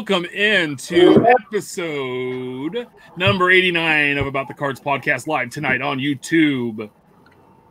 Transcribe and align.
Welcome 0.00 0.24
into 0.24 1.26
episode 1.28 2.86
number 3.18 3.50
89 3.50 4.16
of 4.16 4.26
About 4.26 4.48
the 4.48 4.54
Cards 4.54 4.80
podcast 4.80 5.26
live 5.26 5.50
tonight 5.50 5.82
on 5.82 5.98
YouTube. 5.98 6.88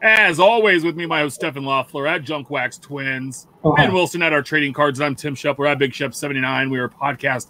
As 0.04 0.40
always, 0.40 0.84
with 0.84 0.96
me, 0.96 1.08
my 1.08 1.22
host 1.22 1.38
Stephen 1.38 1.64
Loeffler 1.66 2.06
at 2.06 2.22
Junk 2.24 2.52
Wax 2.52 2.78
Twins, 2.78 3.48
Oh, 3.64 3.74
Ben 3.76 3.88
hi. 3.88 3.92
Wilson 3.96 4.22
at 4.22 4.32
our 4.32 4.44
trading 4.44 4.74
cards, 4.74 5.00
and 5.00 5.08
I'm 5.08 5.16
Tim 5.16 5.34
Shep. 5.34 5.58
We're 5.58 5.66
at 5.66 5.80
Big 5.80 5.92
Shep 5.92 6.14
79. 6.14 6.70
We 6.70 6.78
are 6.78 6.84
a 6.86 6.90
podcast 6.92 7.48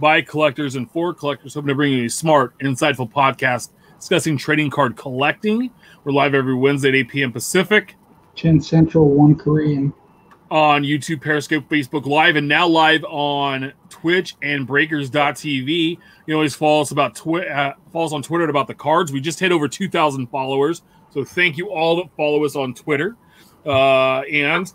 by 0.00 0.22
collectors 0.22 0.76
and 0.76 0.90
for 0.90 1.12
collectors, 1.12 1.52
hoping 1.52 1.68
to 1.68 1.74
bring 1.74 1.92
you 1.92 2.06
a 2.06 2.08
smart, 2.08 2.58
insightful 2.60 3.12
podcast 3.12 3.68
discussing 3.98 4.38
trading 4.38 4.70
card 4.70 4.96
collecting. 4.96 5.70
We're 6.04 6.12
live 6.12 6.32
every 6.32 6.54
Wednesday 6.54 6.88
at 6.88 6.94
8 6.94 7.08
p.m. 7.10 7.32
Pacific. 7.32 7.96
10 8.36 8.62
Central, 8.62 9.10
1 9.10 9.34
Korean. 9.34 9.92
On 10.52 10.82
YouTube, 10.82 11.22
Periscope, 11.22 11.66
Facebook 11.70 12.04
Live, 12.04 12.36
and 12.36 12.46
now 12.46 12.68
live 12.68 13.02
on 13.04 13.72
Twitch 13.88 14.36
and 14.42 14.66
Breakers.tv. 14.66 15.66
You 15.66 15.96
can 16.26 16.34
always 16.34 16.54
follow 16.54 16.82
us 16.82 16.90
about 16.90 17.14
twi- 17.14 17.46
uh, 17.46 17.72
follow 17.90 18.04
us 18.04 18.12
on 18.12 18.22
Twitter 18.22 18.46
about 18.50 18.66
the 18.66 18.74
cards. 18.74 19.10
We 19.12 19.22
just 19.22 19.40
hit 19.40 19.50
over 19.50 19.66
2,000 19.66 20.26
followers, 20.26 20.82
so 21.08 21.24
thank 21.24 21.56
you 21.56 21.70
all 21.70 21.96
that 21.96 22.14
follow 22.18 22.44
us 22.44 22.54
on 22.54 22.74
Twitter. 22.74 23.16
Uh, 23.64 24.20
and 24.30 24.70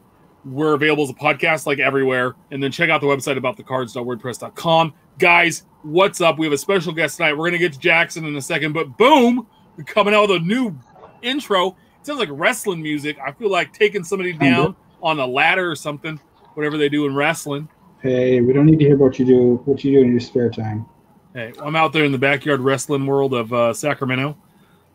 we're 0.45 0.73
available 0.73 1.03
as 1.03 1.11
a 1.11 1.13
podcast 1.13 1.67
like 1.67 1.77
everywhere. 1.77 2.33
And 2.49 2.61
then 2.63 2.71
check 2.71 2.89
out 2.89 2.99
the 2.99 3.07
website 3.07 3.37
about 3.37 3.55
the 3.55 3.63
cards.wordpress.com. 3.63 4.93
Guys, 5.19 5.65
what's 5.83 6.21
up? 6.21 6.39
We 6.39 6.47
have 6.47 6.53
a 6.53 6.57
special 6.57 6.91
guest 6.91 7.17
tonight. 7.17 7.37
We're 7.37 7.49
gonna 7.49 7.59
get 7.59 7.73
to 7.73 7.79
Jackson 7.79 8.25
in 8.25 8.35
a 8.35 8.41
second, 8.41 8.73
but 8.73 8.97
boom, 8.97 9.45
we're 9.77 9.83
coming 9.83 10.15
out 10.15 10.29
with 10.29 10.41
a 10.41 10.43
new 10.43 10.75
intro. 11.21 11.67
It 11.99 12.07
sounds 12.07 12.17
like 12.17 12.29
wrestling 12.31 12.81
music. 12.81 13.19
I 13.23 13.31
feel 13.31 13.51
like 13.51 13.73
taking 13.73 14.03
somebody 14.03 14.33
down 14.33 14.75
on 15.01 15.19
a 15.19 15.25
ladder 15.27 15.69
or 15.69 15.75
something, 15.75 16.19
whatever 16.55 16.77
they 16.77 16.89
do 16.89 17.05
in 17.05 17.15
wrestling. 17.15 17.67
Hey, 18.01 18.41
we 18.41 18.53
don't 18.53 18.65
need 18.65 18.79
to 18.79 18.85
hear 18.85 18.97
what 18.97 19.17
you 19.19 19.25
do, 19.25 19.55
what 19.65 19.83
you 19.83 19.91
do 19.93 20.01
in 20.05 20.11
your 20.11 20.19
spare 20.19 20.49
time. 20.49 20.85
Hey, 21.33 21.53
I'm 21.61 21.75
out 21.75 21.93
there 21.93 22.03
in 22.05 22.11
the 22.11 22.17
backyard 22.17 22.61
wrestling 22.61 23.05
world 23.05 23.33
of 23.33 23.51
uh, 23.53 23.73
Sacramento. 23.73 24.35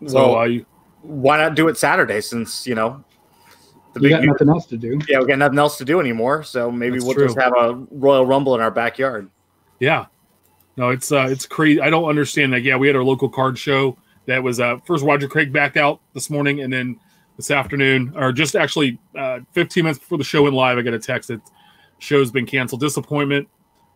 So 0.02 0.08
So 0.08 0.38
uh, 0.40 0.44
you, 0.44 0.66
why 1.02 1.36
not 1.36 1.54
do 1.54 1.68
it 1.68 1.76
Saturday 1.76 2.20
since 2.20 2.66
you 2.66 2.74
know 2.74 3.02
the 3.92 4.00
You 4.00 4.08
big 4.08 4.10
got 4.12 4.24
nothing 4.24 4.48
else 4.48 4.66
to 4.66 4.76
do. 4.76 4.98
yeah 5.08 5.18
we 5.20 5.26
got 5.26 5.38
nothing 5.38 5.58
else 5.58 5.76
to 5.78 5.84
do 5.84 6.00
anymore. 6.00 6.42
So 6.42 6.70
maybe 6.70 6.94
That's 6.96 7.04
we'll 7.04 7.14
true. 7.14 7.26
just 7.26 7.38
have 7.38 7.52
a 7.56 7.74
Royal 7.90 8.24
Rumble 8.26 8.54
in 8.54 8.60
our 8.60 8.70
backyard. 8.70 9.28
yeah, 9.80 10.06
no, 10.76 10.88
it's 10.90 11.12
uh, 11.12 11.26
it's 11.30 11.44
crazy. 11.46 11.80
I 11.80 11.90
don't 11.90 12.08
understand 12.08 12.52
that. 12.54 12.62
Yeah, 12.62 12.76
we 12.76 12.86
had 12.86 12.96
our 12.96 13.04
local 13.04 13.28
card 13.28 13.58
show 13.58 13.96
that 14.26 14.42
was 14.42 14.58
uh, 14.60 14.78
first 14.86 15.04
Roger 15.04 15.28
Craig 15.28 15.52
backed 15.52 15.76
out 15.76 16.00
this 16.14 16.30
morning, 16.30 16.60
and 16.62 16.72
then 16.72 16.98
this 17.36 17.50
afternoon, 17.50 18.12
or 18.16 18.32
just 18.32 18.54
actually 18.54 18.98
uh, 19.18 19.40
15 19.52 19.84
minutes 19.84 19.98
before 19.98 20.18
the 20.18 20.24
show 20.24 20.42
went 20.42 20.54
live, 20.54 20.78
I 20.78 20.82
got 20.82 20.94
a 20.94 20.98
text 20.98 21.28
that 21.28 21.40
show's 21.98 22.30
been 22.30 22.46
canceled. 22.46 22.80
Disappointment 22.80 23.48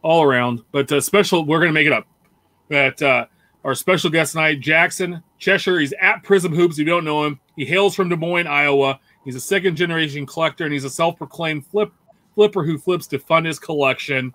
all 0.02 0.22
around, 0.22 0.62
but 0.72 0.90
uh, 0.92 1.00
special. 1.00 1.44
We're 1.44 1.60
gonna 1.60 1.72
make 1.72 1.86
it 1.86 1.92
up. 1.92 2.06
That 2.68 3.00
uh, 3.02 3.26
our 3.64 3.74
special 3.74 4.10
guest 4.10 4.32
tonight, 4.32 4.60
Jackson 4.60 5.22
Chesher. 5.40 5.80
He's 5.80 5.92
at 6.00 6.22
Prizm 6.22 6.54
Hoops. 6.54 6.74
If 6.74 6.80
you 6.80 6.84
don't 6.84 7.04
know 7.04 7.24
him, 7.24 7.40
he 7.56 7.64
hails 7.64 7.94
from 7.94 8.08
Des 8.08 8.16
Moines, 8.16 8.46
Iowa. 8.46 9.00
He's 9.24 9.34
a 9.34 9.40
second 9.40 9.76
generation 9.76 10.24
collector, 10.24 10.64
and 10.64 10.72
he's 10.72 10.84
a 10.84 10.90
self 10.90 11.16
proclaimed 11.16 11.66
flip 11.66 11.92
flipper 12.34 12.62
who 12.62 12.78
flips 12.78 13.06
to 13.08 13.18
fund 13.18 13.46
his 13.46 13.58
collection. 13.58 14.32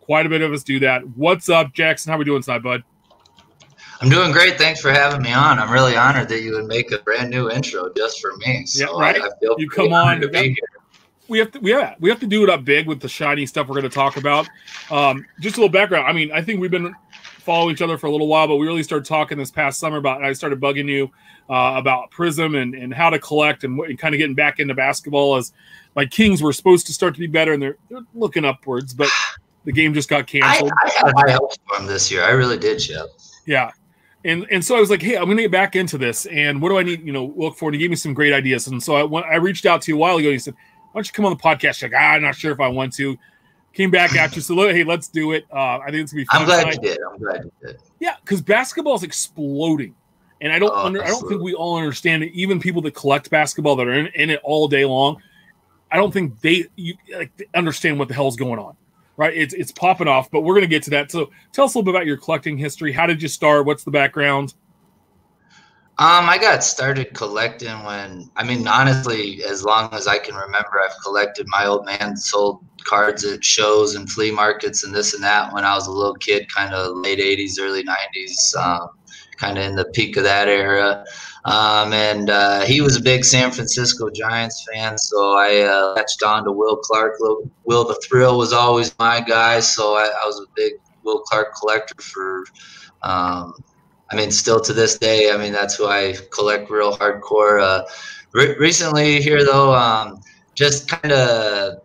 Quite 0.00 0.26
a 0.26 0.28
bit 0.28 0.42
of 0.42 0.52
us 0.52 0.62
do 0.62 0.78
that. 0.80 1.02
What's 1.16 1.48
up, 1.48 1.72
Jackson? 1.74 2.10
How 2.10 2.16
are 2.16 2.18
we 2.20 2.24
doing 2.24 2.42
tonight, 2.42 2.62
bud? 2.62 2.82
I'm 4.00 4.08
doing 4.08 4.30
great. 4.32 4.58
Thanks 4.58 4.80
for 4.80 4.92
having 4.92 5.22
me 5.22 5.32
on. 5.32 5.58
I'm 5.58 5.72
really 5.72 5.96
honored 5.96 6.28
that 6.28 6.42
you 6.42 6.52
would 6.52 6.66
make 6.66 6.92
a 6.92 6.98
brand 6.98 7.30
new 7.30 7.50
intro 7.50 7.92
just 7.96 8.20
for 8.20 8.36
me. 8.36 8.64
So 8.66 8.96
Yeah, 8.96 9.00
right. 9.00 9.20
I, 9.20 9.26
I 9.26 9.30
feel 9.40 9.56
You 9.58 9.68
come 9.68 9.92
on, 9.92 10.20
to 10.20 10.28
be 10.28 10.38
here. 10.38 10.56
we 11.26 11.38
have 11.38 11.50
to 11.52 11.58
we 11.60 11.72
yeah 11.72 11.94
we 11.98 12.08
have 12.08 12.20
to 12.20 12.26
do 12.26 12.44
it 12.44 12.50
up 12.50 12.64
big 12.64 12.86
with 12.86 13.00
the 13.00 13.08
shiny 13.08 13.44
stuff 13.44 13.66
we're 13.68 13.74
going 13.74 13.82
to 13.82 13.94
talk 13.94 14.16
about 14.16 14.48
um 14.90 15.26
just 15.40 15.56
a 15.56 15.60
little 15.60 15.70
background 15.70 16.06
i 16.06 16.12
mean 16.12 16.32
i 16.32 16.40
think 16.40 16.58
we've 16.58 16.70
been 16.70 16.94
following 17.38 17.74
each 17.74 17.82
other 17.82 17.98
for 17.98 18.06
a 18.06 18.10
little 18.10 18.28
while 18.28 18.48
but 18.48 18.56
we 18.56 18.66
really 18.66 18.82
started 18.82 19.04
talking 19.04 19.36
this 19.36 19.50
past 19.50 19.78
summer 19.78 19.98
about 19.98 20.24
i 20.24 20.32
started 20.32 20.58
bugging 20.58 20.88
you 20.88 21.10
uh, 21.50 21.74
about 21.76 22.10
prizm 22.10 22.56
and 22.56 22.74
and 22.74 22.94
how 22.94 23.10
to 23.10 23.18
collect 23.18 23.62
and, 23.64 23.78
and 23.80 23.98
kind 23.98 24.14
of 24.14 24.18
getting 24.18 24.34
back 24.34 24.58
into 24.58 24.74
basketball 24.74 25.36
as 25.36 25.52
my 25.94 26.06
kings 26.06 26.40
were 26.40 26.52
supposed 26.52 26.86
to 26.86 26.94
start 26.94 27.12
to 27.12 27.20
be 27.20 27.26
better 27.26 27.52
and 27.52 27.62
they're, 27.62 27.76
they're 27.90 28.00
looking 28.14 28.46
upwards 28.46 28.94
but 28.94 29.10
the 29.68 29.72
game 29.72 29.92
just 29.92 30.08
got 30.08 30.26
canceled 30.26 30.72
I 30.82 30.90
had 30.90 31.12
high 31.14 31.32
hopes 31.32 31.58
for 31.66 31.78
him 31.78 31.86
this 31.86 32.10
year. 32.10 32.24
I 32.24 32.30
really 32.30 32.56
did, 32.56 32.78
Chip. 32.78 33.06
yeah. 33.46 33.70
And 34.24 34.46
and 34.50 34.64
so 34.64 34.76
I 34.76 34.80
was 34.80 34.90
like, 34.90 35.00
hey, 35.00 35.16
I'm 35.16 35.24
going 35.26 35.36
to 35.36 35.44
get 35.44 35.52
back 35.52 35.76
into 35.76 35.96
this. 35.96 36.26
And 36.26 36.60
what 36.60 36.70
do 36.70 36.78
I 36.78 36.82
need, 36.82 37.06
you 37.06 37.12
know, 37.12 37.32
look 37.36 37.56
for? 37.56 37.68
And 37.68 37.74
he 37.74 37.80
gave 37.80 37.90
me 37.90 37.96
some 37.96 38.14
great 38.14 38.32
ideas. 38.32 38.66
And 38.66 38.82
so 38.82 38.96
I 38.96 39.02
went, 39.04 39.26
I 39.26 39.36
reached 39.36 39.64
out 39.64 39.80
to 39.82 39.92
you 39.92 39.96
a 39.96 39.98
while 39.98 40.16
ago. 40.16 40.28
And 40.28 40.34
he 40.34 40.38
said, 40.38 40.54
why 40.54 40.98
don't 40.98 41.06
you 41.06 41.12
come 41.12 41.24
on 41.24 41.32
the 41.32 41.42
podcast? 41.42 41.80
You're 41.80 41.90
like, 41.90 42.00
ah, 42.00 42.14
I'm 42.14 42.22
not 42.22 42.34
sure 42.34 42.52
if 42.52 42.60
I 42.60 42.68
want 42.68 42.92
to. 42.94 43.16
Came 43.74 43.90
back 43.90 44.16
at 44.16 44.34
you. 44.34 44.42
So 44.42 44.54
look, 44.54 44.72
hey, 44.72 44.82
let's 44.82 45.06
do 45.08 45.32
it. 45.32 45.44
Uh, 45.52 45.78
I 45.78 45.90
think 45.90 46.02
it's 46.02 46.10
to 46.10 46.16
be 46.16 46.24
fun. 46.24 46.40
I'm 46.40 46.46
glad 46.46 46.60
tonight. 46.62 46.78
you 46.82 46.88
did. 46.88 46.98
I'm 47.08 47.18
glad 47.18 47.44
you 47.44 47.52
did. 47.64 47.76
Yeah, 48.00 48.16
because 48.24 48.40
basketball 48.40 48.96
is 48.96 49.04
exploding. 49.04 49.94
And 50.40 50.52
I 50.52 50.58
don't 50.58 50.70
Oh, 50.72 50.86
under, 50.86 51.02
I 51.02 51.08
don't 51.08 51.28
think 51.28 51.42
we 51.42 51.54
all 51.54 51.76
understand 51.76 52.24
it. 52.24 52.32
Even 52.32 52.58
people 52.58 52.82
that 52.82 52.94
collect 52.94 53.30
basketball 53.30 53.76
that 53.76 53.86
are 53.86 53.92
in, 53.92 54.06
in 54.08 54.30
it 54.30 54.40
all 54.42 54.66
day 54.66 54.84
long, 54.84 55.20
I 55.90 55.96
don't 55.96 56.12
think 56.12 56.40
they 56.40 56.66
you 56.76 56.94
like 57.16 57.30
understand 57.54 57.98
what 57.98 58.08
the 58.08 58.14
hell's 58.14 58.36
going 58.36 58.58
on. 58.58 58.76
Right? 59.18 59.36
It's 59.36 59.52
it's 59.52 59.72
popping 59.72 60.08
off, 60.08 60.30
but 60.30 60.40
we're 60.40 60.54
gonna 60.54 60.66
get 60.66 60.84
to 60.84 60.90
that. 60.90 61.10
So 61.10 61.30
tell 61.52 61.66
us 61.66 61.74
a 61.74 61.78
little 61.78 61.92
bit 61.92 61.96
about 61.96 62.06
your 62.06 62.16
collecting 62.16 62.56
history. 62.56 62.92
How 62.92 63.04
did 63.04 63.20
you 63.20 63.28
start? 63.28 63.66
What's 63.66 63.84
the 63.84 63.90
background? 63.90 64.54
Um, 66.00 66.28
I 66.28 66.38
got 66.38 66.62
started 66.62 67.12
collecting 67.12 67.82
when 67.82 68.30
I 68.36 68.44
mean, 68.44 68.68
honestly, 68.68 69.42
as 69.42 69.64
long 69.64 69.92
as 69.92 70.06
I 70.06 70.18
can 70.18 70.36
remember, 70.36 70.80
I've 70.80 70.96
collected. 71.02 71.48
My 71.48 71.66
old 71.66 71.84
man 71.84 72.16
sold 72.16 72.64
cards 72.84 73.24
at 73.24 73.44
shows 73.44 73.96
and 73.96 74.08
flea 74.08 74.30
markets 74.30 74.84
and 74.84 74.94
this 74.94 75.12
and 75.12 75.24
that 75.24 75.52
when 75.52 75.64
I 75.64 75.74
was 75.74 75.88
a 75.88 75.90
little 75.90 76.14
kid, 76.14 76.46
kind 76.54 76.72
of 76.72 76.96
late 76.98 77.18
'80s, 77.18 77.60
early 77.60 77.82
'90s, 77.82 78.56
um, 78.56 78.90
kind 79.38 79.58
of 79.58 79.64
in 79.64 79.74
the 79.74 79.86
peak 79.86 80.16
of 80.16 80.22
that 80.22 80.46
era. 80.46 81.04
Um, 81.44 81.92
and 81.92 82.30
uh, 82.30 82.62
he 82.62 82.80
was 82.80 82.96
a 82.96 83.02
big 83.02 83.24
San 83.24 83.50
Francisco 83.50 84.10
Giants 84.10 84.66
fan, 84.70 84.98
so 84.98 85.36
I 85.36 85.62
uh, 85.62 85.94
latched 85.94 86.22
on 86.22 86.44
to 86.44 86.52
Will 86.52 86.76
Clark. 86.76 87.14
Will, 87.64 87.84
the 87.84 88.00
Thrill 88.06 88.36
was 88.38 88.52
always 88.52 88.96
my 88.98 89.20
guy, 89.20 89.60
so 89.60 89.94
I, 89.94 90.04
I 90.04 90.26
was 90.26 90.40
a 90.40 90.46
big 90.56 90.74
Will 91.04 91.20
Clark 91.20 91.54
collector 91.54 92.00
for. 92.02 92.44
Um, 93.02 93.54
I 94.10 94.16
mean, 94.16 94.30
still 94.30 94.58
to 94.60 94.72
this 94.72 94.96
day, 94.98 95.30
I 95.30 95.36
mean, 95.36 95.52
that's 95.52 95.74
who 95.74 95.86
I 95.86 96.14
collect 96.32 96.70
real 96.70 96.96
hardcore. 96.96 97.62
Uh, 97.62 97.84
re- 98.32 98.56
recently, 98.58 99.20
here 99.20 99.44
though, 99.44 99.74
um, 99.74 100.20
just 100.54 100.88
kind 100.88 101.12
of 101.12 101.82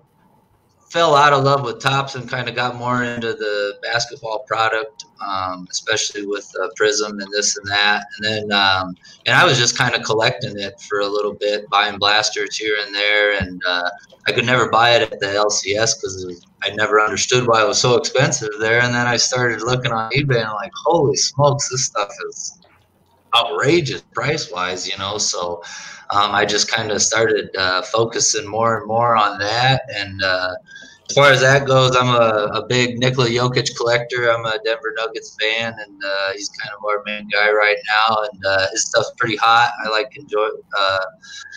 fell 0.94 1.16
out 1.16 1.34
of 1.34 1.44
love 1.44 1.66
with 1.66 1.80
Topps 1.80 2.14
and 2.14 2.30
kind 2.30 2.48
of 2.48 2.54
got 2.54 2.76
more 2.76 3.04
into 3.04 3.34
the 3.34 3.74
basketball 3.82 4.46
product, 4.48 5.06
um, 5.28 5.68
especially 5.72 6.24
with 6.24 6.48
uh, 6.62 6.68
Prizm 6.80 7.20
and 7.20 7.28
this 7.32 7.58
and 7.58 7.68
that. 7.68 8.06
And 8.16 8.26
then, 8.26 8.52
um, 8.52 8.96
and 9.26 9.36
I 9.36 9.44
was 9.44 9.58
just 9.58 9.76
kind 9.76 9.96
of 9.96 10.04
collecting 10.04 10.56
it 10.60 10.80
for 10.82 11.00
a 11.00 11.08
little 11.08 11.34
bit, 11.34 11.68
buying 11.72 11.98
blasters 11.98 12.56
here 12.56 12.78
and 12.86 12.94
there. 12.94 13.40
And 13.42 13.60
uh, 13.68 13.90
I 14.28 14.34
could 14.34 14.46
never 14.46 14.70
buy 14.70 14.92
it 14.92 15.02
at 15.02 15.20
the 15.20 15.26
LCS 15.26 15.96
because 16.00 16.46
I 16.62 16.70
never 16.76 17.02
understood 17.02 17.48
why 17.48 17.64
it 17.64 17.68
was 17.68 17.82
so 17.82 17.96
expensive 17.96 18.52
there. 18.60 18.80
And 18.80 18.94
then 18.94 19.08
I 19.08 19.18
started 19.18 19.64
looking 19.64 19.92
on 19.92 20.12
eBay 20.12 20.36
and 20.36 20.46
I'm 20.46 20.56
like, 20.58 20.72
holy 20.86 21.16
smokes, 21.16 21.70
this 21.70 21.86
stuff 21.86 22.12
is 22.30 22.60
outrageous 23.36 24.04
price 24.14 24.52
wise, 24.52 24.88
you 24.88 24.96
know. 25.00 25.18
So 25.18 25.64
um, 26.12 26.36
I 26.36 26.46
just 26.46 26.70
kind 26.70 26.92
of 26.92 27.02
started 27.02 27.50
uh, 27.58 27.82
focusing 27.82 28.48
more 28.48 28.78
and 28.78 28.88
more 28.88 29.16
on 29.16 29.40
that. 29.40 29.82
And 29.96 30.22
uh, 30.22 30.54
as 31.14 31.16
far 31.16 31.32
as 31.32 31.42
that 31.42 31.68
goes, 31.68 31.96
I'm 31.96 32.08
a, 32.08 32.60
a 32.60 32.66
big 32.66 32.98
Nikola 32.98 33.30
Jokic 33.30 33.78
collector. 33.78 34.32
I'm 34.32 34.44
a 34.48 34.58
Denver 34.66 34.96
Nuggets 34.98 35.38
fan, 35.40 35.76
and 35.78 36.04
uh, 36.04 36.32
he's 36.34 36.50
kind 36.50 36.74
of 36.76 36.84
our 36.84 37.04
main 37.06 37.28
guy 37.30 37.52
right 37.52 37.78
now. 37.88 38.18
And 38.32 38.44
uh, 38.44 38.68
his 38.72 38.86
stuff's 38.86 39.12
pretty 39.20 39.36
hot. 39.36 39.74
I 39.86 39.90
like 39.90 40.18
enjoy 40.18 40.48
uh, 40.76 41.06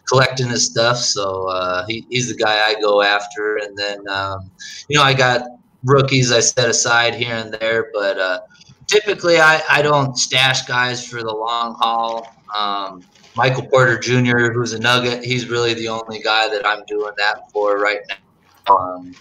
collecting 0.07 0.49
his 0.49 0.67
stuff. 0.67 0.99
So 0.99 1.49
uh, 1.49 1.87
he, 1.87 2.07
he's 2.11 2.29
the 2.29 2.37
guy 2.37 2.69
I 2.69 2.79
go 2.83 3.01
after. 3.01 3.57
And 3.57 3.75
then 3.79 4.07
um, 4.11 4.51
you 4.89 4.99
know 4.99 5.03
I 5.03 5.15
got 5.15 5.49
rookies 5.85 6.33
I 6.33 6.41
set 6.41 6.69
aside 6.69 7.15
here 7.15 7.37
and 7.37 7.55
there, 7.55 7.87
but 7.95 8.19
uh, 8.19 8.41
typically 8.87 9.39
I, 9.39 9.63
I 9.71 9.81
don't 9.81 10.19
stash 10.19 10.67
guys 10.67 11.09
for 11.09 11.23
the 11.23 11.33
long 11.33 11.77
haul. 11.81 12.31
Um, 12.55 13.03
Michael 13.37 13.67
Porter 13.69 13.99
Jr., 13.99 14.53
who's 14.53 14.75
a 14.75 14.79
Nugget, 14.79 15.25
he's 15.25 15.49
really 15.49 15.73
the 15.73 15.89
only 15.89 16.21
guy 16.21 16.47
that 16.51 16.67
I'm 16.67 16.85
doing 16.87 17.13
that 17.17 17.51
for 17.53 17.79
right 17.79 18.01
now. 18.09 18.77
Um, 18.77 19.15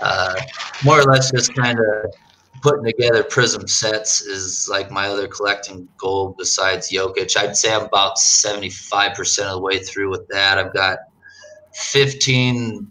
uh, 0.00 0.34
more 0.84 1.00
or 1.00 1.04
less 1.04 1.30
just 1.30 1.54
kind 1.54 1.78
of 1.78 2.14
putting 2.62 2.84
together 2.84 3.22
prizm 3.22 3.68
sets 3.68 4.20
is 4.20 4.68
like 4.70 4.90
my 4.90 5.06
other 5.08 5.26
collecting 5.26 5.88
goal 5.96 6.34
besides 6.38 6.90
Jokic. 6.90 7.36
I'd 7.36 7.56
say 7.56 7.74
I'm 7.74 7.84
about 7.84 8.16
75% 8.16 9.38
of 9.44 9.50
the 9.52 9.60
way 9.60 9.78
through 9.78 10.10
with 10.10 10.26
that. 10.28 10.58
I've 10.58 10.74
got 10.74 10.98
15 11.74 12.90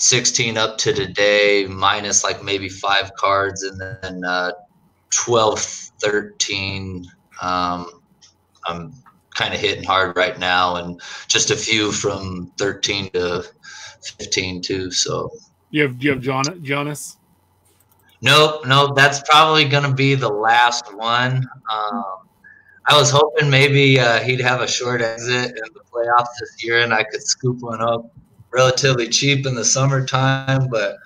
16 0.00 0.56
up 0.56 0.78
to 0.78 0.94
today, 0.94 1.66
minus 1.68 2.24
like 2.24 2.42
maybe 2.42 2.70
five 2.70 3.14
cards, 3.16 3.62
and 3.64 3.78
then 3.78 4.24
uh, 4.24 4.52
12, 5.10 5.60
13. 5.60 7.06
Um, 7.42 8.00
I'm 8.66 8.94
kind 9.34 9.52
of 9.52 9.60
hitting 9.60 9.84
hard 9.84 10.16
right 10.16 10.38
now, 10.38 10.76
and 10.76 11.00
just 11.28 11.50
a 11.50 11.56
few 11.56 11.92
from 11.92 12.50
13 12.56 13.10
to 13.10 13.44
15 14.18 14.62
too. 14.62 14.90
So 14.90 15.30
You 15.70 15.82
have 15.82 16.02
you 16.02 16.10
have 16.10 16.20
John 16.20 16.44
Jonas? 16.62 17.16
Nope, 18.22 18.66
nope. 18.66 18.96
That's 18.96 19.20
probably 19.28 19.64
going 19.64 19.84
to 19.84 19.94
be 19.94 20.14
the 20.14 20.28
last 20.28 20.94
one. 20.94 21.48
Um, 21.72 22.04
I 22.86 22.98
was 22.98 23.10
hoping 23.10 23.48
maybe 23.48 23.98
uh, 24.00 24.20
he'd 24.20 24.40
have 24.40 24.60
a 24.60 24.68
short 24.68 25.00
exit 25.00 25.50
in 25.50 25.72
the 25.74 25.80
playoffs 25.92 26.28
this 26.40 26.64
year, 26.64 26.80
and 26.80 26.92
I 26.92 27.04
could 27.04 27.22
scoop 27.22 27.60
one 27.60 27.80
up 27.80 28.12
relatively 28.50 29.08
cheap 29.08 29.46
in 29.46 29.54
the 29.54 29.64
summertime. 29.64 30.68
But 30.68 30.96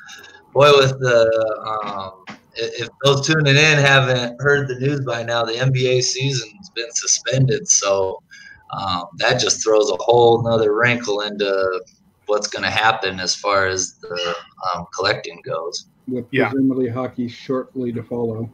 boy, 0.52 0.70
with 0.78 0.98
the 0.98 1.84
um, 1.84 2.24
if 2.56 2.88
those 3.04 3.26
tuning 3.26 3.56
in 3.56 3.78
haven't 3.78 4.40
heard 4.40 4.68
the 4.68 4.78
news 4.78 5.00
by 5.00 5.22
now, 5.22 5.44
the 5.44 5.52
NBA 5.52 6.02
season's 6.02 6.70
been 6.70 6.90
suspended, 6.92 7.68
so 7.68 8.22
um, 8.70 9.04
that 9.18 9.38
just 9.40 9.62
throws 9.62 9.90
a 9.90 9.96
whole 10.00 10.42
nother 10.42 10.74
wrinkle 10.74 11.20
into 11.20 11.82
what's 12.26 12.48
going 12.48 12.62
to 12.62 12.70
happen 12.70 13.20
as 13.20 13.34
far 13.34 13.66
as 13.66 13.94
the 13.94 14.34
um, 14.74 14.86
collecting 14.94 15.40
goes. 15.44 15.86
With 16.06 16.26
Yeah. 16.30 16.50
presumably 16.50 16.88
hockey 16.88 17.28
shortly 17.28 17.92
to 17.92 18.02
follow. 18.02 18.50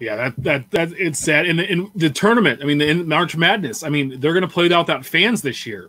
Yeah, 0.00 0.16
that 0.16 0.34
that 0.38 0.70
that 0.72 0.92
it's 0.92 1.18
sad. 1.18 1.46
And 1.46 1.60
in 1.60 1.90
the 1.94 2.10
tournament, 2.10 2.60
I 2.62 2.66
mean, 2.66 2.78
the 2.78 2.88
in 2.88 3.08
March 3.08 3.36
Madness, 3.36 3.82
I 3.82 3.88
mean, 3.90 4.20
they're 4.20 4.32
going 4.32 4.42
to 4.42 4.48
play 4.48 4.64
without 4.64 5.06
fans 5.06 5.40
this 5.40 5.66
year, 5.66 5.88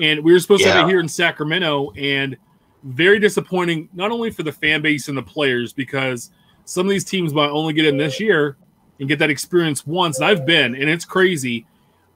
and 0.00 0.24
we 0.24 0.32
were 0.32 0.40
supposed 0.40 0.64
to 0.64 0.84
be 0.84 0.90
here 0.90 1.00
in 1.00 1.08
Sacramento, 1.08 1.92
and 1.96 2.36
very 2.84 3.18
disappointing, 3.18 3.88
not 3.92 4.10
only 4.10 4.30
for 4.30 4.42
the 4.42 4.52
fan 4.52 4.82
base 4.82 5.08
and 5.08 5.16
the 5.16 5.22
players, 5.22 5.72
because 5.72 6.30
some 6.64 6.86
of 6.86 6.90
these 6.90 7.04
teams 7.04 7.34
might 7.34 7.50
only 7.50 7.72
get 7.72 7.84
in 7.84 7.96
this 7.96 8.18
year 8.18 8.56
and 8.98 9.08
get 9.08 9.18
that 9.18 9.30
experience 9.30 9.86
once. 9.86 10.18
And 10.18 10.26
I've 10.26 10.46
been, 10.46 10.74
and 10.74 10.88
it's 10.88 11.04
crazy, 11.04 11.66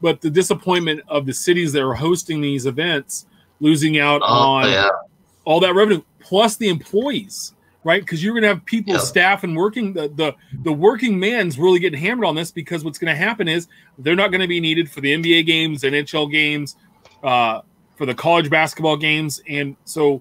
but 0.00 0.20
the 0.20 0.30
disappointment 0.30 1.02
of 1.08 1.26
the 1.26 1.34
cities 1.34 1.72
that 1.72 1.82
are 1.82 1.94
hosting 1.94 2.40
these 2.40 2.66
events 2.66 3.26
losing 3.60 3.98
out 3.98 4.20
Oh, 4.22 4.26
on 4.26 4.68
yeah. 4.70 4.88
all 5.44 5.60
that 5.60 5.74
revenue 5.74 6.02
plus 6.20 6.56
the 6.56 6.68
employees 6.68 7.52
right? 7.84 8.02
Because 8.02 8.20
you're 8.22 8.34
going 8.34 8.42
to 8.42 8.48
have 8.48 8.64
people 8.64 8.98
staff 8.98 9.44
and 9.44 9.56
working 9.56 9.92
the, 9.92 10.08
the 10.08 10.34
the 10.64 10.72
working 10.72 11.20
man's 11.20 11.56
really 11.56 11.78
getting 11.78 12.00
hammered 12.00 12.24
on 12.26 12.34
this 12.34 12.50
because 12.50 12.82
what's 12.84 12.98
going 12.98 13.14
to 13.14 13.16
happen 13.16 13.46
is 13.46 13.68
they're 13.98 14.16
not 14.16 14.32
going 14.32 14.40
to 14.40 14.48
be 14.48 14.58
needed 14.58 14.90
for 14.90 15.00
the 15.00 15.12
nba 15.14 15.46
games 15.46 15.82
nhl 15.84 16.28
games 16.30 16.74
uh, 17.22 17.60
for 17.96 18.04
the 18.04 18.14
college 18.14 18.50
basketball 18.50 18.96
games. 18.96 19.40
And 19.48 19.76
so 19.84 20.20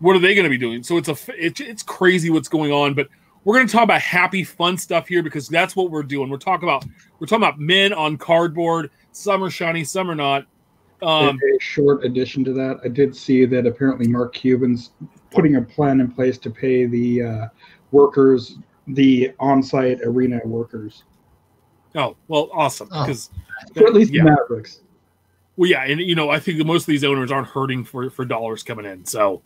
what 0.00 0.14
are 0.16 0.18
they 0.18 0.34
going 0.34 0.44
to 0.44 0.50
be 0.50 0.58
doing? 0.58 0.82
So 0.82 0.98
it's 0.98 1.08
a 1.08 1.16
it's, 1.28 1.60
it's 1.62 1.82
crazy 1.82 2.28
what's 2.28 2.48
going 2.48 2.72
on 2.72 2.92
but 2.92 3.08
we're 3.44 3.54
going 3.54 3.66
to 3.66 3.72
talk 3.72 3.84
about 3.84 4.02
happy 4.02 4.44
fun 4.44 4.76
stuff 4.76 5.08
here 5.08 5.22
because 5.22 5.48
that's 5.48 5.74
what 5.74 5.90
we're 5.90 6.02
doing. 6.02 6.28
We're 6.28 6.36
talking 6.36 6.68
about 6.68 6.84
we're 7.18 7.26
talking 7.26 7.42
about 7.42 7.58
men 7.58 7.94
on 7.94 8.18
cardboard 8.18 8.90
some 9.12 9.42
are 9.42 9.48
shiny 9.48 9.82
some 9.82 10.10
are 10.10 10.14
not 10.14 10.44
um, 11.02 11.38
a 11.38 11.60
short 11.60 12.04
addition 12.04 12.44
to 12.44 12.52
that, 12.52 12.80
I 12.84 12.88
did 12.88 13.14
see 13.14 13.44
that 13.46 13.66
apparently 13.66 14.08
Mark 14.08 14.34
Cuban's 14.34 14.90
putting 15.30 15.56
a 15.56 15.62
plan 15.62 16.00
in 16.00 16.10
place 16.10 16.38
to 16.38 16.50
pay 16.50 16.86
the 16.86 17.22
uh, 17.22 17.48
workers, 17.92 18.58
the 18.86 19.32
on-site 19.38 20.00
arena 20.02 20.40
workers, 20.44 21.04
oh 21.94 22.16
well 22.28 22.50
awesome 22.52 22.88
Oh. 22.92 23.04
because 23.04 23.30
or 23.76 23.86
at 23.86 23.94
least 23.94 24.12
yeah. 24.12 24.24
the 24.24 24.30
Mavericks. 24.30 24.80
Well, 25.56 25.68
yeah, 25.68 25.84
and 25.84 26.00
you 26.00 26.14
know, 26.14 26.30
I 26.30 26.38
think 26.38 26.64
most 26.64 26.82
of 26.82 26.86
these 26.86 27.04
owners 27.04 27.30
aren't 27.30 27.48
hurting 27.48 27.84
for 27.84 28.08
for 28.10 28.24
dollars 28.24 28.62
coming 28.62 28.86
in. 28.86 29.04
So, 29.04 29.42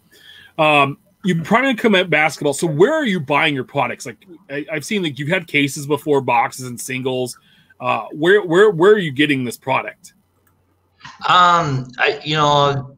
um, 0.59 0.99
you 1.25 1.43
probably 1.43 1.75
come 1.75 1.95
at 1.95 2.11
basketball. 2.11 2.53
So, 2.53 2.67
where 2.67 2.95
are 2.95 3.05
you 3.05 3.19
buying 3.19 3.55
your 3.55 3.65
products? 3.65 4.07
Like, 4.07 4.25
I, 4.49 4.65
I've 4.71 4.85
seen 4.85 5.03
like 5.03 5.19
you've 5.19 5.29
had 5.29 5.47
cases 5.47 5.87
before, 5.87 6.21
boxes 6.21 6.69
and 6.69 6.81
singles. 6.81 7.39
Uh, 7.81 8.05
where 8.13 8.43
where 8.43 8.71
where 8.71 8.93
are 8.93 8.99
you 8.99 9.11
getting 9.11 9.45
this 9.45 9.57
product? 9.57 10.14
Um, 11.29 11.91
I 11.99 12.21
you 12.25 12.37
know, 12.37 12.97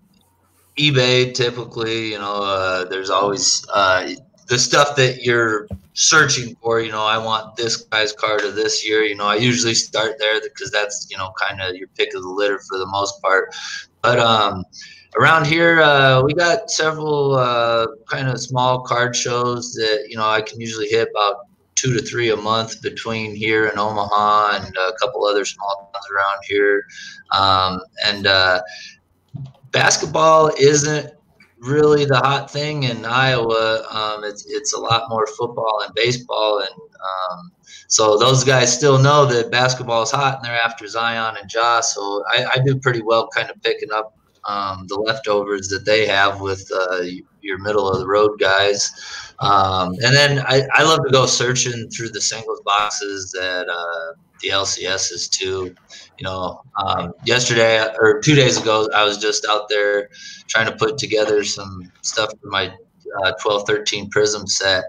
eBay 0.79 1.33
typically, 1.35 2.13
you 2.13 2.19
know, 2.19 2.43
uh, 2.43 2.85
there's 2.85 3.11
always 3.11 3.65
uh, 3.73 4.11
the 4.49 4.59
stuff 4.59 4.97
that 4.97 5.23
you're 5.23 5.69
searching 5.95 6.55
for. 6.63 6.81
You 6.81 6.93
know, 6.93 7.05
I 7.05 7.19
want 7.19 7.57
this 7.57 7.77
guy's 7.77 8.13
card 8.13 8.43
of 8.43 8.55
this 8.55 8.87
year. 8.87 9.03
You 9.03 9.17
know, 9.17 9.27
I 9.27 9.37
usually 9.37 9.75
start 9.75 10.17
there 10.19 10.41
because 10.41 10.71
that's 10.71 11.09
you 11.11 11.17
know 11.17 11.33
kind 11.41 11.61
of 11.61 11.77
your 11.77 11.89
pick 11.89 12.15
of 12.15 12.23
the 12.23 12.29
litter 12.29 12.61
for 12.69 12.79
the 12.79 12.87
most 12.87 13.21
part. 13.23 13.55
But 14.03 14.19
um, 14.19 14.65
around 15.19 15.47
here, 15.47 15.81
uh, 15.81 16.23
we 16.23 16.35
got 16.35 16.71
several 16.71 17.35
uh, 17.35 17.87
kind 18.09 18.29
of 18.29 18.41
small 18.41 18.83
card 18.83 19.17
shows 19.17 19.73
that 19.75 20.07
you 20.09 20.17
know 20.17 20.29
I 20.29 20.43
can 20.43 20.61
usually 20.61 20.89
hit 20.89 21.09
about 21.11 21.47
two 21.77 21.93
to 21.93 22.03
three 22.03 22.31
a 22.31 22.37
month 22.37 22.83
between 22.83 23.35
here 23.35 23.69
and 23.69 23.79
Omaha 23.79 24.65
and 24.65 24.77
a 24.77 24.93
couple 25.01 25.25
other 25.25 25.45
small 25.45 25.91
towns 25.95 26.07
around 26.11 26.43
here. 26.49 26.85
Um, 27.33 27.81
and 28.05 28.27
uh, 28.27 28.63
basketball 29.71 30.51
isn't 30.59 31.13
really 31.59 32.05
the 32.05 32.19
hot 32.19 32.51
thing 32.51 32.85
in 32.85 33.05
Iowa. 33.05 33.87
Um, 33.91 34.25
it's 34.25 34.45
it's 34.47 34.75
a 34.75 34.81
lot 34.81 35.09
more 35.09 35.27
football 35.27 35.83
and 35.85 35.95
baseball, 35.95 36.61
and 36.61 36.69
um, 36.71 37.53
so 37.89 38.19
those 38.19 38.45
guys 38.45 38.75
still 38.75 38.99
know 38.99 39.27
that 39.27 39.51
basketball 39.51 40.03
is 40.03 40.11
hot, 40.11 40.37
and 40.37 40.45
they're 40.45 40.61
after 40.61 40.87
Zion 40.87 41.37
and 41.41 41.51
Ja. 41.53 41.81
So 41.81 42.25
I, 42.29 42.47
I 42.55 42.59
do 42.65 42.79
pretty 42.79 43.03
well, 43.03 43.29
kind 43.29 43.51
of 43.51 43.63
picking 43.63 43.93
up 43.93 44.17
um, 44.45 44.87
the 44.89 44.97
leftovers 44.97 45.69
that 45.69 45.85
they 45.85 46.07
have 46.07 46.41
with 46.41 46.71
uh, 46.75 47.03
your 47.41 47.59
middle 47.59 47.89
of 47.89 47.99
the 47.99 48.07
road 48.07 48.39
guys. 48.39 48.91
Um, 49.41 49.95
and 50.03 50.15
then 50.15 50.39
I, 50.47 50.63
I 50.73 50.83
love 50.83 51.01
to 51.05 51.11
go 51.11 51.27
searching 51.27 51.89
through 51.91 52.11
the 52.11 52.21
singles 52.21 52.61
boxes 52.65 53.33
that 53.33 53.69
uh, 53.69 54.15
the 54.41 54.49
LCS 54.49 55.13
is 55.13 55.29
too. 55.29 55.75
You 56.19 56.25
know, 56.25 56.63
um, 56.83 57.13
yesterday 57.25 57.87
or 57.99 58.21
two 58.21 58.35
days 58.35 58.61
ago, 58.61 58.89
I 58.95 59.05
was 59.05 59.19
just 59.19 59.47
out 59.49 59.69
there 59.69 60.09
trying 60.49 60.67
to 60.67 60.77
put 60.77 60.99
together 60.99 61.45
some 61.45 61.93
stuff 62.03 62.31
for 62.41 62.49
my 62.49 62.73
uh, 63.25 63.33
12 63.41 63.67
13 63.67 64.11
Prizm 64.11 64.49
set. 64.49 64.85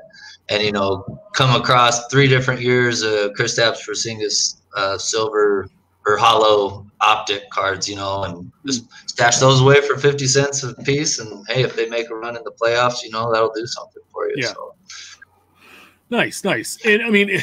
And, 0.50 0.64
you 0.64 0.72
know, 0.72 1.04
come 1.34 1.60
across 1.60 2.08
three 2.08 2.28
different 2.30 2.62
years 2.62 3.02
of 3.02 3.32
Kristaps 3.34 3.86
Porzingis 3.86 4.62
uh, 4.78 4.98
silver 4.98 5.68
or 6.06 6.18
hollow 6.18 6.87
optic 7.02 7.50
cards, 7.50 7.88
you 7.88 7.96
know, 7.96 8.24
and 8.24 8.52
just 8.66 8.86
stash 9.08 9.38
those 9.38 9.62
away 9.62 9.82
for 9.82 9.98
50 9.98 10.26
cents 10.28 10.64
a 10.64 10.74
piece. 10.84 11.20
And 11.20 11.46
hey, 11.48 11.64
if 11.64 11.76
they 11.76 11.88
make 11.90 12.10
a 12.10 12.16
run 12.16 12.36
in 12.36 12.44
the 12.44 12.52
playoffs, 12.52 13.04
you 13.04 13.12
know, 13.12 13.32
that'll 13.32 13.54
do 13.54 13.66
something 13.68 14.04
for 14.12 14.28
you. 14.30 14.36
Yeah. 14.38 14.48
So. 14.48 14.76
Nice, 16.10 16.44
nice. 16.44 16.78
And 16.86 17.04
I 17.04 17.10
mean, 17.10 17.42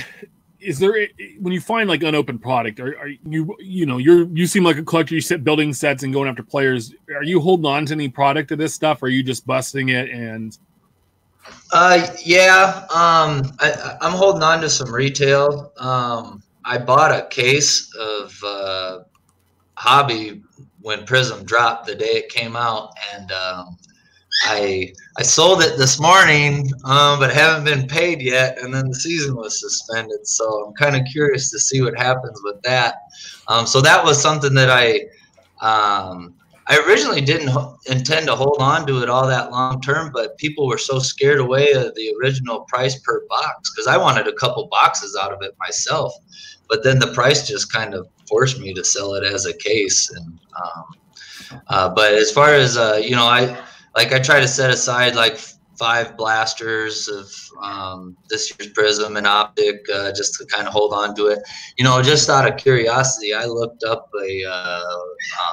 is 0.58 0.78
there 0.78 1.08
when 1.40 1.52
you 1.52 1.60
find 1.60 1.88
like 1.88 2.02
unopened 2.02 2.42
product, 2.42 2.80
are, 2.80 2.98
are 2.98 3.08
you 3.08 3.54
you 3.60 3.86
know 3.86 3.98
you're 3.98 4.24
you 4.28 4.46
seem 4.46 4.64
like 4.64 4.78
a 4.78 4.82
collector. 4.82 5.14
You 5.14 5.20
sit 5.20 5.44
building 5.44 5.72
sets 5.72 6.02
and 6.02 6.12
going 6.12 6.28
after 6.28 6.42
players. 6.42 6.94
Are 7.14 7.22
you 7.22 7.40
holding 7.40 7.66
on 7.66 7.86
to 7.86 7.92
any 7.92 8.08
product 8.08 8.50
of 8.52 8.58
this 8.58 8.74
stuff? 8.74 9.02
Or 9.02 9.06
are 9.06 9.10
you 9.10 9.22
just 9.22 9.46
busting 9.46 9.90
it 9.90 10.10
and 10.10 10.56
Uh, 11.72 12.06
yeah. 12.24 12.86
Um, 12.90 13.54
I, 13.60 13.96
I'm 14.00 14.12
holding 14.12 14.42
on 14.42 14.60
to 14.62 14.70
some 14.70 14.92
retail. 14.92 15.72
Um, 15.76 16.42
I 16.64 16.78
bought 16.78 17.12
a 17.12 17.26
case 17.26 17.94
of 18.00 18.34
uh, 18.44 19.00
hobby 19.84 20.42
when 20.80 21.00
Prizm 21.00 21.44
dropped 21.44 21.86
the 21.86 21.94
day 21.94 22.16
it 22.16 22.30
came 22.30 22.56
out, 22.56 22.90
and 23.14 23.30
um, 23.32 23.76
I 24.44 24.92
I 25.18 25.22
sold 25.22 25.62
it 25.62 25.76
this 25.76 26.00
morning, 26.00 26.70
um, 26.84 27.18
but 27.18 27.32
haven't 27.32 27.64
been 27.64 27.86
paid 27.86 28.22
yet. 28.22 28.58
And 28.58 28.72
then 28.74 28.88
the 28.88 28.94
season 28.94 29.36
was 29.36 29.60
suspended, 29.60 30.26
so 30.26 30.66
I'm 30.66 30.74
kind 30.74 30.96
of 30.96 31.06
curious 31.12 31.50
to 31.50 31.58
see 31.58 31.82
what 31.82 31.98
happens 31.98 32.40
with 32.42 32.60
that. 32.62 32.94
Um, 33.48 33.66
so 33.66 33.80
that 33.82 34.02
was 34.02 34.20
something 34.20 34.54
that 34.54 34.70
I. 34.70 35.00
Um, 35.60 36.34
I 36.66 36.78
originally 36.88 37.20
didn't 37.20 37.48
ho- 37.48 37.76
intend 37.90 38.26
to 38.28 38.34
hold 38.34 38.56
on 38.60 38.86
to 38.86 39.02
it 39.02 39.10
all 39.10 39.26
that 39.26 39.50
long 39.50 39.82
term, 39.82 40.10
but 40.14 40.38
people 40.38 40.66
were 40.66 40.78
so 40.78 40.98
scared 40.98 41.40
away 41.40 41.72
of 41.72 41.94
the 41.94 42.14
original 42.18 42.60
price 42.62 42.98
per 43.00 43.22
box 43.28 43.70
because 43.70 43.86
I 43.86 43.98
wanted 43.98 44.28
a 44.28 44.32
couple 44.32 44.66
boxes 44.70 45.14
out 45.20 45.30
of 45.30 45.42
it 45.42 45.54
myself. 45.58 46.14
But 46.68 46.82
then 46.82 46.98
the 46.98 47.12
price 47.12 47.46
just 47.46 47.72
kind 47.72 47.94
of 47.94 48.08
forced 48.28 48.58
me 48.60 48.72
to 48.74 48.84
sell 48.84 49.14
it 49.14 49.24
as 49.24 49.46
a 49.46 49.56
case. 49.56 50.10
And 50.10 50.38
um, 50.64 51.60
uh, 51.68 51.88
but 51.90 52.14
as 52.14 52.30
far 52.30 52.54
as 52.54 52.76
uh, 52.76 53.00
you 53.02 53.16
know, 53.16 53.26
I 53.26 53.56
like 53.96 54.12
I 54.12 54.18
try 54.18 54.40
to 54.40 54.48
set 54.48 54.70
aside 54.70 55.14
like 55.14 55.38
five 55.78 56.16
blasters 56.16 57.08
of 57.08 57.30
um, 57.62 58.16
this 58.30 58.52
year's 58.58 58.72
prizm 58.72 59.16
and 59.16 59.26
optic 59.26 59.84
uh, 59.92 60.12
just 60.12 60.34
to 60.34 60.46
kind 60.46 60.66
of 60.66 60.72
hold 60.72 60.92
on 60.92 61.14
to 61.16 61.26
it. 61.26 61.40
You 61.76 61.84
know, 61.84 62.00
just 62.02 62.28
out 62.28 62.48
of 62.48 62.56
curiosity, 62.56 63.34
I 63.34 63.46
looked 63.46 63.84
up 63.84 64.08
a 64.22 64.44
uh, 64.44 64.82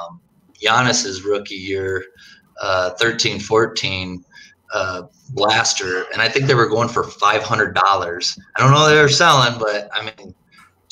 um, 0.08 0.20
Giannis's 0.62 1.22
rookie 1.22 1.54
year, 1.54 2.04
uh, 2.60 2.90
13 2.90 3.40
14 3.40 4.24
uh, 4.72 5.02
blaster, 5.30 6.04
and 6.12 6.22
I 6.22 6.28
think 6.28 6.46
they 6.46 6.54
were 6.54 6.68
going 6.68 6.88
for 6.88 7.04
$500. 7.04 8.38
I 8.56 8.60
don't 8.60 8.70
know 8.70 8.88
they 8.88 9.00
were 9.00 9.08
selling, 9.08 9.58
but 9.58 9.88
I 9.92 10.04
mean, 10.04 10.34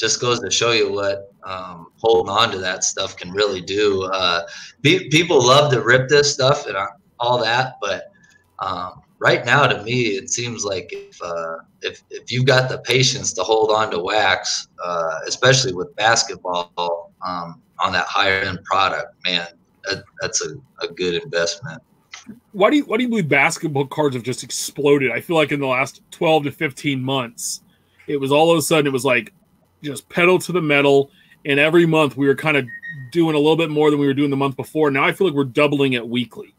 just 0.00 0.20
goes 0.20 0.40
to 0.40 0.50
show 0.50 0.72
you 0.72 0.90
what 0.90 1.32
um, 1.44 1.88
holding 1.98 2.30
on 2.30 2.50
to 2.50 2.58
that 2.58 2.82
stuff 2.84 3.16
can 3.16 3.30
really 3.30 3.60
do. 3.60 4.04
Uh, 4.04 4.42
pe- 4.82 5.08
people 5.10 5.46
love 5.46 5.70
to 5.70 5.82
rip 5.82 6.08
this 6.08 6.32
stuff 6.32 6.66
and 6.66 6.76
all 7.18 7.38
that, 7.38 7.74
but 7.82 8.04
um, 8.60 9.02
right 9.18 9.44
now, 9.44 9.66
to 9.66 9.82
me, 9.82 10.02
it 10.02 10.30
seems 10.30 10.64
like 10.64 10.88
if, 10.90 11.20
uh, 11.22 11.56
if 11.82 12.02
if 12.10 12.32
you've 12.32 12.46
got 12.46 12.70
the 12.70 12.78
patience 12.78 13.32
to 13.34 13.42
hold 13.42 13.70
on 13.70 13.90
to 13.90 13.98
wax, 13.98 14.68
uh, 14.82 15.18
especially 15.28 15.74
with 15.74 15.94
basketball 15.96 17.12
um, 17.26 17.60
on 17.78 17.92
that 17.92 18.06
higher 18.06 18.40
end 18.40 18.58
product, 18.64 19.14
man, 19.24 19.46
that, 19.84 20.02
that's 20.20 20.44
a, 20.44 20.54
a 20.82 20.88
good 20.88 21.22
investment. 21.22 21.82
why 22.52 22.70
do 22.70 22.76
you 22.76 22.84
why 22.84 22.96
do 22.96 23.02
you 23.02 23.08
believe 23.08 23.28
basketball 23.28 23.86
cards 23.86 24.16
have 24.16 24.24
just 24.24 24.42
exploded? 24.42 25.10
I 25.12 25.20
feel 25.20 25.36
like 25.36 25.52
in 25.52 25.60
the 25.60 25.66
last 25.66 26.00
twelve 26.10 26.44
to 26.44 26.52
fifteen 26.52 27.02
months, 27.02 27.62
it 28.06 28.16
was 28.16 28.32
all 28.32 28.50
of 28.50 28.58
a 28.58 28.62
sudden 28.62 28.86
it 28.86 28.92
was 28.92 29.04
like 29.04 29.32
just 29.82 30.08
pedal 30.08 30.38
to 30.40 30.52
the 30.52 30.62
metal, 30.62 31.10
and 31.44 31.58
every 31.58 31.86
month 31.86 32.16
we 32.16 32.26
were 32.26 32.34
kind 32.34 32.56
of 32.56 32.66
doing 33.12 33.34
a 33.34 33.38
little 33.38 33.56
bit 33.56 33.70
more 33.70 33.90
than 33.90 33.98
we 33.98 34.06
were 34.06 34.14
doing 34.14 34.30
the 34.30 34.36
month 34.36 34.56
before. 34.56 34.90
Now 34.90 35.04
I 35.04 35.12
feel 35.12 35.26
like 35.26 35.34
we're 35.34 35.44
doubling 35.44 35.94
it 35.94 36.06
weekly. 36.06 36.54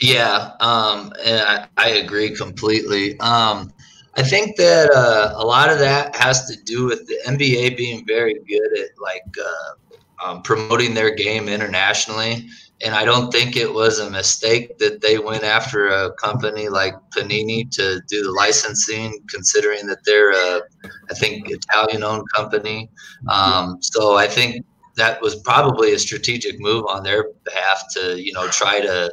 Yeah, 0.00 0.52
um, 0.60 1.12
I, 1.26 1.66
I 1.76 1.88
agree 1.90 2.34
completely. 2.34 3.20
Um, 3.20 3.72
I 4.16 4.22
think 4.22 4.56
that 4.56 4.90
uh, 4.90 5.34
a 5.36 5.44
lot 5.44 5.70
of 5.70 5.78
that 5.78 6.16
has 6.16 6.46
to 6.46 6.56
do 6.64 6.86
with 6.86 7.06
the 7.06 7.18
NBA 7.26 7.76
being 7.76 8.04
very 8.06 8.34
good 8.48 8.78
at 8.78 8.88
like 9.00 9.22
uh, 9.38 10.26
um, 10.26 10.42
promoting 10.42 10.94
their 10.94 11.14
game 11.14 11.48
internationally. 11.48 12.48
And 12.82 12.94
I 12.94 13.04
don't 13.04 13.30
think 13.30 13.56
it 13.56 13.72
was 13.72 13.98
a 13.98 14.10
mistake 14.10 14.78
that 14.78 15.02
they 15.02 15.18
went 15.18 15.44
after 15.44 15.88
a 15.88 16.12
company 16.14 16.68
like 16.68 16.94
Panini 17.14 17.70
to 17.72 18.00
do 18.08 18.22
the 18.22 18.32
licensing, 18.32 19.20
considering 19.28 19.86
that 19.86 19.98
they're 20.06 20.30
a, 20.30 20.62
I 21.10 21.14
think, 21.14 21.50
Italian-owned 21.50 22.26
company. 22.34 22.88
Um, 23.28 23.78
so 23.82 24.16
I 24.16 24.26
think 24.26 24.64
that 24.96 25.20
was 25.20 25.36
probably 25.36 25.92
a 25.92 25.98
strategic 25.98 26.58
move 26.58 26.84
on 26.88 27.02
their 27.02 27.26
behalf 27.44 27.84
to, 27.94 28.20
you 28.20 28.32
know, 28.32 28.48
try 28.48 28.80
to 28.80 29.12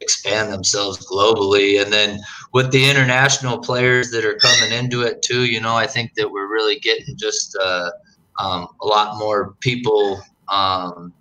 expand 0.00 0.52
themselves 0.52 1.04
globally. 1.06 1.82
And 1.82 1.92
then 1.92 2.20
with 2.52 2.70
the 2.70 2.88
international 2.88 3.58
players 3.58 4.10
that 4.12 4.24
are 4.24 4.36
coming 4.36 4.72
into 4.72 5.02
it 5.02 5.22
too, 5.22 5.44
you 5.44 5.60
know, 5.60 5.74
I 5.74 5.88
think 5.88 6.14
that 6.14 6.30
we're 6.30 6.48
really 6.48 6.78
getting 6.78 7.16
just 7.16 7.56
uh, 7.60 7.90
um, 8.38 8.68
a 8.80 8.86
lot 8.86 9.18
more 9.18 9.56
people 9.60 10.22
um, 10.48 11.12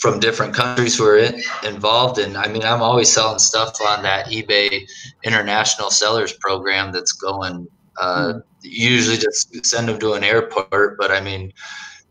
from 0.00 0.18
different 0.18 0.54
countries 0.54 0.96
who 0.96 1.06
are 1.06 1.18
in, 1.18 1.42
involved. 1.62 2.18
And 2.18 2.36
I 2.36 2.48
mean, 2.48 2.64
I'm 2.64 2.82
always 2.82 3.12
selling 3.12 3.38
stuff 3.38 3.74
on 3.86 4.02
that 4.02 4.26
eBay 4.26 4.88
International 5.22 5.90
Sellers 5.90 6.32
Program 6.32 6.92
that's 6.92 7.12
going. 7.12 7.68
Uh, 8.00 8.34
mm. 8.34 8.42
Usually, 8.62 9.16
just 9.16 9.64
send 9.64 9.88
them 9.88 9.98
to 10.00 10.12
an 10.12 10.22
airport, 10.22 10.98
but 10.98 11.10
I 11.10 11.20
mean, 11.20 11.50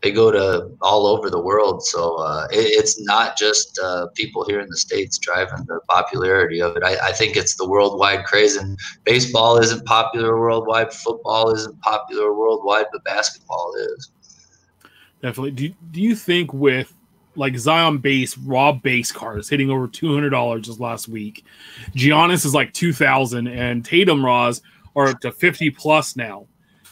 they 0.02 0.10
go 0.10 0.30
to 0.30 0.70
all 0.80 1.06
over 1.06 1.30
the 1.30 1.40
world. 1.40 1.84
So 1.84 2.16
uh, 2.16 2.48
it, 2.50 2.56
it's 2.56 3.00
not 3.00 3.36
just 3.36 3.78
uh, 3.82 4.06
people 4.14 4.44
here 4.44 4.60
in 4.60 4.68
the 4.68 4.76
states 4.76 5.18
driving 5.18 5.64
the 5.66 5.80
popularity 5.88 6.60
of 6.60 6.76
it. 6.76 6.82
I, 6.82 7.08
I, 7.08 7.12
think 7.12 7.36
it's 7.36 7.54
the 7.54 7.68
worldwide 7.68 8.24
craze. 8.24 8.56
And 8.56 8.78
baseball 9.04 9.58
isn't 9.58 9.84
popular 9.84 10.40
worldwide. 10.40 10.92
Football 10.92 11.52
isn't 11.54 11.80
popular 11.82 12.34
worldwide, 12.34 12.86
but 12.92 13.04
basketball 13.04 13.72
is. 13.78 14.10
Definitely. 15.22 15.52
Do 15.52 15.72
Do 15.90 16.00
you 16.00 16.14
think 16.14 16.52
with 16.52 16.94
like 17.36 17.56
Zion 17.56 17.98
base 17.98 18.36
raw 18.38 18.72
base 18.72 19.12
cards 19.12 19.48
hitting 19.48 19.70
over 19.70 19.86
two 19.86 20.12
hundred 20.12 20.30
dollars 20.30 20.62
just 20.62 20.80
last 20.80 21.08
week, 21.08 21.44
Giannis 21.94 22.44
is 22.44 22.54
like 22.54 22.72
two 22.72 22.92
thousand, 22.92 23.46
and 23.46 23.84
Tatum 23.84 24.24
raws 24.24 24.62
are 24.96 25.08
up 25.08 25.20
to 25.20 25.32
fifty 25.32 25.70
plus 25.70 26.16
now. 26.16 26.46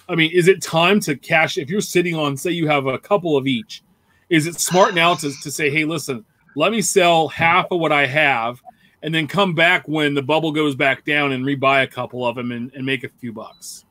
I 0.09 0.15
mean, 0.15 0.31
is 0.33 0.49
it 0.49 0.63
time 0.63 1.01
to 1.01 1.17
cash? 1.17 1.59
If 1.59 1.69
you're 1.69 1.81
sitting 1.81 2.15
on, 2.15 2.37
say, 2.37 2.51
you 2.53 2.67
have 2.69 2.87
a 2.87 2.99
couple 2.99 3.37
of 3.37 3.47
each, 3.47 3.83
is 4.31 4.47
it 4.47 4.59
smart 4.59 4.95
now 4.95 5.15
to, 5.15 5.31
to 5.43 5.51
say, 5.51 5.69
hey, 5.69 5.85
listen, 5.85 6.25
let 6.57 6.73
me 6.73 6.81
sell 6.81 7.29
half 7.29 7.67
of 7.71 7.81
what 7.81 7.93
I 7.93 8.07
have 8.07 8.63
and 9.03 9.15
then 9.15 9.27
come 9.27 9.55
back 9.55 9.87
when 9.87 10.15
the 10.15 10.23
bubble 10.23 10.51
goes 10.51 10.75
back 10.75 11.05
down 11.05 11.33
and 11.33 11.45
rebuy 11.45 11.83
a 11.83 11.87
couple 11.87 12.27
of 12.27 12.37
them 12.37 12.53
and, 12.53 12.73
and 12.75 12.87
make 12.87 13.05
a 13.05 13.09
few 13.21 13.33
bucks? 13.33 13.85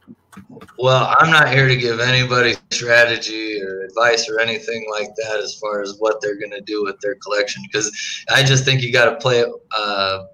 Well, 0.77 1.15
I'm 1.19 1.31
not 1.31 1.49
here 1.49 1.67
to 1.67 1.75
give 1.75 1.99
anybody 1.99 2.55
strategy 2.71 3.61
or 3.61 3.81
advice 3.81 4.29
or 4.29 4.39
anything 4.39 4.87
like 4.91 5.09
that 5.15 5.39
as 5.39 5.55
far 5.55 5.81
as 5.81 5.95
what 5.99 6.21
they're 6.21 6.39
going 6.39 6.51
to 6.51 6.61
do 6.61 6.83
with 6.83 6.99
their 7.01 7.15
collection 7.15 7.63
because 7.71 7.91
I 8.29 8.43
just 8.43 8.63
think 8.65 8.81
you 8.81 8.91
got 8.91 9.09
to 9.09 9.15
play 9.17 9.45
uh, 9.75 10.25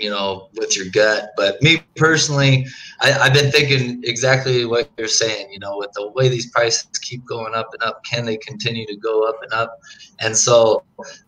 you 0.00 0.08
know, 0.08 0.48
with 0.54 0.76
your 0.76 0.86
gut. 0.92 1.30
But 1.36 1.60
me 1.62 1.82
personally, 1.96 2.66
I, 3.02 3.10
have 3.10 3.34
been 3.34 3.52
thinking 3.52 4.00
exactly 4.02 4.64
what 4.64 4.90
you're 4.96 5.08
saying. 5.08 5.52
You 5.52 5.58
know, 5.58 5.76
with 5.76 5.92
the 5.92 6.10
way 6.12 6.28
these 6.28 6.50
prices 6.50 6.88
keep 7.02 7.24
going 7.26 7.54
up 7.54 7.68
and 7.72 7.82
up, 7.82 8.02
can 8.04 8.24
they 8.24 8.38
continue 8.38 8.86
to 8.86 8.96
go 8.96 9.28
up 9.28 9.36
and 9.42 9.52
up? 9.52 9.78
And 10.18 10.36
so 10.36 10.82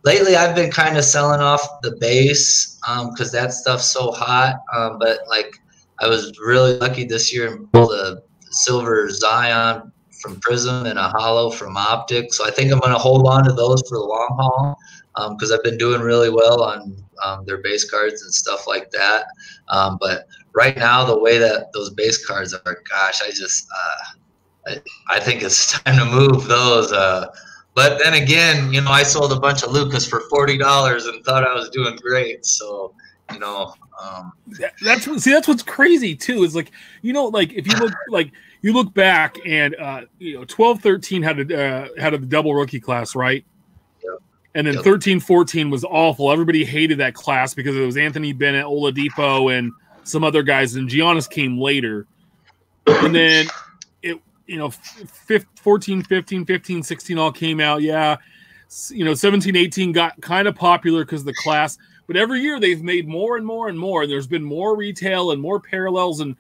lately, 0.05 0.37
I've 0.37 0.57
been 0.57 0.71
kind 0.71 0.97
of 0.97 1.05
selling 1.05 1.41
off 1.41 1.83
the 1.83 1.97
base 2.01 2.79
because 2.81 3.35
um, 3.35 3.41
that 3.41 3.53
stuff's 3.53 3.87
so 3.87 4.11
hot. 4.11 4.57
Um, 4.75 4.99
but 4.99 5.21
like, 5.29 5.59
I 6.03 6.09
was 6.09 6.37
really 6.41 6.79
lucky 6.79 7.05
this 7.05 7.33
year 7.33 7.51
and 7.51 7.73
pulled 7.73 7.93
a 7.93 8.23
silver 8.51 9.09
Zion 9.09 9.93
from 10.21 10.41
Prizm 10.41 10.89
and 10.89 10.99
a 10.99 11.09
hollow 11.09 11.51
from 11.51 11.77
Optic. 11.77 12.35
So 12.35 12.45
I 12.45 12.51
think 12.51 12.73
I'm 12.73 12.81
going 12.81 12.93
to 12.93 12.99
hold 12.99 13.27
on 13.27 13.45
to 13.45 13.53
those 13.53 13.83
for 13.89 13.99
the 13.99 14.05
long 14.05 14.29
haul 14.39 14.79
because 15.31 15.53
um, 15.53 15.59
I've 15.59 15.65
been 15.65 15.79
doing 15.79 16.01
really 16.01 16.31
well 16.31 16.63
on 16.63 16.97
um, 17.23 17.45
their 17.45 17.59
base 17.59 17.89
cards 17.89 18.23
and 18.23 18.35
stuff 18.35 18.67
like 18.67 18.91
that. 18.91 19.27
Um, 19.69 19.97
but 20.01 20.27
right 20.55 20.77
now, 20.77 21.05
the 21.05 21.19
way 21.19 21.39
that 21.39 21.73
those 21.73 21.91
base 21.91 22.27
cards 22.27 22.53
are, 22.53 22.83
gosh, 22.89 23.23
I 23.23 23.31
just 23.31 23.67
uh, 23.73 24.71
I, 24.73 25.17
I, 25.17 25.21
think 25.21 25.43
it's 25.43 25.79
time 25.85 25.99
to 25.99 26.05
move 26.05 26.49
those. 26.49 26.93
Uh, 26.93 27.27
but 27.75 28.01
then 28.03 28.15
again, 28.15 28.73
you 28.73 28.81
know, 28.81 28.91
I 28.91 29.05
sold 29.05 29.33
a 29.33 29.41
bunch 29.41 29.63
of 29.63 29.71
Lukas 29.71 30.07
for 30.07 30.21
forty 30.31 30.59
dollars 30.59 31.07
and 31.07 31.25
thought 31.25 31.47
I 31.47 31.55
was 31.55 31.71
doing 31.71 31.97
great. 31.97 32.45
So 32.45 32.95
you 33.33 33.39
know, 33.39 33.75
um, 34.03 34.33
that's 34.83 35.23
see, 35.23 35.33
that's 35.33 35.47
what's 35.47 35.63
crazy 35.63 36.17
too. 36.17 36.43
Is 36.43 36.55
like 36.55 36.73
you 37.03 37.13
know, 37.13 37.27
like 37.27 37.53
if 37.53 37.67
you 37.67 37.79
look 37.79 37.93
like 38.09 38.33
you 38.63 38.73
look 38.73 38.93
back 38.95 39.37
and 39.47 39.77
uh, 39.77 40.03
you 40.19 40.39
know, 40.39 40.45
12, 40.45 40.81
13 40.83 41.23
had 41.23 41.51
a 41.51 41.63
uh, 41.65 41.89
had 41.99 42.15
a 42.15 42.19
double 42.19 42.55
rookie 42.55 42.81
class, 42.81 43.15
right? 43.15 43.45
And 44.55 44.67
then 44.67 44.75
yep. 44.75 44.85
13 44.85 45.21
14 45.21 45.71
was 45.71 45.85
awful. 45.85 46.31
Everybody 46.31 46.65
hated 46.65 46.99
that 46.99 47.15
class 47.15 47.55
because 47.55 47.77
it 47.77 47.85
was 47.85 47.97
Anthony 47.97 48.33
Bennett, 48.33 48.67
Oladipo, 48.67 49.57
and 49.57 49.73
some 50.05 50.25
other 50.25 50.43
guys. 50.43 50.75
And 50.75 50.89
Giannis 50.89 51.29
came 51.29 51.59
later. 51.59 52.07
And 52.87 53.15
then 53.15 53.47
it, 54.03 54.19
you 54.47 54.59
know, 54.59 54.71
14, 54.71 56.03
15, 56.03 56.45
15, 56.45 56.83
16 56.83 57.19
all 57.19 57.33
came 57.33 57.61
out. 57.61 57.81
Yeah. 57.81 58.17
You 58.91 59.05
know, 59.05 59.15
17, 59.15 59.57
18 59.57 59.93
got 59.93 60.21
kind 60.21 60.47
of 60.47 60.55
popular 60.55 61.05
because 61.05 61.25
the 61.25 61.35
class. 61.35 61.79
But 62.07 62.17
every 62.17 62.41
year 62.41 62.59
they've 62.59 62.83
made 62.83 63.07
more 63.07 63.37
and 63.37 63.47
more 63.47 63.69
and 63.69 63.79
more. 63.79 64.03
And 64.03 64.11
there's 64.11 64.27
been 64.27 64.45
more 64.45 64.77
retail 64.77 65.31
and 65.31 65.41
more 65.41 65.61
parallels. 65.61 66.21
And 66.21 66.37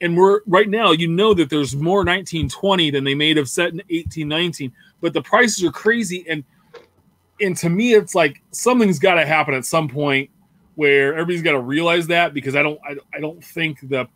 and 0.00 0.16
we're 0.16 0.40
right 0.46 0.68
now, 0.68 0.92
you 0.92 1.08
know 1.08 1.34
that 1.34 1.50
there's 1.50 1.76
more 1.76 1.98
1920 1.98 2.90
than 2.90 3.04
they 3.04 3.14
made 3.14 3.36
of 3.36 3.48
set 3.48 3.68
in 3.68 3.78
1819 3.88 4.72
But 5.00 5.12
the 5.12 5.22
prices 5.22 5.62
are 5.64 5.72
crazy. 5.72 6.24
And 6.28 6.44
and 7.40 7.56
to 7.58 7.68
me, 7.68 7.94
it's 7.94 8.14
like 8.14 8.42
something's 8.50 8.98
got 8.98 9.14
to 9.14 9.26
happen 9.26 9.54
at 9.54 9.64
some 9.64 9.88
point 9.88 10.30
where 10.74 11.12
everybody's 11.12 11.42
got 11.42 11.52
to 11.52 11.60
realize 11.60 12.06
that 12.06 12.34
because 12.34 12.54
I 12.54 12.62
don't, 12.62 12.78
I, 12.84 12.96
I 13.14 13.20
don't 13.20 13.42
think 13.42 13.88
the, 13.88 14.06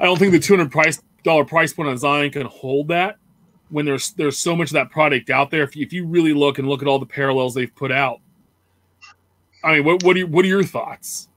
I 0.00 0.04
don't 0.04 0.18
think 0.18 0.32
the 0.32 0.38
two 0.38 0.56
hundred 0.56 0.72
price 0.72 1.02
dollar 1.22 1.44
price 1.44 1.72
point 1.72 1.88
on 1.88 1.98
Zion 1.98 2.30
can 2.30 2.46
hold 2.46 2.88
that 2.88 3.16
when 3.68 3.84
there's 3.84 4.12
there's 4.12 4.38
so 4.38 4.56
much 4.56 4.68
of 4.68 4.74
that 4.74 4.90
product 4.90 5.30
out 5.30 5.50
there. 5.50 5.62
If 5.62 5.76
you, 5.76 5.84
if 5.84 5.92
you 5.92 6.06
really 6.06 6.32
look 6.32 6.58
and 6.58 6.68
look 6.68 6.82
at 6.82 6.88
all 6.88 6.98
the 6.98 7.06
parallels 7.06 7.54
they've 7.54 7.74
put 7.74 7.92
out, 7.92 8.20
I 9.66 9.74
mean, 9.74 9.84
what 9.84 10.02
what 10.04 10.16
are 10.16 10.26
what 10.26 10.44
are 10.44 10.48
your 10.48 10.62
thoughts? 10.62 11.28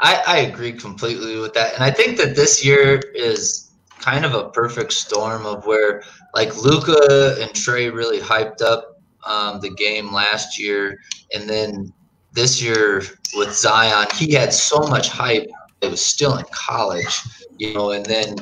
I, 0.00 0.22
I 0.26 0.38
agree 0.38 0.72
completely 0.72 1.38
with 1.38 1.54
that, 1.54 1.74
and 1.74 1.84
I 1.84 1.90
think 1.90 2.18
that 2.18 2.34
this 2.34 2.64
year 2.64 3.00
is 3.14 3.70
kind 4.00 4.24
of 4.24 4.34
a 4.34 4.48
perfect 4.48 4.92
storm 4.92 5.46
of 5.46 5.64
where 5.64 6.02
like 6.34 6.56
Luka 6.56 7.36
and 7.40 7.50
Trae 7.52 7.92
really 7.92 8.18
hyped 8.18 8.62
up 8.62 9.00
um, 9.24 9.60
the 9.60 9.70
game 9.70 10.12
last 10.12 10.58
year, 10.58 10.98
and 11.32 11.48
then 11.48 11.92
this 12.32 12.60
year 12.60 13.02
with 13.36 13.54
Zion, 13.54 14.08
he 14.14 14.32
had 14.32 14.52
so 14.52 14.80
much 14.88 15.08
hype. 15.08 15.48
It 15.82 15.90
was 15.90 16.04
still 16.04 16.36
in 16.36 16.44
college, 16.50 17.20
you 17.58 17.74
know, 17.74 17.92
and 17.92 18.04
then 18.04 18.36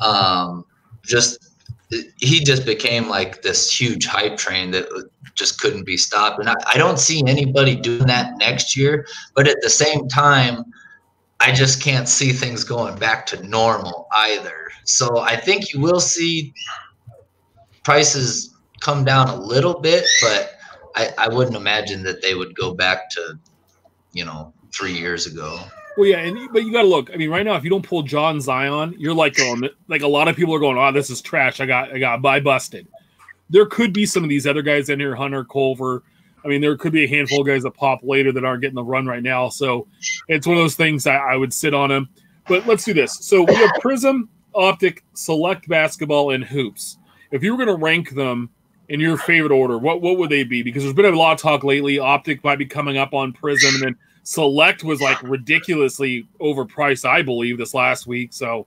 um, 0.00 0.64
just 1.04 1.54
he 2.18 2.40
just 2.40 2.64
became 2.66 3.08
like 3.08 3.42
this 3.42 3.70
huge 3.70 4.06
hype 4.06 4.36
train 4.36 4.70
that 4.72 4.88
just 5.34 5.60
couldn't 5.60 5.84
be 5.84 5.96
stopped. 5.96 6.40
And 6.40 6.48
I, 6.48 6.54
I 6.66 6.78
don't 6.78 6.98
see 6.98 7.22
anybody 7.26 7.76
doing 7.76 8.06
that 8.06 8.36
next 8.38 8.76
year. 8.76 9.06
But 9.34 9.48
at 9.48 9.60
the 9.60 9.70
same 9.70 10.08
time, 10.08 10.64
I 11.40 11.52
just 11.52 11.82
can't 11.82 12.08
see 12.08 12.32
things 12.32 12.64
going 12.64 12.96
back 12.98 13.26
to 13.26 13.46
normal 13.46 14.08
either. 14.16 14.68
So 14.84 15.18
I 15.18 15.36
think 15.36 15.72
you 15.72 15.80
will 15.80 16.00
see 16.00 16.54
prices 17.82 18.54
come 18.80 19.04
down 19.04 19.28
a 19.28 19.36
little 19.36 19.80
bit, 19.80 20.04
but 20.22 20.52
I, 20.94 21.12
I 21.18 21.28
wouldn't 21.28 21.56
imagine 21.56 22.02
that 22.04 22.22
they 22.22 22.34
would 22.34 22.54
go 22.54 22.74
back 22.74 23.10
to, 23.10 23.38
you 24.12 24.24
know, 24.24 24.52
three 24.72 24.92
years 24.92 25.26
ago. 25.26 25.58
Well, 25.96 26.06
yeah, 26.08 26.18
and 26.18 26.52
but 26.52 26.64
you 26.64 26.72
got 26.72 26.82
to 26.82 26.88
look. 26.88 27.10
I 27.12 27.16
mean, 27.16 27.30
right 27.30 27.44
now, 27.44 27.54
if 27.54 27.62
you 27.62 27.70
don't 27.70 27.86
pull 27.86 28.02
John 28.02 28.40
Zion, 28.40 28.94
you're 28.98 29.14
like 29.14 29.36
going 29.36 29.68
like 29.86 30.02
a 30.02 30.08
lot 30.08 30.26
of 30.26 30.34
people 30.34 30.52
are 30.54 30.58
going, 30.58 30.76
"Oh, 30.76 30.90
this 30.90 31.08
is 31.08 31.22
trash. 31.22 31.60
I 31.60 31.66
got 31.66 31.92
I 31.92 31.98
got 31.98 32.20
buy 32.20 32.40
busted." 32.40 32.88
There 33.50 33.66
could 33.66 33.92
be 33.92 34.06
some 34.06 34.22
of 34.22 34.30
these 34.30 34.46
other 34.46 34.62
guys 34.62 34.88
in 34.88 35.00
here, 35.00 35.14
Hunter 35.14 35.44
Culver. 35.44 36.02
I 36.44 36.48
mean, 36.48 36.60
there 36.60 36.76
could 36.76 36.92
be 36.92 37.04
a 37.04 37.08
handful 37.08 37.40
of 37.40 37.46
guys 37.46 37.62
that 37.62 37.72
pop 37.72 38.00
later 38.02 38.30
that 38.32 38.44
aren't 38.44 38.60
getting 38.60 38.74
the 38.74 38.84
run 38.84 39.06
right 39.06 39.22
now. 39.22 39.48
So 39.48 39.86
it's 40.28 40.46
one 40.46 40.56
of 40.56 40.62
those 40.62 40.74
things 40.74 41.06
I, 41.06 41.16
I 41.16 41.36
would 41.36 41.52
sit 41.52 41.72
on 41.72 41.88
them. 41.88 42.08
But 42.46 42.66
let's 42.66 42.84
do 42.84 42.92
this. 42.92 43.18
So 43.20 43.42
we 43.44 43.54
have 43.54 43.70
Prizm, 43.82 44.28
Optic, 44.54 45.02
Select 45.14 45.66
Basketball, 45.68 46.32
and 46.32 46.44
Hoops. 46.44 46.98
If 47.30 47.42
you 47.42 47.56
were 47.56 47.64
going 47.64 47.76
to 47.76 47.82
rank 47.82 48.10
them 48.10 48.50
in 48.88 49.00
your 49.00 49.16
favorite 49.16 49.52
order, 49.52 49.78
what 49.78 50.02
what 50.02 50.18
would 50.18 50.30
they 50.30 50.44
be? 50.44 50.62
Because 50.62 50.82
there's 50.82 50.94
been 50.94 51.06
a 51.06 51.16
lot 51.16 51.32
of 51.32 51.40
talk 51.40 51.64
lately. 51.64 51.98
Optic 51.98 52.44
might 52.44 52.58
be 52.58 52.66
coming 52.66 52.98
up 52.98 53.14
on 53.14 53.32
Prizm, 53.32 53.74
and 53.74 53.82
then 53.82 53.96
Select 54.24 54.84
was 54.84 55.00
like 55.00 55.22
ridiculously 55.22 56.26
overpriced, 56.40 57.08
I 57.08 57.22
believe, 57.22 57.56
this 57.56 57.72
last 57.72 58.06
week. 58.06 58.32
So 58.34 58.66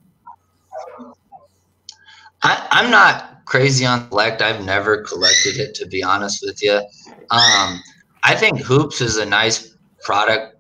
I, 2.42 2.68
I'm 2.72 2.90
not 2.90 3.37
crazy 3.48 3.86
on 3.86 4.08
Select. 4.10 4.42
I've 4.42 4.64
never 4.64 5.02
collected 5.04 5.58
it, 5.58 5.74
to 5.76 5.88
be 5.88 6.04
honest 6.04 6.44
with 6.46 6.62
you. 6.62 6.76
Um, 7.32 7.82
I 8.24 8.36
think 8.36 8.60
Hoops 8.60 9.02
is 9.02 9.18
a 9.18 9.26
nice 9.26 9.76
product 10.04 10.58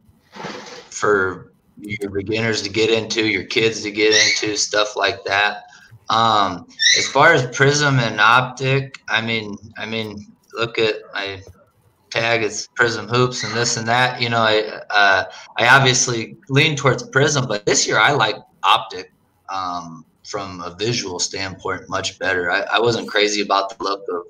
for 0.89 1.51
your 1.79 2.09
beginners 2.09 2.61
to 2.63 2.69
get 2.69 2.89
into, 2.89 3.27
your 3.27 3.43
kids 3.43 3.83
to 3.83 3.91
get 3.91 4.15
into, 4.15 4.57
stuff 4.57 4.95
like 4.95 5.23
that. 5.25 5.63
Um, 6.09 6.67
as 6.97 7.07
far 7.09 7.33
as 7.33 7.45
Prizm 7.47 7.99
and 7.99 8.19
Optic, 8.21 9.01
I 9.09 9.21
mean, 9.21 9.57
I 9.77 9.85
mean, 9.85 10.25
look 10.53 10.79
at 10.79 10.95
my 11.13 11.41
tag. 12.09 12.43
It's 12.43 12.69
Prizm 12.69 13.09
hoops 13.09 13.43
and 13.43 13.53
this 13.53 13.75
and 13.75 13.87
that. 13.89 14.21
You 14.21 14.29
know, 14.29 14.39
I 14.39 14.81
uh, 14.89 15.25
I 15.57 15.67
obviously 15.67 16.37
lean 16.47 16.77
towards 16.77 17.03
Prizm, 17.09 17.47
but 17.47 17.65
this 17.65 17.85
year 17.85 17.99
I 17.99 18.13
like 18.13 18.37
Optic 18.63 19.11
um, 19.53 20.05
from 20.27 20.61
a 20.61 20.75
visual 20.75 21.19
standpoint 21.19 21.87
much 21.87 22.19
better. 22.19 22.51
I, 22.51 22.61
I 22.73 22.79
wasn't 22.79 23.07
crazy 23.07 23.41
about 23.41 23.77
the 23.77 23.83
look 23.83 24.03
of 24.09 24.23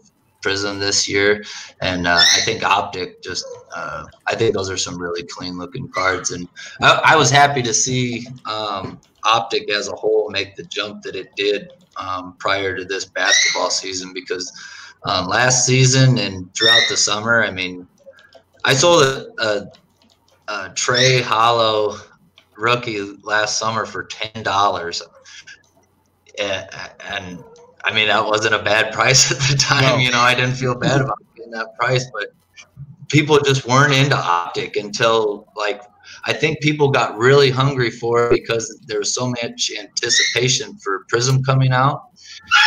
Prizm 0.44 0.80
this 0.80 1.10
year, 1.10 1.44
and 1.82 2.08
uh, 2.08 2.20
I 2.20 2.40
think 2.42 2.64
Optic 2.64 3.24
just 3.24 3.44
uh, 3.76 4.06
I 4.28 4.36
think 4.36 4.54
those 4.54 4.70
are 4.70 4.78
some 4.78 4.98
really 5.02 5.24
clean 5.24 5.58
looking 5.58 5.90
cards, 5.90 6.32
and 6.32 6.48
I, 6.82 7.02
I 7.04 7.16
was 7.16 7.32
happy 7.32 7.64
to 7.64 7.74
see 7.74 8.28
um, 8.46 9.00
Optic 9.24 9.70
as 9.72 9.88
a 9.88 9.96
whole 9.96 10.30
make 10.30 10.56
the 10.56 10.64
jump 10.64 11.02
that 11.02 11.16
it 11.16 11.36
did 11.36 11.72
um, 11.98 12.36
prior 12.38 12.78
to 12.78 12.86
this 12.86 13.06
basketball 13.06 13.72
season 13.72 14.14
because 14.14 14.52
um, 15.06 15.28
last 15.28 15.66
season 15.66 16.20
and 16.20 16.54
throughout 16.54 16.84
the 16.90 16.98
summer, 16.98 17.44
I 17.44 17.52
mean, 17.52 17.88
I 18.64 18.74
sold 18.74 19.04
a, 19.04 19.28
a, 19.40 19.72
a 20.48 20.70
Trae 20.70 21.22
Hollow 21.22 21.98
rookie 22.56 23.02
last 23.24 23.58
summer 23.58 23.86
for 23.86 24.04
ten 24.04 24.44
dollars, 24.44 25.02
and, 26.40 26.70
and, 27.00 27.44
I 27.84 27.94
mean 27.94 28.08
that 28.08 28.26
wasn't 28.26 28.54
a 28.54 28.62
bad 28.62 28.94
price 28.94 29.32
at 29.32 29.38
the 29.50 29.56
time. 29.58 29.84
No. 29.84 29.98
You 29.98 30.12
know, 30.12 30.20
I 30.20 30.36
didn't 30.36 30.56
feel 30.56 30.76
bad 30.76 31.00
about 31.00 31.18
getting 31.36 31.52
that 31.52 31.74
price, 31.80 32.06
but 32.12 32.34
people 33.08 33.40
just 33.40 33.66
weren't 33.66 33.94
into 33.94 34.18
optic 34.18 34.76
until 34.76 35.48
like 35.56 35.82
I 36.26 36.34
think 36.34 36.60
people 36.60 36.90
got 36.90 37.18
really 37.18 37.50
hungry 37.50 37.90
for 37.90 38.28
it 38.28 38.32
because 38.32 38.78
there 38.88 39.00
was 39.00 39.14
so 39.14 39.30
much 39.30 39.72
anticipation 39.80 40.78
for 40.80 41.06
Prizm 41.12 41.46
coming 41.46 41.72
out 41.72 42.10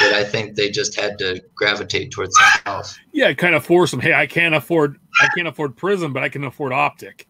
that 0.00 0.14
I 0.14 0.24
think 0.24 0.54
they 0.54 0.70
just 0.70 0.98
had 0.98 1.18
to 1.18 1.42
gravitate 1.54 2.10
towards 2.10 2.34
something 2.38 2.72
else. 2.72 2.98
Yeah, 3.12 3.32
kind 3.34 3.54
of 3.54 3.64
force 3.64 3.90
them. 3.90 4.00
Hey, 4.00 4.14
I 4.14 4.26
can't 4.26 4.54
afford 4.54 4.98
I 5.20 5.28
can't 5.34 5.48
afford 5.48 5.76
Prizm, 5.76 6.12
but 6.12 6.22
I 6.22 6.28
can 6.28 6.44
afford 6.44 6.72
Optic, 6.72 7.26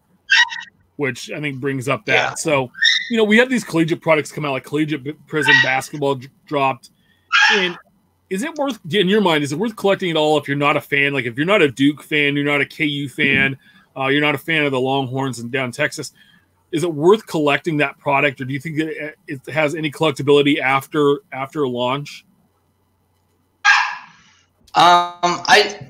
which 0.95 1.31
I 1.31 1.39
think 1.41 1.59
brings 1.59 1.89
up 1.89 2.05
that. 2.05 2.13
Yeah. 2.13 2.33
So, 2.35 2.71
you 3.09 3.17
know, 3.17 3.23
we 3.23 3.37
have 3.37 3.49
these 3.49 3.63
collegiate 3.63 4.01
products 4.01 4.31
come 4.31 4.45
out 4.45 4.51
like 4.51 4.63
collegiate 4.63 5.03
prizm 5.27 5.61
basketball 5.63 6.19
dropped, 6.45 6.91
and 7.53 7.77
is 8.29 8.43
it 8.43 8.55
worth 8.55 8.79
in 8.89 9.09
your 9.09 9.21
mind? 9.21 9.43
Is 9.43 9.51
it 9.51 9.59
worth 9.59 9.75
collecting 9.75 10.09
it 10.09 10.15
all 10.15 10.37
if 10.37 10.47
you're 10.47 10.57
not 10.57 10.77
a 10.77 10.81
fan? 10.81 11.13
Like 11.13 11.25
if 11.25 11.37
you're 11.37 11.45
not 11.45 11.61
a 11.61 11.69
Duke 11.69 12.01
fan, 12.01 12.35
you're 12.35 12.45
not 12.45 12.61
a 12.61 12.65
KU 12.65 13.09
fan. 13.09 13.57
Uh, 13.97 14.07
you're 14.07 14.21
not 14.21 14.35
a 14.35 14.37
fan 14.37 14.63
of 14.63 14.71
the 14.71 14.79
Longhorns 14.79 15.39
in 15.39 15.49
down 15.49 15.71
Texas. 15.71 16.13
Is 16.71 16.83
it 16.83 16.93
worth 16.93 17.27
collecting 17.27 17.77
that 17.77 17.97
product, 17.97 18.39
or 18.39 18.45
do 18.45 18.53
you 18.53 18.59
think 18.59 18.79
it, 18.79 19.17
it 19.27 19.45
has 19.49 19.75
any 19.75 19.91
collectability 19.91 20.59
after 20.59 21.19
after 21.33 21.67
launch? 21.67 22.25
Um, 24.73 25.43
I 25.47 25.81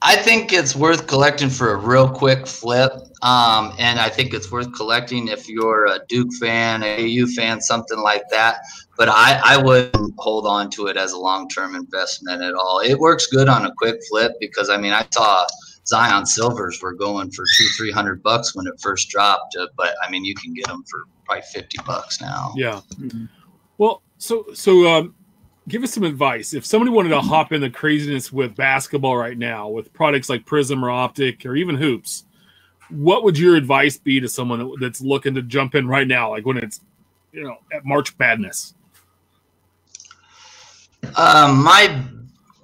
I 0.00 0.14
think 0.14 0.52
it's 0.52 0.76
worth 0.76 1.08
collecting 1.08 1.50
for 1.50 1.72
a 1.72 1.76
real 1.76 2.08
quick 2.08 2.46
flip. 2.46 2.92
Um, 3.22 3.74
and 3.78 3.98
I 3.98 4.08
think 4.08 4.32
it's 4.32 4.50
worth 4.50 4.72
collecting 4.72 5.26
if 5.26 5.48
you're 5.48 5.86
a 5.86 5.98
Duke 6.08 6.32
fan, 6.40 6.84
a 6.84 7.22
AU 7.22 7.26
fan, 7.26 7.60
something 7.60 7.98
like 7.98 8.22
that. 8.30 8.58
But 8.96 9.08
I, 9.08 9.40
I 9.44 9.56
wouldn't 9.56 10.14
hold 10.18 10.46
on 10.46 10.70
to 10.70 10.86
it 10.86 10.96
as 10.96 11.12
a 11.12 11.18
long 11.18 11.48
term 11.48 11.74
investment 11.74 12.42
at 12.42 12.54
all. 12.54 12.80
It 12.80 12.98
works 12.98 13.26
good 13.26 13.48
on 13.48 13.66
a 13.66 13.72
quick 13.76 13.98
flip 14.08 14.32
because 14.38 14.70
I 14.70 14.76
mean 14.76 14.92
I 14.92 15.04
saw 15.10 15.44
Zion 15.88 16.26
Silvers 16.26 16.80
were 16.82 16.92
going 16.92 17.30
for 17.30 17.44
two, 17.56 17.66
three 17.76 17.90
hundred 17.90 18.22
bucks 18.22 18.54
when 18.54 18.66
it 18.66 18.74
first 18.80 19.08
dropped, 19.08 19.56
uh, 19.56 19.66
but 19.76 19.94
I 20.06 20.10
mean, 20.10 20.24
you 20.24 20.34
can 20.34 20.52
get 20.52 20.66
them 20.66 20.84
for 20.88 21.04
probably 21.24 21.42
fifty 21.50 21.78
bucks 21.86 22.20
now. 22.20 22.52
Yeah. 22.56 22.80
Mm-hmm. 23.00 23.24
Well, 23.78 24.02
so 24.18 24.46
so 24.52 24.86
um, 24.86 25.14
give 25.68 25.84
us 25.84 25.92
some 25.92 26.04
advice. 26.04 26.54
If 26.54 26.66
somebody 26.66 26.90
wanted 26.90 27.10
to 27.10 27.20
hop 27.20 27.52
in 27.52 27.60
the 27.60 27.70
craziness 27.70 28.32
with 28.32 28.56
basketball 28.56 29.16
right 29.16 29.36
now, 29.36 29.68
with 29.68 29.92
products 29.92 30.28
like 30.28 30.46
Prizm 30.46 30.82
or 30.82 30.90
Optic 30.90 31.44
or 31.46 31.54
even 31.54 31.76
hoops, 31.76 32.24
what 32.90 33.22
would 33.22 33.38
your 33.38 33.54
advice 33.54 33.98
be 33.98 34.18
to 34.20 34.28
someone 34.28 34.72
that's 34.80 35.00
looking 35.00 35.34
to 35.34 35.42
jump 35.42 35.74
in 35.74 35.86
right 35.86 36.06
now, 36.06 36.30
like 36.30 36.46
when 36.46 36.56
it's 36.56 36.80
you 37.32 37.42
know 37.42 37.56
at 37.72 37.84
March 37.84 38.18
Madness? 38.18 38.74
Um, 41.16 41.62
my 41.62 42.02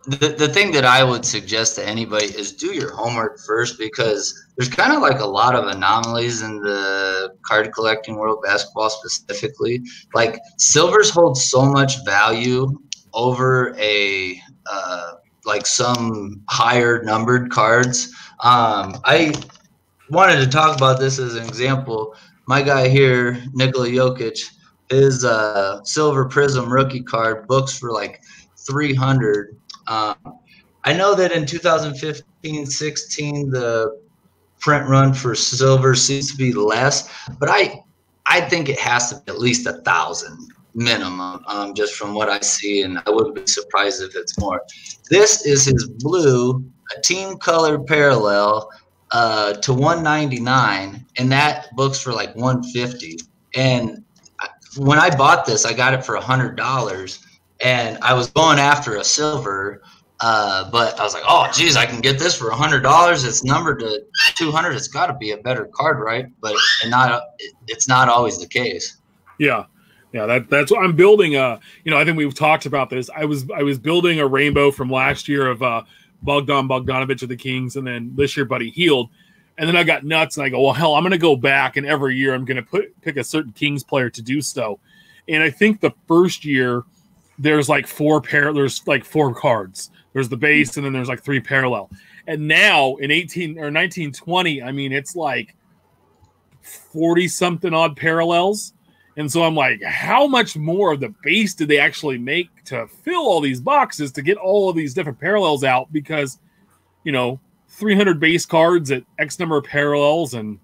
the, 0.07 0.35
the 0.39 0.49
thing 0.49 0.71
that 0.73 0.85
I 0.85 1.03
would 1.03 1.25
suggest 1.25 1.77
to 1.77 1.87
anybody 1.87 2.27
is 2.27 2.53
do 2.53 2.75
your 2.75 2.95
homework 2.95 3.39
first 3.47 3.79
because 3.79 4.35
there's 4.57 4.69
kind 4.69 4.93
of 4.93 5.01
like 5.01 5.21
a 5.21 5.27
lot 5.27 5.55
of 5.55 5.67
anomalies 5.67 6.43
in 6.43 6.61
the 6.61 7.35
card 7.47 7.73
collecting 7.73 8.17
world, 8.17 8.43
basketball 8.43 8.91
specifically. 8.91 9.83
Like 10.15 10.39
silvers 10.59 11.09
hold 11.09 11.39
so 11.39 11.65
much 11.65 12.05
value 12.05 12.79
over 13.15 13.77
a 13.79 14.41
uh, 14.71 15.13
like 15.45 15.67
some 15.67 16.43
higher 16.49 17.03
numbered 17.03 17.51
cards. 17.51 18.15
Um, 18.43 19.01
I 19.05 19.35
wanted 20.11 20.37
to 20.37 20.47
talk 20.47 20.77
about 20.77 20.99
this 20.99 21.19
as 21.19 21.35
an 21.35 21.47
example. 21.47 22.15
My 22.47 22.63
guy 22.63 22.89
here, 22.89 23.43
Nikola 23.53 23.89
Jokic, 23.89 24.51
his 24.91 25.25
uh, 25.25 25.83
silver 25.85 26.29
prizm 26.29 26.71
rookie 26.71 27.03
card 27.03 27.47
books 27.47 27.79
for 27.79 27.93
like 27.93 28.23
300 28.57 29.57
um, 29.87 30.17
I 30.85 30.93
know 30.93 31.15
that 31.15 31.33
in 31.33 31.47
2015 31.47 32.67
16, 32.67 33.51
the 33.51 34.01
print 34.61 34.89
run 34.89 35.13
for 35.13 35.35
silver 35.35 35.95
seems 35.95 36.31
to 36.31 36.37
be 36.37 36.53
less, 36.53 37.09
but 37.39 37.49
I 37.51 37.83
I 38.27 38.41
think 38.41 38.69
it 38.69 38.79
has 38.79 39.11
to 39.11 39.17
be 39.17 39.33
at 39.33 39.39
least 39.39 39.67
a 39.67 39.75
thousand 39.83 40.54
minimum, 40.75 41.45
um, 41.47 41.75
just 41.75 41.95
from 41.95 42.15
what 42.15 42.29
I 42.29 42.41
see, 42.41 42.83
and 42.83 43.01
I 43.07 43.11
wouldn't 43.11 43.35
be 43.35 43.47
surprised 43.47 44.03
if 44.03 44.15
it's 44.17 44.39
more. 44.39 44.63
This 45.11 45.47
is 45.47 45.67
his 45.67 45.89
blue, 45.89 46.65
a 46.97 47.01
team 47.01 47.37
color 47.39 47.79
parallel 47.79 48.71
uh, 49.13 49.55
to 49.55 49.73
199, 49.73 51.07
and 51.19 51.33
that 51.33 51.75
books 51.77 52.01
for 52.01 52.13
like 52.13 52.35
150. 52.35 53.19
And 53.55 54.05
when 54.77 54.99
I 54.99 55.15
bought 55.15 55.47
this, 55.47 55.65
I 55.65 55.73
got 55.73 55.95
it 55.95 56.05
for 56.05 56.17
hundred 56.17 56.57
dollars 56.57 57.25
and 57.61 57.99
I 58.03 58.15
was 58.15 58.31
going 58.31 58.59
after 58.59 58.97
a 58.97 59.05
silver, 59.05 59.83
uh, 60.21 60.71
but 60.71 60.99
I 60.99 61.03
was 61.03 61.15
like, 61.15 61.23
oh, 61.27 61.49
geez, 61.53 61.77
I 61.77 61.87
can 61.87 62.01
get 62.01 62.19
this 62.19 62.37
for 62.37 62.51
hundred 62.51 62.81
dollars. 62.81 63.25
It's 63.25 63.45
numbered 63.45 63.81
to 63.81 64.03
two 64.35 64.51
hundred. 64.51 64.75
It's 64.77 64.89
got 64.89 65.07
to 65.07 65.15
be 65.15 65.33
a 65.33 65.39
better 65.39 65.69
card, 65.75 65.99
right? 66.01 66.27
But 66.41 66.55
and 66.83 66.91
not 66.91 67.23
it's 67.69 67.89
not 67.89 68.09
always 68.09 68.39
the 68.39 68.47
case. 68.47 69.01
Yeah, 69.39 69.65
yeah. 70.15 70.27
That 70.27 70.49
that's 70.49 70.71
what 70.71 70.85
I'm 70.85 70.95
building. 70.95 71.35
Uh, 71.35 71.59
you 71.83 71.91
know, 71.91 71.99
I 71.99 72.05
think 72.05 72.17
we've 72.17 72.33
talked 72.33 72.67
about 72.67 72.89
this. 72.89 73.11
I 73.15 73.25
was 73.25 73.51
I 73.51 73.65
was 73.65 73.79
building 73.79 74.21
a 74.21 74.27
rainbow 74.27 74.71
from 74.71 74.89
last 74.89 75.29
year 75.29 75.49
of 75.49 75.61
uh, 75.61 75.83
Bogdan 76.23 76.69
Bogdanovich 76.69 77.23
of 77.25 77.29
the 77.29 77.37
Kings, 77.37 77.75
and 77.75 77.85
then 77.85 78.13
this 78.15 78.37
year 78.37 78.47
Buddy 78.47 78.71
Hield, 78.71 79.11
And 79.59 79.69
then 79.69 79.77
I 79.77 79.83
got 79.83 80.05
nuts, 80.05 80.37
and 80.37 80.47
I 80.47 80.51
go, 80.51 80.63
well, 80.63 80.73
hell, 80.73 80.95
I'm 80.95 81.03
going 81.03 81.11
to 81.11 81.19
go 81.19 81.35
back, 81.35 81.77
and 81.77 81.85
every 81.85 82.17
year 82.17 82.33
I'm 82.33 82.45
going 82.45 82.59
to 82.59 82.63
put 82.63 82.99
pick 83.03 83.17
a 83.17 83.25
certain 83.25 83.51
Kings 83.53 83.83
player 83.83 84.09
to 84.09 84.23
do 84.23 84.41
so. 84.41 84.79
And 85.29 85.43
I 85.43 85.51
think 85.51 85.81
the 85.81 85.93
first 86.07 86.45
year 86.45 86.85
there's 87.39 87.69
like 87.69 87.87
four 87.87 88.21
pair 88.21 88.53
there's 88.53 88.87
like 88.87 89.05
four 89.05 89.35
cards 89.35 89.91
there's 90.13 90.29
the 90.29 90.37
base 90.37 90.77
and 90.77 90.87
then 90.87 90.93
there's 90.93 91.09
like 91.09 91.21
three 91.21 91.41
parallel 91.41 91.91
and 92.29 92.47
now 92.47 92.95
in 92.97 93.11
18 93.11 93.59
or 93.59 93.73
1920 93.73 94.63
i 94.63 94.71
mean 94.71 94.93
it's 94.93 95.17
like 95.17 95.57
40 96.63 97.27
something 97.27 97.75
odd 97.75 97.97
parallels 97.97 98.74
and 99.17 99.31
so 99.31 99.43
i'm 99.43 99.55
like 99.55 99.83
how 99.83 100.27
much 100.27 100.57
more 100.57 100.93
of 100.93 101.01
the 101.01 101.15
base 101.23 101.55
did 101.55 101.69
they 101.69 101.79
actually 101.79 102.19
make 102.19 102.49
to 102.65 102.87
fill 102.87 103.23
all 103.23 103.41
these 103.41 103.61
boxes 103.61 104.11
to 104.13 104.23
get 104.23 104.37
all 104.37 104.69
of 104.69 104.77
these 104.77 104.95
different 104.95 105.19
parallels 105.19 105.65
out 105.65 105.93
because 105.93 106.39
you 107.05 107.13
know 107.13 107.39
300 107.69 108.19
base 108.21 108.47
cards 108.47 108.91
at 108.91 109.05
x 109.19 109.39
number 109.39 109.57
of 109.57 109.65
parallels 109.65 110.35
and 110.35 110.59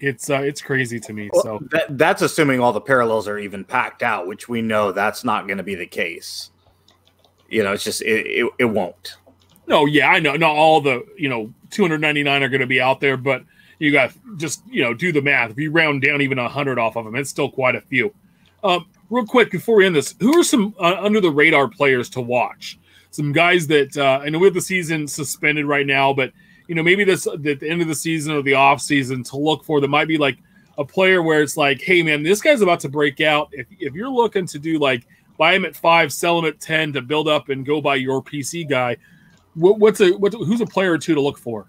it's 0.00 0.30
uh, 0.30 0.40
it's 0.40 0.60
crazy 0.60 1.00
to 1.00 1.12
me. 1.12 1.30
Well, 1.32 1.42
so 1.42 1.58
that, 1.70 1.98
that's 1.98 2.22
assuming 2.22 2.60
all 2.60 2.72
the 2.72 2.80
parallels 2.80 3.26
are 3.26 3.38
even 3.38 3.64
packed 3.64 4.02
out, 4.02 4.26
which 4.26 4.48
we 4.48 4.62
know 4.62 4.92
that's 4.92 5.24
not 5.24 5.46
going 5.46 5.58
to 5.58 5.64
be 5.64 5.74
the 5.74 5.86
case. 5.86 6.50
You 7.48 7.62
know, 7.62 7.72
it's 7.72 7.84
just 7.84 8.02
it, 8.02 8.26
it, 8.26 8.52
it 8.58 8.64
won't. 8.64 9.16
No, 9.66 9.86
yeah, 9.86 10.08
I 10.08 10.20
know. 10.20 10.36
Not 10.36 10.54
all 10.54 10.80
the 10.80 11.04
you 11.16 11.28
know 11.28 11.52
299 11.70 12.42
are 12.42 12.48
going 12.48 12.60
to 12.60 12.66
be 12.66 12.80
out 12.80 13.00
there, 13.00 13.16
but 13.16 13.42
you 13.78 13.92
got 13.92 14.12
just 14.36 14.62
you 14.68 14.82
know 14.82 14.94
do 14.94 15.12
the 15.12 15.22
math. 15.22 15.50
If 15.50 15.58
you 15.58 15.70
round 15.70 16.02
down 16.02 16.20
even 16.20 16.38
a 16.38 16.48
hundred 16.48 16.78
off 16.78 16.96
of 16.96 17.04
them, 17.04 17.16
it's 17.16 17.30
still 17.30 17.50
quite 17.50 17.74
a 17.74 17.80
few. 17.80 18.12
Um, 18.64 18.86
real 19.10 19.26
quick 19.26 19.50
before 19.50 19.76
we 19.76 19.86
end 19.86 19.94
this, 19.94 20.14
who 20.20 20.38
are 20.38 20.44
some 20.44 20.74
uh, 20.78 20.96
under 21.00 21.20
the 21.20 21.30
radar 21.30 21.68
players 21.68 22.08
to 22.10 22.20
watch? 22.20 22.78
some 23.10 23.32
guys 23.32 23.66
that 23.68 23.96
uh, 23.96 24.20
I 24.22 24.28
know 24.28 24.38
we 24.38 24.46
have 24.46 24.54
the 24.54 24.60
season 24.60 25.06
suspended 25.06 25.66
right 25.66 25.86
now, 25.86 26.12
but 26.12 26.32
you 26.66 26.74
know 26.74 26.82
maybe 26.82 27.04
this 27.04 27.26
at 27.26 27.42
the 27.42 27.58
end 27.68 27.82
of 27.82 27.88
the 27.88 27.94
season 27.94 28.32
or 28.32 28.42
the 28.42 28.54
off 28.54 28.80
season 28.80 29.22
to 29.24 29.36
look 29.36 29.64
for 29.64 29.80
that 29.80 29.88
might 29.88 30.08
be 30.08 30.18
like 30.18 30.38
a 30.76 30.84
player 30.84 31.22
where 31.22 31.42
it's 31.42 31.56
like, 31.56 31.80
hey 31.80 32.02
man, 32.02 32.22
this 32.22 32.40
guy's 32.40 32.60
about 32.60 32.80
to 32.80 32.88
break 32.88 33.20
out. 33.20 33.48
If 33.52 33.66
if 33.78 33.94
you're 33.94 34.10
looking 34.10 34.46
to 34.46 34.58
do 34.58 34.78
like 34.78 35.06
buy 35.36 35.54
him 35.54 35.64
at 35.64 35.76
five, 35.76 36.12
sell 36.12 36.38
him 36.38 36.44
at 36.44 36.60
ten 36.60 36.92
to 36.92 37.02
build 37.02 37.28
up 37.28 37.48
and 37.48 37.64
go 37.64 37.80
by 37.80 37.96
your 37.96 38.22
PC 38.22 38.68
guy, 38.68 38.96
what, 39.54 39.78
what's 39.78 40.00
a 40.00 40.12
who's 40.12 40.60
a 40.60 40.66
player 40.66 40.92
or 40.92 40.98
two 40.98 41.14
to 41.14 41.20
look 41.20 41.38
for? 41.38 41.66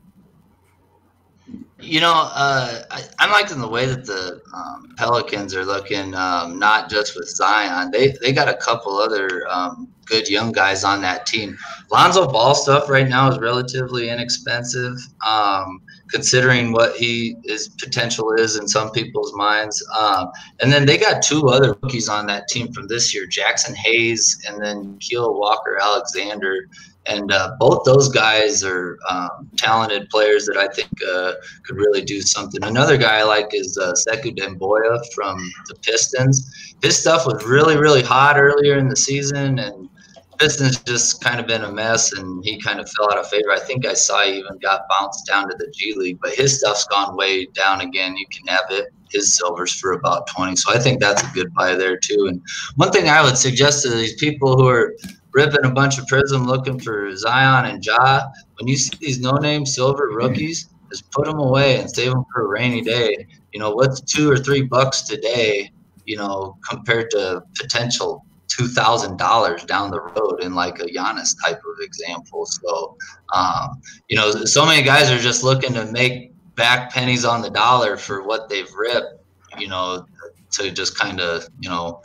You 1.81 2.01
know, 2.01 2.13
uh, 2.13 2.83
I, 2.91 3.03
am 3.19 3.31
liking 3.31 3.59
the 3.59 3.67
way 3.67 3.85
that 3.85 4.05
the 4.05 4.41
um, 4.53 4.93
Pelicans 4.97 5.55
are 5.55 5.63
looking. 5.63 6.13
Um, 6.13 6.59
not 6.59 6.89
just 6.89 7.15
with 7.15 7.29
Zion, 7.29 7.89
they 7.91 8.15
they 8.21 8.33
got 8.33 8.49
a 8.49 8.55
couple 8.55 8.97
other 8.97 9.47
um, 9.49 9.87
good 10.05 10.27
young 10.27 10.51
guys 10.51 10.83
on 10.83 11.01
that 11.03 11.25
team. 11.25 11.57
Lonzo 11.89 12.27
Ball 12.27 12.53
stuff 12.53 12.89
right 12.89 13.07
now 13.07 13.31
is 13.31 13.39
relatively 13.39 14.09
inexpensive, 14.09 14.97
um, 15.25 15.81
considering 16.09 16.73
what 16.73 16.97
he 16.97 17.37
his 17.45 17.69
potential 17.69 18.33
is 18.33 18.57
in 18.57 18.67
some 18.67 18.91
people's 18.91 19.33
minds. 19.35 19.81
Um, 19.97 20.31
and 20.59 20.73
then 20.73 20.85
they 20.85 20.97
got 20.97 21.21
two 21.21 21.47
other 21.47 21.77
rookies 21.81 22.09
on 22.09 22.27
that 22.27 22.49
team 22.49 22.73
from 22.73 22.87
this 22.89 23.13
year: 23.13 23.25
Jaxson 23.25 23.73
Hayes 23.75 24.37
and 24.49 24.61
then 24.61 24.97
Keel 24.99 25.33
Walker 25.33 25.77
Alexander 25.81 26.67
and 27.05 27.31
uh, 27.31 27.55
both 27.59 27.83
those 27.85 28.09
guys 28.09 28.63
are 28.63 28.97
um, 29.09 29.49
talented 29.57 30.09
players 30.09 30.45
that 30.45 30.57
I 30.57 30.67
think 30.67 30.89
uh, 31.12 31.33
could 31.63 31.77
really 31.77 32.01
do 32.01 32.21
something. 32.21 32.63
Another 32.63 32.97
guy 32.97 33.19
I 33.19 33.23
like 33.23 33.47
is 33.53 33.77
uh, 33.77 33.93
Sekou 33.93 34.38
Doumbouya 34.38 35.01
from 35.13 35.38
the 35.67 35.75
Pistons. 35.75 36.75
His 36.81 36.97
stuff 36.97 37.25
was 37.25 37.43
really, 37.45 37.77
really 37.77 38.01
hot 38.03 38.39
earlier 38.39 38.77
in 38.77 38.89
the 38.89 38.95
season, 38.95 39.59
and 39.59 39.89
Pistons 40.38 40.79
just 40.83 41.23
kind 41.23 41.39
of 41.39 41.47
been 41.47 41.63
a 41.63 41.71
mess, 41.71 42.13
and 42.13 42.43
he 42.43 42.59
kind 42.59 42.79
of 42.79 42.89
fell 42.91 43.12
out 43.12 43.17
of 43.17 43.27
favor. 43.27 43.51
I 43.51 43.59
think 43.59 43.85
I 43.85 43.93
saw 43.93 44.23
he 44.23 44.38
even 44.38 44.57
got 44.59 44.81
bounced 44.89 45.25
down 45.25 45.49
to 45.49 45.55
the 45.57 45.71
G 45.75 45.93
League, 45.95 46.19
but 46.21 46.33
his 46.33 46.59
stuff's 46.59 46.85
gone 46.85 47.17
way 47.17 47.45
down 47.47 47.81
again. 47.81 48.15
You 48.15 48.25
can 48.31 48.47
have 48.47 48.65
it 48.69 48.93
his 49.12 49.35
silvers 49.35 49.73
for 49.73 49.93
about 49.93 50.27
20. 50.27 50.55
So 50.55 50.73
I 50.73 50.79
think 50.79 50.99
that's 50.99 51.23
a 51.23 51.31
good 51.33 51.53
buy 51.53 51.75
there 51.75 51.97
too. 51.97 52.27
And 52.27 52.41
one 52.75 52.91
thing 52.91 53.09
I 53.09 53.23
would 53.23 53.38
suggest 53.38 53.83
to 53.83 53.89
these 53.89 54.15
people 54.15 54.55
who 54.55 54.67
are 54.67 54.93
ripping 55.33 55.65
a 55.65 55.71
bunch 55.71 55.97
of 55.97 56.05
Prizm 56.05 56.45
looking 56.45 56.79
for 56.79 57.15
Zion 57.15 57.65
and 57.65 57.85
Ja. 57.85 58.23
When 58.59 58.67
you 58.67 58.77
see 58.77 58.97
these 58.99 59.19
no-name 59.19 59.65
silver 59.65 60.09
rookies, 60.11 60.69
just 60.89 61.09
put 61.11 61.25
them 61.25 61.39
away 61.39 61.79
and 61.79 61.89
save 61.89 62.11
them 62.11 62.25
for 62.33 62.45
a 62.45 62.47
rainy 62.47 62.81
day. 62.81 63.27
You 63.53 63.59
know, 63.59 63.71
what's 63.71 64.01
two 64.01 64.29
or 64.29 64.37
three 64.37 64.63
bucks 64.63 65.01
today? 65.01 65.71
You 66.05 66.17
know, 66.17 66.57
compared 66.67 67.11
to 67.11 67.43
potential 67.55 68.25
two 68.47 68.67
thousand 68.67 69.17
dollars 69.17 69.63
down 69.63 69.91
the 69.91 70.01
road 70.01 70.43
in 70.43 70.55
like 70.55 70.79
a 70.79 70.85
Giannis 70.85 71.35
type 71.45 71.57
of 71.59 71.79
example. 71.81 72.45
So, 72.45 72.97
um, 73.33 73.81
you 74.09 74.17
know, 74.17 74.31
so 74.31 74.65
many 74.65 74.81
guys 74.81 75.11
are 75.11 75.19
just 75.19 75.43
looking 75.43 75.73
to 75.73 75.85
make 75.91 76.33
back 76.55 76.91
pennies 76.91 77.25
on 77.25 77.41
the 77.41 77.49
dollar 77.49 77.95
for 77.95 78.23
what 78.23 78.49
they've 78.49 78.71
ripped. 78.73 79.23
You 79.57 79.67
know, 79.67 80.05
to 80.51 80.71
just 80.71 80.97
kind 80.97 81.19
of 81.21 81.47
you 81.59 81.69
know 81.69 82.01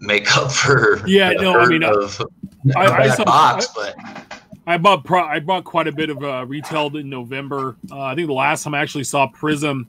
make 0.00 0.36
up 0.36 0.52
for 0.52 1.06
yeah 1.06 1.30
no 1.32 1.58
i 1.58 1.66
mean 1.66 1.82
of, 1.82 2.20
I, 2.76 2.86
I, 2.86 3.08
saw, 3.10 3.24
box 3.24 3.68
but 3.74 3.94
I 4.66 4.78
bought 4.78 5.04
pro- 5.04 5.24
I 5.24 5.40
bought 5.40 5.64
quite 5.64 5.86
a 5.86 5.92
bit 5.92 6.10
of 6.10 6.22
uh, 6.22 6.46
retail 6.46 6.96
in 6.96 7.10
November. 7.10 7.76
Uh, 7.90 8.00
I 8.00 8.14
think 8.14 8.28
the 8.28 8.32
last 8.32 8.64
time 8.64 8.74
I 8.74 8.80
actually 8.80 9.04
saw 9.04 9.30
Prizm 9.30 9.86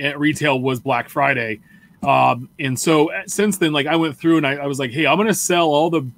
at 0.00 0.18
retail 0.18 0.60
was 0.60 0.80
Black 0.80 1.10
Friday, 1.10 1.60
um, 2.02 2.48
and 2.58 2.78
so 2.78 3.12
uh, 3.12 3.22
since 3.26 3.58
then, 3.58 3.72
like 3.72 3.86
I 3.86 3.96
went 3.96 4.16
through 4.16 4.38
and 4.38 4.46
I, 4.46 4.54
I 4.54 4.66
was 4.66 4.78
like, 4.78 4.90
hey, 4.90 5.06
I'm 5.06 5.16
going 5.16 5.28
to 5.28 5.34
sell 5.34 5.68
all 5.68 5.90
the 5.90 6.10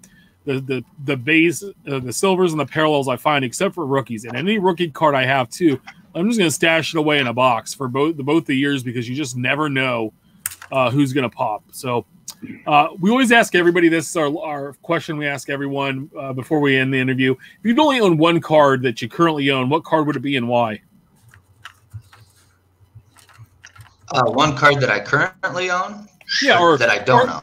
the 0.45 0.61
the 0.61 0.85
the 1.05 1.17
base, 1.17 1.63
uh, 1.63 1.99
the 1.99 2.13
silvers 2.13 2.53
and 2.53 2.61
the 2.61 2.67
parallels 2.67 3.09
I 3.09 3.17
find, 3.17 3.45
except 3.45 3.75
for 3.75 3.85
rookies 3.85 4.25
and 4.25 4.37
any 4.37 4.59
rookie 4.59 4.91
card 4.91 5.15
I 5.15 5.25
have 5.25 5.51
too. 5.51 5.81
I'm 6.15 6.29
just 6.29 6.39
going 6.39 6.51
to 6.51 6.55
stash 6.55 6.95
it 6.95 6.99
away 6.99 7.19
in 7.19 7.27
a 7.27 7.35
box 7.35 7.75
for 7.75 7.89
both 7.89 8.17
the 8.17 8.23
both 8.23 8.47
the 8.47 8.55
years 8.55 8.83
because 8.83 9.09
you 9.09 9.17
just 9.17 9.37
never 9.37 9.69
know 9.69 10.13
uh, 10.71 10.91
who's 10.91 11.13
going 11.13 11.29
to 11.29 11.35
pop. 11.35 11.65
So 11.73 12.07
uh, 12.67 12.89
we 13.01 13.11
always 13.11 13.33
ask 13.33 13.55
everybody 13.55 13.89
this 13.89 14.09
is 14.09 14.17
our, 14.17 14.37
our 14.43 14.73
question 14.83 15.17
we 15.17 15.27
ask 15.27 15.51
everyone 15.51 16.11
uh, 16.19 16.33
before 16.33 16.61
we 16.61 16.77
end 16.77 16.93
the 16.93 16.99
interview. 16.99 17.33
If 17.33 17.65
you'd 17.65 17.79
only 17.79 18.01
own 18.01 18.17
one 18.17 18.41
card 18.41 18.83
that 18.83 19.03
you 19.03 19.09
currently 19.09 19.51
own, 19.51 19.69
what 19.69 19.85
card 19.85 20.07
would 20.07 20.17
it 20.17 20.21
be 20.21 20.37
and 20.37 20.49
why? 20.49 20.81
Uh, 24.11 24.31
one 24.31 24.57
card 24.57 24.81
that 24.81 24.91
I 24.91 25.01
currently 25.01 25.71
own? 25.71 26.09
Yeah, 26.43 26.61
or 26.61 26.79
that 26.79 26.89
I 26.89 26.99
don't 26.99 27.29
own. 27.29 27.43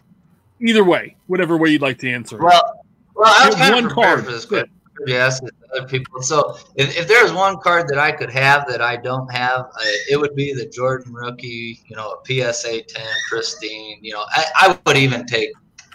Either 0.60 0.84
way, 0.84 1.16
whatever 1.28 1.58
way 1.58 1.70
you'd 1.70 1.82
like 1.82 2.00
to 2.00 2.10
answer. 2.10 2.38
Well, 2.38 2.84
well, 3.16 3.34
I 3.38 3.48
was 3.48 3.56
kind 3.56 3.76
one 3.76 3.86
of 3.86 3.92
card 3.92 4.26
for 4.26 4.32
this 4.32 4.46
question. 4.46 4.70
Yes, 5.06 5.42
other 5.74 5.88
people. 5.88 6.22
So 6.22 6.58
if, 6.76 6.98
if 6.98 7.08
there's 7.08 7.34
one 7.34 7.58
card 7.60 7.88
that 7.90 7.98
I 7.98 8.12
could 8.12 8.32
have 8.32 8.68
that 8.68 8.82
I 8.82 8.96
don't 8.96 9.32
have, 9.34 9.62
uh, 9.62 9.92
it 10.10 10.20
would 10.20 10.36
be 10.36 10.54
the 10.54 10.66
Jordan 10.66 11.14
rookie. 11.14 11.82
You 11.88 11.96
know, 11.96 12.14
a 12.14 12.26
PSA 12.26 12.84
10 12.84 13.06
pristine. 13.30 14.00
You 14.02 14.14
know, 14.14 14.26
I, 14.30 14.46
I 14.56 14.80
would 14.86 14.98
even 14.98 15.26
take 15.26 15.50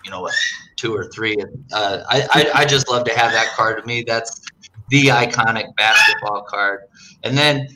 you 0.05 0.11
know 0.11 0.29
two 0.77 0.95
or 0.95 1.05
three. 1.07 1.37
Uh, 1.73 2.03
I, 2.09 2.29
I 2.33 2.51
I 2.63 2.65
just 2.65 2.89
love 2.89 3.05
to 3.05 3.17
have 3.17 3.33
that 3.33 3.49
card. 3.57 3.81
To 3.81 3.87
me, 3.87 4.03
that's 4.03 4.43
the 4.91 5.07
iconic 5.07 5.75
basketball 5.77 6.43
card. 6.43 6.81
And 7.23 7.37
then 7.37 7.69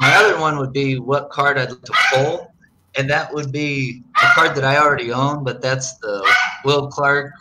my 0.00 0.14
other 0.16 0.38
one 0.40 0.58
would 0.58 0.72
be 0.72 0.98
what 0.98 1.30
card 1.30 1.58
I'd 1.58 1.70
like 1.70 1.82
to 1.82 1.92
pull, 2.12 2.52
and 2.96 3.08
that 3.10 3.32
would 3.32 3.52
be 3.52 4.02
a 4.22 4.26
card 4.34 4.56
that 4.56 4.64
I 4.64 4.78
already 4.78 5.12
own, 5.12 5.44
but 5.44 5.62
that's 5.62 5.96
the 5.98 6.26
Will 6.64 6.88
Clark 6.88 7.32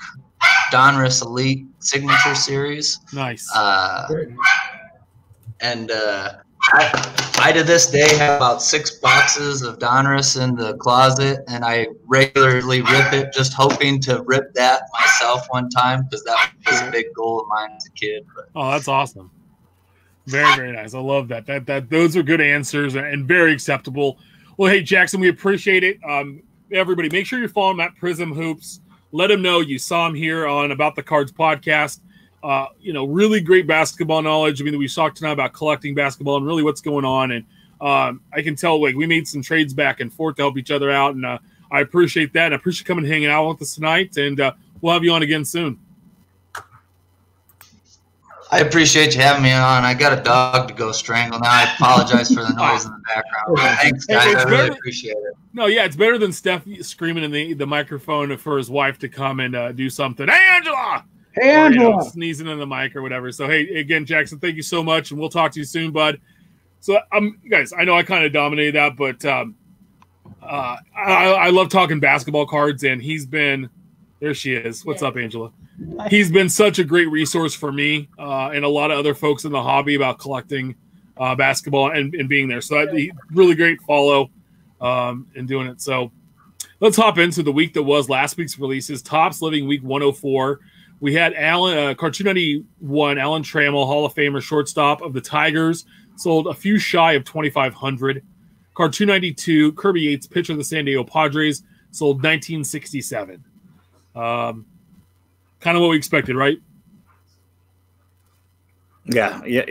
Donruss 0.72 1.24
Elite 1.24 1.66
Signature 1.84 2.36
Series. 2.36 3.00
Nice. 3.14 3.50
Uh, 3.56 4.08
and 5.62 5.92
uh, 5.92 6.34
I, 6.72 7.34
I 7.40 7.52
to 7.52 7.64
this 7.64 7.88
day 7.88 8.16
have 8.18 8.38
about 8.38 8.62
six 8.62 8.92
boxes 8.92 9.62
of 9.62 9.80
Donruss 9.80 10.42
in 10.42 10.56
the 10.56 10.76
closet, 10.78 11.44
and 11.48 11.66
I 11.66 11.88
regularly 12.08 12.82
rip 12.82 13.14
it, 13.14 13.34
just 13.34 13.54
hoping 13.54 14.00
to 14.02 14.24
rip 14.26 14.54
that 14.54 14.84
myself 14.94 15.46
one 15.50 15.70
time 15.70 16.04
because 16.04 16.24
that 16.24 16.54
was 16.66 16.82
a 16.82 16.92
big 16.92 17.14
goal 17.14 17.42
of 17.42 17.48
mine 17.48 17.72
as 17.76 17.86
a 17.86 17.92
kid. 17.92 18.26
But. 18.36 18.46
Oh, 18.56 18.72
that's 18.72 18.88
awesome. 18.88 19.30
Very, 20.26 20.56
very 20.56 20.72
nice. 20.72 20.94
I 20.94 21.00
love 21.00 21.28
that. 21.28 21.46
That 21.46 21.66
that 21.66 21.90
those 21.90 22.16
are 22.16 22.24
good 22.24 22.40
answers 22.40 22.96
and 22.96 23.28
very 23.28 23.52
acceptable. 23.52 24.18
Well, 24.56 24.72
hey 24.72 24.82
Jackson, 24.82 25.20
we 25.20 25.28
appreciate 25.28 25.84
it. 25.84 26.00
Um, 26.08 26.44
everybody, 26.72 27.10
make 27.10 27.26
sure 27.26 27.40
you're 27.40 27.50
following 27.50 27.78
Matt 27.78 27.92
Prizm 28.02 28.34
Hoops 28.34 28.80
let 29.14 29.32
him 29.32 29.42
know 29.42 29.62
you 29.62 29.80
saw 29.80 30.08
him 30.08 30.16
here 30.16 30.46
on 30.48 30.72
About 30.72 30.96
the 30.96 31.04
Cards 31.04 31.32
podcast. 31.32 32.00
Uh, 32.42 32.66
you 32.82 32.92
know, 32.92 33.06
really 33.06 33.40
great 33.40 33.68
basketball 33.68 34.22
knowledge. 34.22 34.60
I 34.60 34.66
mean, 34.66 34.78
we 34.78 34.90
talked 34.90 35.18
tonight 35.18 35.32
about 35.32 35.54
collecting 35.54 35.96
basketball 35.96 36.36
and 36.36 36.46
really 36.46 36.64
what's 36.64 36.82
going 36.82 37.06
on. 37.06 37.32
And 37.32 37.46
um, 37.80 38.22
I 38.34 38.42
can 38.42 38.56
tell, 38.56 38.82
like, 38.82 38.96
we 38.96 39.06
made 39.06 39.28
some 39.28 39.42
trades 39.42 39.74
back 39.74 40.02
and 40.02 40.12
forth 40.12 40.36
to 40.38 40.42
help 40.42 40.58
each 40.58 40.72
other 40.72 40.92
out. 40.92 41.16
And 41.16 41.26
uh, 41.26 41.38
I 41.72 41.82
appreciate 41.82 42.34
that. 42.34 42.48
And 42.48 42.56
I 42.56 42.58
appreciate 42.58 42.86
coming 42.86 43.06
hanging 43.06 43.30
out 43.30 43.48
with 43.48 43.62
us 43.62 43.76
tonight. 43.76 44.18
And 44.18 44.42
uh, 44.42 44.54
we'll 44.82 44.94
have 44.94 45.04
you 45.04 45.14
on 45.14 45.22
again 45.22 45.46
soon. 45.46 45.80
I 48.54 48.60
appreciate 48.60 49.16
you 49.16 49.22
having 49.22 49.42
me 49.42 49.52
on. 49.52 49.84
I 49.84 49.96
got 49.96 50.16
a 50.16 50.22
dog 50.22 50.68
to 50.68 50.76
go 50.76 50.92
strangle 50.92 51.40
now. 51.40 51.50
I 51.50 51.74
apologize 51.74 52.32
for 52.32 52.44
the 52.44 52.54
noise 52.56 52.86
in 52.86 52.92
the 52.92 53.00
background. 53.00 53.80
Thanks, 53.80 54.06
guys. 54.06 54.36
I 54.36 54.44
really 54.44 54.68
appreciate 54.68 55.18
it. 55.18 55.34
No, 55.54 55.66
yeah, 55.66 55.86
it's 55.86 55.96
better 55.96 56.20
than 56.20 56.32
Steph 56.32 56.62
screaming 56.82 57.24
in 57.24 57.32
the, 57.32 57.54
the 57.54 57.66
microphone 57.66 58.38
for 58.38 58.60
his 58.60 58.70
wife 58.70 59.00
to 59.00 59.10
come 59.10 59.40
and 59.40 59.56
uh, 59.56 59.72
do 59.72 59.90
something. 59.90 60.28
Hey, 60.28 60.46
Angela! 60.52 61.04
Hey, 61.32 61.50
Angela! 61.50 61.88
Or, 61.88 61.92
you 61.94 61.98
know, 61.98 62.08
sneezing 62.08 62.46
in 62.46 62.60
the 62.60 62.68
mic 62.68 62.96
or 62.96 63.02
whatever. 63.02 63.32
So, 63.32 63.48
hey, 63.48 63.80
again, 63.80 64.06
Jackson, 64.06 64.38
thank 64.38 64.56
you 64.56 64.62
so 64.62 64.84
much, 64.84 65.10
and 65.10 65.20
we'll 65.20 65.30
talk 65.30 65.52
to 65.54 65.60
you 65.60 65.66
soon, 65.66 65.90
bud. 65.90 66.22
So, 66.80 67.00
um, 67.12 67.40
guys, 67.50 67.74
I 67.76 67.86
know 67.86 67.98
I 67.98 68.04
kind 68.04 68.24
of 68.24 68.34
dominated 68.34 68.76
that, 68.76 68.96
but 68.96 69.26
um, 69.26 69.56
uh, 70.44 70.78
I, 70.96 71.26
I 71.32 71.50
love 71.50 71.70
talking 71.70 72.00
basketball 72.00 72.46
cards, 72.46 72.84
and 72.84 73.02
he's 73.02 73.26
been 73.26 73.72
there. 74.24 74.34
She 74.34 74.54
is. 74.54 74.86
What's 74.86 75.04
up, 75.04 75.18
Angela? 75.18 75.52
he's 76.10 76.32
been 76.32 76.50
such 76.50 76.80
a 76.80 76.84
great 76.84 77.10
resource 77.10 77.54
for 77.54 77.72
me 77.72 78.08
uh, 78.18 78.52
and 78.54 78.64
a 78.64 78.70
lot 78.70 78.92
of 78.92 78.98
other 78.98 79.14
folks 79.14 79.44
in 79.44 79.52
the 79.52 79.62
hobby 79.62 79.96
about 79.96 80.20
collecting 80.20 80.76
uh, 81.18 81.36
basketball 81.36 81.92
and, 81.92 82.14
and, 82.16 82.30
being 82.30 82.48
there. 82.48 82.62
So 82.62 82.76
that 82.76 83.12
really 83.32 83.56
great 83.56 83.82
follow 83.82 84.32
um, 84.82 85.28
and 85.36 85.48
doing 85.48 85.68
it. 85.68 85.82
So 85.82 86.12
let's 86.80 86.96
hop 86.96 87.18
into 87.18 87.44
the 87.44 87.52
week 87.52 87.74
that 87.74 87.84
was 87.84 88.10
last 88.10 88.38
week's 88.38 88.58
releases. 88.58 89.02
Topps 89.02 89.42
Living 89.42 89.68
Week 89.68 89.84
104. 89.84 90.60
We 91.02 91.14
had 91.14 91.34
Alan 91.34 91.78
uh, 91.78 91.94
Cartoon 91.94 92.26
91, 92.26 93.18
Alan 93.18 93.44
Trammell, 93.44 93.86
Hall 93.86 94.06
of 94.06 94.16
Famer, 94.16 94.42
shortstop 94.42 95.02
of 95.02 95.14
the 95.14 95.22
Tigers, 95.22 95.86
sold 96.16 96.48
a 96.48 96.54
few 96.54 96.80
shy 96.80 97.14
of 97.14 97.26
2,500. 97.26 98.24
Cartoon 98.74 99.08
92, 99.08 99.74
Kirby 99.74 100.02
Yates, 100.02 100.28
pitcher 100.28 100.54
of 100.54 100.58
the 100.58 100.64
San 100.64 100.86
Diego 100.86 101.04
Padres, 101.04 101.64
sold 101.92 102.18
1967. 102.18 103.44
Um, 104.16 104.66
kind 105.60 105.76
of 105.76 105.82
what 105.82 105.90
we 105.90 105.98
expected, 105.98 106.36
right? 106.36 106.58
Yeah, 109.06 109.44
yeah. 109.46 109.66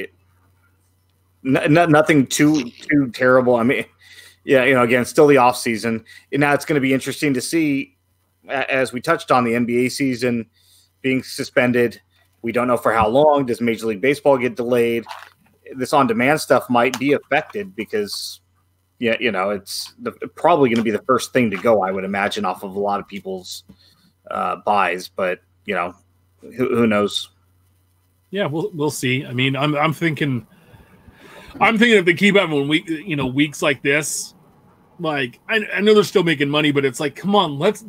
No, 1.42 1.86
nothing 1.86 2.26
too 2.26 2.70
too 2.70 3.10
terrible. 3.12 3.56
I 3.56 3.62
mean, 3.62 3.84
yeah, 4.44 4.64
you 4.64 4.74
know, 4.74 4.82
again, 4.82 5.04
still 5.04 5.26
the 5.26 5.38
off 5.38 5.56
season, 5.56 6.04
and 6.30 6.40
now 6.40 6.52
it's 6.54 6.64
going 6.64 6.76
to 6.76 6.80
be 6.80 6.94
interesting 6.94 7.34
to 7.34 7.40
see 7.40 7.96
as 8.48 8.92
we 8.92 9.00
touched 9.00 9.30
on 9.30 9.44
the 9.44 9.52
NBA 9.52 9.90
season 9.92 10.46
being 11.00 11.22
suspended. 11.22 12.00
We 12.42 12.52
don't 12.52 12.68
know 12.68 12.76
for 12.76 12.92
how 12.92 13.08
long. 13.08 13.46
Does 13.46 13.60
Major 13.60 13.86
League 13.86 14.00
Baseball 14.00 14.36
get 14.38 14.56
delayed? 14.56 15.04
This 15.76 15.92
on 15.92 16.06
demand 16.06 16.40
stuff 16.40 16.68
might 16.68 16.98
be 16.98 17.12
affected 17.12 17.74
because, 17.74 18.40
yeah, 18.98 19.16
you 19.20 19.30
know, 19.30 19.50
it's 19.50 19.94
the, 20.00 20.12
probably 20.34 20.68
going 20.68 20.76
to 20.78 20.82
be 20.82 20.90
the 20.90 21.02
first 21.06 21.32
thing 21.32 21.50
to 21.50 21.56
go, 21.56 21.82
I 21.82 21.92
would 21.92 22.04
imagine, 22.04 22.44
off 22.44 22.62
of 22.62 22.74
a 22.74 22.80
lot 22.80 23.00
of 23.00 23.06
people's 23.06 23.64
uh, 24.30 24.56
buys. 24.56 25.08
But, 25.08 25.40
you 25.64 25.74
know, 25.74 25.94
who, 26.40 26.76
who 26.76 26.86
knows? 26.86 27.30
Yeah, 28.30 28.46
we'll 28.46 28.70
we'll 28.72 28.90
see. 28.90 29.26
I 29.26 29.32
mean, 29.32 29.54
I'm 29.54 29.76
I'm 29.76 29.92
thinking, 29.92 30.46
I'm 31.60 31.76
thinking 31.76 31.98
if 31.98 32.06
they 32.06 32.14
keep 32.14 32.34
having 32.34 32.66
week, 32.66 32.88
you 32.88 33.14
know, 33.14 33.26
weeks 33.26 33.60
like 33.60 33.82
this, 33.82 34.34
like 34.98 35.38
I, 35.50 35.60
I 35.74 35.80
know 35.82 35.92
they're 35.92 36.02
still 36.02 36.22
making 36.22 36.48
money, 36.48 36.72
but 36.72 36.86
it's 36.86 36.98
like, 36.98 37.14
come 37.14 37.36
on, 37.36 37.58
let's 37.58 37.84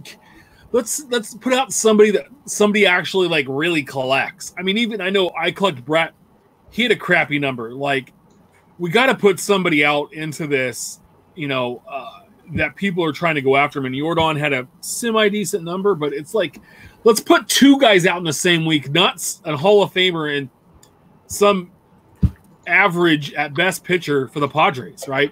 let's 0.73 1.05
let's 1.05 1.33
put 1.35 1.53
out 1.53 1.71
somebody 1.71 2.11
that 2.11 2.25
somebody 2.45 2.85
actually 2.85 3.29
like 3.29 3.45
really 3.47 3.83
collects. 3.83 4.53
I 4.57 4.63
mean, 4.63 4.77
even 4.77 4.99
I 4.99 5.09
know 5.09 5.31
I 5.39 5.51
collect 5.51 5.85
Brett. 5.85 6.13
He 6.71 6.83
had 6.83 6.91
a 6.91 6.97
crappy 6.97 7.39
number. 7.39 7.73
Like, 7.73 8.11
we 8.79 8.89
got 8.89 9.05
to 9.05 9.15
put 9.15 9.39
somebody 9.39 9.85
out 9.85 10.11
into 10.11 10.45
this, 10.45 10.99
you 11.35 11.47
know, 11.47 11.81
uh, 11.87 12.22
that 12.55 12.75
people 12.75 13.03
are 13.03 13.11
trying 13.11 13.35
to 13.35 13.41
go 13.41 13.55
after 13.55 13.79
him. 13.79 13.85
And 13.85 13.95
Jordan 13.95 14.37
had 14.37 14.53
a 14.53 14.67
semi 14.81 15.29
decent 15.29 15.63
number, 15.63 15.95
but 15.95 16.13
it's 16.13 16.33
like, 16.33 16.59
let's 17.03 17.19
put 17.19 17.47
two 17.47 17.79
guys 17.79 18.05
out 18.05 18.17
in 18.17 18.23
the 18.23 18.33
same 18.33 18.65
week, 18.65 18.91
not 18.91 19.23
a 19.45 19.57
Hall 19.57 19.83
of 19.83 19.93
Famer 19.93 20.37
and 20.37 20.49
some 21.27 21.71
average 22.67 23.33
at 23.33 23.53
best 23.53 23.83
pitcher 23.83 24.27
for 24.29 24.39
the 24.39 24.47
Padres, 24.47 25.07
right? 25.07 25.31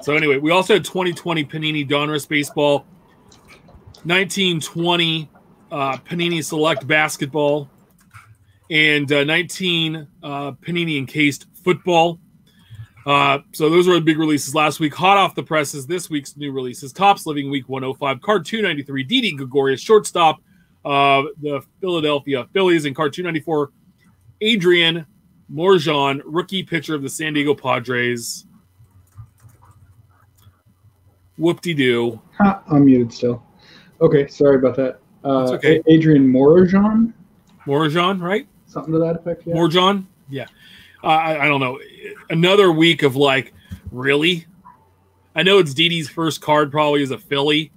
So 0.00 0.14
anyway, 0.14 0.38
we 0.38 0.50
also 0.50 0.74
had 0.74 0.84
2020 0.84 1.44
Panini 1.44 1.88
Donruss 1.88 2.28
Baseball, 2.28 2.86
1920 4.04 5.30
uh, 5.70 5.96
Panini 5.98 6.44
Select 6.44 6.86
Basketball, 6.86 7.68
and 8.70 9.10
uh, 9.10 9.24
19 9.24 10.06
uh, 10.22 10.52
Panini 10.52 10.98
Encased 10.98 11.46
Football. 11.64 12.18
Uh, 13.04 13.38
so 13.52 13.68
those 13.68 13.88
were 13.88 13.94
the 13.94 14.00
big 14.00 14.18
releases 14.18 14.54
last 14.54 14.78
week. 14.78 14.94
Hot 14.94 15.16
off 15.16 15.34
the 15.34 15.42
presses, 15.42 15.86
this 15.86 16.08
week's 16.08 16.36
new 16.36 16.52
releases: 16.52 16.92
Topps 16.92 17.26
Living 17.26 17.50
Week 17.50 17.68
105, 17.68 18.20
Card 18.20 18.46
293, 18.46 19.02
Didi 19.04 19.32
Gregorius, 19.32 19.80
shortstop 19.80 20.40
of 20.84 21.26
the 21.40 21.60
Philadelphia 21.80 22.46
Phillies, 22.52 22.84
and 22.84 22.94
Card 22.94 23.12
294, 23.12 23.70
Adrian 24.40 25.06
Morejon, 25.52 26.20
rookie 26.24 26.62
pitcher 26.62 26.94
of 26.94 27.02
the 27.02 27.08
San 27.08 27.32
Diego 27.32 27.54
Padres. 27.54 28.46
Whoop 31.38 31.60
de 31.60 31.74
doo. 31.74 32.20
Ha, 32.38 32.62
I'm 32.70 32.84
muted 32.84 33.12
still. 33.12 33.42
Okay, 34.00 34.26
sorry 34.28 34.56
about 34.56 34.76
that. 34.76 35.00
Uh, 35.24 35.40
That's 35.40 35.52
okay. 35.52 35.82
Adrian 35.88 36.26
Morejon, 36.28 37.12
Morejon, 37.66 38.20
right? 38.20 38.46
something 38.66 38.92
to 38.92 38.98
that 38.98 39.16
effect. 39.16 39.42
Yeah. 39.46 39.54
Morejon? 39.54 40.06
Yeah. 40.28 40.46
I, 41.02 41.38
I 41.40 41.48
don't 41.48 41.60
know. 41.60 41.78
Another 42.30 42.70
week 42.72 43.02
of 43.02 43.16
like, 43.16 43.52
really? 43.90 44.46
I 45.34 45.42
know 45.42 45.58
it's 45.58 45.74
Didi's 45.74 46.08
first 46.08 46.40
card, 46.40 46.70
probably 46.70 47.02
as 47.02 47.10
a 47.10 47.18
Philly, 47.18 47.72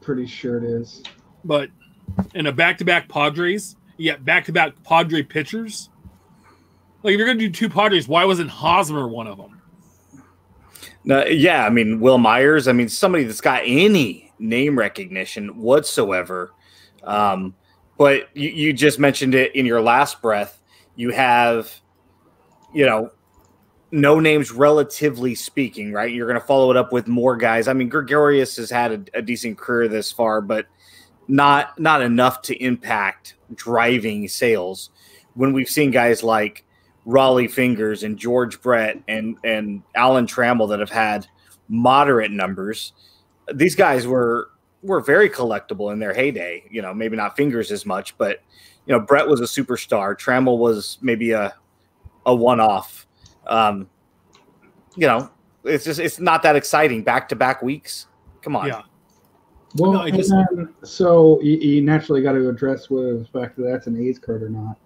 Pretty 0.00 0.26
sure 0.26 0.58
it 0.58 0.64
is. 0.64 1.02
but 1.44 1.70
in 2.34 2.46
a 2.46 2.52
back 2.52 2.78
to 2.78 2.84
back 2.84 3.08
Padres, 3.08 3.76
yeah, 3.96 4.16
back 4.16 4.44
to 4.46 4.52
back 4.52 4.74
Padre 4.84 5.22
pitchers. 5.22 5.88
Like, 7.02 7.12
if 7.14 7.18
you're 7.18 7.26
going 7.26 7.38
to 7.38 7.46
do 7.46 7.52
two 7.52 7.68
Padres, 7.68 8.08
why 8.08 8.24
wasn't 8.24 8.50
Hosmer 8.50 9.06
one 9.08 9.26
of 9.26 9.36
them? 9.38 9.60
No, 11.04 11.24
yeah, 11.26 11.64
I 11.66 11.70
mean 11.70 12.00
Wil 12.00 12.18
Myers. 12.18 12.66
I 12.66 12.72
mean 12.72 12.88
somebody 12.88 13.24
that's 13.24 13.40
got 13.40 13.62
any 13.64 14.32
name 14.38 14.78
recognition 14.78 15.58
whatsoever. 15.60 16.52
Um, 17.02 17.54
but 17.98 18.28
you, 18.34 18.48
you 18.50 18.72
just 18.72 18.98
mentioned 18.98 19.34
it 19.34 19.54
in 19.54 19.66
your 19.66 19.82
last 19.82 20.22
breath. 20.22 20.60
You 20.96 21.10
have, 21.10 21.72
you 22.74 22.86
know, 22.86 23.10
no 23.90 24.18
names 24.18 24.50
relatively 24.50 25.34
speaking, 25.34 25.92
right? 25.92 26.12
You're 26.12 26.26
going 26.26 26.40
to 26.40 26.46
follow 26.46 26.70
it 26.70 26.76
up 26.76 26.92
with 26.92 27.06
more 27.06 27.36
guys. 27.36 27.68
I 27.68 27.72
mean, 27.72 27.88
Gregorius 27.88 28.56
has 28.56 28.70
had 28.70 28.92
a, 29.14 29.18
a 29.18 29.22
decent 29.22 29.56
career 29.56 29.88
this 29.88 30.10
far, 30.10 30.40
but 30.40 30.66
not 31.28 31.78
not 31.78 32.02
enough 32.02 32.42
to 32.42 32.56
impact 32.62 33.34
driving 33.54 34.28
sales. 34.28 34.90
When 35.34 35.52
we've 35.52 35.68
seen 35.68 35.90
guys 35.90 36.22
like 36.22 36.64
Rollie 37.06 37.50
Fingers 37.50 38.02
and 38.02 38.18
George 38.18 38.60
Brett 38.60 38.98
and 39.08 39.36
and 39.44 39.82
Alan 39.94 40.26
Trammell 40.26 40.68
that 40.70 40.80
have 40.80 40.90
had 40.90 41.26
moderate 41.68 42.30
numbers. 42.30 42.92
These 43.52 43.74
guys 43.74 44.06
were 44.06 44.50
were 44.82 45.00
very 45.00 45.28
collectible 45.28 45.92
in 45.92 45.98
their 45.98 46.14
heyday. 46.14 46.64
You 46.70 46.82
know, 46.82 46.94
maybe 46.94 47.16
not 47.16 47.36
Fingers 47.36 47.70
as 47.70 47.84
much, 47.84 48.16
but 48.16 48.40
you 48.86 48.92
know, 48.92 49.00
Brett 49.00 49.28
was 49.28 49.40
a 49.40 49.44
superstar. 49.44 50.18
Trammell 50.18 50.58
was 50.58 50.98
maybe 51.00 51.32
a 51.32 51.54
a 52.26 52.34
one 52.34 52.60
off. 52.60 53.06
Um, 53.46 53.88
you 54.96 55.06
know, 55.06 55.30
it's 55.64 55.84
just 55.84 56.00
it's 56.00 56.18
not 56.18 56.42
that 56.42 56.56
exciting. 56.56 57.02
Back 57.02 57.28
to 57.30 57.36
back 57.36 57.62
weeks. 57.62 58.06
Come 58.42 58.56
on. 58.56 58.66
Yeah. 58.66 58.82
Well, 59.76 59.92
No, 59.92 60.00
I 60.02 60.10
just- 60.10 60.30
then, 60.30 60.72
so 60.84 61.40
you, 61.40 61.56
you 61.58 61.82
naturally 61.82 62.22
got 62.22 62.32
to 62.32 62.48
address 62.48 62.90
whether 62.90 63.18
the 63.18 63.24
fact 63.24 63.56
that 63.56 63.62
that's 63.64 63.86
an 63.86 63.96
A's 63.96 64.18
card 64.18 64.42
or 64.42 64.48
not. 64.48 64.76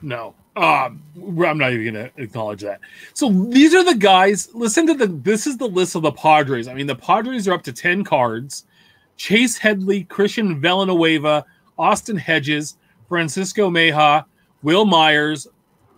No. 0.00 0.34
Um, 0.56 1.02
I'm 1.16 1.58
not 1.58 1.72
even 1.72 1.92
going 1.94 2.08
to 2.08 2.22
acknowledge 2.22 2.60
that. 2.60 2.80
So 3.14 3.28
these 3.30 3.74
are 3.74 3.82
the 3.82 3.96
guys. 3.96 4.54
Listen 4.54 4.86
to 4.86 4.94
the. 4.94 5.08
This 5.08 5.48
is 5.48 5.56
the 5.56 5.66
list 5.66 5.96
of 5.96 6.02
the 6.02 6.12
Padres. 6.12 6.68
I 6.68 6.74
mean, 6.74 6.86
the 6.86 6.94
Padres 6.94 7.48
are 7.48 7.54
up 7.54 7.62
to 7.64 7.72
ten 7.72 8.04
cards. 8.04 8.66
Chase 9.16 9.56
Headley, 9.58 10.04
Christian 10.04 10.60
Villanueva, 10.60 11.44
Austin 11.78 12.16
Hedges, 12.16 12.76
Francisco 13.08 13.68
Mejia, 13.70 14.26
Wil 14.62 14.84
Myers, 14.84 15.48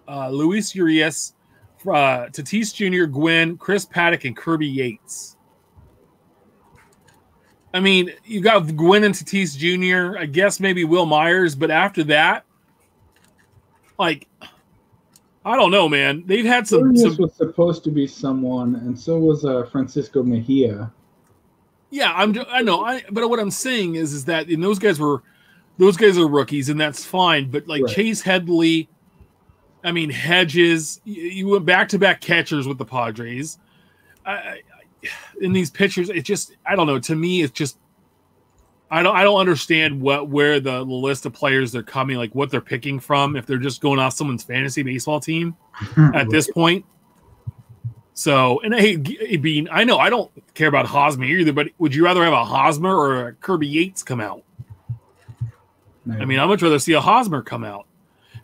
uh, 0.09 0.29
Luis 0.31 0.75
Urias, 0.75 1.35
uh, 1.83 2.27
Tatis 2.27 2.75
Jr., 2.75 3.07
Gwynn, 3.07 3.57
Chris 3.57 3.85
Paddock, 3.85 4.25
and 4.25 4.37
Kirby 4.37 4.67
Yates. 4.67 5.37
I 7.75 7.81
mean, 7.81 8.13
you 8.25 8.41
got 8.41 8.75
Gwynn 8.75 9.05
and 9.05 9.15
Tatis 9.15 9.57
Jr., 9.57 10.19
I 10.19 10.27
guess 10.27 10.61
maybe 10.61 10.85
Wil 10.85 11.07
Myers, 11.07 11.55
but 11.55 11.71
after 11.71 12.05
that, 12.05 12.45
like, 13.99 14.29
I 15.45 15.57
don't 15.57 15.71
know, 15.71 15.89
man. 15.89 16.25
They've 16.27 16.45
had 16.45 16.67
some, 16.67 16.81
Urias 16.81 17.03
some 17.03 17.17
was 17.19 17.35
supposed 17.35 17.85
to 17.85 17.91
be 17.91 18.07
someone, 18.07 18.77
and 18.77 18.99
so 18.99 19.19
was 19.19 19.45
uh, 19.45 19.65
Francisco 19.71 20.23
Mejia. 20.23 20.91
Yeah, 21.91 22.13
I'm. 22.15 22.37
I 22.49 22.63
know. 22.63 22.85
I. 22.85 23.05
But 23.11 23.31
what 23.31 23.39
I'm 23.39 23.51
saying 23.51 23.95
is, 23.95 24.13
is 24.13 24.25
that 24.25 24.49
and 24.49 24.63
those 24.63 24.79
guys 24.79 24.99
were, 24.99 25.23
those 25.79 25.97
guys 25.97 26.19
are 26.19 26.27
rookies, 26.27 26.69
and 26.69 26.81
that's 26.81 27.05
fine. 27.05 27.49
But 27.49 27.69
like 27.69 27.85
Right. 27.85 27.95
Chase 27.95 28.21
Headley, 28.21 28.89
I 29.87 29.93
mean 29.93 30.11
Hedges, 30.11 31.01
you, 31.05 31.47
went 31.47 31.65
back 31.65 31.89
to 31.91 31.99
back 31.99 32.21
catchers 32.21 32.67
with 32.67 32.77
the 32.77 32.85
Padres. 32.85 33.59
I, 34.27 34.63
in 35.41 35.53
these 35.53 35.71
pitchers, 35.71 36.11
it 36.11 36.23
just. 36.23 36.57
I 36.67 36.75
don't 36.75 36.89
know. 36.89 36.99
To 36.99 37.15
me, 37.15 37.43
it's 37.43 37.53
just. 37.53 37.79
I 38.91 39.05
don't. 39.05 39.15
I 39.15 39.23
don't 39.23 39.39
understand 39.39 40.01
what 40.01 40.29
where 40.29 40.59
the, 40.59 40.79
the 40.79 40.85
list 40.85 41.25
of 41.25 41.35
players 41.35 41.71
they're 41.71 41.85
coming, 41.85 42.17
like 42.17 42.35
what 42.35 42.51
they're 42.51 42.61
picking 42.61 42.99
from. 42.99 43.37
If 43.37 43.47
they're 43.47 43.59
just 43.59 43.81
going 43.81 44.01
off 44.01 44.15
someone's 44.15 44.43
fantasy 44.43 44.83
baseball 44.83 45.21
team 45.21 45.57
at 46.15 46.29
this 46.31 46.51
point. 46.51 46.85
So, 48.15 48.61
and 48.63 48.75
hey, 48.75 48.97
Bean, 48.97 49.69
I 49.71 49.85
know 49.85 49.99
I 49.99 50.11
don't 50.11 50.33
care 50.55 50.69
about 50.69 50.87
Hosmer 50.87 51.27
either, 51.27 51.53
but 51.53 51.69
would 51.79 51.95
you 51.95 52.03
rather 52.03 52.25
have 52.25 52.33
a 52.33 52.45
Hosmer 52.45 52.97
or 52.97 53.29
a 53.29 53.33
Kirby 53.35 53.69
Yates 53.69 54.03
come 54.03 54.21
out? 54.21 54.43
I 56.11 56.25
mean, 56.25 56.41
I'd 56.41 56.47
much 56.47 56.63
rather 56.63 56.79
see 56.79 56.95
a 56.95 57.01
Hosmer 57.01 57.43
come 57.43 57.63
out. 57.63 57.87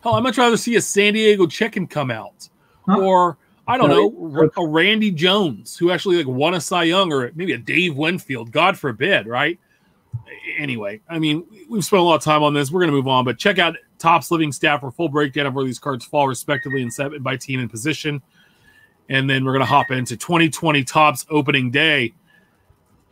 Hell, 0.03 0.15
I'd 0.15 0.23
much 0.23 0.37
rather 0.37 0.57
see 0.57 0.75
a 0.75 0.81
San 0.81 1.13
Diego 1.13 1.47
Chicken 1.47 1.87
come 1.87 2.11
out, 2.11 2.49
Huh? 2.85 2.99
or 2.99 3.37
I 3.67 3.77
don't 3.77 3.89
No, 3.89 4.09
know, 4.09 4.51
a 4.57 4.67
Randy 4.67 5.09
Jones 5.11 5.77
who 5.77 5.91
actually 5.91 6.17
like 6.17 6.27
won 6.27 6.53
a 6.53 6.59
Cy 6.61 6.83
Young, 6.83 7.13
or 7.13 7.31
maybe 7.35 7.53
a 7.53 7.57
Dave 7.57 7.95
Winfield. 7.95 8.51
God 8.51 8.77
forbid, 8.77 9.25
right? 9.25 9.57
Anyway, 10.57 10.99
I 11.09 11.19
mean, 11.19 11.45
we've 11.69 11.85
spent 11.85 12.01
a 12.01 12.03
lot 12.03 12.15
of 12.15 12.21
time 12.23 12.43
on 12.43 12.53
this. 12.53 12.69
We're 12.71 12.81
going 12.81 12.91
to 12.91 12.95
move 12.95 13.07
on, 13.07 13.23
but 13.23 13.37
check 13.37 13.59
out 13.59 13.77
Topps 13.97 14.29
Living 14.29 14.51
Staff 14.51 14.81
for 14.81 14.91
full 14.91 15.07
breakdown 15.07 15.45
of 15.45 15.53
where 15.53 15.63
these 15.63 15.79
cards 15.79 16.03
fall 16.03 16.27
respectively 16.27 16.81
and 16.81 16.93
set 16.93 17.23
by 17.23 17.37
team 17.37 17.61
and 17.61 17.69
position. 17.69 18.21
And 19.09 19.29
then 19.29 19.45
we're 19.45 19.53
going 19.53 19.61
to 19.61 19.65
hop 19.65 19.91
into 19.91 20.17
2020 20.17 20.83
Topps 20.83 21.25
opening 21.29 21.71
day. 21.71 22.13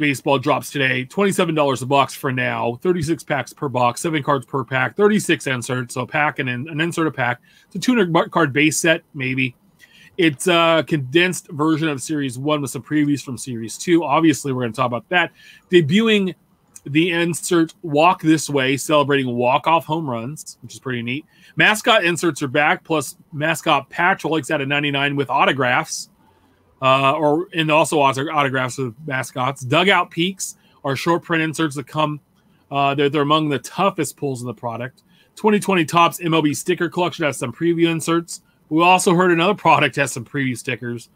Baseball 0.02 0.40
drops 0.40 0.72
today. 0.72 1.06
$27 1.06 1.82
a 1.82 1.86
box 1.86 2.14
for 2.14 2.32
now. 2.32 2.78
36 2.82 3.24
packs 3.24 3.54
per 3.54 3.70
box, 3.70 4.02
seven 4.02 4.22
cards 4.24 4.46
per 4.46 4.64
pack, 4.64 4.98
36 4.98 5.48
inserts. 5.48 5.94
So 5.94 6.02
a 6.02 6.08
pack 6.08 6.40
and 6.40 6.50
an, 6.50 6.82
insert 6.82 7.08
a 7.08 7.12
pack. 7.12 7.40
It's 7.68 7.76
a 7.76 7.80
200 7.80 8.32
card 8.32 8.52
base 8.52 8.78
set, 8.78 9.04
maybe. 9.14 9.56
It's 10.18 10.48
a 10.48 10.84
condensed 10.88 11.50
version 11.52 11.88
of 11.88 12.02
Series 12.02 12.38
1 12.38 12.62
with 12.62 12.72
some 12.72 12.84
previews 12.84 13.24
from 13.24 13.38
Series 13.38 13.78
2. 13.78 14.04
Obviously, 14.04 14.52
we're 14.52 14.64
going 14.64 14.74
to 14.74 14.76
talk 14.76 14.88
about 14.88 15.08
that. 15.10 15.32
Debuting 15.72 16.36
the 16.86 17.12
insert 17.12 17.74
Walk 17.82 18.22
This 18.22 18.50
Way, 18.50 18.78
celebrating 18.78 19.36
walk-off 19.36 19.86
home 19.86 20.10
runs, 20.10 20.58
which 20.62 20.74
is 20.74 20.80
pretty 20.80 21.02
neat. 21.02 21.26
Mascot 21.56 22.04
inserts 22.04 22.42
are 22.42 22.48
back, 22.48 22.84
plus 22.84 23.18
mascot 23.32 23.90
patch 23.90 24.24
relics 24.24 24.52
at 24.52 24.62
a 24.62 24.66
99 24.66 25.16
with 25.16 25.30
autographs, 25.30 26.10
uh, 26.82 27.14
or 27.14 27.48
and 27.54 27.70
also 27.72 28.00
auto- 28.00 28.30
autographs 28.32 28.78
of 28.78 28.96
mascots. 29.08 29.62
Dugout 29.62 30.10
peeks 30.10 30.56
are 30.84 30.96
short 30.96 31.24
print 31.24 31.44
inserts 31.44 31.76
that 31.76 31.88
come. 31.88 32.20
Uh, 32.72 32.96
they're, 32.96 33.10
they're 33.10 33.22
among 33.22 33.50
the 33.50 33.60
toughest 33.60 34.18
pulls 34.18 34.42
in 34.42 34.48
the 34.48 34.54
product. 34.54 35.04
2020 35.36 35.86
Topps 35.86 36.20
MLB 36.20 36.56
sticker 36.56 36.90
collection 36.90 37.26
has 37.26 37.38
some 37.38 37.54
preview 37.54 37.90
inserts. 37.90 38.42
We 38.70 38.82
also 38.84 39.14
heard 39.14 39.32
another 39.32 39.54
product 39.54 39.96
has 39.98 40.12
some 40.12 40.26
preview 40.26 40.58
stickers. 40.58 41.10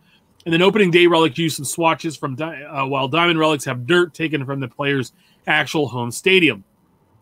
And 0.45 0.53
then 0.53 0.61
opening 0.61 0.91
day 0.91 1.07
relics 1.07 1.37
use 1.37 1.55
some 1.55 1.65
swatches 1.65 2.15
from 2.15 2.39
uh, 2.39 2.85
while 2.85 3.07
diamond 3.07 3.39
relics 3.39 3.65
have 3.65 3.87
dirt 3.87 4.13
taken 4.13 4.45
from 4.45 4.59
the 4.59 4.67
player's 4.67 5.13
actual 5.47 5.87
home 5.87 6.11
stadium. 6.11 6.63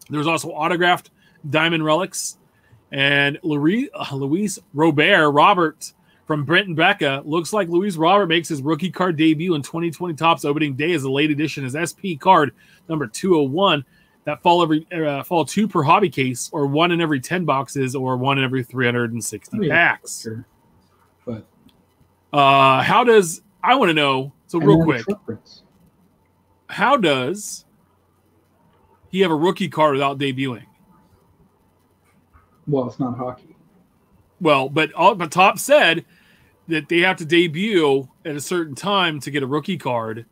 There's 0.09 0.27
also 0.27 0.49
autographed 0.49 1.09
diamond 1.49 1.85
relics. 1.85 2.37
And 2.91 3.37
uh, 3.37 4.15
Luis 4.15 4.59
Robert 4.73 5.31
Robert 5.31 5.93
from 6.25 6.45
Brent 6.45 6.67
and 6.67 6.75
Becca 6.75 7.21
looks 7.25 7.51
like 7.53 7.67
Luis 7.67 7.95
Robert 7.97 8.27
makes 8.27 8.47
his 8.47 8.61
rookie 8.61 8.89
card 8.91 9.17
debut 9.17 9.55
in 9.55 9.61
2020 9.61 10.13
Topps 10.15 10.45
opening 10.45 10.73
day 10.75 10.93
as 10.93 11.03
a 11.03 11.11
late 11.11 11.31
edition 11.31 11.65
as 11.65 11.75
SP 11.75 12.15
card 12.19 12.53
number 12.87 13.07
201 13.07 13.83
that 14.25 14.41
fall 14.41 14.63
every 14.63 14.87
uh, 14.93 15.21
fall 15.23 15.43
two 15.43 15.67
per 15.67 15.83
hobby 15.83 16.09
case 16.09 16.49
or 16.53 16.65
one 16.65 16.91
in 16.91 17.01
every 17.01 17.19
10 17.19 17.43
boxes 17.43 17.93
or 17.95 18.15
one 18.15 18.37
in 18.37 18.43
every 18.45 18.63
360 18.63 19.57
Oh, 19.57 19.61
yeah, 19.61 19.73
packs. 19.73 20.21
Sure. 20.21 20.45
But 21.25 21.45
Uh, 22.31 22.81
how 22.81 23.03
does 23.03 23.41
I 23.61 23.75
want 23.75 23.89
to 23.89 23.93
know? 23.93 24.31
So 24.47 24.59
real 24.59 24.83
quick, 24.83 25.05
how 26.67 26.95
does 26.95 27.65
he 29.09 29.19
have 29.21 29.31
a 29.31 29.35
rookie 29.35 29.67
card 29.67 29.93
without 29.93 30.17
debuting? 30.19 30.65
Well, 32.67 32.87
it's 32.87 32.99
not 32.99 33.17
hockey. 33.17 33.52
Well, 34.43 34.67
but 34.67 34.91
but 34.93 35.31
Topps 35.31 35.63
said 35.63 36.05
that 36.67 36.89
they 36.89 36.99
have 36.99 37.17
to 37.17 37.25
debut 37.25 38.07
at 38.25 38.35
a 38.35 38.41
certain 38.41 38.75
time 38.75 39.19
to 39.21 39.31
get 39.31 39.41
a 39.41 39.47
rookie 39.47 39.77
card. 39.77 40.25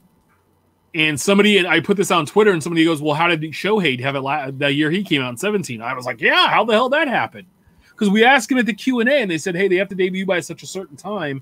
And 0.94 1.20
somebody 1.20 1.58
and 1.58 1.66
I 1.66 1.80
put 1.80 1.96
this 1.96 2.12
on 2.12 2.26
Twitter, 2.26 2.52
and 2.52 2.62
somebody 2.62 2.84
goes, 2.84 3.02
"Well, 3.02 3.16
how 3.16 3.30
did 3.30 3.42
Shohei 3.42 3.98
have 4.02 4.16
it 4.16 4.20
la- 4.20 4.52
that 4.52 4.76
year 4.76 4.92
he 4.92 5.04
came 5.04 5.22
out 5.22 5.30
in 5.30 5.38
17?" 5.38 5.82
I 5.82 5.94
was 5.94 6.06
like, 6.06 6.20
"Yeah, 6.20 6.50
how 6.50 6.66
the 6.66 6.74
hell 6.74 6.90
that 6.90 7.08
happened?" 7.08 7.48
Because 7.92 8.10
we 8.10 8.26
asked 8.26 8.52
him 8.52 8.58
at 8.58 8.66
the 8.66 8.74
Q 8.74 9.00
and 9.00 9.10
A, 9.10 9.22
and 9.22 9.32
they 9.32 9.38
said, 9.38 9.56
"Hey, 9.56 9.70
they 9.70 9.78
have 9.78 9.88
to 9.88 9.96
debut 9.96 10.26
by 10.26 10.42
such 10.42 10.62
a 10.62 10.68
certain 10.68 10.98
time." 10.98 11.42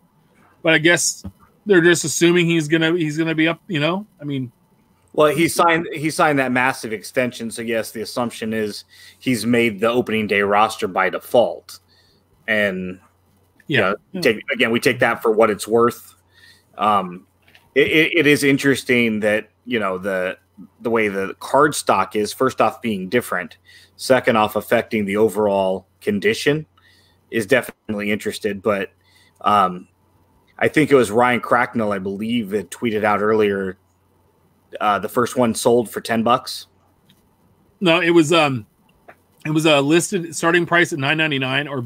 But 0.62 0.74
I 0.76 0.78
guess 0.78 1.24
they're 1.66 1.82
just 1.82 2.04
assuming 2.04 2.46
he's 2.46 2.68
gonna 2.68 2.96
he's 2.96 3.18
gonna 3.18 3.34
be 3.34 3.48
up. 3.48 3.60
You 3.68 3.80
know, 3.80 4.06
I 4.22 4.26
mean, 4.26 4.52
Well, 5.14 5.34
he 5.36 5.48
signed 5.48 5.88
he 5.94 6.12
signed 6.12 6.38
that 6.38 6.52
massive 6.52 6.94
extension, 6.94 7.50
so 7.50 7.64
yes, 7.64 7.90
the 7.90 8.02
assumption 8.02 8.54
is 8.54 8.84
he's 9.18 9.44
made 9.48 9.80
the 9.80 9.90
opening 9.90 10.28
day 10.28 10.42
roster 10.44 10.88
by 10.88 11.10
default. 11.10 11.80
And 12.50 13.00
yeah, 13.68 13.94
you 14.12 14.16
know, 14.16 14.22
take 14.22 14.44
again, 14.52 14.72
we 14.72 14.80
take 14.80 15.00
that 15.00 15.22
for 15.22 15.32
what 15.32 15.52
it's 15.52 15.68
worth. 15.68 16.16
Um, 16.78 17.28
it, 17.76 17.88
it, 17.88 18.18
it 18.18 18.28
is 18.28 18.44
interesting 18.44 19.20
that 19.20 19.50
you 19.66 19.80
know 19.80 20.00
the 20.00 20.38
the 20.82 20.90
way 20.90 21.08
the 21.08 21.36
card 21.40 21.76
stock 21.76 22.16
is. 22.16 22.34
First 22.34 22.60
off, 22.60 22.82
being 22.82 23.08
different. 23.08 23.58
Second 23.96 24.36
off, 24.36 24.56
affecting 24.56 25.06
the 25.06 25.18
overall 25.18 25.86
condition 26.02 26.66
is 27.30 27.46
definitely 27.46 28.12
interested. 28.12 28.64
But 28.64 28.92
um, 29.42 29.88
I 30.58 30.68
think 30.68 30.90
it 30.90 30.96
was 30.96 31.12
Ryan 31.12 31.40
Cracknell, 31.40 31.92
I 31.92 32.00
believe, 32.00 32.50
that 32.50 32.72
tweeted 32.72 33.04
out 33.04 33.22
earlier. 33.22 33.78
Uh, 34.82 34.98
the 34.98 35.10
first 35.10 35.38
one 35.38 35.54
sold 35.54 35.90
for 35.90 36.02
ten 36.02 36.24
bucks. 36.24 36.66
No, 37.80 38.02
it 38.02 38.10
was 38.10 38.34
um, 38.34 38.66
it 39.46 39.52
was 39.52 39.66
a 39.66 39.80
listed 39.82 40.36
starting 40.36 40.66
price 40.66 40.92
at 40.92 41.00
nine 41.00 41.18
ninety 41.18 41.40
nine 41.40 41.68
or 41.68 41.86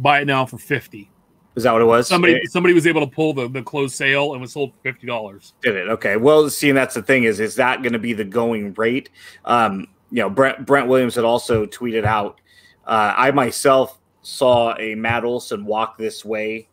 buy 0.00 0.20
it 0.20 0.26
now 0.26 0.46
for 0.46 0.58
fifty. 0.58 1.10
Is 1.56 1.64
that 1.64 1.72
what 1.72 1.82
it 1.82 1.86
was? 1.86 2.06
Somebody 2.08 2.34
It- 2.34 2.50
somebody 2.50 2.74
was 2.74 2.86
able 2.86 3.00
to 3.00 3.06
pull 3.12 3.34
the 3.34 3.48
the 3.48 3.62
closed 3.62 3.94
sale 3.94 4.32
and 4.32 4.40
was 4.40 4.52
sold 4.52 4.72
for 4.72 4.78
fifty 4.82 5.06
dollars. 5.06 5.54
Did 5.62 5.76
it? 5.76 5.88
Okay. 5.88 6.16
Well, 6.16 6.48
seeing 6.48 6.74
that's 6.74 6.94
the 6.94 7.02
thing 7.02 7.24
is, 7.24 7.40
is 7.40 7.54
that 7.56 7.82
going 7.82 7.92
to 7.92 7.98
be 7.98 8.12
the 8.12 8.24
going 8.24 8.72
rate? 8.74 9.10
Um, 9.44 9.86
you 10.10 10.22
know, 10.22 10.30
Brent 10.30 10.64
Brent 10.66 10.88
Williams 10.88 11.14
had 11.14 11.24
also 11.24 11.66
tweeted 11.66 12.04
out. 12.04 12.40
Uh, 12.86 13.14
I 13.16 13.30
myself 13.30 13.98
saw 14.22 14.74
a 14.78 14.94
Matt 14.94 15.24
Olson 15.24 15.64
walk 15.64 15.96
this 15.98 16.24
way, 16.24 16.68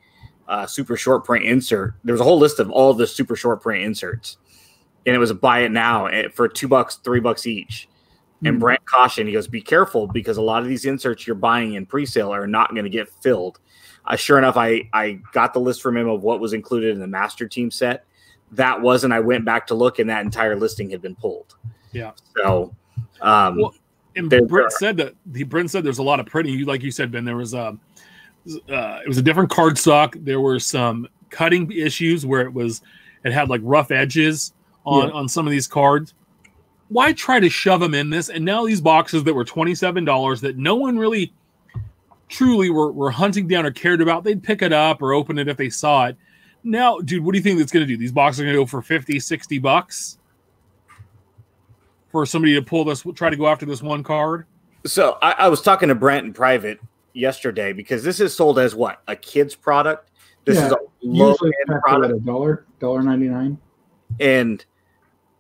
uh, 0.48 0.66
super 0.66 0.96
short 0.98 1.26
print 1.26 1.46
insert. 1.46 1.94
There 2.04 2.14
was 2.14 2.22
a 2.22 2.24
whole 2.24 2.40
list 2.40 2.60
of 2.60 2.70
all 2.72 2.94
the 2.94 3.08
super 3.08 3.36
short 3.36 3.62
print 3.62 3.84
inserts, 3.84 4.38
and 5.06 5.16
it 5.16 5.20
was 5.20 5.32
a 5.32 5.36
buy 5.36 5.60
it 5.62 5.72
now 5.72 6.08
eh, 6.08 6.30
for 6.34 6.48
two 6.48 6.68
bucks, 6.68 6.96
three 6.96 7.20
bucks 7.20 7.46
each. 7.48 7.88
And 8.46 8.56
Hmm. 8.56 8.60
Brent 8.60 8.86
cautioned, 8.86 9.28
he 9.28 9.34
goes, 9.34 9.48
"Be 9.48 9.62
careful 9.62 10.08
because 10.08 10.38
a 10.38 10.42
lot 10.42 10.62
of 10.62 10.68
these 10.68 10.86
inserts 10.86 11.26
you're 11.26 11.36
buying 11.36 11.74
in 11.74 11.86
pre-sale 11.86 12.32
are 12.34 12.46
not 12.48 12.72
going 12.72 12.84
to 12.84 12.90
get 12.90 13.10
filled." 13.22 13.60
Uh, 14.06 14.16
sure 14.16 14.38
enough, 14.38 14.58
I 14.58 14.88
I 14.94 15.20
got 15.34 15.54
the 15.54 15.60
list 15.60 15.82
from 15.82 15.98
him 15.98 16.08
of 16.08 16.22
what 16.24 16.40
was 16.40 16.54
included 16.54 16.92
in 16.94 17.00
the 17.00 17.08
master 17.08 17.48
team 17.48 17.72
set. 17.72 18.06
That 18.52 18.80
wasn't. 18.82 19.12
I 19.14 19.20
went 19.20 19.44
back 19.44 19.68
to 19.68 19.76
look, 19.76 20.00
and 20.00 20.10
that 20.10 20.24
entire 20.24 20.56
listing 20.56 20.90
had 20.90 21.02
been 21.02 21.16
pulled. 21.16 21.56
Yeah. 21.92 22.12
So, 22.38 22.74
um, 23.22 23.58
Well, 23.58 23.74
And 24.16 24.30
There- 24.32 24.46
Brent 24.46 24.72
said 24.72 24.98
that 24.98 25.14
he 25.36 25.44
Brent 25.44 25.70
said 25.70 25.84
there's 25.84 26.00
a 26.00 26.04
lot 26.04 26.20
of 26.20 26.26
printing. 26.26 26.58
You 26.58 26.66
like 26.66 26.82
you 26.82 26.90
said, 26.92 27.12
Ben. 27.12 27.24
There 27.26 27.36
was 27.38 27.54
um, 27.54 27.80
uh, 28.70 29.00
it 29.04 29.08
was 29.08 29.18
a 29.18 29.22
different 29.22 29.50
card 29.50 29.78
stock. 29.78 30.16
There 30.20 30.40
were 30.42 30.60
some 30.60 31.08
cutting 31.30 31.72
issues 31.72 32.26
where 32.26 32.42
it 32.42 32.54
was 32.54 32.82
it 33.26 33.34
had 33.34 33.50
like 33.50 33.62
rough 33.64 33.92
edges 33.92 34.54
on 34.86 35.08
Yeah. 35.10 35.14
on 35.14 35.28
some 35.28 35.46
of 35.46 35.52
these 35.52 35.68
cards. 35.68 36.14
Why 36.90 37.12
try 37.14 37.40
to 37.40 37.50
shove 37.50 37.82
them 37.82 37.94
in 37.94 38.10
this? 38.10 38.30
And 38.30 38.46
now 38.46 38.66
these 38.66 38.82
boxes 38.82 39.24
that 39.26 39.34
were 39.34 39.44
twenty 39.46 39.76
seven 39.76 40.06
dollars 40.06 40.42
that 40.42 40.58
no 40.58 40.76
one 40.76 40.98
really 40.98 41.34
truly 42.30 42.70
were, 42.70 42.92
were 42.92 43.10
hunting 43.12 43.48
down 43.48 43.66
or 43.66 43.72
cared 43.72 44.02
about, 44.02 44.24
they'd 44.24 44.44
pick 44.44 44.62
it 44.62 44.74
up 44.74 45.02
or 45.02 45.14
open 45.14 45.38
it 45.38 45.48
if 45.48 45.56
they 45.58 45.70
saw 45.70 46.06
it. 46.08 46.18
Now, 46.64 47.00
dude, 47.00 47.24
what 47.24 47.32
do 47.32 47.38
you 47.38 47.44
think 47.44 47.58
that's 47.58 47.72
going 47.72 47.86
to 47.86 47.88
do? 47.88 47.96
These 47.98 48.12
boxes 48.12 48.42
are 48.42 48.44
going 48.44 48.56
to 48.56 48.62
go 48.62 48.66
for 48.66 48.82
50, 48.82 49.18
60 49.20 49.60
bucks 49.60 50.18
for 52.12 52.26
somebody 52.26 52.54
to 52.56 52.62
pull 52.62 52.84
this, 52.84 53.06
try 53.16 53.30
to 53.30 53.36
go 53.38 53.48
after 53.48 53.66
this 53.66 53.82
one 53.82 54.04
card? 54.04 54.46
so 54.86 55.18
I, 55.22 55.32
I 55.34 55.48
was 55.50 55.62
talking 55.62 55.90
to 55.90 55.96
Brent 55.96 56.26
in 56.26 56.34
private 56.34 56.80
yesterday 57.14 57.74
because 57.74 58.04
this 58.04 58.20
is 58.20 58.34
sold 58.36 58.60
as 58.60 58.76
what 58.76 59.02
a 59.08 59.16
kid's 59.16 59.56
product. 59.56 60.12
This 60.46 60.56
Yeah, 60.58 60.68
is 60.68 60.72
a 60.74 60.78
low 61.04 61.30
Usually 61.32 61.52
end 61.62 61.78
it's 61.78 61.80
product. 61.84 62.12
at 62.12 62.18
a 62.18 62.20
dollar, 62.22 62.66
dollar 62.80 63.02
ninety 63.04 63.28
nine. 63.28 63.58
and 64.20 64.66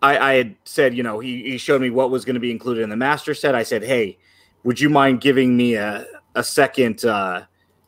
I, 0.01 0.17
I 0.17 0.33
had 0.35 0.55
said, 0.63 0.95
you 0.95 1.03
know, 1.03 1.19
he, 1.19 1.43
he 1.43 1.57
showed 1.57 1.81
me 1.81 1.89
what 1.89 2.11
was 2.11 2.25
going 2.25 2.35
to 2.35 2.39
be 2.39 2.51
included 2.51 2.81
in 2.81 2.89
the 2.89 2.95
master 2.95 3.33
set. 3.33 3.55
I 3.55 3.63
said, 3.63 3.83
hey, 3.83 4.17
would 4.63 4.79
you 4.79 4.89
mind 4.89 5.21
giving 5.21 5.57
me 5.57 5.75
a, 5.75 6.05
a 6.35 6.43
second 6.43 7.03
uh, 7.03 7.43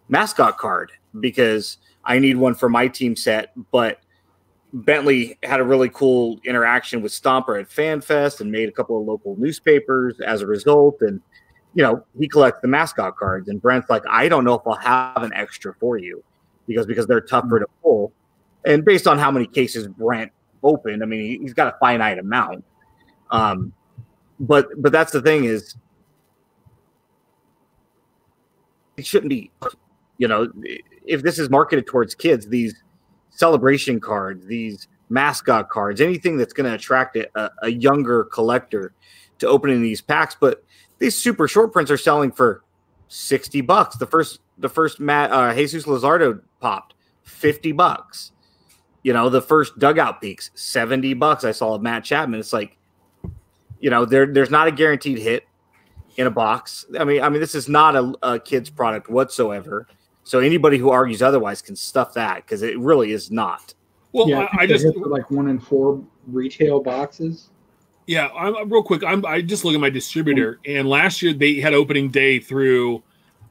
mascot 0.10 0.58
card 0.58 0.92
because 1.20 1.78
I 2.04 2.20
need 2.20 2.36
one 2.36 2.56
for 2.56 2.68
my 2.68 2.88
team 2.88 3.16
set. 3.16 3.54
But 3.72 4.00
Bentley 4.74 5.38
had 5.44 5.60
a 5.60 5.64
really 5.64 5.90
cool 5.90 6.40
interaction 6.44 7.02
with 7.02 7.12
Stomper 7.12 7.60
at 7.60 7.70
FanFest 7.70 8.42
and 8.42 8.52
made 8.52 8.68
a 8.68 8.72
couple 8.72 9.00
of 9.00 9.08
local 9.08 9.36
newspapers 9.38 10.20
as 10.20 10.42
a 10.42 10.48
result. 10.48 11.02
And 11.02 11.22
you 11.76 11.84
know, 11.84 12.04
he 12.20 12.28
collects 12.28 12.62
the 12.62 12.68
mascot 12.68 13.16
cards, 13.16 13.48
and 13.48 13.62
Brent's 13.62 13.90
like, 13.92 14.04
I 14.10 14.28
don't 14.28 14.44
know 14.44 14.56
if 14.56 14.62
I'll 14.66 14.74
have 14.74 15.22
an 15.22 15.32
extra 15.34 15.76
for 15.80 16.00
you 16.00 16.24
because 16.68 16.88
because 16.88 17.06
they're 17.06 17.22
tougher 17.22 17.60
to 17.60 17.68
pull. 17.84 18.12
And 18.66 18.84
based 18.84 19.08
on 19.08 19.18
how 19.20 19.32
many 19.32 19.46
cases 19.46 19.88
Brent 19.88 20.32
opened, 20.64 21.04
I 21.04 21.06
mean, 21.06 21.22
he, 21.22 21.38
he's 21.40 21.54
got 21.54 21.74
a 21.74 21.78
finite 21.80 22.20
amount. 22.20 22.64
Um, 23.32 23.74
but 24.40 24.68
but 24.82 24.92
that's 24.92 25.12
the 25.12 25.22
thing 25.22 25.46
is, 25.46 25.76
it 28.98 29.06
shouldn't 29.06 29.30
be. 29.30 29.52
You 30.18 30.28
know, 30.28 30.52
if 31.06 31.24
this 31.24 31.40
is 31.40 31.50
marketed 31.50 31.88
towards 31.88 32.14
kids, 32.14 32.48
these 32.48 32.84
celebration 33.30 34.00
cards, 34.00 34.46
these 34.46 34.88
mascot 35.10 35.70
cards, 35.70 36.02
anything 36.02 36.38
that's 36.38 36.54
going 36.54 36.70
to 36.70 36.76
attract 36.76 37.16
a, 37.16 37.52
a 37.62 37.70
younger 37.70 38.26
collector 38.26 38.94
to 39.40 39.48
opening 39.48 39.82
these 39.82 40.02
packs. 40.02 40.36
But 40.40 40.64
these 41.00 41.16
super 41.16 41.48
short 41.48 41.72
prints 41.72 41.90
are 41.90 41.98
selling 41.98 42.32
for 42.32 42.64
60 43.08 43.62
bucks. 43.62 43.98
The 43.98 44.06
first 44.06 44.40
the 44.58 44.70
first 44.70 45.00
Matt 45.00 45.32
uh, 45.32 45.54
Jesus 45.54 45.86
Luzardo 45.86 46.42
popped 46.60 46.94
50 47.24 47.72
bucks. 47.74 48.32
You 49.04 49.14
know, 49.14 49.30
the 49.30 49.42
first 49.42 49.80
dugout 49.80 50.22
peaks 50.22 50.52
70 50.56 51.14
bucks. 51.14 51.44
I 51.44 51.52
saw 51.52 51.76
of 51.76 51.82
Matt 51.82 52.04
Chapman. 52.04 52.40
It's 52.40 52.54
like, 52.54 52.78
you 53.80 53.90
know, 53.90 54.06
there 54.06 54.26
there's 54.26 54.50
not 54.50 54.68
a 54.68 54.72
guaranteed 54.72 55.20
hit 55.20 55.46
in 56.18 56.28
a 56.28 56.32
box. 56.32 56.86
I 57.00 57.06
mean, 57.06 57.22
I 57.22 57.30
mean, 57.30 57.40
this 57.40 57.56
is 57.56 57.70
not 57.70 57.96
a, 57.96 58.14
a 58.22 58.40
kid's 58.40 58.70
product 58.70 59.10
whatsoever. 59.10 59.88
So 60.24 60.40
anybody 60.40 60.78
who 60.78 60.90
argues 60.90 61.22
otherwise 61.22 61.62
can 61.62 61.76
stuff 61.76 62.14
that 62.14 62.38
because 62.38 62.62
it 62.62 62.78
really 62.78 63.12
is 63.14 63.32
not. 63.32 63.74
Well, 64.12 64.30
yeah, 64.30 64.48
I, 64.52 64.64
I 64.64 64.66
they 64.66 64.74
just 64.74 64.98
like 64.98 65.32
one 65.32 65.48
in 65.48 65.60
four 65.60 66.04
retail 66.28 66.82
boxes. 66.82 67.50
Yeah, 68.06 68.28
I'm 68.36 68.56
I'm 68.56 68.70
real 68.70 68.84
quick. 68.84 69.04
I'm 69.04 69.26
I 69.26 69.42
just 69.42 69.64
look 69.64 69.74
at 69.76 69.80
my 69.80 69.90
distributor, 69.90 70.60
and 70.66 70.90
last 70.90 71.22
year 71.22 71.32
they 71.32 71.56
had 71.56 71.74
opening 71.74 72.10
day 72.10 72.40
through, 72.40 73.04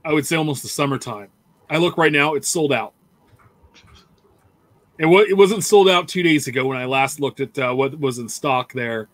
I 0.05 0.13
would 0.13 0.27
say 0.27 0.37
almost 0.37 0.63
the 0.63 0.69
summertime. 0.69 1.29
I 1.71 1.79
look 1.79 1.97
right 1.97 2.13
now; 2.13 2.35
it's 2.35 2.49
sold 2.49 2.73
out. 2.73 2.93
It 4.99 5.07
was 5.07 5.29
it 5.29 5.37
wasn't 5.37 5.65
sold 5.65 5.89
out 5.89 6.09
two 6.09 6.23
days 6.23 6.49
ago 6.49 6.67
when 6.67 6.77
I 6.77 6.85
last 6.85 7.21
looked 7.21 7.41
at 7.41 7.57
uh, 7.59 7.73
what 7.73 7.99
was 7.99 8.19
in 8.19 8.29
stock 8.29 8.73
there. 8.73 9.09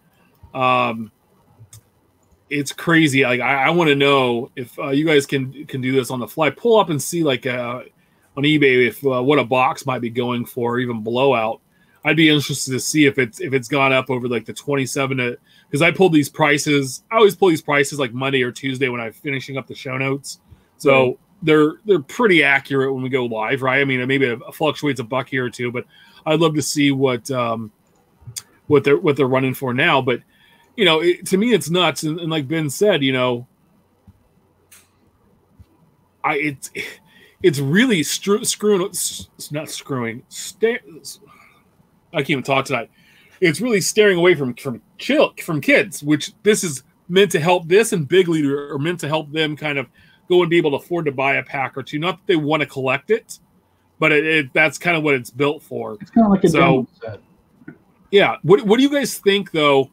Um, 0.55 1.13
it's 2.49 2.73
crazy. 2.73 3.25
Like 3.25 3.41
I, 3.41 3.67
I 3.67 3.71
want 3.71 3.89
to 3.89 3.95
know 3.95 4.51
if 4.57 4.79
uh, 4.79 4.89
you 4.89 5.05
guys 5.05 5.27
can 5.27 5.67
can 5.67 5.81
do 5.81 5.93
this 5.93 6.11
on 6.11 6.21
the 6.21 6.29
fly. 6.29 6.51
Pull 6.51 6.79
up 6.79 6.89
and 6.89 7.03
see 7.03 7.23
like 7.23 7.47
uh, 7.47 7.83
on 8.37 8.45
eBay 8.45 8.87
if 8.89 9.05
uh, 9.05 9.23
what 9.23 9.39
a 9.39 9.45
box 9.45 9.85
might 9.85 10.01
be 10.01 10.11
going 10.11 10.47
for, 10.47 10.79
even 10.79 11.03
blowout. 11.03 11.61
I'd 12.07 12.17
be 12.17 12.29
interested 12.29 12.73
to 12.73 12.81
see 12.81 13.07
if 13.07 13.19
it's 13.19 13.41
if 13.41 13.53
it's 13.53 13.69
gone 13.69 13.93
up 13.93 14.11
over 14.11 14.29
like 14.29 14.45
the 14.45 14.53
27 14.53 15.37
because 15.69 15.83
I 15.83 15.91
pulled 15.91 16.13
these 16.13 16.29
prices. 16.29 17.03
I 17.11 17.17
always 17.17 17.37
pull 17.37 17.49
these 17.49 17.63
prices 17.63 17.99
like 17.99 18.13
Monday 18.15 18.43
or 18.43 18.53
Tuesday 18.53 18.89
when 18.89 19.01
I'm 19.01 19.13
finishing 19.13 19.59
up 19.59 19.67
the 19.67 19.75
show 19.75 19.99
notes. 19.99 20.41
So. 20.79 21.19
They're 21.45 21.75
they're 21.85 22.01
pretty 22.01 22.43
accurate 22.43 22.93
when 22.93 23.03
we 23.03 23.09
go 23.09 23.27
live, 23.27 23.63
right? 23.63 23.81
I 23.81 23.85
mean, 23.85 24.05
maybe 24.09 24.27
it 24.27 24.41
fluctuates 24.53 25.01
a 25.01 25.05
buck 25.05 25.29
here 25.29 25.45
or 25.45 25.51
two, 25.51 25.71
but 25.71 25.85
I'd 26.27 26.41
love 26.41 26.55
to 26.55 26.63
see 26.63 26.91
what 26.91 27.31
um 27.31 27.71
what 28.67 28.83
they're 28.83 28.97
what 28.97 29.17
they're 29.17 29.27
running 29.27 29.55
for 29.55 29.75
now. 29.75 30.01
But 30.01 30.23
you 30.77 30.85
know, 30.85 31.01
it, 31.01 31.27
to 31.27 31.37
me, 31.37 31.53
it's 31.53 31.71
nuts. 31.71 32.03
And, 32.03 32.19
and 32.19 32.31
like 32.31 32.49
Ben 32.49 32.71
said, 32.71 33.03
you 33.03 33.13
know, 33.13 33.47
I 36.25 36.37
it's 36.37 36.71
it's 37.43 37.59
really 37.59 38.01
stru- 38.01 38.45
screwing. 38.47 38.87
It's 38.87 39.53
not 39.53 39.69
screwing. 39.69 40.23
Sta- 40.29 40.81
I 42.13 42.19
can't 42.19 42.31
even 42.31 42.43
talk 42.43 42.65
tonight. 42.65 42.91
It's 43.41 43.61
really 43.61 43.83
staring 43.83 44.17
away 44.17 44.35
from 44.35 44.55
from 44.55 44.81
chill 44.97 45.35
from 45.43 45.61
kids, 45.61 46.03
which 46.03 46.33
this 46.43 46.65
is 46.65 46.85
meant 47.09 47.31
to 47.33 47.41
help. 47.41 47.69
This 47.69 47.93
and 47.93 48.09
Big 48.09 48.29
Leader 48.29 48.73
are 48.73 48.79
meant 48.79 49.01
to 49.01 49.09
help 49.09 49.31
them 49.31 49.57
kind 49.57 49.77
of 49.77 49.89
go 50.29 50.41
and 50.43 50.51
be 50.51 50.57
able 50.57 50.71
to 50.73 50.77
afford 50.77 51.05
to 51.07 51.13
buy 51.13 51.35
a 51.37 51.43
pack 51.43 51.77
or 51.77 51.83
two. 51.83 51.99
Not 51.99 52.19
that 52.19 52.27
they 52.27 52.37
want 52.37 52.61
to 52.63 52.67
collect 52.67 53.11
it, 53.11 53.39
but 53.99 54.13
it, 54.13 54.27
it 54.27 54.53
that's 54.53 54.79
kind 54.79 54.97
of 54.97 55.03
what 55.03 55.15
it's 55.15 55.31
built 55.31 55.63
for. 55.63 55.97
It's 56.01 56.11
kind 56.11 56.27
of 56.27 56.31
like 56.33 56.45
a 56.45 56.49
So- 56.49 56.87
set. 57.03 57.21
Yeah. 58.11 58.37
What 58.43 58.63
What 58.63 58.77
do 58.77 58.83
you 58.83 58.91
guys 58.91 59.19
think 59.19 59.51
though? 59.51 59.91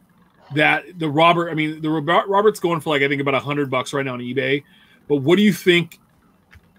That 0.54 0.98
the 0.98 1.08
Robert, 1.08 1.48
I 1.50 1.54
mean, 1.54 1.80
the 1.80 1.88
Robert, 1.88 2.28
Robert's 2.28 2.60
going 2.60 2.80
for 2.80 2.90
like 2.90 3.00
I 3.02 3.08
think 3.08 3.22
about 3.22 3.34
a 3.34 3.40
hundred 3.40 3.70
bucks 3.70 3.94
right 3.94 4.04
now 4.04 4.12
on 4.12 4.20
eBay. 4.20 4.62
But 5.08 5.16
what 5.16 5.36
do 5.36 5.42
you 5.42 5.52
think? 5.52 5.98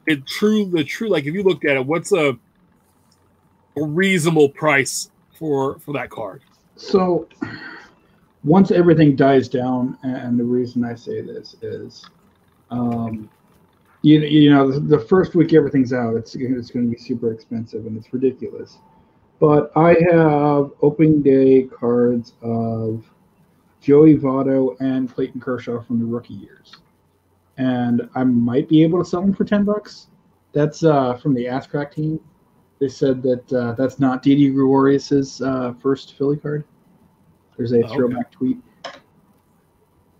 It 0.05 0.27
true 0.27 0.65
the 0.65 0.83
true 0.83 1.09
like 1.09 1.25
if 1.25 1.33
you 1.33 1.41
looked 1.43 1.65
at 1.65 1.75
it, 1.77 1.85
what's 1.85 2.11
a 2.11 2.37
a 3.75 3.83
reasonable 3.83 4.49
price 4.49 5.09
for 5.39 5.79
for 5.79 5.91
that 5.93 6.11
card? 6.11 6.43
So 6.75 7.27
once 8.43 8.69
everything 8.69 9.15
dies 9.15 9.47
down, 9.47 9.97
and 10.03 10.37
the 10.39 10.43
reason 10.43 10.83
I 10.85 10.93
say 10.95 11.21
this 11.21 11.55
is, 11.61 12.05
um, 12.69 13.29
you, 14.03 14.19
you 14.19 14.49
know, 14.53 14.69
the, 14.71 14.79
the 14.79 14.99
first 14.99 15.33
week 15.33 15.53
everything's 15.53 15.93
out, 15.93 16.15
it's 16.15 16.35
it's 16.35 16.69
going 16.69 16.85
to 16.85 16.91
be 16.91 16.97
super 16.97 17.31
expensive 17.33 17.85
and 17.87 17.97
it's 17.97 18.13
ridiculous. 18.13 18.77
But 19.39 19.71
I 19.75 19.95
have 20.11 20.71
opening 20.81 21.21
day 21.23 21.63
cards 21.63 22.33
of 22.41 23.03
Joey 23.81 24.15
Votto 24.17 24.79
and 24.79 25.11
Clayton 25.13 25.41
Kershaw 25.41 25.81
from 25.81 25.99
the 25.99 26.05
rookie 26.05 26.35
years, 26.35 26.75
and 27.57 28.07
I 28.15 28.23
might 28.23 28.69
be 28.69 28.83
able 28.83 29.03
to 29.03 29.09
sell 29.09 29.21
them 29.21 29.33
for 29.33 29.45
ten 29.45 29.63
bucks. 29.63 30.07
That's 30.53 30.83
uh, 30.83 31.15
from 31.15 31.33
the 31.33 31.47
Ass 31.47 31.65
Crack 31.65 31.91
team. 31.93 32.19
They 32.79 32.87
said 32.89 33.23
that 33.23 33.53
uh, 33.53 33.71
that's 33.73 33.99
not 33.99 34.21
Didi 34.21 34.49
Gregorius's 34.49 35.41
uh, 35.41 35.73
first 35.81 36.15
Philly 36.17 36.37
card. 36.37 36.65
There's 37.57 37.71
a 37.71 37.79
Okay. 37.79 37.93
throwback 37.95 38.31
tweet. 38.31 38.57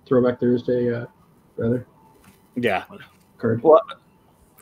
Throwback 0.06 0.40
Thursday, 0.40 0.94
uh, 0.94 1.06
rather 1.58 1.86
Yeah. 2.56 2.84
Card. 3.44 3.62
Well, 3.62 3.82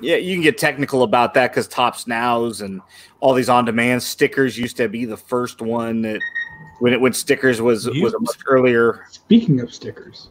yeah, 0.02 0.16
you 0.16 0.34
can 0.34 0.42
get 0.42 0.58
technical 0.58 1.04
about 1.04 1.36
that 1.36 1.52
because 1.52 1.68
Topps 1.68 2.08
Nows 2.08 2.62
and 2.62 2.82
all 3.20 3.36
these 3.36 3.50
on-demand 3.50 4.02
stickers 4.02 4.58
used 4.58 4.76
to 4.78 4.90
be 4.90 5.06
the 5.06 5.16
first 5.18 5.62
one 5.62 6.02
that 6.02 6.20
when 6.80 6.92
it 6.92 7.00
when 7.00 7.14
stickers 7.14 7.62
was 7.62 7.88
was 7.88 8.14
a 8.16 8.20
much 8.20 8.40
earlier. 8.48 9.06
Speaking 9.12 9.60
of 9.60 9.72
stickers, 9.72 10.30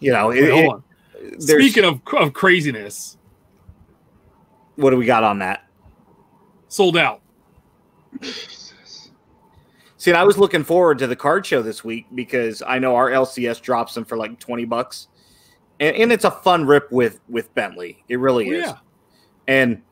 You 0.00 0.10
know, 0.12 0.30
it, 0.30 0.50
hold 0.50 0.82
it- 1.20 1.40
Speaking 1.42 1.84
of 1.84 2.00
of 2.14 2.32
craziness, 2.32 3.16
what 4.74 4.90
do 4.90 4.96
we 4.96 5.06
got 5.06 5.22
on 5.24 5.38
that? 5.38 5.62
sold 6.68 6.96
out. 6.96 7.22
See, 9.96 10.10
and 10.10 10.16
I 10.18 10.24
was 10.24 10.36
looking 10.36 10.62
forward 10.64 10.98
to 10.98 11.06
the 11.06 11.16
card 11.16 11.46
show 11.46 11.62
this 11.62 11.82
week 11.84 12.06
because 12.14 12.62
I 12.66 12.78
know 12.80 12.94
our 12.96 13.08
LCS 13.10 13.62
drops 13.62 13.94
them 13.94 14.04
for 14.04 14.16
like 14.18 14.38
twenty 14.40 14.64
bucks, 14.64 15.08
and, 15.80 15.96
and 15.96 16.12
it's 16.12 16.24
a 16.24 16.30
fun 16.30 16.66
rip 16.66 16.90
with 16.90 17.20
with 17.28 17.52
Bentley. 17.54 18.02
It 18.08 18.18
really 18.18 18.50
Well, 18.50 18.60
is. 18.60 18.66
yeah. 18.66 18.76
And 19.48 19.82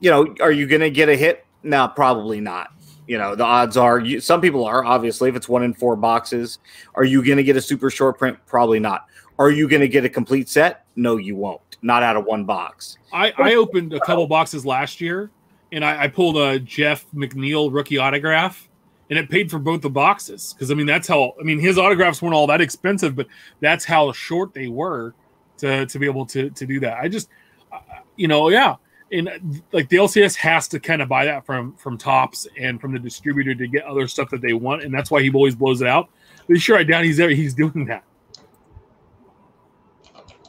you 0.00 0.10
know, 0.10 0.34
are 0.40 0.52
you 0.52 0.66
going 0.66 0.80
to 0.82 0.90
get 0.90 1.08
a 1.08 1.16
hit? 1.16 1.46
No, 1.62 1.88
probably 1.88 2.40
not. 2.40 2.70
You 3.06 3.18
know, 3.18 3.34
the 3.34 3.44
odds 3.44 3.76
are 3.76 3.98
you, 3.98 4.20
some 4.20 4.40
people 4.40 4.64
are 4.64 4.84
obviously 4.84 5.28
if 5.28 5.36
it's 5.36 5.48
one 5.48 5.62
in 5.62 5.74
four 5.74 5.96
boxes. 5.96 6.58
Are 6.94 7.04
you 7.04 7.24
going 7.24 7.36
to 7.36 7.44
get 7.44 7.56
a 7.56 7.60
super 7.60 7.90
short 7.90 8.18
print? 8.18 8.38
Probably 8.46 8.78
not. 8.80 9.06
Are 9.38 9.50
you 9.50 9.68
going 9.68 9.80
to 9.80 9.88
get 9.88 10.04
a 10.04 10.08
complete 10.08 10.48
set? 10.48 10.86
No, 10.96 11.16
you 11.16 11.36
won't. 11.36 11.60
Not 11.82 12.02
out 12.02 12.16
of 12.16 12.24
one 12.24 12.44
box. 12.44 12.98
I, 13.12 13.32
I 13.36 13.54
opened 13.56 13.92
a 13.92 14.00
couple 14.00 14.26
boxes 14.26 14.64
last 14.64 15.00
year, 15.00 15.30
and 15.72 15.84
I, 15.84 16.04
I 16.04 16.08
pulled 16.08 16.36
a 16.38 16.58
Jeff 16.58 17.04
McNeil 17.14 17.72
rookie 17.72 17.98
autograph, 17.98 18.68
and 19.10 19.18
it 19.18 19.28
paid 19.28 19.50
for 19.50 19.58
both 19.58 19.82
the 19.82 19.90
boxes. 19.90 20.54
Because 20.54 20.70
I 20.70 20.74
mean, 20.74 20.86
that's 20.86 21.08
how 21.08 21.34
I 21.38 21.42
mean 21.42 21.58
his 21.58 21.76
autographs 21.76 22.22
weren't 22.22 22.34
all 22.34 22.46
that 22.46 22.60
expensive, 22.60 23.16
but 23.16 23.26
that's 23.60 23.84
how 23.84 24.12
short 24.12 24.54
they 24.54 24.68
were 24.68 25.14
to 25.58 25.86
to 25.86 25.98
be 25.98 26.06
able 26.06 26.26
to 26.26 26.50
to 26.50 26.66
do 26.66 26.80
that. 26.80 26.98
I 26.98 27.08
just, 27.08 27.28
uh, 27.72 27.78
you 28.16 28.28
know, 28.28 28.48
yeah, 28.48 28.76
and 29.12 29.62
like 29.72 29.88
the 29.88 29.96
LCS 29.96 30.34
has 30.36 30.68
to 30.68 30.80
kind 30.80 31.02
of 31.02 31.08
buy 31.08 31.24
that 31.24 31.46
from 31.46 31.74
from 31.76 31.96
Topps 31.98 32.46
and 32.58 32.80
from 32.80 32.92
the 32.92 32.98
distributor 32.98 33.54
to 33.54 33.66
get 33.66 33.84
other 33.84 34.08
stuff 34.08 34.30
that 34.30 34.40
they 34.42 34.52
want, 34.52 34.82
and 34.82 34.92
that's 34.92 35.10
why 35.10 35.22
he 35.22 35.30
always 35.30 35.54
blows 35.54 35.80
it 35.80 35.86
out. 35.86 36.08
But 36.48 36.60
sure, 36.60 36.76
I 36.76 36.82
doubt 36.82 37.04
he's 37.04 37.16
there. 37.16 37.30
He's 37.30 37.54
doing 37.54 37.86
that. 37.86 38.04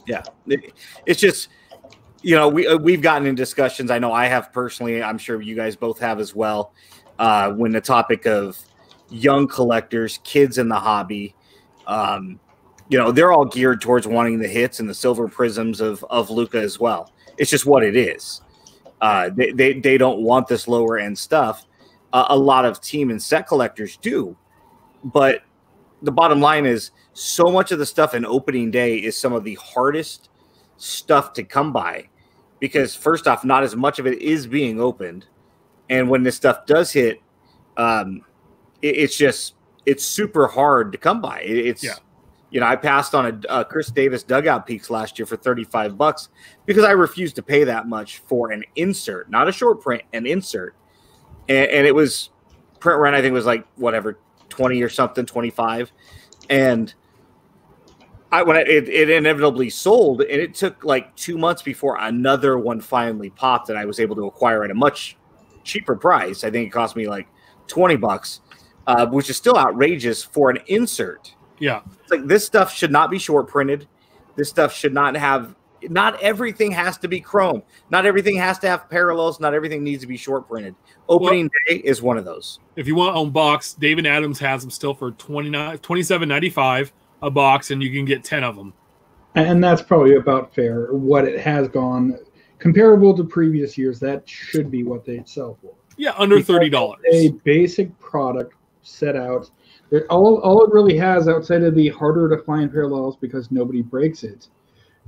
Yeah, 0.06 0.22
it's 1.04 1.20
just 1.20 1.48
you 2.22 2.34
know 2.34 2.48
we 2.48 2.66
uh, 2.66 2.76
we've 2.76 3.02
gotten 3.02 3.26
in 3.26 3.34
discussions. 3.34 3.90
I 3.90 3.98
know 3.98 4.12
I 4.12 4.26
have 4.26 4.52
personally. 4.52 5.02
I'm 5.02 5.18
sure 5.18 5.40
you 5.40 5.54
guys 5.54 5.76
both 5.76 5.98
have 6.00 6.20
as 6.20 6.34
well. 6.34 6.72
Uh, 7.18 7.52
when 7.52 7.72
the 7.72 7.80
topic 7.80 8.26
of 8.26 8.58
young 9.08 9.48
collectors, 9.48 10.20
kids 10.22 10.58
in 10.58 10.68
the 10.68 10.78
hobby, 10.78 11.34
um, 11.86 12.38
you 12.88 12.98
know, 12.98 13.10
they're 13.12 13.32
all 13.32 13.44
geared 13.44 13.80
towards 13.80 14.06
wanting 14.06 14.38
the 14.38 14.48
hits 14.48 14.80
and 14.80 14.88
the 14.88 14.94
silver 14.94 15.28
Prizms 15.28 15.80
of 15.80 16.04
of 16.10 16.30
Luka 16.30 16.58
as 16.60 16.78
well. 16.78 17.12
It's 17.38 17.50
just 17.50 17.66
what 17.66 17.82
it 17.82 17.96
is. 17.96 18.42
Uh, 19.00 19.30
they, 19.34 19.52
they 19.52 19.72
they 19.80 19.98
don't 19.98 20.20
want 20.20 20.46
this 20.48 20.66
lower 20.68 20.98
end 20.98 21.18
stuff. 21.18 21.66
Uh, 22.12 22.26
a 22.28 22.36
lot 22.36 22.64
of 22.64 22.80
team 22.80 23.10
and 23.10 23.22
set 23.22 23.46
collectors 23.46 23.96
do, 23.98 24.36
but 25.04 25.42
the 26.02 26.12
bottom 26.12 26.40
line 26.40 26.64
is 26.66 26.92
so 27.12 27.50
much 27.50 27.72
of 27.72 27.78
the 27.78 27.86
stuff 27.86 28.14
in 28.14 28.24
opening 28.24 28.70
day 28.70 28.96
is 28.96 29.16
some 29.18 29.32
of 29.32 29.42
the 29.44 29.54
hardest 29.54 30.28
stuff 30.76 31.32
to 31.32 31.42
come 31.42 31.72
by 31.72 32.06
because 32.60 32.94
first 32.94 33.26
off 33.26 33.44
not 33.44 33.62
as 33.62 33.74
much 33.74 33.98
of 33.98 34.06
it 34.06 34.20
is 34.20 34.46
being 34.46 34.78
opened 34.78 35.24
and 35.88 36.08
when 36.08 36.22
this 36.22 36.36
stuff 36.36 36.66
does 36.66 36.92
hit 36.92 37.20
um 37.78 38.20
it, 38.82 38.94
it's 38.96 39.16
just 39.16 39.54
it's 39.86 40.04
super 40.04 40.46
hard 40.46 40.92
to 40.92 40.98
come 40.98 41.22
by 41.22 41.40
It- 41.40 41.66
it's 41.66 41.82
Yeah. 41.82 41.94
You 42.56 42.60
know 42.60 42.66
i 42.66 42.74
passed 42.74 43.14
on 43.14 43.26
a, 43.26 43.60
a 43.60 43.64
chris 43.66 43.90
davis 43.90 44.22
dugout 44.22 44.66
peaks 44.66 44.88
last 44.88 45.18
year 45.18 45.26
for 45.26 45.36
35 45.36 45.98
bucks 45.98 46.30
because 46.64 46.84
i 46.84 46.90
refused 46.90 47.36
to 47.36 47.42
pay 47.42 47.64
that 47.64 47.86
much 47.86 48.18
for 48.20 48.50
an 48.50 48.64
insert 48.76 49.30
not 49.30 49.46
a 49.46 49.52
short 49.52 49.82
print 49.82 50.00
an 50.14 50.26
insert 50.26 50.74
and, 51.50 51.68
and 51.68 51.86
it 51.86 51.94
was 51.94 52.30
print 52.80 52.98
run 52.98 53.14
i 53.14 53.20
think 53.20 53.34
was 53.34 53.44
like 53.44 53.66
whatever 53.76 54.18
20 54.48 54.82
or 54.82 54.88
something 54.88 55.26
25 55.26 55.92
and 56.48 56.94
I 58.32 58.42
when 58.42 58.56
it, 58.56 58.68
it, 58.68 58.88
it 58.88 59.08
inevitably 59.08 59.70
sold, 59.70 60.20
and 60.20 60.42
it 60.42 60.52
took 60.52 60.84
like 60.84 61.14
two 61.14 61.38
months 61.38 61.62
before 61.62 61.96
another 62.00 62.58
one 62.58 62.80
finally 62.80 63.30
popped, 63.30 63.70
and 63.70 63.78
I 63.78 63.84
was 63.84 64.00
able 64.00 64.16
to 64.16 64.26
acquire 64.26 64.64
at 64.64 64.70
a 64.72 64.74
much 64.74 65.16
cheaper 65.62 65.94
price. 65.94 66.42
I 66.42 66.50
think 66.50 66.66
it 66.66 66.70
cost 66.70 66.96
me 66.96 67.06
like 67.06 67.28
twenty 67.68 67.96
bucks, 67.96 68.40
uh, 68.88 69.06
which 69.06 69.30
is 69.30 69.36
still 69.36 69.56
outrageous 69.56 70.24
for 70.24 70.50
an 70.50 70.58
insert. 70.66 71.35
Yeah, 71.58 71.80
It's 72.02 72.10
like 72.10 72.26
this 72.26 72.44
stuff 72.44 72.72
should 72.72 72.92
not 72.92 73.10
be 73.10 73.18
short 73.18 73.48
printed. 73.48 73.86
This 74.36 74.48
stuff 74.48 74.72
should 74.74 74.92
not 74.94 75.16
have. 75.16 75.54
Not 75.88 76.20
everything 76.22 76.72
has 76.72 76.98
to 76.98 77.08
be 77.08 77.20
chrome. 77.20 77.62
Not 77.90 78.06
everything 78.06 78.36
has 78.36 78.58
to 78.60 78.68
have 78.68 78.88
parallels. 78.90 79.40
Not 79.40 79.54
everything 79.54 79.84
needs 79.84 80.00
to 80.02 80.06
be 80.06 80.16
short 80.16 80.48
printed. 80.48 80.74
Opening 81.08 81.50
day 81.66 81.76
is 81.76 82.02
one 82.02 82.18
of 82.18 82.24
those. 82.24 82.58
if 82.76 82.86
you 82.86 82.94
want 82.94 83.16
on 83.16 83.30
box, 83.30 83.74
David 83.74 84.06
Adams 84.06 84.38
has 84.40 84.62
them 84.62 84.70
still 84.70 84.94
for 84.94 85.12
29 85.12 85.78
27.95 85.78 86.92
a 87.22 87.30
box, 87.30 87.70
and 87.70 87.82
you 87.82 87.90
can 87.90 88.04
get 88.04 88.24
10 88.24 88.42
of 88.44 88.56
them. 88.56 88.72
and 89.34 89.62
that's 89.62 89.80
probably 89.82 90.16
about 90.16 90.54
fair. 90.54 90.92
What 90.92 91.26
it 91.26 91.38
has 91.40 91.68
gone 91.68 92.18
comparable 92.58 93.16
to 93.16 93.24
previous 93.24 93.78
years, 93.78 94.00
that 94.00 94.28
should 94.28 94.70
be 94.70 94.82
what 94.82 95.04
they 95.04 95.22
sell 95.26 95.56
for. 95.62 95.74
Yeah, 95.96 96.12
under 96.18 96.36
Because 96.36 96.56
$30. 96.56 96.94
A 97.12 97.28
basic 97.44 97.96
product 97.98 98.54
set 98.82 99.16
out. 99.16 99.50
It, 99.90 100.04
all, 100.10 100.38
all 100.40 100.64
it 100.64 100.72
really 100.72 100.96
has 100.98 101.28
outside 101.28 101.62
of 101.62 101.74
the 101.74 101.88
harder 101.88 102.28
to 102.34 102.42
find 102.42 102.70
parallels 102.70 103.16
because 103.16 103.50
nobody 103.50 103.82
breaks 103.82 104.24
it, 104.24 104.48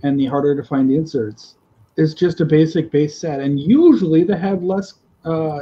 and 0.03 0.19
the 0.19 0.27
harder 0.27 0.55
to 0.55 0.63
find 0.63 0.91
inserts, 0.93 1.57
is 1.97 2.15
just 2.15 2.41
a 2.41 2.45
basic 2.45 2.91
base 2.91 3.19
set. 3.19 3.41
And 3.41 3.59
usually 3.59 4.23
they 4.25 4.39
have 4.39 4.63
less 4.63 4.95
uh, 5.25 5.59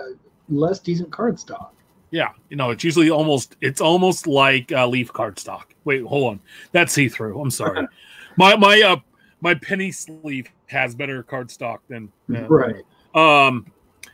less 0.48 0.78
decent 0.80 1.10
card 1.10 1.40
stock. 1.40 1.74
Yeah, 2.10 2.30
you 2.50 2.56
know, 2.56 2.70
it's 2.70 2.84
usually 2.84 3.10
almost 3.10 3.56
it's 3.60 3.80
almost 3.80 4.26
like 4.26 4.70
uh, 4.72 4.86
leaf 4.86 5.12
card 5.12 5.38
stock. 5.38 5.74
Wait, 5.84 6.02
hold 6.02 6.32
on, 6.32 6.40
that's 6.72 6.92
see 6.92 7.08
through. 7.08 7.40
I'm 7.40 7.50
sorry, 7.50 7.86
my 8.36 8.54
my 8.56 8.80
uh 8.82 8.96
my 9.40 9.54
penny 9.54 9.90
sleeve 9.90 10.48
has 10.66 10.94
better 10.94 11.22
card 11.22 11.50
stock 11.50 11.82
than 11.88 12.12
yeah. 12.28 12.46
Right. 12.48 12.84
Um, 13.14 13.66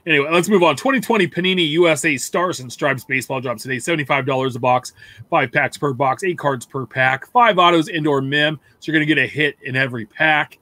Anyway, 0.04 0.28
let's 0.32 0.48
move 0.48 0.62
on. 0.64 0.74
2020 0.74 1.28
Panini 1.28 1.68
USA 1.70 2.16
Stars 2.16 2.58
and 2.60 2.72
Stripes 2.72 3.04
baseball 3.04 3.40
drops 3.40 3.62
today. 3.62 3.76
$75 3.76 4.56
a 4.56 4.58
box, 4.58 4.92
five 5.30 5.52
packs 5.52 5.76
per 5.76 5.92
box, 5.92 6.24
eight 6.24 6.38
cards 6.38 6.66
per 6.66 6.86
pack, 6.86 7.26
five 7.30 7.58
autos, 7.58 7.88
indoor 7.88 8.20
mem. 8.20 8.58
So 8.80 8.90
you're 8.90 8.98
going 8.98 9.06
to 9.06 9.14
get 9.14 9.22
a 9.22 9.28
hit 9.28 9.56
in 9.62 9.76
every 9.76 10.06
pack, 10.06 10.58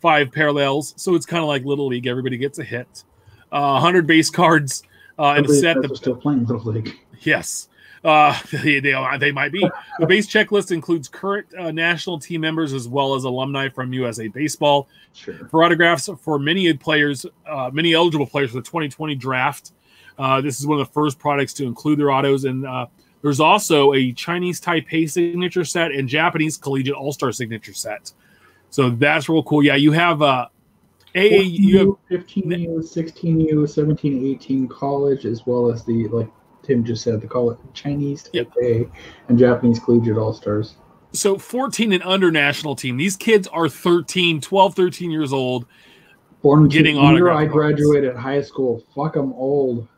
five 0.00 0.32
parallels. 0.32 0.94
So 0.96 1.14
it's 1.14 1.26
kind 1.26 1.42
of 1.42 1.48
like 1.48 1.64
Little 1.64 1.88
League. 1.88 2.06
Everybody 2.06 2.38
gets 2.38 2.58
a 2.58 2.64
hit. 2.64 3.04
Uh, 3.52 3.80
100 3.80 4.06
base 4.06 4.30
cards 4.30 4.82
uh, 5.18 5.34
in 5.36 5.44
a 5.44 5.48
set. 5.48 5.76
The, 5.82 5.94
still 5.94 6.16
playing 6.16 6.46
Little 6.46 6.72
League. 6.72 6.98
Yes. 7.20 7.68
Uh, 8.02 8.38
they, 8.62 8.80
they, 8.80 9.16
they 9.18 9.32
might 9.32 9.52
be. 9.52 9.68
The 9.98 10.06
base 10.06 10.26
checklist 10.26 10.72
includes 10.72 11.08
current 11.08 11.46
uh, 11.58 11.70
national 11.70 12.18
team 12.18 12.40
members 12.40 12.72
as 12.72 12.88
well 12.88 13.14
as 13.14 13.24
alumni 13.24 13.68
from 13.68 13.92
USA 13.92 14.28
Baseball 14.28 14.88
Sure. 15.12 15.34
for 15.50 15.64
autographs 15.64 16.08
for 16.20 16.38
many 16.38 16.72
players, 16.74 17.26
uh, 17.46 17.70
many 17.72 17.94
eligible 17.94 18.26
players 18.26 18.50
for 18.50 18.56
the 18.56 18.62
2020 18.62 19.14
draft. 19.16 19.72
Uh, 20.18 20.40
this 20.40 20.60
is 20.60 20.66
one 20.66 20.78
of 20.78 20.86
the 20.86 20.92
first 20.92 21.18
products 21.18 21.52
to 21.54 21.64
include 21.64 21.98
their 21.98 22.10
autos. 22.10 22.44
And 22.44 22.66
uh, 22.66 22.86
there's 23.22 23.40
also 23.40 23.94
a 23.94 24.12
Chinese 24.12 24.60
Taipei 24.60 25.10
signature 25.10 25.64
set 25.64 25.92
and 25.92 26.08
Japanese 26.08 26.56
Collegiate 26.56 26.94
All 26.94 27.12
Star 27.12 27.32
signature 27.32 27.74
set. 27.74 28.12
So 28.70 28.90
that's 28.90 29.28
real 29.28 29.42
cool. 29.42 29.64
Yeah, 29.64 29.74
you 29.74 29.92
have 29.92 30.22
uh, 30.22 30.46
a 31.14 31.40
you 31.40 31.98
have 32.10 32.22
15U, 32.24 32.78
16U, 32.78 33.68
17, 33.68 34.26
18 34.26 34.68
college, 34.68 35.26
as 35.26 35.44
well 35.44 35.72
as 35.72 35.84
the, 35.84 36.06
like 36.08 36.28
Tim 36.70 36.84
just 36.84 37.02
said, 37.02 37.28
call 37.28 37.50
it 37.50 37.58
Chinese 37.74 38.30
Yep. 38.32 38.52
Taipei 38.54 38.88
and 39.28 39.36
Japanese 39.36 39.80
Collegiate 39.80 40.16
All 40.16 40.32
Stars. 40.32 40.76
so 41.12 41.36
14 41.36 41.92
and 41.92 42.02
under 42.04 42.30
national 42.30 42.76
team. 42.76 42.96
These 42.96 43.16
kids 43.16 43.48
are 43.48 43.68
13, 43.68 44.40
12, 44.40 44.74
13 44.76 45.10
years 45.10 45.32
old. 45.32 45.66
Born 46.42 46.68
Getting 46.68 46.94
the 46.94 47.02
year 47.14 47.28
I 47.28 47.44
graduated 47.44 48.14
high 48.14 48.40
school. 48.40 48.84
Fuck, 48.94 49.16
I'm 49.16 49.32
old. 49.32 49.88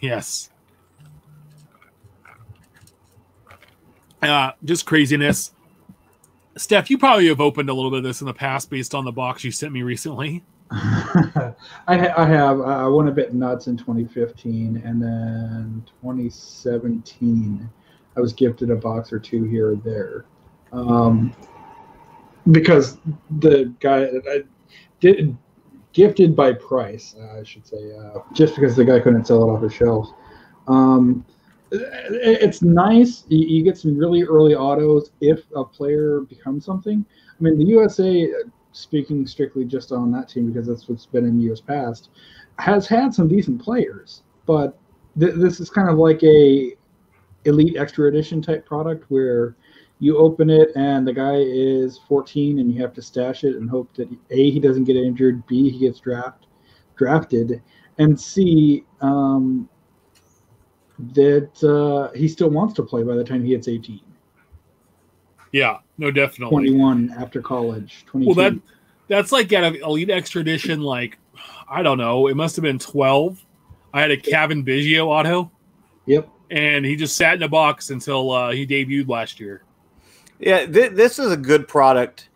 Yes. 0.00 0.50
Uh, 4.20 4.52
just 4.62 4.84
craziness. 4.84 5.52
Steph, 6.58 6.90
you 6.90 6.98
probably 6.98 7.28
have 7.28 7.40
opened 7.40 7.70
a 7.70 7.74
little 7.74 7.90
bit 7.90 7.98
of 7.98 8.04
this 8.04 8.20
in 8.20 8.26
the 8.26 8.34
past 8.34 8.68
based 8.68 8.94
on 8.94 9.06
the 9.06 9.12
box 9.12 9.42
you 9.42 9.50
sent 9.50 9.72
me 9.72 9.82
recently. 9.82 10.44
I, 10.70 11.54
I 11.88 12.26
have. 12.26 12.60
I 12.60 12.86
won 12.88 13.08
a 13.08 13.12
bit 13.12 13.34
nuts 13.34 13.66
in 13.66 13.76
2015, 13.76 14.82
and 14.84 15.02
then 15.02 15.84
2017, 16.00 17.68
I 18.16 18.20
was 18.20 18.32
gifted 18.32 18.70
a 18.70 18.76
box 18.76 19.12
or 19.12 19.18
two 19.18 19.44
here 19.44 19.72
or 19.72 19.76
there, 19.76 20.24
um, 20.72 21.34
because 22.50 22.98
the 23.40 23.72
guy 23.80 24.04
I 24.04 24.42
did 25.00 25.36
gifted 25.92 26.34
by 26.36 26.52
price, 26.54 27.14
uh, 27.20 27.40
I 27.40 27.44
should 27.44 27.66
say, 27.66 27.92
uh, 27.96 28.20
just 28.32 28.54
because 28.56 28.76
the 28.76 28.84
guy 28.84 29.00
couldn't 29.00 29.26
sell 29.26 29.42
it 29.44 29.52
off 29.52 29.62
his 29.62 29.72
shelves. 29.74 30.12
Um, 30.68 31.24
it- 31.70 32.42
it's 32.42 32.62
nice. 32.62 33.24
You, 33.28 33.46
you 33.46 33.62
get 33.64 33.78
some 33.78 33.96
really 33.96 34.22
early 34.24 34.54
autos 34.54 35.10
if 35.20 35.44
a 35.56 35.64
player 35.64 36.20
becomes 36.22 36.64
something. 36.64 37.04
I 37.28 37.42
mean, 37.42 37.58
the 37.58 37.64
USA 37.66 38.32
speaking 38.74 39.24
strictly 39.26 39.64
just 39.64 39.92
on 39.92 40.10
that 40.10 40.28
team 40.28 40.50
because 40.50 40.66
that's 40.66 40.88
what's 40.88 41.06
been 41.06 41.24
in 41.24 41.40
years 41.40 41.60
past, 41.60 42.10
has 42.58 42.86
had 42.86 43.14
some 43.14 43.28
decent 43.28 43.62
players, 43.62 44.22
but 44.46 44.76
th- 45.18 45.34
this 45.36 45.60
is 45.60 45.70
kind 45.70 45.88
of 45.88 45.96
like 45.96 46.22
a 46.24 46.74
elite 47.44 47.76
extra 47.76 48.08
edition 48.08 48.42
type 48.42 48.66
product 48.66 49.04
where 49.10 49.56
you 50.00 50.18
open 50.18 50.50
it 50.50 50.70
and 50.74 51.06
the 51.06 51.12
guy 51.12 51.36
is 51.36 52.00
14 52.08 52.58
and 52.58 52.72
you 52.72 52.82
have 52.82 52.92
to 52.92 53.00
stash 53.00 53.44
it 53.44 53.56
and 53.56 53.70
hope 53.70 53.92
that 53.94 54.08
a 54.30 54.50
he 54.50 54.58
doesn't 54.58 54.84
get 54.84 54.96
injured, 54.96 55.46
b 55.46 55.70
he 55.70 55.78
gets 55.78 56.00
draft 56.00 56.46
drafted, 56.96 57.62
and 57.98 58.20
c 58.20 58.84
um, 59.00 59.68
that 60.98 61.62
uh, 61.62 62.16
he 62.16 62.26
still 62.26 62.50
wants 62.50 62.74
to 62.74 62.82
play 62.82 63.02
by 63.04 63.14
the 63.14 63.24
time 63.24 63.44
he 63.44 63.52
hits 63.52 63.68
18. 63.68 64.00
Yeah, 65.52 65.78
no, 65.98 66.10
definitely. 66.10 66.68
21 66.68 67.14
after 67.18 67.40
college. 67.40 68.04
22. 68.06 68.28
Well, 68.28 68.50
that 68.50 68.60
that's 69.08 69.32
like 69.32 69.52
at 69.52 69.64
an 69.64 69.76
elite 69.76 70.10
extra 70.10 70.40
edition. 70.40 70.80
Like, 70.80 71.18
I 71.68 71.82
don't 71.82 71.98
know, 71.98 72.26
it 72.28 72.36
must 72.36 72.56
have 72.56 72.62
been 72.62 72.78
12. 72.78 73.44
I 73.92 74.00
had 74.00 74.10
a 74.10 74.16
Cavan 74.16 74.64
Biggio 74.64 75.06
auto, 75.06 75.50
Yep. 76.06 76.28
and 76.50 76.84
he 76.84 76.96
just 76.96 77.16
sat 77.16 77.34
in 77.34 77.42
a 77.42 77.48
box 77.48 77.90
until 77.90 78.30
uh, 78.32 78.50
he 78.50 78.66
debuted 78.66 79.08
last 79.08 79.38
year. 79.38 79.62
Yeah, 80.40 80.66
th- 80.66 80.92
this 80.92 81.18
is 81.18 81.30
a 81.30 81.36
good 81.36 81.68
product 81.68 82.28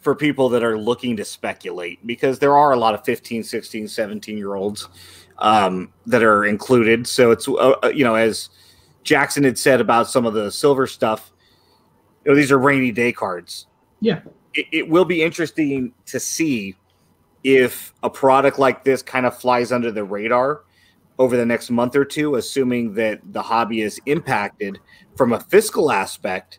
for 0.00 0.14
people 0.14 0.48
that 0.50 0.62
are 0.62 0.78
looking 0.78 1.16
to 1.16 1.24
speculate 1.24 2.04
because 2.06 2.38
there 2.38 2.56
are 2.56 2.72
a 2.72 2.76
lot 2.76 2.94
of 2.94 3.04
15, 3.04 3.42
16, 3.42 3.88
17 3.88 4.38
year 4.38 4.54
olds 4.54 4.88
um, 5.38 5.92
that 6.06 6.22
are 6.22 6.44
included. 6.44 7.06
So 7.06 7.32
it's, 7.32 7.48
uh, 7.48 7.74
uh, 7.82 7.88
you 7.94 8.04
know, 8.04 8.14
as 8.14 8.50
Jackson 9.02 9.42
had 9.42 9.58
said 9.58 9.80
about 9.80 10.08
some 10.08 10.24
of 10.26 10.32
the 10.34 10.50
silver 10.50 10.86
stuff, 10.86 11.32
you 12.24 12.32
know, 12.32 12.36
these 12.36 12.52
are 12.52 12.58
rainy 12.58 12.92
day 12.92 13.12
cards. 13.12 13.66
Yeah. 14.00 14.20
It, 14.54 14.66
it 14.72 14.88
will 14.88 15.04
be 15.04 15.22
interesting 15.22 15.92
to 16.06 16.20
see 16.20 16.76
if 17.44 17.94
a 18.02 18.10
product 18.10 18.58
like 18.58 18.84
this 18.84 19.02
kind 19.02 19.26
of 19.26 19.36
flies 19.36 19.72
under 19.72 19.90
the 19.90 20.04
radar 20.04 20.62
over 21.18 21.36
the 21.36 21.46
next 21.46 21.70
month 21.70 21.96
or 21.96 22.04
two, 22.04 22.36
assuming 22.36 22.94
that 22.94 23.20
the 23.32 23.42
hobby 23.42 23.82
is 23.82 24.00
impacted 24.06 24.78
from 25.16 25.32
a 25.32 25.40
fiscal 25.40 25.90
aspect 25.90 26.58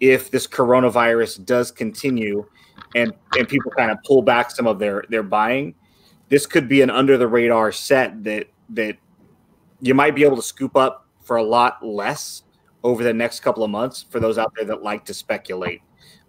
if 0.00 0.30
this 0.30 0.46
coronavirus 0.46 1.44
does 1.44 1.70
continue 1.70 2.44
and 2.94 3.12
and 3.36 3.48
people 3.48 3.70
kind 3.70 3.90
of 3.90 3.98
pull 4.04 4.22
back 4.22 4.50
some 4.50 4.66
of 4.66 4.78
their 4.78 5.04
their 5.08 5.22
buying 5.22 5.74
this 6.28 6.46
could 6.46 6.68
be 6.68 6.82
an 6.82 6.90
under 6.90 7.16
the 7.16 7.28
radar 7.28 7.70
set 7.70 8.24
that 8.24 8.48
that 8.70 8.96
you 9.80 9.94
might 9.94 10.14
be 10.14 10.24
able 10.24 10.36
to 10.36 10.42
scoop 10.42 10.76
up 10.76 11.06
for 11.22 11.36
a 11.36 11.42
lot 11.42 11.84
less 11.84 12.42
over 12.84 13.02
the 13.04 13.12
next 13.12 13.40
couple 13.40 13.62
of 13.62 13.70
months 13.70 14.04
for 14.10 14.20
those 14.20 14.38
out 14.38 14.52
there 14.56 14.64
that 14.64 14.82
like 14.82 15.04
to 15.04 15.14
speculate 15.14 15.80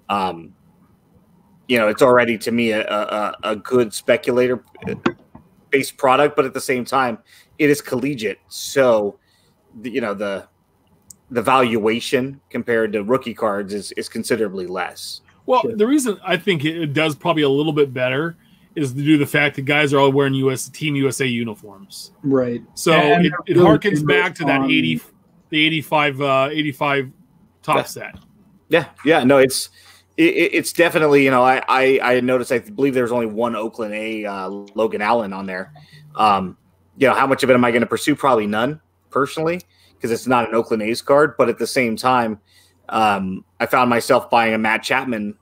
um 0.10 0.54
you 1.68 1.78
know 1.78 1.88
it's 1.88 2.02
already 2.02 2.38
to 2.38 2.52
me 2.52 2.72
a, 2.72 2.88
a, 2.88 3.38
a 3.44 3.56
good 3.56 3.94
speculator 3.94 4.64
based 5.70 5.98
product 5.98 6.36
but 6.36 6.46
at 6.46 6.54
the 6.54 6.62
same 6.62 6.86
time 6.86 7.18
it 7.58 7.70
is 7.70 7.82
collegiate 7.82 8.40
so 8.48 9.18
the, 9.82 9.90
you 9.90 10.02
know 10.02 10.14
the 10.14 10.48
the 11.34 11.42
valuation 11.42 12.40
compared 12.50 12.94
to 12.94 13.04
rookie 13.04 13.34
cards 13.34 13.74
is 13.74 13.92
is 13.94 14.08
considerably 14.08 14.68
less. 14.68 15.22
Well, 15.46 15.62
Sure. 15.62 15.76
the 15.76 15.88
reason 15.88 16.20
I 16.24 16.38
think 16.38 16.64
it 16.64 16.78
it 16.78 16.94
does 16.94 17.16
probably 17.16 17.44
a 17.44 17.50
little 17.50 17.74
bit 17.74 17.94
better 17.94 18.38
is 18.76 18.94
due 18.94 19.14
to 19.14 19.18
the 19.18 19.26
fact 19.30 19.56
that 19.56 19.64
guys 19.64 19.94
are 19.94 20.00
all 20.00 20.12
wearing 20.12 20.36
US 20.36 20.70
Team 20.70 20.96
USA 20.96 21.26
uniforms. 21.26 22.12
Right. 22.24 22.64
So 22.76 22.94
And 22.94 23.26
it, 23.26 23.34
it 23.48 23.58
harkens 23.58 24.06
back 24.06 24.36
to 24.36 24.46
that 24.46 24.70
80 24.70 25.02
the 25.54 25.66
85 25.66 26.22
uh 26.22 26.50
85 26.52 27.12
Topps 27.62 27.78
Yeah. 27.78 27.84
set. 28.12 28.16
Yeah, 28.70 28.86
yeah, 29.06 29.24
no, 29.24 29.38
it's 29.38 29.70
it, 30.18 30.34
it- 30.36 30.54
it's 30.54 30.74
definitely 30.74 31.24
you 31.24 31.32
know 31.32 31.44
I, 31.44 31.62
I 31.68 32.00
I 32.16 32.20
noticed 32.20 32.52
I 32.52 32.60
believe 32.60 32.94
there's 32.94 33.12
only 33.12 33.28
one 33.28 33.56
Oakland 33.56 33.94
A 33.94 34.26
uh, 34.26 34.48
Logan 34.50 35.02
Allen 35.02 35.32
on 35.32 35.46
there. 35.46 35.72
Um, 36.16 36.58
you 36.98 37.08
know 37.08 37.14
how 37.14 37.26
much 37.28 37.44
of 37.44 37.50
it 37.50 37.54
am 37.54 37.64
I 37.64 37.72
going 37.72 37.82
to 37.82 37.88
pursue? 37.88 38.16
Probably 38.16 38.48
none 38.48 38.80
personally 39.10 39.62
because 39.96 40.12
it's 40.12 40.28
not 40.28 40.50
an 40.50 40.56
Oakland 40.56 40.82
A's 40.84 41.02
card. 41.02 41.36
But 41.38 41.50
at 41.50 41.58
the 41.58 41.68
same 41.68 41.96
time, 41.96 42.40
um, 42.90 43.46
I 43.60 43.66
found 43.66 43.90
myself 43.90 44.30
buying 44.30 44.54
a 44.54 44.58
Matt 44.58 44.84
Chapman 44.84 45.36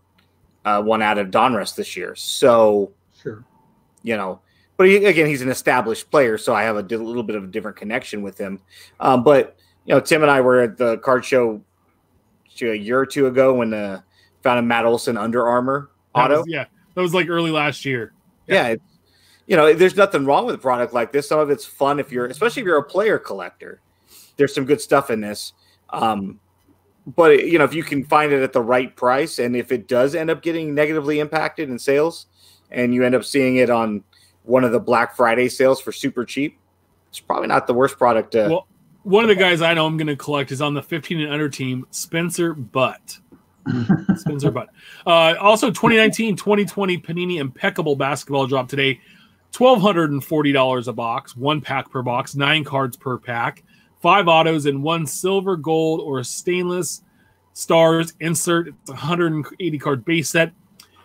uh, 0.65 0.81
one 0.81 1.01
out 1.01 1.17
of 1.17 1.27
Donruss 1.31 1.75
this 1.75 1.95
year. 1.97 2.15
So 2.15 2.91
Sure. 3.21 3.43
you 4.03 4.15
know. 4.17 4.41
But 4.77 4.87
he, 4.87 5.05
again, 5.05 5.27
he's 5.27 5.41
an 5.43 5.49
established 5.49 6.09
player, 6.09 6.37
so 6.39 6.55
I 6.55 6.63
have 6.63 6.75
a 6.75 6.81
di- 6.83 6.95
little 6.97 7.21
bit 7.23 7.35
of 7.35 7.43
a 7.43 7.47
different 7.47 7.77
connection 7.77 8.21
with 8.23 8.37
him. 8.37 8.59
Um, 8.99 9.23
but 9.23 9.57
you 9.91 9.97
know, 9.97 9.99
Tim 9.99 10.21
and 10.21 10.31
I 10.31 10.39
were 10.39 10.61
at 10.61 10.77
the 10.77 10.97
card 10.99 11.25
show 11.25 11.61
a 12.61 12.73
year 12.73 12.97
or 12.99 13.05
two 13.05 13.27
ago 13.27 13.55
when 13.55 13.73
uh, 13.73 13.99
found 14.41 14.59
a 14.59 14.61
Matt 14.61 14.85
Olson 14.85 15.17
Under 15.17 15.45
Armour 15.45 15.89
That 16.15 16.31
auto. 16.31 16.37
was- 16.37 16.45
yeah. 16.47 16.65
That 16.95 17.01
was 17.01 17.13
like 17.13 17.27
early 17.27 17.51
last 17.51 17.83
year. 17.83 18.13
yeah, 18.47 18.67
it's, 18.69 18.83
you 19.47 19.57
know, 19.57 19.73
there's 19.73 19.95
nothing 19.97 20.23
wrong 20.25 20.45
with 20.45 20.55
a 20.55 20.59
product 20.59 20.93
like 20.93 21.11
this. 21.11 21.27
Some 21.27 21.39
of 21.39 21.49
it's 21.49 21.65
fun 21.65 21.99
if 21.99 22.09
you're, 22.11 22.25
especially 22.27 22.61
if 22.61 22.65
you're 22.67 22.77
a 22.77 22.83
player 22.83 23.17
collector. 23.19 23.81
There's 24.37 24.53
some 24.55 24.63
good 24.65 24.79
stuff 24.79 25.09
in 25.09 25.19
this. 25.19 25.51
Um, 25.89 26.39
but 27.15 27.47
you 27.47 27.57
know, 27.57 27.65
if 27.65 27.73
you 27.73 27.83
can 27.83 28.05
find 28.05 28.31
it 28.31 28.41
at 28.43 28.53
the 28.53 28.61
right 28.61 28.95
price, 28.95 29.39
and 29.39 29.55
if 29.57 29.71
it 29.73 29.87
does 29.89 30.15
end 30.15 30.29
up 30.29 30.41
getting 30.41 30.73
negatively 30.73 31.19
impacted 31.19 31.69
in 31.69 31.77
sales, 31.79 32.27
and 32.71 32.93
you 32.93 33.03
end 33.03 33.15
up 33.15 33.25
seeing 33.25 33.57
it 33.57 33.69
on 33.69 34.03
one 34.43 34.63
of 34.63 34.71
the 34.71 34.79
Black 34.79 35.15
Friday 35.17 35.49
sales 35.49 35.81
for 35.81 35.91
super 35.91 36.23
cheap, 36.23 36.57
it's 37.09 37.19
probably 37.19 37.47
not 37.47 37.67
the 37.67 37.73
worst 37.73 37.97
product. 37.97 38.31
To, 38.33 38.47
Well, 38.49 38.67
one 39.03 39.23
of 39.23 39.29
the 39.29 39.35
guys 39.35 39.61
I 39.61 39.73
know 39.73 39.85
I'm 39.85 39.97
going 39.97 40.07
to 40.07 40.15
collect 40.15 40.51
is 40.51 40.61
on 40.61 40.73
the 40.73 40.81
15 40.81 41.21
and 41.21 41.31
under 41.31 41.49
team, 41.49 41.85
Spencer 41.91 42.53
Butt. 42.53 43.19
Spencer 44.15 44.51
Butt. 44.51 44.69
Uh, 45.05 45.35
also, 45.39 45.69
2019 45.69 46.35
2020 46.35 46.97
Panini 46.99 47.39
Impeccable 47.39 47.95
Basketball 47.95 48.47
drop 48.47 48.67
today. 48.67 48.99
$1,240 49.53 50.87
a 50.87 50.93
box, 50.93 51.35
one 51.35 51.59
pack 51.59 51.91
per 51.91 52.01
box, 52.01 52.35
nine 52.35 52.63
cards 52.63 52.95
per 52.95 53.17
pack, 53.17 53.63
five 54.01 54.29
autos, 54.29 54.65
and 54.65 54.81
one 54.81 55.05
silver, 55.05 55.57
gold, 55.57 55.99
or 55.99 56.23
stainless 56.23 57.03
stars 57.53 58.13
insert. 58.21 58.69
It's 58.69 58.89
a 58.89 58.93
180 58.93 59.77
card 59.77 60.05
base 60.05 60.29
set. 60.29 60.53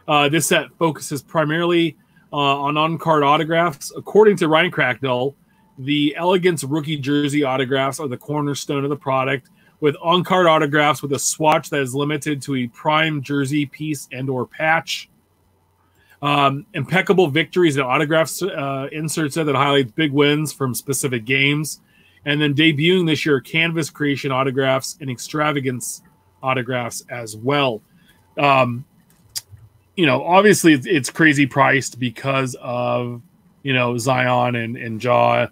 Uh, 0.07 0.29
this 0.29 0.47
set 0.47 0.69
focuses 0.79 1.23
primarily 1.23 1.97
uh, 2.33 2.37
on 2.37 2.77
on 2.77 2.99
card 2.99 3.25
autographs. 3.25 3.93
According 3.97 4.37
to 4.37 4.49
Ryan 4.49 4.71
Cracknell, 4.71 5.35
the 5.79 6.14
Elegance 6.16 6.64
rookie 6.64 6.97
jersey 6.97 7.45
autographs 7.45 8.01
are 8.01 8.09
the 8.09 8.16
cornerstone 8.16 8.85
of 8.85 8.91
the 8.91 8.97
product, 8.97 9.49
with 9.81 9.97
on 10.03 10.24
card 10.24 10.47
autographs 10.47 11.03
with 11.03 11.12
a 11.12 11.18
swatch 11.18 11.70
that 11.70 11.81
is 11.81 11.95
limited 11.95 12.41
to 12.43 12.57
a 12.57 12.66
prime 12.68 13.22
jersey 13.22 13.66
piece 13.66 14.09
and 14.12 14.31
or 14.31 14.47
patch. 14.47 15.09
Um, 16.22 16.64
impeccable 16.72 17.29
victories 17.29 17.77
and 17.77 17.85
autographs 17.85 18.43
uh, 18.43 18.89
inserts 18.91 19.35
that 19.35 19.47
highlights 19.55 19.93
big 19.93 20.12
wins 20.12 20.53
from 20.53 20.74
specific 20.74 21.27
games. 21.27 21.81
And 22.24 22.41
then 22.41 22.55
debuting 22.55 23.07
this 23.07 23.27
year, 23.27 23.41
canvas 23.41 23.91
creation 23.91 24.33
autographs 24.33 24.97
and 25.01 25.11
extravagance 25.11 26.03
autographs 26.43 27.05
as 27.11 27.37
well. 27.37 27.83
Um, 28.39 28.85
you 29.95 30.07
know, 30.07 30.24
obviously 30.24 30.72
it's, 30.72 30.87
it's 30.87 31.11
crazy 31.11 31.47
priced 31.47 31.99
because 31.99 32.57
of 32.61 33.22
you 33.62 33.72
know 33.72 33.99
Zion 33.99 34.55
and 34.57 34.77
and 34.77 35.03
Ja, 35.03 35.47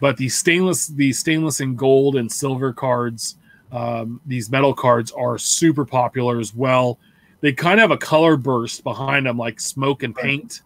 but 0.00 0.16
the 0.16 0.28
stainless 0.28 0.88
the 0.88 1.12
stainless 1.12 1.60
and 1.60 1.76
gold 1.76 2.16
and 2.16 2.30
silver 2.30 2.72
cards, 2.72 3.36
um, 3.72 4.20
these 4.26 4.50
metal 4.50 4.74
cards 4.74 5.12
are 5.12 5.38
super 5.38 5.84
popular 5.84 6.38
as 6.38 6.54
well. 6.54 6.98
They 7.40 7.52
kind 7.52 7.80
of 7.80 7.90
have 7.90 7.90
a 7.90 7.98
color 7.98 8.36
burst 8.36 8.82
behind 8.82 9.26
them, 9.26 9.38
like 9.38 9.60
smoke 9.60 10.02
and 10.02 10.14
paint, 10.14 10.62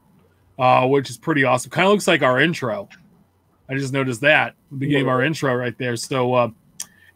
uh, 0.59 0.87
which 0.87 1.11
is 1.11 1.18
pretty 1.18 1.45
awesome. 1.45 1.70
Kind 1.70 1.87
of 1.87 1.93
looks 1.93 2.07
like 2.07 2.22
our 2.22 2.41
intro. 2.41 2.89
I 3.68 3.74
just 3.74 3.93
noticed 3.93 4.20
that 4.22 4.55
beginning 4.78 5.03
of 5.03 5.09
our 5.09 5.22
intro 5.22 5.55
right 5.55 5.76
there. 5.78 5.97
So 5.97 6.35
uh, 6.35 6.51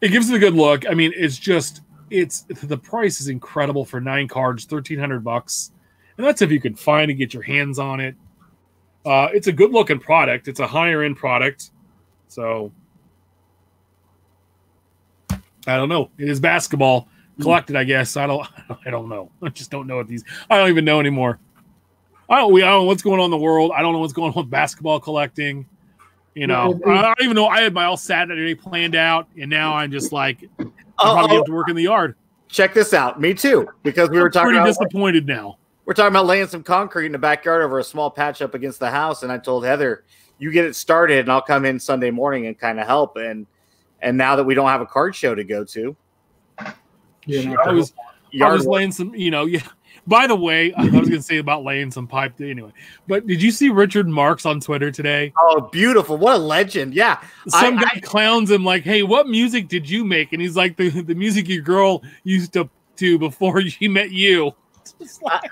it 0.01 0.09
gives 0.09 0.29
it 0.29 0.35
a 0.35 0.39
good 0.39 0.53
look. 0.53 0.87
I 0.89 0.93
mean, 0.93 1.13
it's 1.15 1.37
just 1.37 1.81
it's 2.09 2.41
the 2.41 2.77
price 2.77 3.19
is 3.19 3.27
incredible 3.27 3.85
for 3.85 3.99
nine 3.99 4.27
cards, 4.27 4.65
thirteen 4.65 4.99
hundred 4.99 5.23
bucks, 5.23 5.71
and 6.17 6.25
that's 6.25 6.41
if 6.41 6.51
you 6.51 6.61
can 6.61 6.75
find 6.75 7.09
and 7.11 7.19
get 7.19 7.33
your 7.33 7.43
hands 7.43 7.79
on 7.79 7.99
it. 7.99 8.15
Uh, 9.05 9.29
it's 9.33 9.47
a 9.47 9.51
good 9.51 9.71
looking 9.71 9.99
product. 9.99 10.47
It's 10.47 10.59
a 10.59 10.67
higher 10.67 11.03
end 11.03 11.17
product, 11.17 11.71
so 12.35 12.69
I 15.65 15.77
don't 15.77 15.87
know. 15.87 16.09
It 16.17 16.27
is 16.27 16.41
basketball 16.41 17.07
collected, 17.41 17.77
I 17.77 17.85
guess. 17.85 18.17
I 18.17 18.27
don't. 18.27 18.45
I 18.85 18.89
don't 18.89 19.07
know. 19.07 19.31
I 19.41 19.49
just 19.49 19.71
don't 19.71 19.87
know 19.87 19.95
what 19.95 20.07
these. 20.07 20.25
I 20.49 20.57
don't 20.57 20.69
even 20.69 20.83
know 20.83 20.99
anymore. 20.99 21.39
I 22.29 22.39
don't. 22.39 22.51
We. 22.51 22.61
I 22.61 22.67
don't 22.67 22.81
know 22.81 22.87
what's 22.87 23.01
going 23.01 23.21
on 23.21 23.25
in 23.25 23.31
the 23.31 23.37
world. 23.37 23.71
I 23.73 23.81
don't 23.81 23.93
know 23.93 23.99
what's 23.99 24.11
going 24.11 24.33
on 24.33 24.43
with 24.43 24.49
basketball 24.49 24.99
collecting. 24.99 25.65
You 26.33 26.47
know, 26.47 26.77
I 26.85 27.01
don't 27.01 27.21
even 27.21 27.35
know. 27.35 27.47
I 27.47 27.61
had 27.61 27.73
my 27.73 27.85
all 27.85 27.95
Saturday 27.95 28.53
planned 28.53 28.95
out, 28.95 29.29
and 29.39 29.49
now 29.49 29.73
I'm 29.73 29.89
just 29.89 30.11
like, 30.11 30.43
I 30.59 30.65
probably 30.97 31.37
have 31.37 31.45
to 31.45 31.53
work 31.53 31.69
in 31.69 31.77
the 31.77 31.83
yard. 31.83 32.15
check 32.49 32.73
this 32.73 32.93
out. 32.93 33.21
Me 33.21 33.33
too, 33.33 33.69
because 33.83 34.09
we 34.09 34.19
were 34.19 34.25
I'm 34.25 34.31
talking 34.33 34.47
pretty 34.47 34.57
about 34.59 34.67
disappointed 34.67 35.25
now. 35.25 35.57
we're 35.85 35.93
talking 35.93 36.11
about 36.11 36.25
laying 36.25 36.47
some 36.47 36.61
concrete 36.61 37.05
in 37.05 37.13
the 37.13 37.17
backyard 37.17 37.63
over 37.63 37.79
a 37.79 37.83
small 37.85 38.11
patch 38.11 38.41
up 38.41 38.53
against 38.53 38.81
the 38.81 38.91
house, 38.91 39.23
and 39.23 39.31
I 39.31 39.37
told 39.37 39.63
Heather, 39.63 40.03
"You 40.37 40.51
get 40.51 40.65
it 40.65 40.75
started, 40.75 41.19
and 41.19 41.31
I'll 41.31 41.41
come 41.41 41.65
in 41.65 41.79
Sunday 41.79 42.11
morning 42.11 42.47
and 42.47 42.57
kind 42.57 42.79
of 42.79 42.87
help." 42.87 43.17
And 43.17 43.45
and 44.01 44.17
now 44.17 44.35
that 44.35 44.43
we 44.43 44.53
don't 44.53 44.67
have 44.69 44.81
a 44.81 44.85
card 44.85 45.15
show 45.15 45.35
to 45.35 45.43
go 45.43 45.63
to, 45.63 45.95
yeah, 47.25 47.55
I 47.65 47.71
was, 47.71 47.93
I 47.97 48.11
yard 48.31 48.53
was 48.53 48.67
laying 48.67 48.91
some. 48.91 49.13
You 49.15 49.31
know, 49.31 49.45
yeah. 49.45 49.61
By 50.07 50.27
the 50.27 50.35
way, 50.35 50.71
I 50.73 50.83
was 50.83 50.91
going 50.91 51.09
to 51.13 51.21
say 51.23 51.37
about 51.37 51.63
laying 51.63 51.89
some 51.89 52.05
pipe 52.05 52.39
anyway. 52.39 52.71
But 53.07 53.25
did 53.25 53.41
you 53.41 53.49
see 53.49 53.69
Richard 53.69 54.07
Marx 54.07 54.45
on 54.45 54.59
Twitter 54.59 54.91
today? 54.91 55.33
oh, 55.39 55.61
beautiful! 55.71 56.15
What 56.17 56.35
a 56.35 56.37
legend! 56.37 56.93
Yeah, 56.93 57.19
Some 57.47 57.79
I- 57.79 57.81
guy 57.81 57.99
clowns 58.01 58.51
him 58.51 58.63
like, 58.63 58.83
"Hey, 58.83 59.01
what 59.01 59.27
music 59.27 59.67
did 59.67 59.89
you 59.89 60.05
make?" 60.05 60.31
And 60.31 60.41
he's 60.41 60.55
like, 60.55 60.77
"The 60.77 60.89
the 60.89 61.15
music 61.15 61.47
your 61.49 61.63
girl 61.63 62.03
used 62.23 62.53
to 62.53 62.69
to 62.97 63.17
before 63.17 63.61
she 63.63 63.87
met 63.87 64.11
you." 64.11 64.51
Like- 65.23 65.49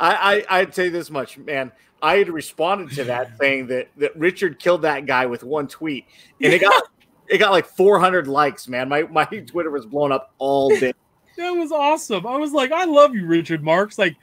I, 0.00 0.44
I 0.48 0.58
I'd 0.60 0.74
say 0.74 0.88
this 0.88 1.10
much, 1.10 1.36
man. 1.38 1.70
I 2.04 2.18
had 2.18 2.28
responded 2.28 2.90
to 2.96 3.04
that 3.04 3.36
saying 3.40 3.68
that 3.68 3.88
that 3.96 4.14
Richard 4.14 4.58
killed 4.58 4.82
that 4.82 5.06
guy 5.06 5.24
with 5.24 5.42
one 5.42 5.66
tweet, 5.66 6.04
and 6.40 6.52
it 6.52 6.60
got 6.60 6.84
it 7.28 7.38
got 7.38 7.50
like 7.50 7.66
400 7.66 8.28
likes, 8.28 8.68
man. 8.68 8.88
My 8.88 9.02
my 9.04 9.24
Twitter 9.46 9.70
was 9.70 9.86
blown 9.86 10.12
up 10.12 10.32
all 10.38 10.68
day. 10.68 10.92
That 11.38 11.50
was 11.50 11.72
awesome. 11.72 12.26
I 12.26 12.36
was 12.36 12.52
like, 12.52 12.70
I 12.70 12.84
love 12.84 13.14
you, 13.14 13.26
Richard 13.26 13.64
Marx. 13.64 13.98
Like, 13.98 14.16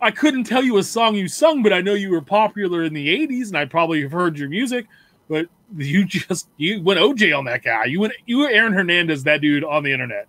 I 0.00 0.10
couldn't 0.10 0.44
tell 0.44 0.64
you 0.64 0.78
a 0.78 0.82
song 0.82 1.14
you 1.14 1.28
sung, 1.28 1.62
but 1.62 1.72
I 1.72 1.80
know 1.80 1.94
you 1.94 2.10
were 2.10 2.22
popular 2.22 2.82
in 2.82 2.92
the 2.92 3.06
80s 3.06 3.48
and 3.48 3.56
I 3.56 3.66
probably 3.66 4.02
have 4.02 4.10
heard 4.10 4.36
your 4.36 4.48
music. 4.48 4.86
But 5.28 5.46
you 5.76 6.04
just 6.04 6.48
you 6.56 6.82
went 6.82 6.98
OJ 6.98 7.36
on 7.36 7.44
that 7.44 7.62
guy. 7.62 7.84
You 7.84 8.00
went 8.00 8.14
you 8.24 8.38
were 8.38 8.48
Aaron 8.48 8.72
Hernandez, 8.72 9.22
that 9.24 9.42
dude 9.42 9.62
on 9.62 9.82
the 9.82 9.92
internet. 9.92 10.26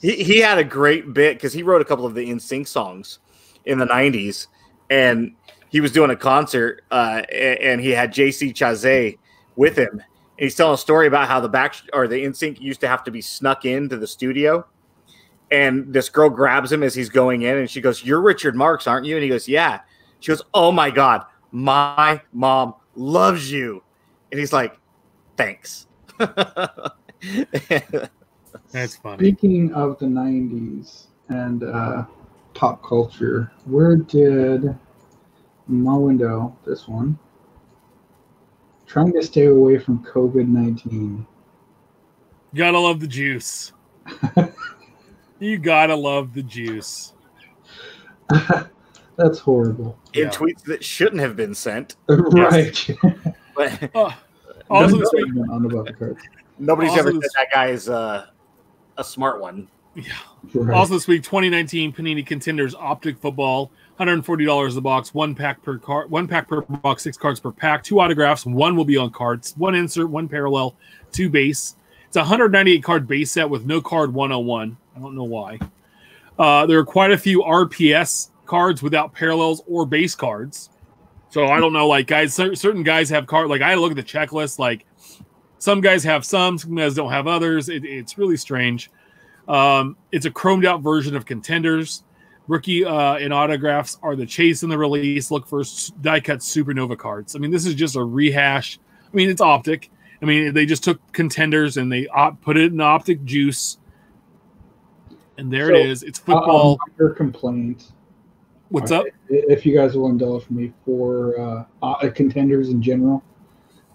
He 0.00 0.22
he 0.22 0.38
had 0.40 0.58
a 0.58 0.64
great 0.64 1.14
bit 1.14 1.36
because 1.36 1.52
he 1.52 1.62
wrote 1.62 1.80
a 1.80 1.84
couple 1.84 2.04
of 2.04 2.14
the 2.14 2.28
NSYNC 2.28 2.66
songs 2.66 3.20
in 3.64 3.78
the 3.78 3.86
90s, 3.86 4.48
and 4.90 5.34
he 5.74 5.80
was 5.80 5.90
doing 5.90 6.10
a 6.10 6.16
concert, 6.16 6.84
uh, 6.92 7.22
a- 7.32 7.58
and 7.60 7.80
he 7.80 7.90
had 7.90 8.12
JC 8.12 8.52
Chasez 8.52 9.18
with 9.56 9.76
him. 9.76 9.90
And 9.90 10.02
he's 10.38 10.54
telling 10.54 10.74
a 10.74 10.78
story 10.78 11.08
about 11.08 11.26
how 11.26 11.40
the 11.40 11.48
back 11.48 11.74
or 11.92 12.06
the 12.06 12.24
NSYNC 12.24 12.60
used 12.60 12.80
to 12.82 12.86
have 12.86 13.02
to 13.02 13.10
be 13.10 13.20
snuck 13.20 13.64
into 13.64 13.96
the 13.96 14.06
studio. 14.06 14.64
And 15.50 15.92
this 15.92 16.08
girl 16.08 16.30
grabs 16.30 16.70
him 16.70 16.84
as 16.84 16.94
he's 16.94 17.08
going 17.08 17.42
in, 17.42 17.56
and 17.56 17.68
she 17.68 17.80
goes, 17.80 18.04
"You're 18.04 18.20
Richard 18.20 18.54
Marx, 18.54 18.86
aren't 18.86 19.04
you?" 19.04 19.16
And 19.16 19.24
he 19.24 19.28
goes, 19.28 19.48
"Yeah." 19.48 19.80
She 20.20 20.30
goes, 20.30 20.42
"Oh 20.54 20.70
my 20.70 20.92
god, 20.92 21.24
my 21.50 22.22
mom 22.32 22.74
loves 22.94 23.50
you," 23.50 23.82
and 24.30 24.38
he's 24.38 24.52
like, 24.52 24.78
"Thanks." 25.36 25.88
That's 28.70 28.94
funny. 29.02 29.18
Speaking 29.18 29.72
of 29.72 29.98
the 29.98 30.06
90s 30.06 31.06
and 31.30 31.64
uh, 31.64 32.04
pop 32.54 32.80
culture, 32.84 33.50
where 33.64 33.96
did 33.96 34.78
my 35.66 35.96
window, 35.96 36.56
this 36.66 36.86
one, 36.88 37.18
trying 38.86 39.12
to 39.12 39.22
stay 39.22 39.46
away 39.46 39.78
from 39.78 40.04
COVID 40.04 40.46
19? 40.48 41.26
Gotta 42.54 42.78
love 42.78 43.00
the 43.00 43.06
juice. 43.08 43.72
you 45.40 45.58
gotta 45.58 45.94
love 45.96 46.34
the 46.34 46.42
juice. 46.42 47.12
That's 49.16 49.38
horrible. 49.38 49.98
in 50.12 50.24
Yeah. 50.24 50.30
tweets 50.30 50.62
that 50.64 50.82
shouldn't 50.84 51.20
have 51.20 51.36
been 51.36 51.54
sent. 51.54 51.96
right. 52.08 52.90
But 53.56 53.90
Oh, 53.94 54.12
also 54.70 54.98
this 54.98 55.10
week, 55.12 55.26
on 55.50 55.66
about 55.66 55.86
the 55.86 55.92
cards. 55.92 56.22
nobody's 56.58 56.90
Also 56.90 57.00
ever 57.02 57.12
this- 57.12 57.32
said 57.32 57.42
that 57.42 57.52
guy 57.52 57.66
is 57.68 57.88
uh, 57.88 58.26
a 58.96 59.04
smart 59.04 59.40
one. 59.40 59.68
Right. 60.52 60.74
Also, 60.76 60.94
this 60.94 61.06
week, 61.06 61.22
2019 61.22 61.92
Panini 61.92 62.26
Contenders 62.26 62.74
Optic 62.74 63.16
Football, 63.18 63.70
$140 63.98 64.76
a 64.76 64.80
box, 64.80 65.14
one 65.14 65.34
pack 65.34 65.62
per 65.62 65.78
card, 65.78 66.10
one 66.10 66.26
pack 66.26 66.48
per 66.48 66.62
box, 66.62 67.02
six 67.02 67.16
cards 67.16 67.40
per 67.40 67.52
pack, 67.52 67.82
two 67.84 68.00
autographs, 68.00 68.44
one 68.44 68.76
will 68.76 68.84
be 68.84 68.96
on 68.96 69.10
cards, 69.10 69.54
one 69.56 69.74
insert, 69.74 70.08
one 70.08 70.28
parallel, 70.28 70.74
two 71.12 71.28
base. 71.28 71.76
It's 72.06 72.16
a 72.16 72.20
198 72.20 72.82
card 72.82 73.06
base 73.06 73.30
set 73.30 73.48
with 73.48 73.66
no 73.66 73.80
card 73.80 74.12
101. 74.12 74.76
I 74.96 75.00
don't 75.00 75.14
know 75.14 75.24
why. 75.24 75.58
Uh, 76.38 76.66
there 76.66 76.78
are 76.78 76.84
quite 76.84 77.12
a 77.12 77.18
few 77.18 77.42
RPS 77.42 78.30
cards 78.46 78.82
without 78.82 79.12
parallels 79.12 79.62
or 79.66 79.86
base 79.86 80.14
cards. 80.14 80.70
So 81.30 81.46
I 81.46 81.58
don't 81.58 81.72
know, 81.72 81.88
like 81.88 82.06
guys, 82.06 82.34
cer- 82.34 82.54
certain 82.54 82.82
guys 82.82 83.10
have 83.10 83.26
card. 83.26 83.48
Like 83.48 83.62
I 83.62 83.74
look 83.74 83.90
at 83.90 83.96
the 83.96 84.02
checklist. 84.02 84.58
Like 84.58 84.86
some 85.58 85.80
guys 85.80 86.04
have 86.04 86.24
some, 86.24 86.58
some 86.58 86.74
guys 86.74 86.94
don't 86.94 87.10
have 87.10 87.26
others. 87.26 87.68
It, 87.68 87.84
it's 87.84 88.18
really 88.18 88.36
strange. 88.36 88.90
Um, 89.48 89.96
it's 90.12 90.26
a 90.26 90.30
chromed 90.30 90.64
out 90.64 90.82
version 90.82 91.16
of 91.16 91.26
contenders. 91.26 92.04
Rookie 92.46 92.84
uh, 92.84 93.14
and 93.16 93.32
autographs 93.32 93.98
are 94.02 94.16
the 94.16 94.26
chase 94.26 94.62
in 94.62 94.68
the 94.68 94.76
release. 94.76 95.30
Look 95.30 95.46
for 95.46 95.62
die 96.02 96.20
cut 96.20 96.40
supernova 96.40 96.98
cards. 96.98 97.34
I 97.34 97.38
mean, 97.38 97.50
this 97.50 97.64
is 97.64 97.74
just 97.74 97.96
a 97.96 98.04
rehash. 98.04 98.78
I 99.02 99.16
mean, 99.16 99.30
it's 99.30 99.40
optic. 99.40 99.90
I 100.20 100.26
mean, 100.26 100.52
they 100.54 100.66
just 100.66 100.84
took 100.84 101.00
contenders 101.12 101.76
and 101.76 101.90
they 101.90 102.06
op- 102.08 102.40
put 102.42 102.56
it 102.56 102.72
in 102.72 102.80
optic 102.80 103.24
juice, 103.24 103.78
and 105.38 105.52
there 105.52 105.68
So, 105.68 105.74
it 105.74 105.86
is. 105.86 106.02
It's 106.02 106.18
football. 106.18 106.78
Uh, 106.80 106.90
your 106.98 107.10
complaint. 107.10 107.92
What's 108.68 108.90
up? 108.90 109.04
If 109.28 109.64
you 109.64 109.74
guys 109.74 109.96
will 109.96 110.08
indulge 110.08 110.48
me 110.50 110.72
for 110.84 111.38
uh, 111.38 111.64
uh, 111.82 112.10
contenders 112.10 112.70
in 112.70 112.82
general, 112.82 113.22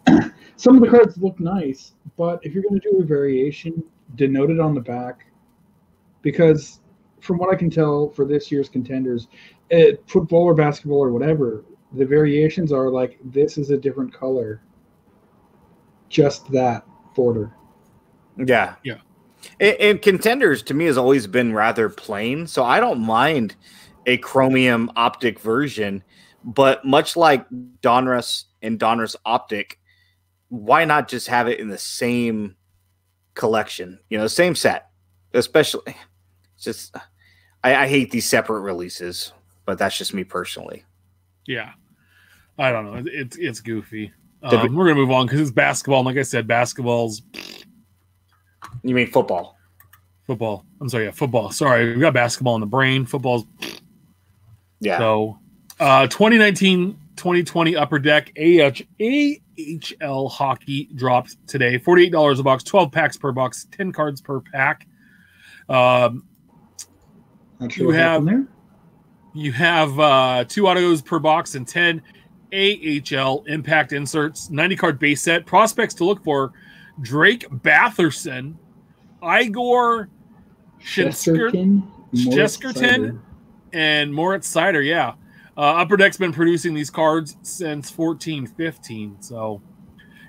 some 0.56 0.76
of 0.76 0.82
the 0.82 0.88
cards 0.88 1.18
look 1.18 1.40
nice, 1.40 1.94
but 2.18 2.40
if 2.44 2.54
you're 2.54 2.64
going 2.64 2.80
to 2.80 2.92
do 2.92 3.00
a 3.00 3.04
variation, 3.04 3.84
denote 4.16 4.52
it 4.52 4.60
on 4.60 4.74
the 4.74 4.82
back, 4.82 5.26
because 6.22 6.79
from 7.22 7.38
what 7.38 7.54
I 7.54 7.58
can 7.58 7.70
tell 7.70 8.10
for 8.10 8.26
this 8.26 8.52
year's 8.52 8.70
contenders, 8.70 9.28
it, 9.70 10.04
football 10.08 10.44
or 10.44 10.54
basketball 10.54 11.04
or 11.04 11.12
whatever, 11.12 11.64
the 11.94 12.06
variations 12.06 12.72
are 12.72 12.90
like 12.90 13.18
this 13.26 13.58
is 13.58 13.70
a 13.72 13.78
different 13.78 14.14
color. 14.14 14.62
Just 16.10 16.52
that 16.52 16.86
border. 17.16 17.54
Yeah. 18.38 18.76
Yeah. 18.84 18.98
And, 19.60 19.76
and 19.78 20.02
contenders 20.02 20.64
to 20.64 20.74
me 20.74 20.86
has 20.86 20.98
always 20.98 21.28
been 21.28 21.54
rather 21.54 21.90
plain. 21.90 22.48
So 22.48 22.64
I 22.64 22.80
don't 22.80 23.00
mind 23.00 23.56
a 24.06 24.18
chromium 24.18 24.92
optic 24.96 25.40
version. 25.40 26.04
But 26.44 26.86
much 26.86 27.18
like 27.18 27.46
Donruss 27.82 28.46
and 28.62 28.80
Donruss 28.80 29.16
Optic, 29.26 29.80
why 30.48 30.86
not 30.86 31.08
just 31.08 31.28
have 31.28 31.48
it 31.48 31.60
in 31.60 31.68
the 31.68 31.78
same 31.78 32.56
collection? 33.34 34.00
You 34.10 34.18
know, 34.18 34.28
same 34.28 34.56
set. 34.56 34.90
Especially, 35.34 35.96
it's 36.56 36.64
just 36.64 36.96
I, 37.64 37.76
I 37.76 37.88
hate 37.88 38.12
these 38.12 38.28
separate 38.28 38.62
releases, 38.62 39.34
but 39.66 39.78
that's 39.78 39.98
just 39.98 40.14
me 40.14 40.24
personally. 40.24 40.84
Yeah. 41.46 41.72
I 42.58 42.72
don't 42.72 42.86
know. 42.86 42.96
It- 42.96 43.08
It's 43.08 43.38
it's 43.38 43.62
goofy. 43.62 44.12
Um, 44.42 44.74
we're 44.76 44.86
gonna 44.86 44.96
move 44.96 45.12
on 45.12 45.26
because 45.26 45.42
it's 45.42 45.52
basketball. 45.52 46.00
And 46.00 46.06
like 46.06 46.18
I 46.18 46.22
said, 46.22 46.48
basketball's 46.48 47.22
You 48.84 48.96
mean 48.96 49.08
football? 49.08 49.58
football. 50.28 50.64
I'm 50.80 50.88
sorry, 50.90 51.06
yeah, 51.06 51.12
football. 51.12 51.52
Sorry, 51.52 51.94
we 51.96 52.00
got 52.02 52.14
basketball 52.14 52.54
in 52.56 52.62
the 52.62 52.68
brain. 52.68 53.06
Football's 53.06 53.46
Yeah. 54.80 54.98
So, 55.00 55.40
uh, 55.80 56.08
2019 56.08 56.98
2020 57.16 57.76
Upper 57.76 58.00
Deck 58.00 58.32
AH, 58.38 58.82
AHL 59.02 60.30
hockey 60.30 60.88
dropped 60.96 61.36
today. 61.48 61.78
$48 61.78 62.40
a 62.40 62.44
box, 62.44 62.64
12 62.64 62.92
packs 62.94 63.18
per 63.18 63.34
box, 63.34 63.68
10 63.72 63.92
cards 63.92 64.22
per 64.22 64.40
pack. 64.40 64.88
Um, 65.68 66.24
Not 67.60 67.72
sure 67.72 67.88
You 67.88 67.92
have- 67.92 68.26
there. 68.26 68.48
you 69.34 69.52
have 69.52 70.00
uh, 70.00 70.46
two 70.48 70.68
autos 70.68 71.02
per 71.02 71.20
box 71.20 71.56
and 71.56 71.68
10 71.68 72.02
AHL 72.54 73.44
impact 73.48 73.94
inserts, 73.94 74.50
90 74.50 74.76
card 74.76 75.00
base 75.00 75.22
set. 75.22 75.46
Prospects 75.46 75.94
to 75.96 76.06
look 76.06 76.24
for 76.24 76.52
Drake 77.02 77.48
Batherson, 77.50 78.56
Igor 79.24 80.10
Chesterton, 80.80 81.84
Jeskerton? 82.14 83.20
And 83.72 84.12
Moritz 84.14 84.52
Seider, 84.52 84.84
yeah. 84.84 85.14
Uh, 85.56 85.62
Upper 85.82 85.96
Deck's 85.98 86.18
been 86.18 86.34
producing 86.34 86.74
these 86.74 86.90
cards 86.90 87.38
since 87.44 87.92
14 87.92 88.48
15. 88.48 89.18
So 89.22 89.62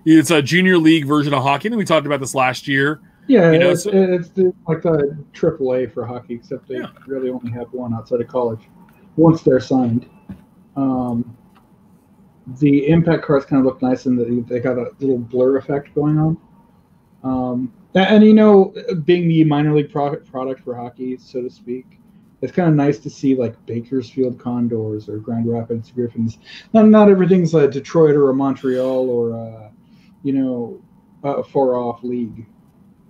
it's 0.04 0.30
a 0.30 0.42
junior 0.42 0.76
league 0.76 1.06
version 1.06 1.32
of 1.32 1.42
hockey. 1.42 1.68
And 1.68 1.76
we 1.78 1.84
talked 1.86 2.04
about 2.04 2.20
this 2.20 2.34
last 2.34 2.68
year. 2.68 3.00
Yeah, 3.30 3.52
You 3.52 3.58
know, 3.60 3.70
it's, 3.70 3.84
so- 3.84 3.90
it's 3.92 4.30
like 4.66 4.82
the 4.82 5.16
triple 5.32 5.72
A 5.74 5.86
for 5.86 6.04
hockey, 6.04 6.34
except 6.34 6.66
they 6.66 6.78
Yeah. 6.78 6.88
really 7.06 7.30
only 7.30 7.52
have 7.52 7.72
one 7.72 7.94
outside 7.94 8.20
of 8.20 8.26
college. 8.26 8.68
Once 9.16 9.42
they're 9.42 9.60
signed, 9.60 10.06
um, 10.74 11.36
the 12.58 12.88
impact 12.88 13.22
cards 13.24 13.44
kind 13.46 13.60
of 13.60 13.66
look 13.66 13.80
nice 13.82 14.06
in 14.06 14.16
that 14.16 14.46
they 14.48 14.58
got 14.58 14.78
a 14.78 14.90
little 14.98 15.18
blur 15.18 15.58
effect 15.58 15.94
going 15.94 16.18
on. 16.18 16.36
Um, 17.22 17.72
and, 17.94 18.06
and, 18.16 18.24
you 18.24 18.34
know, 18.34 18.74
being 19.04 19.28
the 19.28 19.44
minor 19.44 19.76
league 19.76 19.92
product 19.92 20.28
product 20.28 20.60
for 20.64 20.74
hockey, 20.74 21.16
so 21.16 21.40
to 21.40 21.50
speak, 21.50 22.00
it's 22.42 22.50
kind 22.52 22.68
of 22.68 22.74
nice 22.74 22.98
to 22.98 23.10
see 23.10 23.36
like 23.36 23.54
Bakersfield 23.66 24.40
Condors 24.40 25.08
or 25.08 25.18
Grand 25.18 25.46
Rapids 25.46 25.92
Griffins. 25.92 26.38
Not 26.72 26.88
not 26.88 27.08
everything's 27.08 27.54
a 27.54 27.68
Detroit 27.68 28.16
or 28.16 28.30
a 28.30 28.34
Montreal 28.34 29.08
or 29.08 29.30
a, 29.30 29.70
you 30.24 30.32
know 30.32 30.80
a 31.22 31.44
far 31.44 31.76
off 31.76 32.02
league. 32.02 32.46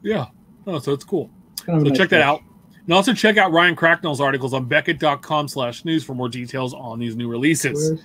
Yeah. 0.03 0.27
Oh, 0.67 0.79
so 0.79 0.93
it's 0.93 1.05
cool. 1.05 1.31
Kind 1.65 1.79
of 1.81 1.87
So 1.87 1.89
nice 1.91 1.99
check 1.99 2.09
that 2.11 2.23
out. 2.23 2.43
And 2.85 2.95
also 2.95 3.13
check 3.13 3.37
out 3.37 3.53
Ryan 3.53 3.77
Cracknell's 3.77 4.21
articles 4.21 4.53
on 4.55 4.65
Beckett.com 4.65 5.49
slash 5.49 5.85
news 5.85 6.03
for 6.03 6.15
more 6.15 6.29
details 6.29 6.75
on 6.75 6.99
these 6.99 7.15
new 7.15 7.29
releases. 7.29 8.03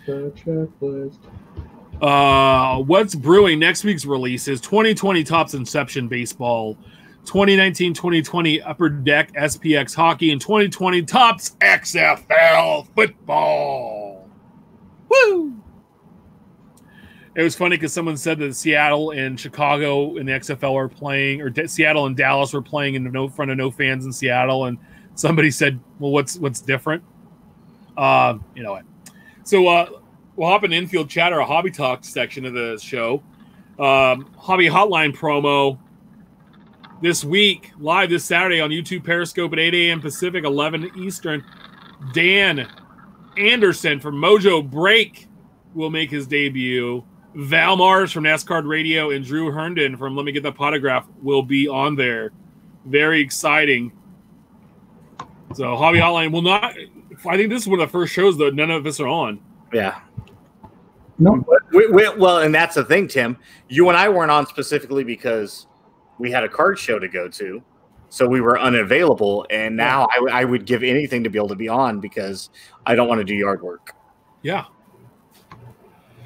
Uh, 2.02 2.80
what's 2.84 3.16
brewing 3.16 3.58
next 3.58 3.84
week's 3.84 4.06
releases 4.06 4.60
2020 4.62 5.24
Topps 5.24 5.54
Inception 5.54 6.08
Baseball, 6.08 6.76
2019 7.26 7.94
2020 7.94 8.62
Upper 8.62 8.90
Deck 8.90 9.32
SPX 9.34 9.96
Hockey, 9.96 10.32
and 10.32 10.42
2020 10.42 11.04
Topps 11.04 11.52
XFL 11.62 12.88
Football. 12.94 14.30
Woo! 15.10 15.55
It 17.36 17.44
was 17.44 17.54
funny 17.56 17.76
because 17.76 17.92
someone 17.92 18.16
said 18.16 18.40
that 18.40 18.56
Seattle 18.56 19.12
and 19.12 19.38
Chicago 19.38 20.16
in 20.16 20.26
the 20.26 20.32
XFL 20.32 20.74
are 20.74 20.88
playing, 20.88 21.42
or 21.42 21.50
D- 21.50 21.68
Seattle 21.68 22.06
and 22.06 22.16
Dallas 22.16 22.54
were 22.54 22.62
playing 22.62 22.96
in 22.96 23.04
no 23.12 23.28
front 23.28 23.52
of 23.52 23.58
no 23.58 23.70
fans 23.70 24.06
in 24.06 24.14
Seattle, 24.14 24.66
and 24.66 24.78
somebody 25.16 25.52
said, 25.52 25.80
"Well, 26.00 26.12
what's 26.12 26.38
what's 26.38 26.62
different?" 26.62 27.04
Uh, 27.98 28.38
you 28.56 28.64
know 28.64 28.72
what? 28.72 28.86
So 29.44 29.68
uh, 29.68 29.90
we'll 30.38 30.48
hop 30.48 30.64
in 30.64 30.72
infield 30.72 31.10
chatter, 31.10 31.40
a 31.40 31.46
hobby 31.46 31.72
talk 31.72 32.06
section 32.06 32.46
of 32.46 32.54
the 32.54 32.80
show. 32.82 33.22
Um, 33.78 34.34
hobby 34.38 34.70
hotline 34.70 35.14
promo 35.14 35.78
this 37.02 37.26
week, 37.26 37.72
live 37.78 38.10
this 38.10 38.24
Saturday 38.24 38.62
on 38.62 38.70
YouTube 38.70 39.04
Periscope 39.04 39.52
at 39.52 39.60
8 39.60 39.74
a.m. 39.74 40.02
Pacific, 40.02 40.46
11 40.46 40.92
Eastern. 40.98 41.44
Dan 42.14 42.68
Anderson 43.38 44.00
from 44.00 44.16
Mojo 44.16 44.68
Break 44.68 45.28
will 45.74 45.90
make 45.90 46.10
his 46.10 46.26
debut. 46.26 47.04
Val 47.36 47.76
Mars 47.76 48.14
from 48.14 48.24
NASCAR 48.24 48.66
Radio 48.66 49.12
and 49.12 49.24
Drew 49.26 49.52
Herndon 49.52 49.98
from 49.98 50.16
Let 50.16 50.26
Me 50.26 50.32
Get 50.32 50.44
the 50.44 50.54
Potograph 50.54 51.06
will 51.22 51.44
be 51.44 51.68
on 51.68 51.96
there. 51.96 52.32
Very 52.86 53.20
exciting. 53.20 53.92
So 55.54 55.76
Hobby 55.76 56.00
Hotline 56.00 56.32
will 56.32 56.42
not. 56.42 56.76
I 57.28 57.38
think 57.38 57.50
this 57.50 57.64
is 57.64 57.68
one 57.68 57.80
of 57.80 57.88
the 57.88 57.92
first 57.92 58.14
shows 58.14 58.38
that 58.38 58.56
none 58.56 58.72
of 58.72 58.86
us 58.86 59.00
are 59.00 59.08
on. 59.08 59.42
Yeah. 59.74 60.00
No, 61.18 61.46
We, 61.72 61.88
we, 61.88 62.10
well, 62.16 62.40
and 62.40 62.54
that's 62.54 62.76
the 62.76 62.84
thing, 62.84 63.08
Tim. 63.08 63.38
You 63.70 63.88
and 63.90 63.98
I 63.98 64.10
weren't 64.10 64.32
on 64.32 64.48
specifically 64.48 65.04
because 65.04 65.68
we 66.20 66.32
had 66.32 66.44
a 66.44 66.50
card 66.50 66.78
show 66.78 67.00
to 67.00 67.08
go 67.08 67.30
to, 67.30 67.64
so 68.10 68.28
we 68.28 68.42
were 68.42 68.60
unavailable. 68.60 69.46
And 69.50 69.78
now 69.78 70.08
I, 70.12 70.42
I 70.42 70.46
would 70.46 70.66
give 70.66 70.84
anything 70.84 71.24
to 71.24 71.30
be 71.30 71.38
able 71.38 71.50
to 71.50 71.56
be 71.56 71.70
on 71.70 72.00
because 72.00 72.50
I 72.86 72.96
don't 72.96 73.08
want 73.08 73.20
to 73.20 73.26
do 73.26 73.34
yard 73.34 73.62
work. 73.62 73.94
Yeah. 74.42 74.66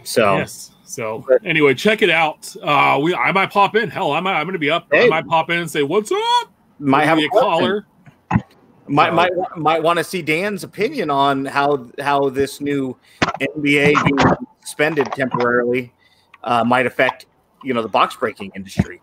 So 0.03 0.37
Yes. 0.37 0.71
So 0.89 1.23
anyway, 1.45 1.75
check 1.75 2.01
it 2.01 2.09
out. 2.09 2.55
Uh, 2.61 2.99
we 3.01 3.13
I 3.13 3.31
might 3.31 3.51
pop 3.51 3.75
in. 3.75 3.89
Hell, 3.89 4.11
I 4.11 4.19
might 4.19 4.33
I'm 4.39 4.47
gonna 4.47 4.57
be 4.57 4.71
up. 4.71 4.87
I 4.91 5.07
might 5.07 5.27
pop 5.27 5.49
in 5.51 5.59
and 5.59 5.69
say, 5.69 5.83
"What's 5.83 6.11
up?" 6.11 6.51
might 6.79 7.05
have 7.05 7.17
Be 7.17 7.25
a 7.25 7.27
a 7.27 7.29
caller. 7.29 7.85
Might 8.87 9.09
So- 9.09 9.13
might 9.15 9.31
might 9.55 9.83
want 9.83 9.97
to 9.99 10.03
see 10.03 10.23
Dan's 10.23 10.63
opinion 10.63 11.11
on 11.11 11.45
how 11.45 11.87
how 11.99 12.29
this 12.29 12.59
new 12.59 12.97
NBA 13.39 13.93
being 14.03 14.35
suspended 14.61 15.11
temporarily 15.11 15.93
uh, 16.43 16.63
might 16.63 16.87
affect 16.87 17.27
you 17.63 17.73
know 17.75 17.83
the 17.83 17.87
box 17.89 18.15
breaking 18.15 18.51
industry. 18.55 18.99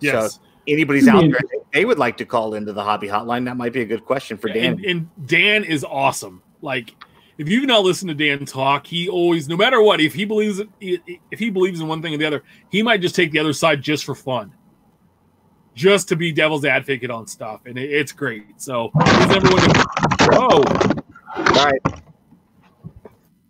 Yes. 0.00 0.38
Anybody's 0.66 1.08
Hmm. 1.08 1.16
out 1.16 1.20
there, 1.30 1.40
they 1.72 1.84
would 1.84 1.98
like 1.98 2.16
to 2.18 2.24
call 2.24 2.54
into 2.54 2.72
the 2.72 2.82
hobby 2.82 3.08
hotline. 3.08 3.44
That 3.44 3.56
might 3.56 3.72
be 3.72 3.82
a 3.82 3.84
good 3.84 4.04
question 4.04 4.36
for 4.36 4.48
Dan. 4.48 4.74
And, 4.74 4.84
and 4.84 5.26
Dan 5.26 5.64
is 5.64 5.84
awesome. 5.84 6.42
Like, 6.62 6.94
if 7.38 7.48
you've 7.48 7.64
not 7.66 7.82
listened 7.82 8.08
to 8.10 8.14
Dan 8.14 8.44
talk, 8.46 8.86
he 8.86 9.08
always, 9.08 9.48
no 9.48 9.56
matter 9.56 9.80
what, 9.82 10.00
if 10.00 10.14
he 10.14 10.24
believes 10.24 10.60
if 10.80 11.38
he 11.38 11.50
believes 11.50 11.80
in 11.80 11.88
one 11.88 12.00
thing 12.02 12.14
or 12.14 12.18
the 12.18 12.26
other, 12.26 12.42
he 12.70 12.82
might 12.82 13.00
just 13.00 13.14
take 13.14 13.32
the 13.32 13.38
other 13.38 13.52
side 13.52 13.82
just 13.82 14.04
for 14.04 14.14
fun, 14.14 14.52
just 15.74 16.08
to 16.10 16.16
be 16.16 16.30
devil's 16.32 16.64
advocate 16.64 17.10
on 17.10 17.26
stuff, 17.26 17.62
and 17.66 17.76
it, 17.78 17.90
it's 17.90 18.12
great. 18.12 18.44
So, 18.60 18.90
please 19.00 19.36
everyone, 19.36 19.62
oh, 20.32 20.62
All 21.36 21.44
right. 21.64 21.80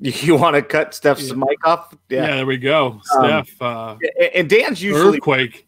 You 0.01 0.37
want 0.37 0.55
to 0.57 0.62
cut 0.62 0.93
Steph's 0.95 1.28
Yeah. 1.28 1.35
mic 1.37 1.66
off? 1.66 1.95
yeah. 2.11 2.22
Yeah. 2.28 2.35
there 2.37 2.47
we 2.47 2.59
go, 2.59 3.01
Steph. 3.05 3.61
Uh, 3.62 3.97
And 4.35 4.49
Dan's 4.51 4.82
usually 4.82 5.16
earthquake. 5.16 5.66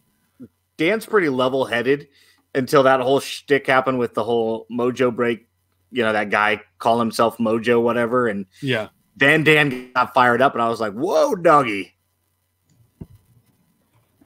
Dan's 0.77 1.07
pretty 1.07 1.31
level 1.31 1.64
headed 1.64 2.09
until 2.55 2.83
that 2.83 3.01
whole 3.01 3.21
shtick 3.21 3.67
happened 3.67 3.99
with 3.99 4.12
the 4.14 4.23
whole 4.25 4.67
Mojo 4.71 5.14
break. 5.14 5.45
You 5.91 6.03
know 6.03 6.12
that 6.12 6.30
guy 6.30 6.61
call 6.78 6.99
himself 6.99 7.39
Mojo, 7.39 7.80
whatever, 7.82 8.28
and 8.28 8.47
Yeah, 8.61 8.89
then 9.16 9.45
Dan 9.45 9.93
got 9.95 10.12
fired 10.14 10.43
up, 10.43 10.55
and 10.55 10.62
I 10.62 10.68
was 10.68 10.80
like, 10.80 10.93
"Whoa, 10.93 11.34
doggy!" 11.34 11.95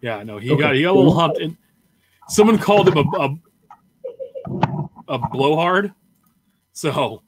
yeah. 0.00 0.22
No, 0.22 0.38
he 0.38 0.50
Okay. 0.50 0.60
got 0.60 0.74
he 0.74 0.82
got 0.82 0.90
a 0.92 0.98
little 0.98 1.14
humped, 1.14 1.38
and 1.38 1.56
someone 2.28 2.58
called 2.58 2.88
him 2.88 2.96
a 2.96 3.04
a, 3.18 5.14
a 5.14 5.18
blowhard. 5.18 5.92
So, 6.72 7.22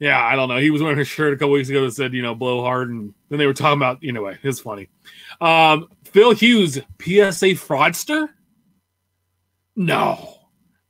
yeah, 0.00 0.20
I 0.24 0.34
don't 0.34 0.48
know. 0.48 0.56
He 0.56 0.70
was 0.70 0.82
wearing 0.82 0.98
a 0.98 1.04
shirt 1.04 1.32
a 1.32 1.36
couple 1.36 1.52
weeks 1.52 1.68
ago 1.68 1.84
that 1.84 1.92
said, 1.92 2.12
you 2.14 2.22
know, 2.22 2.34
blowhard, 2.34 2.90
and 2.90 3.14
then 3.28 3.38
they 3.38 3.46
were 3.46 3.54
talking 3.54 3.78
about. 3.78 3.98
Anyway, 4.02 4.36
it's 4.42 4.58
funny. 4.60 4.88
Um, 5.40 5.88
Phil 6.04 6.32
Hughes, 6.32 6.74
PSA 7.00 7.54
fraudster. 7.54 8.28
No, 9.76 10.38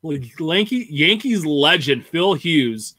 Yankee 0.03 0.87
Yankees 0.91 1.47
legend 1.47 2.07
Phil 2.07 2.35
Hughes 2.35 2.95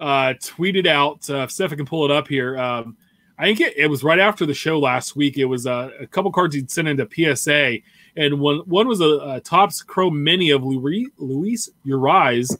uh, 0.00 0.34
tweeted 0.40 0.86
out. 0.86 1.28
Uh, 1.28 1.46
if 1.48 1.72
I 1.72 1.76
can 1.76 1.86
pull 1.86 2.04
it 2.04 2.10
up 2.10 2.28
here. 2.28 2.56
Um, 2.58 2.96
I 3.38 3.44
think 3.44 3.60
it, 3.60 3.76
it 3.76 3.86
was 3.86 4.02
right 4.02 4.18
after 4.18 4.46
the 4.46 4.54
show 4.54 4.78
last 4.78 5.14
week. 5.14 5.38
It 5.38 5.44
was 5.44 5.66
uh, 5.66 5.90
a 6.00 6.06
couple 6.06 6.32
cards 6.32 6.54
he'd 6.54 6.70
sent 6.70 6.88
into 6.88 7.08
PSA, 7.08 7.78
and 8.16 8.40
one 8.40 8.58
one 8.66 8.88
was 8.88 9.00
a, 9.00 9.04
a 9.04 9.40
Topps 9.40 9.82
Chrome 9.82 10.22
Mini 10.22 10.50
of 10.50 10.64
Luis, 10.64 11.08
Luis 11.18 11.70
Urias, 11.84 12.56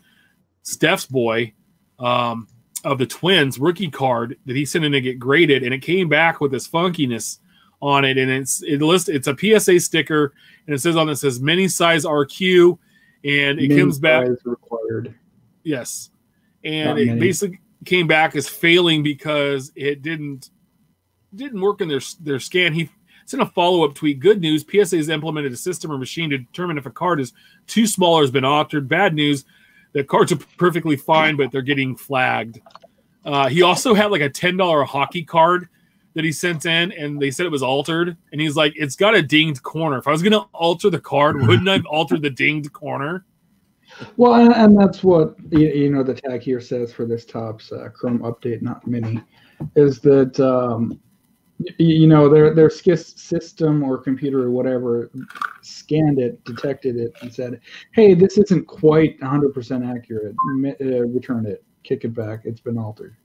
Steph's 0.63 1.07
boy, 1.07 1.53
um, 1.99 2.47
of 2.85 2.99
the 2.99 3.07
Twins 3.07 3.59
rookie 3.59 3.91
card 3.91 4.39
that 4.47 4.55
he 4.55 4.65
sent 4.65 4.85
in 4.85 4.93
to 4.93 5.01
get 5.01 5.19
graded, 5.19 5.65
and 5.65 5.75
it 5.75 5.83
came 5.83 6.09
back 6.09 6.41
with 6.41 6.53
this 6.53 6.69
funkiness 6.69 7.39
on 7.83 8.05
it, 8.05 8.17
and 8.17 8.31
it's 8.31 8.63
it 8.63 8.81
list 8.81 9.09
it's 9.09 9.27
a 9.27 9.37
PSA 9.37 9.81
sticker, 9.81 10.33
and 10.67 10.75
it 10.75 10.79
says 10.79 10.97
on 10.97 11.09
it 11.09 11.17
says 11.17 11.41
mini 11.41 11.67
size 11.67 12.05
RQ, 12.05 12.79
and 13.25 13.59
it 13.59 13.69
Min 13.69 13.79
comes 13.79 13.99
back 13.99 14.29
required. 14.45 15.15
Yes. 15.63 16.11
And 16.65 16.89
Not 16.89 16.99
it 16.99 17.07
many. 17.07 17.21
basically 17.21 17.61
came 17.85 18.07
back 18.07 18.37
as 18.37 18.49
failing 18.49 19.03
because 19.03 19.73
it 19.75 20.03
didn't 20.03 20.51
didn't 21.35 21.61
work 21.61 21.81
in 21.81 21.89
their 21.89 22.01
their 22.21 22.41
scan. 22.41 22.73
He 22.73 22.91
sent 23.27 23.43
a 23.43 23.47
follow 23.47 23.85
up 23.85 23.95
tweet. 23.95 24.21
Good 24.21 24.41
news: 24.41 24.65
PSA 24.69 24.97
has 24.97 25.09
implemented 25.09 25.53
a 25.53 25.57
system 25.57 25.93
or 25.93 25.99
machine 25.99 26.31
to 26.31 26.39
determine 26.39 26.79
if 26.79 26.87
a 26.87 26.91
card 26.91 27.21
is 27.21 27.33
too 27.67 27.87
small 27.87 28.15
or 28.15 28.23
has 28.23 28.31
been 28.31 28.45
altered. 28.45 28.89
Bad 28.89 29.15
news: 29.15 29.45
the 29.93 30.05
cards 30.05 30.33
are 30.33 30.39
perfectly 30.57 30.97
fine, 30.97 31.37
but 31.37 31.53
they're 31.53 31.63
getting 31.63 31.97
flagged. 31.97 32.61
Uh, 33.25 33.49
he 33.49 33.63
also 33.63 33.95
had 33.95 34.11
like 34.11 34.23
a 34.23 34.31
ten 34.31 34.57
dollar 34.57 34.85
hockey 34.85 35.23
card 35.23 35.69
that 36.15 36.25
he 36.25 36.33
sent 36.33 36.67
in, 36.67 36.93
and 36.93 37.21
they 37.21 37.31
said 37.31 37.47
it 37.47 37.53
was 37.53 37.63
altered, 37.63 38.17
and 38.33 38.41
he's 38.41 38.57
like, 38.57 38.73
"It's 38.77 38.97
got 38.97 39.15
a 39.15 39.23
dinged 39.23 39.63
corner. 39.63 39.99
If 39.99 40.09
I 40.09 40.13
was 40.13 40.23
going 40.23 40.33
to 40.33 40.47
alter 40.53 40.91
the 40.91 41.01
card, 41.01 41.37
wouldn't 41.47 41.69
I 41.69 41.75
have 41.75 41.87
altered 41.87 42.23
the 42.23 42.31
dinged 42.31 42.73
corner?" 42.73 43.25
Well, 44.17 44.35
and, 44.35 44.53
and 44.55 44.79
that's 44.79 45.03
what 45.03 45.35
you, 45.51 45.69
you 45.69 45.91
know 45.91 46.03
the 46.03 46.15
tag 46.15 46.43
here 46.43 46.61
says 46.61 46.93
for 46.93 47.05
this 47.07 47.25
Topps 47.25 47.73
uh, 47.73 47.89
Chrome 47.89 48.21
update, 48.21 48.63
not 48.63 48.87
mini, 48.87 49.21
is 49.77 50.01
that 50.01 50.39
um, 50.41 51.01
y- 51.59 51.75
you 51.79 52.07
know 52.07 52.29
their 52.29 52.55
their 52.55 52.69
skis- 52.71 53.15
system 53.21 53.83
or 53.83 53.99
computer 53.99 54.43
or 54.45 54.51
whatever 54.51 55.11
scanned 55.63 56.19
it, 56.19 56.43
detected 56.45 56.97
it, 56.97 57.13
and 57.23 57.33
said, 57.33 57.61
"Hey, 57.93 58.15
this 58.15 58.39
isn't 58.39 58.67
quite 58.67 59.19
100% 59.21 59.97
accurate. 59.97 60.35
Mi- 60.57 60.77
Uh, 60.81 61.05
return 61.07 61.47
it, 61.47 61.65
kick 61.83 62.05
it 62.05 62.15
back. 62.15 62.41
It's 62.45 62.61
been 62.61 62.79
altered." 62.79 63.17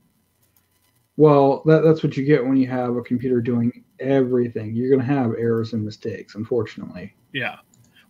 Well, 1.16 1.62
that, 1.66 1.82
that's 1.82 2.02
what 2.02 2.16
you 2.16 2.24
get 2.24 2.44
when 2.44 2.56
you 2.56 2.66
have 2.68 2.96
a 2.96 3.02
computer 3.02 3.40
doing 3.40 3.84
everything. 4.00 4.74
You're 4.74 4.88
going 4.88 5.06
to 5.06 5.06
have 5.06 5.32
errors 5.38 5.72
and 5.72 5.84
mistakes, 5.84 6.34
unfortunately. 6.34 7.14
Yeah. 7.32 7.58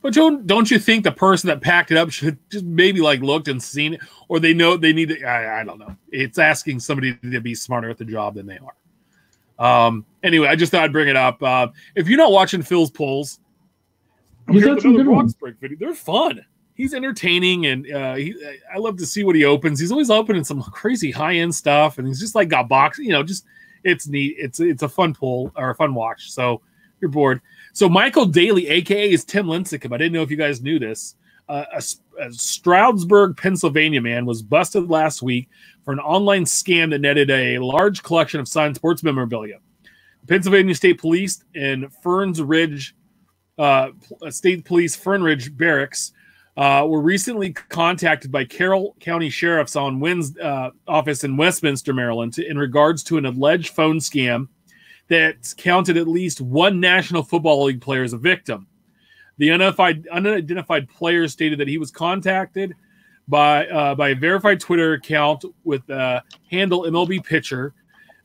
But 0.00 0.12
don't 0.12 0.46
don't 0.46 0.70
you 0.70 0.78
think 0.78 1.02
the 1.02 1.12
person 1.12 1.48
that 1.48 1.62
packed 1.62 1.90
it 1.90 1.96
up 1.96 2.10
should 2.10 2.38
just 2.50 2.66
maybe 2.66 3.00
like 3.00 3.20
looked 3.20 3.48
and 3.48 3.62
seen 3.62 3.94
it, 3.94 4.00
or 4.28 4.38
they 4.38 4.52
know 4.52 4.76
they 4.76 4.92
need 4.92 5.08
to? 5.08 5.24
I, 5.24 5.60
I 5.60 5.64
don't 5.64 5.78
know. 5.78 5.96
It's 6.10 6.38
asking 6.38 6.80
somebody 6.80 7.14
to 7.14 7.40
be 7.40 7.54
smarter 7.54 7.88
at 7.88 7.96
the 7.96 8.04
job 8.04 8.34
than 8.34 8.46
they 8.46 8.58
are. 8.58 9.86
Um. 9.86 10.04
Anyway, 10.22 10.46
I 10.48 10.56
just 10.56 10.72
thought 10.72 10.82
I'd 10.84 10.92
bring 10.92 11.08
it 11.08 11.16
up. 11.16 11.42
Uh, 11.42 11.68
if 11.94 12.06
you're 12.06 12.18
not 12.18 12.32
watching 12.32 12.60
Phil's 12.60 12.90
polls, 12.90 13.40
He's 14.50 14.62
here 14.62 14.66
got 14.66 14.74
with 14.74 14.82
some 14.82 14.96
good 14.96 15.06
ones. 15.06 15.34
Video. 15.40 15.78
They're 15.78 15.94
fun. 15.94 16.44
He's 16.74 16.92
entertaining, 16.92 17.66
and 17.66 17.90
uh, 17.92 18.14
he, 18.14 18.34
I 18.74 18.78
love 18.78 18.96
to 18.98 19.06
see 19.06 19.22
what 19.22 19.36
he 19.36 19.44
opens. 19.44 19.78
He's 19.78 19.92
always 19.92 20.10
opening 20.10 20.42
some 20.42 20.60
crazy 20.62 21.10
high 21.10 21.36
end 21.36 21.54
stuff, 21.54 21.98
and 21.98 22.06
he's 22.06 22.20
just 22.20 22.34
like 22.34 22.48
got 22.48 22.68
box. 22.68 22.98
You 22.98 23.12
know, 23.12 23.22
just 23.22 23.44
it's 23.84 24.08
neat. 24.08 24.36
It's 24.38 24.58
it's 24.60 24.82
a 24.82 24.88
fun 24.88 25.14
pull 25.14 25.52
or 25.56 25.70
a 25.70 25.74
fun 25.74 25.94
watch. 25.94 26.32
So 26.32 26.62
you're 27.00 27.10
bored. 27.10 27.40
So 27.72 27.88
Michael 27.88 28.26
Daly, 28.26 28.68
aka 28.68 29.10
is 29.10 29.24
Tim 29.24 29.46
Lincecum. 29.46 29.92
I 29.92 29.98
didn't 29.98 30.12
know 30.12 30.22
if 30.22 30.30
you 30.30 30.36
guys 30.36 30.62
knew 30.62 30.78
this. 30.78 31.16
Uh, 31.48 31.64
a, 31.74 31.82
a 32.22 32.32
Stroudsburg, 32.32 33.36
Pennsylvania 33.36 34.00
man 34.00 34.24
was 34.24 34.42
busted 34.42 34.88
last 34.88 35.22
week 35.22 35.48
for 35.84 35.92
an 35.92 36.00
online 36.00 36.44
scam 36.44 36.90
that 36.90 37.00
netted 37.00 37.30
a 37.30 37.58
large 37.58 38.02
collection 38.02 38.40
of 38.40 38.48
signed 38.48 38.76
sports 38.76 39.02
memorabilia. 39.02 39.58
Pennsylvania 40.26 40.74
State 40.74 40.98
Police 40.98 41.44
in 41.54 41.90
Ferns 42.02 42.40
Ridge, 42.40 42.96
uh, 43.58 43.90
State 44.30 44.64
Police 44.64 44.96
Fern 44.96 45.22
Ridge 45.22 45.54
Barracks 45.54 46.12
uh, 46.56 46.86
were 46.88 47.00
recently 47.00 47.52
contacted 47.52 48.30
by 48.30 48.44
Carroll 48.44 48.96
County 49.00 49.28
Sheriff's 49.28 49.76
on 49.76 49.98
Wynn's 49.98 50.38
uh, 50.38 50.70
office 50.86 51.24
in 51.24 51.36
Westminster, 51.36 51.92
Maryland, 51.92 52.32
to, 52.34 52.48
in 52.48 52.58
regards 52.58 53.02
to 53.04 53.18
an 53.18 53.26
alleged 53.26 53.70
phone 53.70 53.98
scam 53.98 54.48
that 55.08 55.52
counted 55.56 55.96
at 55.96 56.06
least 56.06 56.40
one 56.40 56.80
National 56.80 57.22
Football 57.22 57.64
League 57.64 57.80
player 57.80 58.04
as 58.04 58.12
a 58.12 58.18
victim. 58.18 58.66
The 59.38 59.50
unidentified, 59.50 60.06
unidentified 60.08 60.88
player 60.88 61.26
stated 61.26 61.58
that 61.58 61.68
he 61.68 61.78
was 61.78 61.90
contacted 61.90 62.74
by 63.26 63.66
uh, 63.68 63.94
by 63.94 64.10
a 64.10 64.14
verified 64.14 64.60
Twitter 64.60 64.92
account 64.92 65.44
with 65.64 65.88
uh, 65.90 66.20
handle 66.50 66.82
MLB 66.82 67.24
pitcher. 67.24 67.74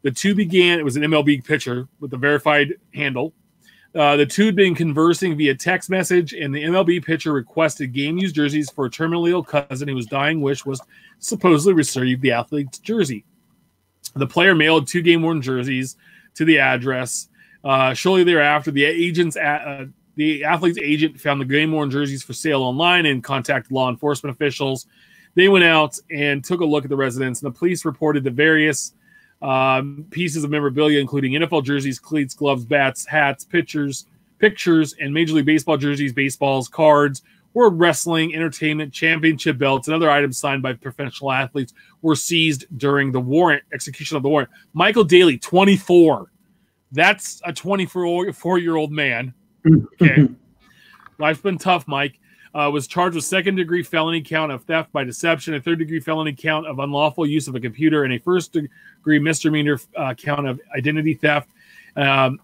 The 0.03 0.11
two 0.11 0.35
began. 0.35 0.79
It 0.79 0.85
was 0.85 0.97
an 0.97 1.03
MLB 1.03 1.43
pitcher 1.43 1.87
with 1.99 2.13
a 2.13 2.17
verified 2.17 2.75
handle. 2.93 3.33
Uh, 3.95 4.15
the 4.15 4.25
two 4.25 4.45
had 4.45 4.55
been 4.55 4.75
conversing 4.75 5.35
via 5.35 5.55
text 5.55 5.89
message, 5.89 6.33
and 6.33 6.53
the 6.53 6.63
MLB 6.63 7.03
pitcher 7.03 7.33
requested 7.33 7.91
game 7.91 8.17
used 8.17 8.35
jerseys 8.35 8.69
for 8.69 8.85
a 8.85 8.89
terminally 8.89 9.31
ill 9.31 9.43
cousin 9.43 9.87
whose 9.87 10.05
dying 10.05 10.41
wish 10.41 10.65
was 10.65 10.79
supposedly 11.17 11.73
receive 11.73 12.21
the 12.21 12.31
athlete's 12.31 12.77
jersey. 12.77 13.25
The 14.15 14.27
player 14.27 14.53
mailed 14.53 14.87
two 14.87 15.01
game 15.01 15.23
worn 15.23 15.41
jerseys 15.41 15.97
to 16.35 16.45
the 16.45 16.59
address. 16.59 17.29
Uh, 17.63 17.93
shortly 17.93 18.23
thereafter, 18.23 18.71
the 18.71 18.85
agent's 18.85 19.35
uh, 19.35 19.87
the 20.15 20.43
athlete's 20.43 20.77
agent 20.77 21.19
found 21.19 21.41
the 21.41 21.45
game 21.45 21.71
worn 21.71 21.89
jerseys 21.89 22.23
for 22.23 22.33
sale 22.33 22.61
online 22.61 23.05
and 23.05 23.23
contacted 23.23 23.71
law 23.71 23.89
enforcement 23.89 24.35
officials. 24.35 24.85
They 25.35 25.47
went 25.47 25.65
out 25.65 25.97
and 26.11 26.43
took 26.43 26.61
a 26.61 26.65
look 26.65 26.83
at 26.83 26.89
the 26.89 26.95
residence, 26.95 27.41
and 27.41 27.53
the 27.53 27.57
police 27.57 27.85
reported 27.85 28.23
the 28.23 28.31
various 28.31 28.93
um, 29.41 30.05
pieces 30.09 30.43
of 30.43 30.51
memorabilia, 30.51 30.99
including 30.99 31.33
NFL 31.33 31.63
jerseys, 31.63 31.99
cleats, 31.99 32.33
gloves, 32.33 32.65
bats, 32.65 33.05
hats, 33.05 33.43
pictures, 33.43 34.05
pictures, 34.39 34.95
and 34.99 35.13
Major 35.13 35.35
League 35.35 35.45
Baseball 35.45 35.77
jerseys, 35.77 36.13
baseballs, 36.13 36.67
cards, 36.67 37.21
World 37.53 37.79
Wrestling, 37.79 38.35
Entertainment, 38.35 38.93
Championship 38.93 39.57
belts, 39.57 39.87
and 39.87 39.95
other 39.95 40.09
items 40.09 40.37
signed 40.37 40.61
by 40.61 40.73
professional 40.73 41.31
athletes 41.31 41.73
were 42.01 42.15
seized 42.15 42.65
during 42.77 43.11
the 43.11 43.19
warrant 43.19 43.63
execution 43.73 44.17
of 44.17 44.23
the 44.23 44.29
warrant. 44.29 44.49
Michael 44.73 45.03
Daly, 45.03 45.37
24. 45.37 46.31
That's 46.91 47.41
a 47.45 47.53
24 47.53 48.33
year 48.59 48.75
old 48.75 48.91
man. 48.91 49.33
Okay. 50.01 50.29
Life's 51.17 51.41
been 51.41 51.57
tough, 51.57 51.85
Mike. 51.85 52.17
Uh, 52.55 52.69
was 52.71 52.87
charged 52.87 53.15
with 53.15 53.23
second 53.23 53.55
degree 53.55 53.83
felony 53.83 54.21
count 54.21 54.51
of 54.51 54.63
theft 54.63 54.91
by 54.91 55.03
deception, 55.03 55.53
a 55.53 55.61
third 55.61 55.77
degree 55.77 55.99
felony 55.99 56.33
count 56.33 56.65
of 56.65 56.79
unlawful 56.79 57.25
use 57.25 57.47
of 57.47 57.53
a 57.55 57.59
computer, 57.59 58.05
and 58.05 58.13
a 58.13 58.17
first 58.17 58.53
degree 58.53 59.19
misdemeanor 59.19 59.79
uh, 59.95 60.13
count 60.15 60.47
of 60.47 60.59
identity 60.75 61.13
theft. 61.13 61.47
Um, 61.95 62.39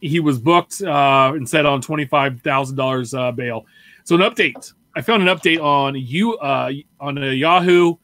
he 0.00 0.20
was 0.20 0.38
booked 0.38 0.82
uh, 0.82 1.32
and 1.34 1.48
set 1.48 1.66
on 1.66 1.82
$25,000 1.82 3.18
uh, 3.18 3.32
bail. 3.32 3.66
So, 4.04 4.14
an 4.14 4.22
update. 4.22 4.72
I 4.96 5.02
found 5.02 5.28
an 5.28 5.36
update 5.36 5.62
on 5.62 5.94
you 5.94 6.36
uh, 6.38 6.72
on 6.98 7.18
a 7.18 7.32
Yahoo 7.32 7.96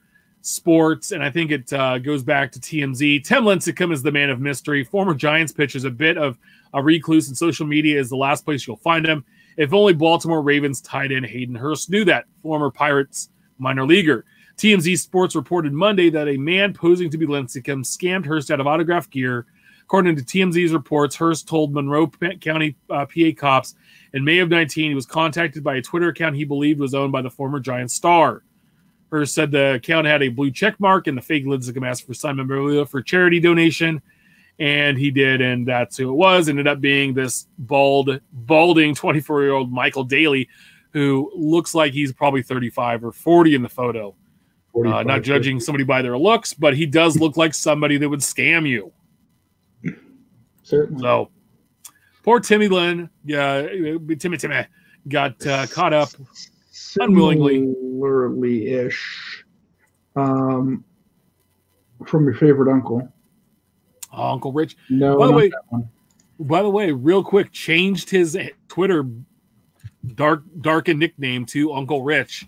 Sports, 0.43 1.11
and 1.11 1.23
I 1.23 1.31
think 1.31 1.51
it 1.51 1.73
uh, 1.73 1.99
goes 1.99 2.23
back 2.23 2.53
to 2.53 2.61
TMZ. 2.61 3.25
Tim 3.25 3.43
Lincecum 3.43 3.93
is 3.93 4.03
the 4.03 4.13
man 4.13 4.31
of 4.31 4.41
mystery. 4.41 4.85
Former 4.85 5.15
Giants 5.15 5.53
pitcher 5.53 5.79
is 5.79 5.85
a 5.85 5.91
bit 5.91 6.17
of 6.17 6.39
a 6.75 6.83
recluse, 6.83 7.27
and 7.29 7.37
social 7.37 7.67
media 7.67 7.99
is 7.99 8.09
the 8.09 8.17
last 8.17 8.45
place 8.45 8.67
you'll 8.67 8.77
find 8.77 9.05
him. 9.05 9.25
If 9.57 9.73
only 9.73 9.95
Baltimore 9.95 10.43
Ravens 10.43 10.81
tight 10.81 11.13
end 11.13 11.27
Hayden 11.27 11.55
Hurst 11.55 11.91
knew 11.91 12.05
that. 12.05 12.27
Former 12.43 12.71
Pirates 12.71 13.31
minor 13.59 13.87
leaguer. 13.87 14.25
TMZ 14.57 14.99
Sports 14.99 15.35
reported 15.35 15.73
Monday 15.73 16.11
that 16.11 16.29
a 16.29 16.37
man 16.37 16.73
posing 16.73 17.11
to 17.11 17.19
be 17.19 17.27
Lincecum 17.27 17.85
scammed 17.85 18.27
Hurst 18.27 18.51
out 18.51 18.61
of 18.61 18.67
autographed 18.67 19.11
gear. 19.11 19.47
According 19.83 20.17
to 20.17 20.23
TMZ's 20.23 20.73
reports, 20.73 21.15
Hurst 21.15 21.47
told 21.47 21.73
Monroe 21.73 22.11
County 22.41 22.77
uh, 22.91 23.07
PA 23.07 23.31
cops 23.37 23.75
in 24.15 24.25
May 24.25 24.39
of 24.39 24.49
19 24.49 24.91
he 24.91 24.95
was 24.95 25.07
contacted 25.07 25.63
by 25.63 25.77
a 25.77 25.83
Twitter 25.83 26.09
account 26.09 26.37
he 26.37 26.45
believed 26.45 26.81
was 26.81 26.95
owned 26.95 27.13
by 27.13 27.23
the 27.23 27.31
former 27.31 27.61
Giants 27.61 27.95
star. 27.95 28.43
Hurst 29.13 29.35
said 29.35 29.53
the 29.53 29.75
account 29.75 30.07
had 30.07 30.23
a 30.23 30.29
blue 30.29 30.51
check 30.51 30.81
mark 30.81 31.07
and 31.07 31.17
the 31.17 31.23
fake 31.23 31.47
Lincecum 31.47 31.87
asked 31.87 32.07
for 32.07 32.15
signed 32.15 32.39
memorabilia 32.39 32.85
for 32.85 33.01
charity 33.01 33.39
donation 33.39 34.03
and 34.59 34.99
he 34.99 35.11
did, 35.11 35.41
and 35.41 35.67
that's 35.67 35.97
who 35.97 36.09
it 36.09 36.15
was. 36.15 36.49
Ended 36.49 36.67
up 36.67 36.81
being 36.81 37.15
this 37.15 37.47
bald, 37.59 38.21
balding 38.33 38.95
24 38.95 39.43
year 39.43 39.53
old 39.53 39.73
Michael 39.73 40.05
Daly, 40.05 40.49
who 40.93 41.31
looks 41.35 41.75
like 41.75 41.93
he's 41.93 42.13
probably 42.13 42.43
35 42.43 43.05
or 43.05 43.13
40 43.13 43.55
in 43.55 43.63
the 43.63 43.69
photo. 43.69 44.15
Uh, 44.75 45.03
not 45.03 45.23
judging 45.23 45.59
somebody 45.59 45.85
by 45.85 46.03
their 46.03 46.19
looks, 46.19 46.53
but 46.53 46.77
he 46.77 46.85
does 46.85 47.19
look 47.19 47.39
like 47.39 47.55
somebody 47.55 47.97
that 47.97 48.09
would 48.09 48.21
scam 48.21 48.69
you. 48.69 48.93
Certainly. 50.63 51.01
So 51.01 51.31
poor 52.23 52.41
Timmy 52.41 52.69
Lynn, 52.69 53.09
yeah, 53.25 53.63
Timmy 54.19 54.37
Timmy 54.37 54.67
got 55.09 55.47
uh, 55.47 55.67
caught 55.69 55.95
up. 55.95 56.11
unwillingly. 57.01 57.73
Similarly 57.73 58.67
ish. 58.67 59.45
Um, 60.15 60.85
from 62.07 62.25
your 62.25 62.35
favorite 62.35 62.73
uncle. 62.73 63.11
Oh, 64.13 64.31
Uncle 64.33 64.53
Rich. 64.53 64.77
No, 64.91 65.19
By 65.19 65.27
the 65.27 65.33
way- 65.33 65.51
By 66.39 66.63
the 66.63 66.71
way, 66.71 66.93
real 66.93 67.25
quick, 67.25 67.51
changed 67.53 68.11
his 68.11 68.39
Twitter 68.69 69.05
dark 70.15 70.43
darkened 70.61 71.01
nickname 71.01 71.47
to 71.47 71.73
Uncle 71.73 72.03
Rich. 72.03 72.47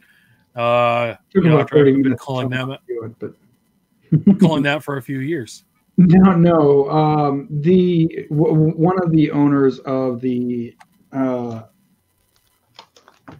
Uh, 0.54 1.14
you 1.34 1.42
know, 1.42 1.58
after 1.60 1.78
I've 1.78 2.02
been 2.02 2.16
calling 2.16 2.50
to 2.50 2.56
them 2.56 2.70
it, 2.72 3.14
but 3.18 4.38
calling 4.40 4.62
that 4.64 4.82
for 4.84 4.96
a 4.98 5.02
few 5.02 5.20
years. 5.20 5.64
No, 5.96 6.34
no. 6.36 6.88
Um, 6.90 7.48
the 7.50 8.26
w- 8.30 8.70
one 8.72 9.02
of 9.02 9.10
the 9.10 9.30
owners 9.30 9.78
of 9.80 10.20
the 10.20 10.76
uh, 11.12 11.62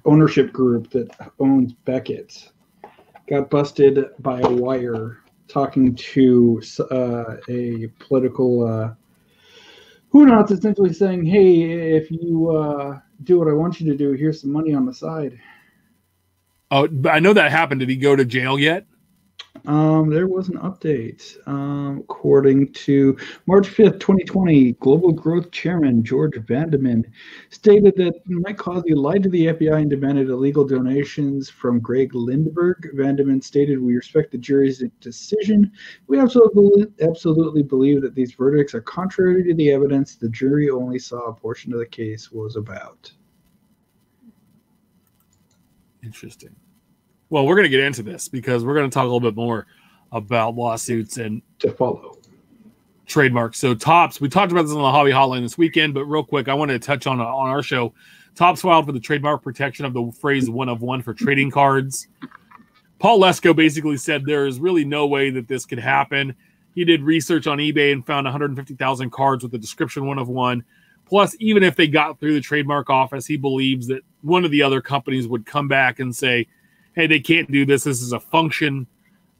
ownership 0.04 0.52
group 0.52 0.90
that 0.90 1.08
owns 1.38 1.72
Beckett 1.72 2.50
got 3.28 3.50
busted 3.50 4.06
by 4.20 4.40
a 4.40 4.48
wire 4.50 5.18
talking 5.48 5.94
to 5.94 6.62
uh, 6.90 7.36
a 7.48 7.88
political 7.98 8.66
uh, 8.66 8.94
who 10.10 10.26
knows, 10.26 10.50
essentially 10.50 10.92
saying, 10.92 11.24
"Hey, 11.24 11.96
if 11.96 12.10
you 12.10 12.50
uh, 12.50 12.98
do 13.24 13.38
what 13.38 13.48
I 13.48 13.52
want 13.52 13.80
you 13.80 13.90
to 13.90 13.96
do, 13.96 14.12
here's 14.12 14.40
some 14.40 14.52
money 14.52 14.74
on 14.74 14.86
the 14.86 14.94
side." 14.94 15.38
Oh, 16.70 16.88
I 17.08 17.20
know 17.20 17.32
that 17.32 17.50
happened. 17.50 17.80
Did 17.80 17.88
he 17.88 17.96
go 17.96 18.14
to 18.14 18.24
jail 18.24 18.58
yet? 18.58 18.86
Um, 19.66 20.08
there 20.08 20.26
was 20.26 20.48
an 20.48 20.58
update. 20.58 21.36
Um, 21.46 21.98
according 21.98 22.72
to 22.72 23.16
March 23.46 23.68
5th, 23.68 24.00
2020, 24.00 24.72
Global 24.72 25.12
Growth 25.12 25.50
Chairman 25.50 26.04
George 26.04 26.34
Vandeman 26.34 27.04
stated 27.50 27.94
that 27.96 28.14
Mike 28.26 28.56
Causey 28.56 28.94
lied 28.94 29.22
to 29.24 29.28
the 29.28 29.46
FBI 29.46 29.80
and 29.80 29.90
demanded 29.90 30.28
illegal 30.28 30.64
donations 30.64 31.50
from 31.50 31.80
Greg 31.80 32.12
Lindberg. 32.12 32.94
Vandeman 32.94 33.42
stated, 33.42 33.80
We 33.80 33.96
respect 33.96 34.32
the 34.32 34.38
jury's 34.38 34.82
decision. 35.00 35.72
We 36.06 36.18
absolutely, 36.18 36.86
absolutely 37.02 37.62
believe 37.62 38.02
that 38.02 38.14
these 38.14 38.34
verdicts 38.34 38.74
are 38.74 38.80
contrary 38.80 39.44
to 39.44 39.54
the 39.54 39.70
evidence. 39.70 40.16
The 40.16 40.28
jury 40.28 40.70
only 40.70 40.98
saw 40.98 41.26
a 41.26 41.34
portion 41.34 41.72
of 41.72 41.78
the 41.78 41.86
case 41.86 42.30
was 42.30 42.56
about. 42.56 43.12
Interesting. 46.02 46.54
Well, 47.30 47.46
we're 47.46 47.56
going 47.56 47.64
to 47.64 47.68
get 47.70 47.80
into 47.80 48.02
this 48.02 48.28
because 48.28 48.64
we're 48.64 48.74
going 48.74 48.88
to 48.88 48.94
talk 48.94 49.02
a 49.02 49.06
little 49.06 49.20
bit 49.20 49.36
more 49.36 49.66
about 50.12 50.54
lawsuits 50.54 51.18
and 51.18 51.42
to 51.58 51.70
follow 51.72 52.18
trademarks. 53.06 53.58
So 53.58 53.74
Topps, 53.74 54.20
we 54.20 54.28
talked 54.28 54.52
about 54.52 54.62
this 54.62 54.72
on 54.72 54.80
the 54.80 54.90
Hobby 54.90 55.10
Hotline 55.10 55.42
this 55.42 55.58
weekend, 55.58 55.94
but 55.94 56.04
real 56.06 56.24
quick, 56.24 56.48
I 56.48 56.54
wanted 56.54 56.80
to 56.80 56.86
touch 56.86 57.06
on 57.06 57.20
on 57.20 57.48
our 57.48 57.62
show. 57.62 57.92
Topps 58.34 58.62
filed 58.62 58.86
for 58.86 58.92
the 58.92 59.00
trademark 59.00 59.42
protection 59.42 59.84
of 59.84 59.92
the 59.92 60.10
phrase 60.20 60.48
"one 60.48 60.68
of 60.68 60.80
one" 60.80 61.02
for 61.02 61.12
trading 61.12 61.50
cards. 61.50 62.08
Paul 62.98 63.20
Lesko 63.20 63.54
basically 63.54 63.96
said 63.96 64.24
there 64.24 64.46
is 64.46 64.58
really 64.58 64.84
no 64.84 65.06
way 65.06 65.30
that 65.30 65.48
this 65.48 65.66
could 65.66 65.78
happen. 65.78 66.34
He 66.74 66.84
did 66.84 67.02
research 67.02 67.46
on 67.46 67.58
eBay 67.58 67.92
and 67.92 68.06
found 68.06 68.24
150,000 68.24 69.10
cards 69.10 69.42
with 69.42 69.52
the 69.52 69.58
description 69.58 70.06
"one 70.06 70.18
of 70.18 70.28
one." 70.28 70.64
Plus, 71.04 71.34
even 71.40 71.62
if 71.62 71.74
they 71.74 71.88
got 71.88 72.20
through 72.20 72.34
the 72.34 72.40
trademark 72.40 72.90
office, 72.90 73.26
he 73.26 73.36
believes 73.36 73.86
that 73.88 74.02
one 74.20 74.44
of 74.44 74.50
the 74.50 74.62
other 74.62 74.80
companies 74.80 75.26
would 75.26 75.46
come 75.46 75.66
back 75.66 76.00
and 76.00 76.14
say, 76.14 76.46
hey, 76.98 77.06
they 77.06 77.20
can't 77.20 77.48
do 77.50 77.64
this. 77.64 77.84
This 77.84 78.02
is 78.02 78.12
a 78.12 78.18
function. 78.18 78.84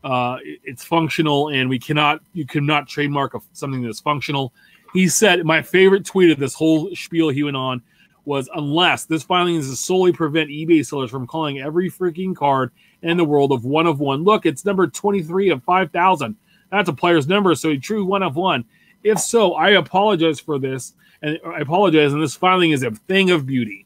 Uh, 0.04 0.36
it's 0.44 0.84
functional, 0.84 1.48
and 1.48 1.68
we 1.68 1.76
cannot. 1.76 2.20
You 2.32 2.46
cannot 2.46 2.86
trademark 2.86 3.34
a, 3.34 3.40
something 3.52 3.82
that's 3.82 3.98
functional. 3.98 4.52
He 4.94 5.09
said, 5.09 5.44
my 5.44 5.61
favorite 5.61 6.06
tweet 6.06 6.30
of 6.30 6.38
this 6.38 6.54
whole 6.54 6.94
spiel 6.94 7.30
he 7.30 7.42
went 7.42 7.56
on 7.56 7.82
was, 8.24 8.48
unless 8.54 9.06
this 9.06 9.24
filing 9.24 9.56
is 9.56 9.68
to 9.68 9.74
solely 9.74 10.12
prevent 10.12 10.50
eBay 10.50 10.86
sellers 10.86 11.11
from 11.11 11.26
calling 11.26 11.59
every 11.59 11.90
freaking 11.90 12.36
card 12.36 12.70
in 13.02 13.16
the 13.16 13.24
world 13.24 13.50
of 13.50 13.64
one 13.64 13.88
of 13.88 13.98
one. 13.98 14.22
Look, 14.22 14.46
it's 14.46 14.64
number 14.64 14.86
twenty 14.86 15.20
three 15.20 15.50
of 15.50 15.64
five 15.64 15.90
thousand. 15.90 16.36
That's 16.70 16.88
a 16.88 16.92
player's 16.92 17.26
number, 17.26 17.56
so 17.56 17.70
a 17.70 17.76
true 17.76 18.04
one 18.04 18.22
of 18.22 18.36
one. 18.36 18.64
If 19.02 19.18
so, 19.18 19.54
I 19.54 19.70
apologize 19.70 20.38
for 20.38 20.61
this, 20.61 20.94
and 21.22 21.40
I 21.44 21.59
apologize. 21.59 22.12
And 22.12 22.22
this 22.22 22.36
filing 22.36 22.70
is 22.70 22.84
a 22.84 22.92
thing 22.92 23.32
of 23.32 23.46
beauty. 23.46 23.84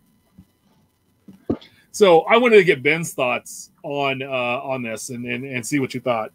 So 1.93 2.23
I 2.23 2.39
wanted 2.39 2.57
to 2.57 2.65
get 2.65 2.83
Ben's 2.83 3.13
thoughts 3.13 3.71
on 3.83 4.23
uh, 4.23 4.27
on 4.27 4.83
this 4.83 5.11
and, 5.11 5.27
and 5.27 5.45
and 5.45 5.65
see 5.65 5.79
what 5.79 5.93
you 5.95 6.01
thought. 6.01 6.33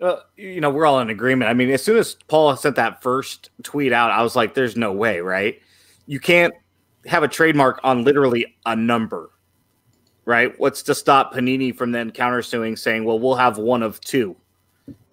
Uh, 0.00 0.16
you 0.36 0.60
know, 0.60 0.68
we're 0.68 0.84
all 0.84 0.98
in 0.98 1.10
agreement. 1.10 1.48
I 1.48 1.54
mean, 1.54 1.70
as 1.70 1.82
soon 1.82 1.96
as 1.96 2.16
Paul 2.26 2.56
sent 2.56 2.74
that 2.74 3.00
first 3.02 3.50
tweet 3.62 3.92
out, 3.92 4.10
I 4.10 4.20
was 4.22 4.34
like, 4.34 4.54
"There's 4.54 4.76
no 4.76 4.92
way, 4.92 5.20
right? 5.20 5.62
You 6.06 6.18
can't 6.18 6.52
have 7.06 7.22
a 7.22 7.28
trademark 7.28 7.78
on 7.84 8.02
literally 8.02 8.56
a 8.66 8.74
number, 8.74 9.30
right? 10.24 10.58
What's 10.58 10.82
to 10.84 10.94
stop 10.94 11.32
Panini 11.32 11.74
from 11.74 11.92
then 11.92 12.10
countersuing, 12.10 12.76
saying, 12.76 13.04
"Well, 13.04 13.20
we'll 13.20 13.36
have 13.36 13.58
one 13.58 13.84
of 13.84 14.00
two. 14.00 14.36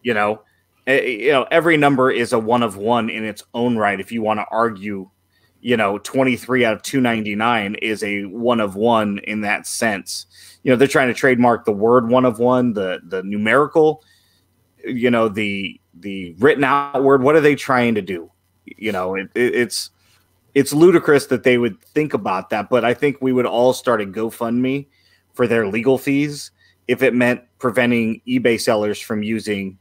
You 0.01 0.15
know, 0.15 0.41
you 0.87 1.31
know, 1.31 1.45
every 1.51 1.77
number 1.77 2.09
is 2.09 2.33
a 2.33 2.39
one 2.39 2.63
of 2.63 2.77
one 2.77 3.11
in 3.11 3.23
its 3.23 3.43
own 3.53 3.77
right. 3.77 3.99
If 3.99 4.11
you 4.11 4.23
want 4.23 4.39
to 4.39 4.45
argue 4.49 5.11
you 5.61 5.75
know 5.77 5.97
23 5.99 6.65
out 6.65 6.73
of 6.73 6.81
299 6.81 7.75
is 7.75 8.03
a 8.03 8.25
one 8.25 8.59
of 8.59 8.75
one 8.75 9.19
in 9.19 9.41
that 9.41 9.67
sense. 9.67 10.25
You 10.63 10.71
know 10.71 10.77
they're 10.77 10.87
trying 10.87 11.07
to 11.09 11.13
trademark 11.13 11.65
the 11.65 11.71
word 11.71 12.09
one 12.09 12.25
of 12.25 12.39
one 12.39 12.73
the 12.73 12.99
the 13.03 13.23
numerical 13.23 14.03
you 14.85 15.11
know 15.11 15.29
the 15.29 15.79
the 15.93 16.35
written 16.39 16.63
out 16.63 17.03
word. 17.03 17.23
What 17.23 17.35
are 17.35 17.41
they 17.41 17.55
trying 17.55 17.95
to 17.95 18.01
do? 18.01 18.31
You 18.65 18.91
know 18.91 19.15
it, 19.15 19.29
it, 19.35 19.55
it's 19.55 19.89
it's 20.55 20.73
ludicrous 20.73 21.27
that 21.27 21.43
they 21.43 21.57
would 21.57 21.79
think 21.81 22.13
about 22.13 22.49
that 22.49 22.69
but 22.69 22.83
i 22.83 22.91
think 22.91 23.15
we 23.21 23.31
would 23.31 23.45
all 23.45 23.71
start 23.71 24.01
a 24.01 24.05
gofundme 24.05 24.85
for 25.33 25.47
their 25.47 25.67
legal 25.67 25.97
fees 25.97 26.51
if 26.87 27.03
it 27.03 27.13
meant 27.13 27.41
preventing 27.59 28.19
ebay 28.27 28.59
sellers 28.59 28.99
from 28.99 29.21
using 29.21 29.77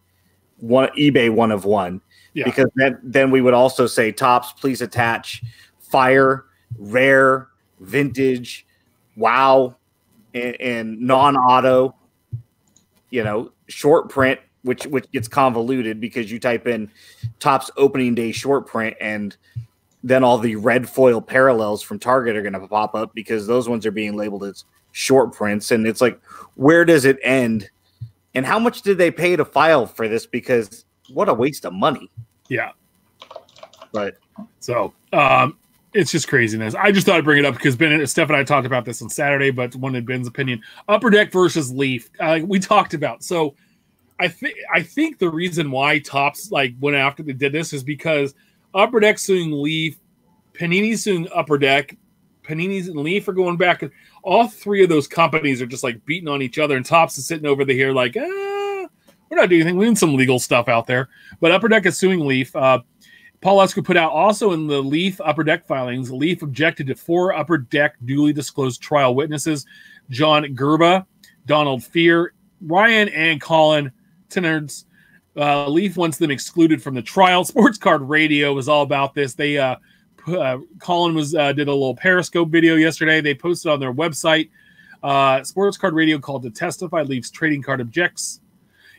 one 0.59 0.89
ebay 0.99 1.31
one 1.31 1.51
of 1.51 1.65
one. 1.65 2.01
Yeah. 2.35 2.45
because 2.45 2.69
then 2.77 2.99
then 3.03 3.31
we 3.31 3.41
would 3.41 3.55
also 3.55 3.87
say 3.87 4.13
Topps 4.13 4.53
please 4.53 4.81
attach 4.83 5.43
fire, 5.89 6.45
rare, 6.79 7.49
vintage, 7.81 8.67
wow, 9.17 9.77
and, 10.35 10.61
and 10.61 11.01
non-auto. 11.01 11.95
You 13.11 13.25
know, 13.25 13.53
short 13.69 14.11
print, 14.11 14.39
which 14.63 14.87
which 14.87 15.11
gets 15.13 15.29
convoluted 15.29 16.01
because 16.01 16.31
you 16.31 16.39
type 16.39 16.67
in 16.67 16.91
Topps 17.41 17.71
opening 17.77 18.15
day 18.15 18.33
short 18.33 18.67
print 18.67 18.97
and 19.01 19.37
then 20.05 20.23
all 20.23 20.39
the 20.39 20.57
red 20.57 20.89
foil 20.89 21.21
parallels 21.21 21.83
from 21.83 21.99
Target 21.99 22.37
are 22.37 22.43
going 22.43 22.53
to 22.53 22.67
pop 22.69 22.95
up 22.95 23.15
because 23.15 23.47
those 23.47 23.69
ones 23.69 23.85
are 23.85 23.91
being 23.91 24.17
labeled 24.17 24.45
as 24.45 24.65
short 24.93 25.33
prints. 25.33 25.71
And 25.71 25.87
it's 25.87 26.01
like, 26.01 26.23
where 26.55 26.85
does 26.85 27.05
it 27.05 27.19
end? 27.23 27.69
And 28.35 28.47
how 28.47 28.59
much 28.59 28.83
did 28.83 28.99
they 28.99 29.11
pay 29.11 29.37
to 29.37 29.45
file 29.45 29.87
for 29.87 30.09
this? 30.09 30.27
Because 30.27 30.85
what 31.09 31.29
a 31.29 31.35
waste 31.35 31.65
of 31.65 31.73
money. 31.73 32.11
Yeah. 32.49 32.71
But 33.93 34.19
so, 34.61 34.93
um, 35.13 35.57
it's 35.95 36.11
just 36.11 36.29
craziness. 36.29 36.75
I 36.75 36.93
just 36.93 37.07
thought 37.07 37.17
I'd 37.17 37.25
bring 37.25 37.39
it 37.39 37.45
up 37.45 37.55
because 37.55 37.77
Ben, 37.77 37.93
and 37.93 38.09
Steph, 38.09 38.29
and 38.29 38.37
I 38.37 38.45
talked 38.45 38.67
about 38.67 38.85
this 38.85 39.01
on 39.03 39.09
Saturday, 39.09 39.51
but 39.51 39.75
wanted 39.77 40.07
Ben's 40.07 40.29
opinion. 40.29 40.63
Upper 40.89 41.11
Deck 41.11 41.33
versus 41.33 41.73
Leaf, 41.73 42.11
uh, 42.21 42.41
we 42.45 42.59
talked 42.59 42.95
about. 42.95 43.23
So, 43.23 43.55
I 44.21 44.29
think 44.29 44.57
I 44.73 44.83
think 44.83 45.19
the 45.19 45.31
reason 45.31 45.71
why 45.71 46.01
Topps 46.01 46.51
like 46.51 46.75
went 46.81 46.97
after 46.97 47.23
they 47.23 47.33
did 47.33 47.53
this 47.53 47.73
is 47.73 47.83
because 47.83 48.35
Upper 48.75 49.01
Deck 49.01 49.19
suing 49.19 49.53
Leaf, 49.53 49.97
Panini 50.55 50.99
suing 50.99 51.29
Upper 51.35 51.57
Deck, 51.57 51.97
Panini's 52.43 52.89
and 52.89 52.99
Leaf 52.99 53.29
are 53.29 53.33
going 53.33 53.57
back. 53.57 53.85
All 54.23 54.49
three 54.49 54.83
of 54.83 54.89
those 54.89 55.07
companies 55.07 55.63
are 55.63 55.67
just 55.67 55.85
like 55.85 56.05
beating 56.05 56.29
on 56.29 56.43
each 56.43 56.59
other, 56.59 56.77
and 56.77 56.85
Topps 56.85 57.17
is 57.19 57.27
sitting 57.27 57.47
over 57.47 57.65
here 57.65 57.93
like, 57.93 58.17
ah, 58.19 58.87
we're 59.31 59.37
not 59.37 59.49
doing 59.49 59.63
anything. 59.63 59.77
We 59.77 59.87
need 59.87 59.99
some 59.99 60.15
legal 60.15 60.39
stuff 60.39 60.69
out 60.69 60.87
there. 60.87 61.09
But 61.41 61.53
Upper 61.53 61.69
Deck 61.69 61.87
is 61.87 61.99
suing 61.99 62.27
Leaf. 62.27 62.55
Uh, 62.57 62.81
Paul 63.41 63.59
Lesko 63.59 63.85
put 63.85 63.97
out 63.97 64.11
also 64.11 64.53
in 64.53 64.67
the 64.67 64.83
Leaf 64.83 65.21
Upper 65.21 65.45
Deck 65.45 65.65
filings, 65.65 66.11
Leaf 66.11 66.43
objected 66.43 66.89
to 66.89 66.95
four 66.95 67.35
Upper 67.35 67.59
Deck 67.59 67.95
duly 68.05 68.33
disclosed 68.33 68.83
trial 68.83 69.15
witnesses 69.15 69.65
John 70.11 70.45
Gerba, 70.57 71.07
Donald 71.47 71.85
Fear, 71.85 72.33
Ryan, 72.61 73.09
and 73.11 73.41
Colin 73.41 73.93
Tennards. 74.29 74.85
Uh, 75.37 75.69
Leaf 75.69 75.97
wants 75.97 76.19
them 76.19 76.31
excluded 76.31 76.83
from 76.83 76.95
the 76.95 77.03
trial. 77.03 77.45
Sports 77.45 77.79
Card 77.79 78.03
Radio 78.03 78.53
was 78.53 78.69
all 78.69 78.83
about 78.83 79.15
this. 79.15 79.35
They 79.35 79.57
uh, 79.59 79.77
uh, 80.27 80.59
Colin 80.81 81.15
was 81.15 81.35
uh, 81.35 81.53
did 81.53 81.69
a 81.69 81.73
little 81.73 81.95
Periscope 81.95 82.49
video 82.49 82.75
yesterday. 82.75 83.21
They 83.21 83.35
posted 83.35 83.71
on 83.71 83.79
their 83.79 83.93
website. 83.93 84.51
Uh, 85.03 85.45
Sports 85.45 85.77
Card 85.77 85.95
Radio 85.95 86.19
called 86.19 86.43
to 86.43 86.51
testify. 86.51 87.03
Leaf's 87.03 87.31
trading 87.31 87.63
card 87.63 87.81
objects 87.81 88.41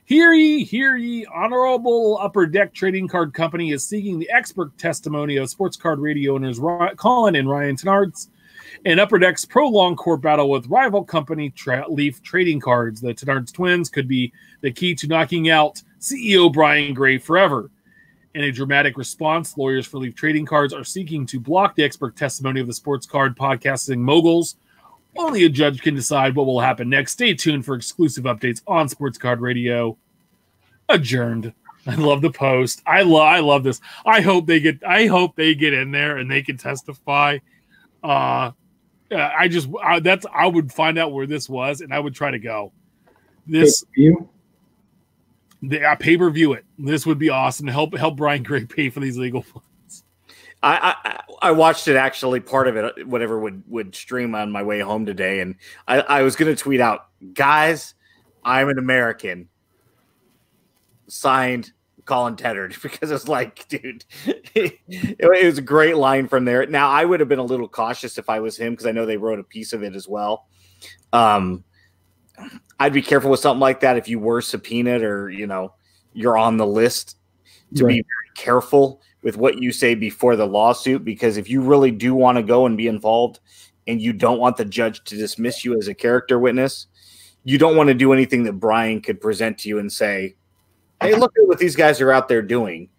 Hear 0.09 0.33
ye, 0.33 0.63
hear 0.63 0.97
ye, 0.97 1.27
Honorable 1.27 2.17
Upper 2.19 2.47
Deck 2.47 2.73
Trading 2.73 3.07
Card 3.07 3.31
Company 3.31 3.69
is 3.69 3.83
seeking 3.83 4.17
the 4.17 4.27
expert 4.31 4.75
testimony 4.75 5.35
of 5.35 5.51
sports 5.51 5.77
card 5.77 5.99
radio 5.99 6.33
owners 6.33 6.59
Colin 6.97 7.35
and 7.35 7.47
Ryan 7.47 7.75
Tenards 7.75 8.29
in 8.85 8.97
Upper 8.97 9.19
Deck's 9.19 9.45
prolonged 9.45 9.99
court 9.99 10.23
battle 10.23 10.49
with 10.49 10.65
rival 10.65 11.03
company 11.03 11.51
Tra- 11.51 11.85
Leaf 11.87 12.23
Trading 12.23 12.59
Cards. 12.59 13.01
The 13.01 13.13
Tenards 13.13 13.53
twins 13.53 13.91
could 13.91 14.07
be 14.07 14.33
the 14.61 14.71
key 14.71 14.95
to 14.95 15.05
knocking 15.05 15.51
out 15.51 15.83
CEO 15.99 16.51
Brian 16.51 16.95
Gray 16.95 17.19
forever. 17.19 17.69
In 18.33 18.45
a 18.45 18.51
dramatic 18.51 18.97
response, 18.97 19.59
lawyers 19.59 19.85
for 19.85 19.99
Leaf 19.99 20.15
Trading 20.15 20.47
Cards 20.47 20.73
are 20.73 20.83
seeking 20.83 21.27
to 21.27 21.39
block 21.39 21.75
the 21.75 21.83
expert 21.83 22.15
testimony 22.15 22.59
of 22.59 22.65
the 22.65 22.73
sports 22.73 23.05
card 23.05 23.37
podcasting 23.37 23.99
moguls 23.99 24.55
only 25.19 25.43
a 25.43 25.49
judge 25.49 25.81
can 25.81 25.95
decide 25.95 26.35
what 26.35 26.45
will 26.45 26.59
happen 26.59 26.89
next. 26.89 27.13
Stay 27.13 27.33
tuned 27.33 27.65
for 27.65 27.75
exclusive 27.75 28.23
updates 28.23 28.61
on 28.67 28.89
Sports 28.89 29.17
Card 29.17 29.41
Radio. 29.41 29.97
Adjourned. 30.87 31.53
I 31.85 31.95
love 31.95 32.21
the 32.21 32.31
post. 32.31 32.81
I 32.85 33.01
love 33.03 33.23
I 33.23 33.39
love 33.39 33.63
this. 33.63 33.81
I 34.05 34.21
hope 34.21 34.45
they 34.45 34.59
get 34.59 34.83
I 34.83 35.05
hope 35.05 35.35
they 35.35 35.55
get 35.55 35.73
in 35.73 35.91
there 35.91 36.17
and 36.17 36.29
they 36.29 36.41
can 36.41 36.57
testify. 36.57 37.39
Uh 38.03 38.51
I 39.11 39.47
just 39.47 39.69
I, 39.83 39.99
that's 39.99 40.25
I 40.33 40.47
would 40.47 40.71
find 40.71 40.97
out 40.97 41.11
where 41.11 41.25
this 41.25 41.49
was 41.49 41.81
and 41.81 41.93
I 41.93 41.99
would 41.99 42.13
try 42.13 42.31
to 42.31 42.39
go. 42.39 42.71
This 43.47 43.83
you 43.95 44.29
the 45.61 45.83
uh, 45.83 45.95
pay 45.95 46.17
per 46.17 46.29
view 46.29 46.53
it. 46.53 46.65
This 46.77 47.05
would 47.05 47.19
be 47.19 47.29
awesome 47.29 47.67
help 47.67 47.95
help 47.97 48.17
Brian 48.17 48.43
Gray 48.43 48.65
pay 48.65 48.89
for 48.89 48.99
these 48.99 49.17
legal 49.17 49.45
I, 50.61 50.95
I, 51.05 51.19
I 51.41 51.51
watched 51.51 51.87
it 51.87 51.95
actually 51.95 52.41
part 52.41 52.67
of 52.67 52.75
it 52.75 53.07
whatever 53.07 53.39
would 53.39 53.63
would 53.67 53.95
stream 53.95 54.35
on 54.35 54.51
my 54.51 54.61
way 54.61 54.79
home 54.79 55.05
today 55.05 55.39
and 55.39 55.55
I, 55.87 56.01
I 56.01 56.21
was 56.23 56.35
gonna 56.35 56.55
tweet 56.55 56.81
out 56.81 57.07
guys 57.33 57.93
I'm 58.43 58.69
an 58.69 58.77
American. 58.77 59.49
Signed 61.07 61.71
Colin 62.05 62.35
Tennard 62.35 62.75
because 62.83 63.11
it's 63.11 63.27
like 63.27 63.67
dude 63.67 64.05
it, 64.25 64.79
it 64.87 65.45
was 65.45 65.57
a 65.57 65.61
great 65.61 65.95
line 65.95 66.27
from 66.27 66.45
there. 66.45 66.65
Now 66.65 66.89
I 66.89 67.05
would 67.05 67.19
have 67.19 67.29
been 67.29 67.39
a 67.39 67.43
little 67.43 67.67
cautious 67.67 68.17
if 68.17 68.29
I 68.29 68.39
was 68.39 68.57
him 68.57 68.73
because 68.73 68.85
I 68.85 68.91
know 68.91 69.05
they 69.05 69.17
wrote 69.17 69.39
a 69.39 69.43
piece 69.43 69.73
of 69.73 69.83
it 69.83 69.95
as 69.95 70.07
well. 70.07 70.47
Um 71.13 71.63
I'd 72.79 72.93
be 72.93 73.01
careful 73.01 73.31
with 73.31 73.41
something 73.41 73.59
like 73.59 73.81
that 73.81 73.97
if 73.97 74.07
you 74.07 74.19
were 74.19 74.41
subpoenaed 74.41 75.03
or 75.03 75.29
you 75.29 75.47
know 75.47 75.73
you're 76.13 76.37
on 76.37 76.57
the 76.57 76.67
list 76.67 77.17
to 77.75 77.85
right. 77.85 77.89
be 77.89 77.95
very 77.95 78.35
careful 78.35 79.01
with 79.21 79.37
what 79.37 79.61
you 79.61 79.71
say 79.71 79.95
before 79.95 80.35
the 80.35 80.45
lawsuit 80.45 81.03
because 81.03 81.37
if 81.37 81.49
you 81.49 81.61
really 81.61 81.91
do 81.91 82.15
want 82.15 82.37
to 82.37 82.43
go 82.43 82.65
and 82.65 82.77
be 82.77 82.87
involved 82.87 83.39
and 83.87 84.01
you 84.01 84.13
don't 84.13 84.39
want 84.39 84.57
the 84.57 84.65
judge 84.65 85.03
to 85.03 85.17
dismiss 85.17 85.65
you 85.65 85.77
as 85.77 85.87
a 85.87 85.93
character 85.93 86.39
witness, 86.39 86.87
you 87.43 87.57
don't 87.57 87.75
want 87.75 87.87
to 87.87 87.93
do 87.93 88.13
anything 88.13 88.43
that 88.43 88.53
Brian 88.53 89.01
could 89.01 89.19
present 89.19 89.57
to 89.59 89.69
you 89.69 89.79
and 89.79 89.91
say, 89.91 90.35
"Hey, 91.01 91.15
look 91.15 91.33
at 91.37 91.47
what 91.47 91.57
these 91.57 91.75
guys 91.75 91.99
are 92.01 92.11
out 92.11 92.27
there 92.27 92.41
doing." 92.41 92.89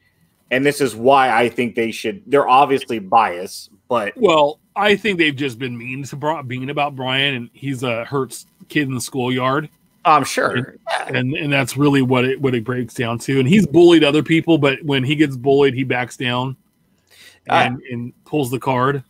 And 0.50 0.66
this 0.66 0.80
is 0.80 0.96
why 0.96 1.30
I 1.30 1.48
think 1.48 1.76
they 1.76 1.92
should. 1.92 2.22
They're 2.26 2.48
obviously 2.48 2.98
biased, 2.98 3.70
but 3.88 4.12
well, 4.16 4.58
I 4.74 4.96
think 4.96 5.18
they've 5.18 5.36
just 5.36 5.58
been 5.58 5.76
mean 5.76 6.02
to 6.04 6.42
being 6.42 6.70
about 6.70 6.96
Brian, 6.96 7.34
and 7.34 7.50
he's 7.52 7.82
a 7.82 8.04
Hurts 8.04 8.46
kid 8.68 8.88
in 8.88 8.94
the 8.94 9.00
schoolyard. 9.00 9.68
I'm 10.05 10.24
sure, 10.24 10.78
and, 11.07 11.16
and, 11.16 11.34
and 11.34 11.53
that's 11.53 11.76
really 11.76 12.01
what 12.01 12.24
it 12.24 12.40
what 12.40 12.55
it 12.55 12.64
breaks 12.64 12.94
down 12.94 13.18
to. 13.20 13.38
And 13.38 13.46
he's 13.46 13.66
bullied 13.66 14.03
other 14.03 14.22
people, 14.22 14.57
but 14.57 14.82
when 14.82 15.05
he 15.05 15.14
gets 15.14 15.36
bullied, 15.36 15.74
he 15.74 15.84
backs 15.84 16.16
down 16.16 16.57
and, 17.46 17.76
uh, 17.76 17.80
and 17.90 18.24
pulls 18.24 18.51
the 18.51 18.59
card. 18.59 19.05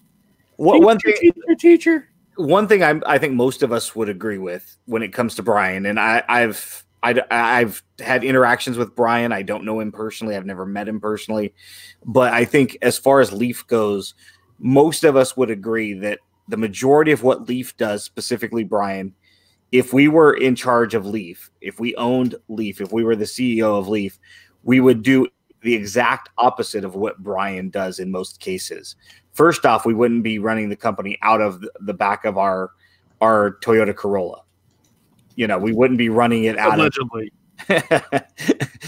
What, 0.56 0.74
teacher, 0.74 0.84
one 0.86 0.98
thing, 0.98 1.14
teacher, 1.20 1.54
teacher. 1.58 2.08
One 2.36 2.66
thing 2.66 2.82
I, 2.82 3.00
I 3.06 3.18
think 3.18 3.34
most 3.34 3.62
of 3.62 3.72
us 3.72 3.94
would 3.94 4.08
agree 4.08 4.38
with 4.38 4.76
when 4.86 5.02
it 5.02 5.12
comes 5.12 5.34
to 5.36 5.42
Brian, 5.42 5.86
and 5.86 6.00
I, 6.00 6.24
I've 6.28 6.84
I, 7.02 7.22
I've 7.30 7.82
had 7.98 8.24
interactions 8.24 8.76
with 8.76 8.94
Brian. 8.96 9.32
I 9.32 9.42
don't 9.42 9.64
know 9.64 9.80
him 9.80 9.92
personally. 9.92 10.36
I've 10.36 10.46
never 10.46 10.66
met 10.66 10.88
him 10.88 11.00
personally, 11.00 11.54
but 12.04 12.32
I 12.32 12.44
think 12.44 12.76
as 12.82 12.98
far 12.98 13.20
as 13.20 13.32
Leaf 13.32 13.66
goes, 13.66 14.14
most 14.58 15.04
of 15.04 15.16
us 15.16 15.36
would 15.36 15.50
agree 15.50 15.94
that 15.94 16.18
the 16.48 16.56
majority 16.56 17.12
of 17.12 17.22
what 17.22 17.48
Leaf 17.48 17.76
does, 17.76 18.04
specifically 18.04 18.64
Brian, 18.64 19.14
if 19.72 19.92
we 19.92 20.08
were 20.08 20.32
in 20.34 20.54
charge 20.54 20.94
of 20.94 21.06
Leaf, 21.06 21.50
if 21.60 21.78
we 21.78 21.94
owned 21.96 22.34
Leaf, 22.48 22.80
if 22.80 22.92
we 22.92 23.04
were 23.04 23.16
the 23.16 23.24
CEO 23.24 23.78
of 23.78 23.88
Leaf, 23.88 24.18
we 24.64 24.80
would 24.80 25.02
do 25.02 25.28
the 25.62 25.74
exact 25.74 26.30
opposite 26.38 26.84
of 26.84 26.94
what 26.94 27.18
Brian 27.18 27.70
does 27.70 27.98
in 27.98 28.10
most 28.10 28.40
cases. 28.40 28.96
First 29.32 29.64
off, 29.64 29.86
we 29.86 29.94
wouldn't 29.94 30.22
be 30.22 30.38
running 30.38 30.68
the 30.68 30.76
company 30.76 31.18
out 31.22 31.40
of 31.40 31.64
the 31.80 31.94
back 31.94 32.24
of 32.24 32.36
our 32.38 32.72
our 33.20 33.58
Toyota 33.62 33.94
Corolla. 33.94 34.42
You 35.36 35.46
know, 35.46 35.58
we 35.58 35.72
wouldn't 35.72 35.98
be 35.98 36.08
running 36.08 36.44
it 36.44 36.58
out 36.58 36.78
Allegedly. 36.78 37.32
of 37.68 38.22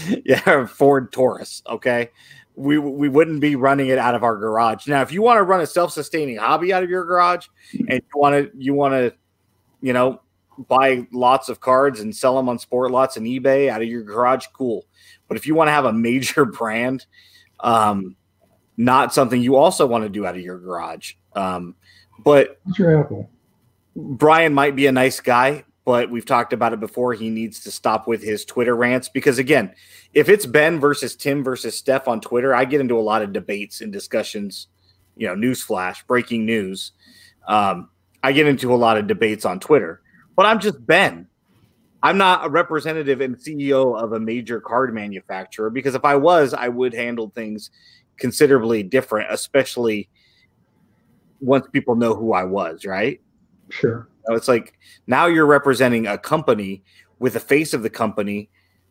yeah, 0.25 0.65
Ford 0.65 1.11
Taurus. 1.11 1.61
Okay, 1.67 2.09
we 2.55 2.77
we 2.77 3.07
wouldn't 3.07 3.39
be 3.39 3.55
running 3.55 3.87
it 3.87 3.97
out 3.97 4.15
of 4.15 4.23
our 4.23 4.35
garage. 4.35 4.87
Now, 4.87 5.01
if 5.01 5.11
you 5.11 5.21
want 5.21 5.37
to 5.37 5.43
run 5.43 5.61
a 5.61 5.67
self-sustaining 5.67 6.37
hobby 6.37 6.73
out 6.73 6.83
of 6.83 6.89
your 6.89 7.05
garage, 7.05 7.47
and 7.73 7.93
you 7.93 8.19
want 8.19 8.35
to 8.35 8.51
you 8.57 8.73
want 8.73 8.93
to, 8.93 9.13
you 9.81 9.93
know, 9.93 10.21
buy 10.67 11.07
lots 11.11 11.49
of 11.49 11.59
cards 11.59 11.99
and 11.99 12.15
sell 12.15 12.35
them 12.35 12.49
on 12.49 12.57
SportLots 12.57 13.17
and 13.17 13.25
eBay 13.25 13.69
out 13.69 13.81
of 13.81 13.87
your 13.87 14.03
garage, 14.03 14.45
cool. 14.53 14.85
But 15.27 15.37
if 15.37 15.47
you 15.47 15.55
want 15.55 15.67
to 15.67 15.71
have 15.71 15.85
a 15.85 15.93
major 15.93 16.45
brand, 16.45 17.05
um, 17.59 18.15
not 18.77 19.13
something 19.13 19.41
you 19.41 19.55
also 19.55 19.85
want 19.85 20.03
to 20.03 20.09
do 20.09 20.25
out 20.25 20.35
of 20.35 20.41
your 20.41 20.59
garage. 20.59 21.13
Um, 21.35 21.75
but 22.23 22.59
your 22.77 22.99
Apple. 22.99 23.29
Brian 23.95 24.53
might 24.53 24.75
be 24.75 24.87
a 24.87 24.91
nice 24.91 25.19
guy, 25.19 25.63
but 25.85 26.09
we've 26.09 26.25
talked 26.25 26.53
about 26.53 26.73
it 26.73 26.79
before. 26.79 27.13
He 27.13 27.29
needs 27.29 27.59
to 27.61 27.71
stop 27.71 28.07
with 28.07 28.23
his 28.23 28.45
Twitter 28.45 28.75
rants 28.75 29.09
because, 29.09 29.37
again, 29.37 29.73
if 30.13 30.29
it's 30.29 30.45
Ben 30.45 30.79
versus 30.79 31.15
Tim 31.15 31.43
versus 31.43 31.77
Steph 31.77 32.07
on 32.07 32.21
Twitter, 32.21 32.55
I 32.55 32.65
get 32.65 32.81
into 32.81 32.97
a 32.97 33.01
lot 33.01 33.21
of 33.21 33.33
debates 33.33 33.81
and 33.81 33.91
discussions. 33.91 34.67
You 35.15 35.27
know, 35.27 35.35
newsflash, 35.35 36.07
breaking 36.07 36.45
news. 36.45 36.93
Um, 37.47 37.89
I 38.23 38.31
get 38.31 38.47
into 38.47 38.73
a 38.73 38.77
lot 38.77 38.97
of 38.97 39.05
debates 39.05 39.45
on 39.45 39.59
Twitter 39.59 40.02
but 40.35 40.45
I'm 40.45 40.59
just 40.59 40.85
Ben. 40.85 41.27
I'm 42.01 42.17
not 42.17 42.45
a 42.45 42.49
representative 42.49 43.21
and 43.21 43.37
CEO 43.37 43.97
of 43.97 44.11
a 44.11 44.19
major 44.19 44.59
card 44.59 44.93
manufacturer 44.93 45.69
because 45.69 45.95
if 45.95 46.03
I 46.03 46.15
was, 46.15 46.53
I 46.53 46.67
would 46.67 46.93
handle 46.93 47.29
things 47.29 47.71
considerably 48.17 48.83
different, 48.83 49.31
especially 49.31 50.09
once 51.39 51.65
people 51.71 51.95
know 51.95 52.13
who 52.13 52.33
I 52.33 52.43
was, 52.43 52.85
right? 52.85 53.21
Sure. 53.69 54.07
So 54.25 54.35
it's 54.35 54.47
like 54.47 54.77
now 55.07 55.27
you're 55.27 55.45
representing 55.45 56.07
a 56.07 56.17
company 56.17 56.83
with 57.19 57.33
the 57.33 57.39
face 57.39 57.73
of 57.73 57.83
the 57.83 57.89
company. 57.89 58.49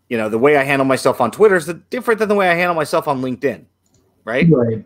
You 0.09 0.19
know, 0.19 0.29
the 0.29 0.39
way 0.39 0.57
I 0.57 0.63
handle 0.63 0.85
myself 0.85 1.21
on 1.21 1.31
Twitter 1.31 1.57
is 1.57 1.73
different 1.91 2.19
than 2.19 2.29
the 2.29 2.35
way 2.35 2.51
I 2.51 2.55
handle 2.55 2.75
myself 2.75 3.09
on 3.09 3.23
LinkedIn, 3.23 3.65
right? 4.25 4.47
Right. 4.51 4.85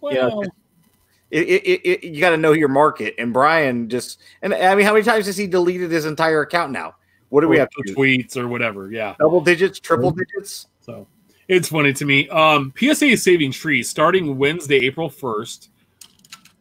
Well, 0.00 0.12
you 0.12 0.20
know, 0.20 0.44
it, 1.30 1.46
it, 1.48 1.80
it, 1.84 2.04
you 2.04 2.20
got 2.20 2.30
to 2.30 2.36
know 2.36 2.52
your 2.52 2.68
market. 2.68 3.14
And 3.18 3.32
Brian 3.32 3.88
just, 3.88 4.20
and 4.42 4.54
I 4.54 4.74
mean, 4.74 4.86
how 4.86 4.92
many 4.92 5.04
times 5.04 5.26
has 5.26 5.36
he 5.36 5.46
deleted 5.46 5.90
his 5.90 6.06
entire 6.06 6.42
account 6.42 6.72
now? 6.72 6.94
What 7.28 7.42
do 7.42 7.48
we 7.48 7.58
have 7.58 7.68
to 7.70 7.94
tweets 7.94 8.36
or 8.36 8.48
whatever? 8.48 8.90
Yeah, 8.90 9.14
double 9.18 9.42
digits, 9.42 9.78
triple 9.78 10.10
digits. 10.10 10.68
So 10.80 11.06
it's 11.46 11.68
funny 11.68 11.92
to 11.92 12.04
me. 12.06 12.26
Um, 12.30 12.72
PSA 12.78 13.06
is 13.06 13.22
saving 13.22 13.52
trees 13.52 13.88
starting 13.90 14.38
Wednesday, 14.38 14.76
April 14.86 15.10
first. 15.10 15.70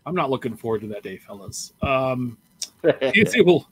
I'm 0.05 0.15
not 0.15 0.29
looking 0.29 0.57
forward 0.57 0.81
to 0.81 0.87
that 0.87 1.03
day, 1.03 1.17
fellas. 1.17 1.71
Um, 1.81 2.37
PSA 2.83 3.43
will. 3.43 3.69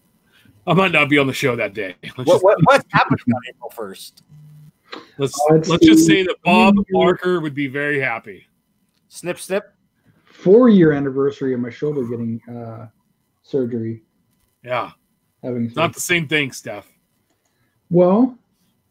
I 0.67 0.73
might 0.73 0.91
not 0.91 1.09
be 1.09 1.17
on 1.17 1.27
the 1.27 1.33
show 1.33 1.55
that 1.57 1.73
day. 1.73 1.95
Let's 2.17 2.29
what, 2.29 2.41
what, 2.41 2.57
what's 2.63 2.85
happening 2.91 3.19
on 3.35 3.41
April 3.49 3.69
first? 3.69 4.23
Let's 5.17 5.37
uh, 5.49 5.55
let's 5.67 5.85
just 5.85 6.05
say 6.05 6.23
that 6.23 6.37
Bob 6.43 6.77
Barker 6.91 7.41
would 7.41 7.53
be 7.53 7.67
very 7.67 7.99
happy. 7.99 8.47
Snip, 9.09 9.37
snip 9.37 9.74
four 10.45 10.69
year 10.69 10.91
anniversary 10.91 11.55
of 11.55 11.59
my 11.59 11.71
shoulder 11.71 12.03
getting 12.03 12.39
uh, 12.47 12.87
surgery. 13.41 14.03
Yeah. 14.63 14.91
Having 15.43 15.73
not 15.75 15.93
the 15.93 15.99
same 15.99 16.27
thing, 16.27 16.51
Steph. 16.51 16.87
Well, 17.89 18.37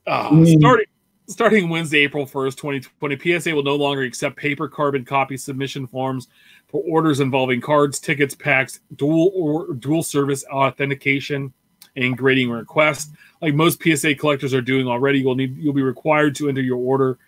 uh, 0.07 0.29
I 0.31 0.35
mean, 0.35 0.59
starting 0.61 0.87
starting 1.27 1.69
Wednesday, 1.69 2.01
April 2.01 2.27
1st, 2.27 2.57
2020, 2.57 3.41
PSA 3.41 3.55
will 3.55 3.63
no 3.63 3.77
longer 3.77 4.03
accept 4.03 4.37
paper 4.37 4.69
carbon 4.69 5.05
copy 5.05 5.37
submission 5.37 5.87
forms 5.87 6.29
for 6.67 6.83
orders 6.87 7.21
involving 7.21 7.61
cards, 7.61 7.99
tickets, 8.01 8.35
packs, 8.35 8.81
dual 8.97 9.31
or 9.35 9.75
dual 9.75 10.03
service 10.03 10.45
authentication, 10.47 11.53
and 11.97 12.19
grading 12.19 12.51
requests. 12.51 13.11
Like 13.41 13.55
most 13.55 13.81
PSA 13.81 14.17
collectors 14.17 14.53
are 14.55 14.61
doing 14.61 14.89
already, 14.89 15.21
you'll 15.21 15.37
need 15.37 15.57
you'll 15.57 15.73
be 15.73 15.83
required 15.83 16.35
to 16.37 16.49
enter 16.49 16.63
your 16.63 16.79
order 16.79 17.19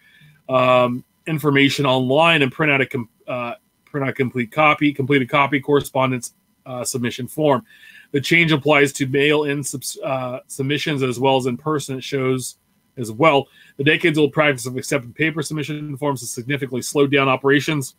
um, 0.48 1.04
information 1.28 1.86
online 1.86 2.42
and 2.42 2.50
print 2.50 2.72
out 2.72 2.80
a 2.80 3.30
uh, 3.30 3.54
print 3.86 4.08
out 4.08 4.14
complete 4.14 4.52
copy, 4.52 4.92
completed 4.92 5.28
copy, 5.28 5.60
correspondence 5.60 6.34
uh, 6.66 6.84
submission 6.84 7.26
form. 7.26 7.64
The 8.12 8.20
change 8.20 8.52
applies 8.52 8.92
to 8.94 9.06
mail-in 9.06 9.64
uh, 10.04 10.38
submissions 10.46 11.02
as 11.02 11.18
well 11.18 11.36
as 11.36 11.46
in 11.46 11.56
person. 11.56 11.98
It 11.98 12.04
shows 12.04 12.56
as 12.96 13.12
well. 13.12 13.48
The 13.76 13.84
decades-old 13.84 14.32
practice 14.32 14.66
of 14.66 14.76
accepting 14.76 15.12
paper 15.12 15.42
submission 15.42 15.96
forms 15.96 16.20
has 16.20 16.30
significantly 16.30 16.82
slowed 16.82 17.12
down 17.12 17.28
operations 17.28 17.94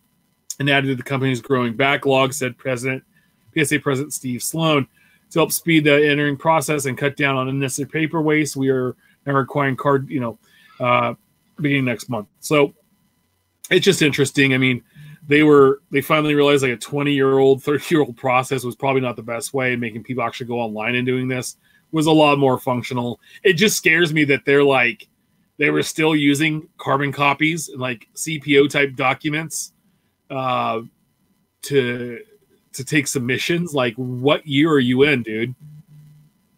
and 0.58 0.68
added 0.68 0.88
to 0.88 0.94
the 0.96 1.02
company's 1.02 1.40
growing 1.40 1.74
backlog, 1.74 2.32
said 2.32 2.58
President 2.58 3.02
PSA 3.56 3.80
President 3.80 4.12
Steve 4.12 4.42
Sloan. 4.42 4.86
To 5.30 5.40
help 5.40 5.52
speed 5.52 5.84
the 5.84 6.08
entering 6.08 6.38
process 6.38 6.86
and 6.86 6.96
cut 6.96 7.16
down 7.16 7.36
on 7.36 7.48
unnecessary 7.48 7.88
paper 7.88 8.22
waste, 8.22 8.56
we 8.56 8.70
are 8.70 8.96
now 9.26 9.34
requiring 9.34 9.76
card, 9.76 10.08
you 10.08 10.20
know, 10.20 10.38
uh, 10.80 11.14
beginning 11.60 11.84
next 11.84 12.08
month. 12.08 12.28
So 12.40 12.72
it's 13.70 13.84
just 13.84 14.00
interesting. 14.00 14.54
I 14.54 14.58
mean, 14.58 14.82
they 15.28 15.42
were 15.42 15.82
they 15.90 16.00
finally 16.00 16.34
realized 16.34 16.62
like 16.62 16.72
a 16.72 16.76
20 16.76 17.12
year 17.12 17.38
old 17.38 17.62
30 17.62 17.94
year 17.94 18.00
old 18.02 18.16
process 18.16 18.64
was 18.64 18.74
probably 18.74 19.02
not 19.02 19.14
the 19.14 19.22
best 19.22 19.54
way 19.54 19.72
and 19.72 19.80
making 19.80 20.02
people 20.02 20.24
actually 20.24 20.46
go 20.46 20.58
online 20.58 20.96
and 20.96 21.06
doing 21.06 21.28
this. 21.28 21.56
Was 21.90 22.06
a 22.06 22.12
lot 22.12 22.38
more 22.38 22.58
functional. 22.58 23.18
It 23.42 23.54
just 23.54 23.76
scares 23.76 24.12
me 24.12 24.24
that 24.24 24.44
they're 24.44 24.64
like 24.64 25.08
they 25.58 25.70
were 25.70 25.82
still 25.82 26.14
using 26.14 26.68
carbon 26.76 27.12
copies 27.12 27.68
and 27.68 27.80
like 27.80 28.08
cpo 28.14 28.68
type 28.68 28.94
documents 28.94 29.72
uh 30.30 30.80
to 31.62 32.20
to 32.72 32.84
take 32.84 33.06
submissions. 33.06 33.74
Like 33.74 33.94
what 33.94 34.46
year 34.46 34.70
are 34.70 34.78
you 34.78 35.02
in 35.02 35.22
dude? 35.22 35.54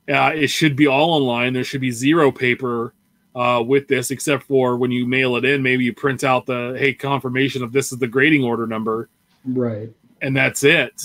Uh, 0.09 0.33
it 0.35 0.49
should 0.49 0.75
be 0.75 0.89
all 0.89 1.13
online. 1.13 1.53
There 1.53 1.63
should 1.63 1.81
be 1.81 1.93
zero 1.93 2.33
paper 2.33 2.93
uh, 3.35 3.63
with 3.65 3.89
this, 3.89 4.11
except 4.11 4.45
for 4.45 4.77
when 4.77 4.91
you 4.91 5.07
mail 5.07 5.37
it 5.37 5.45
in, 5.45 5.63
maybe 5.63 5.85
you 5.85 5.93
print 5.93 6.25
out 6.25 6.47
the 6.47 6.75
hey 6.79 6.93
confirmation 6.93 7.63
of 7.63 7.73
this 7.73 7.93
is 7.93 7.99
the 7.99 8.09
grading 8.09 8.45
order 8.45 8.67
number, 8.67 9.09
right? 9.45 9.91
And 10.21 10.37
that's 10.37 10.65
it. 10.65 11.01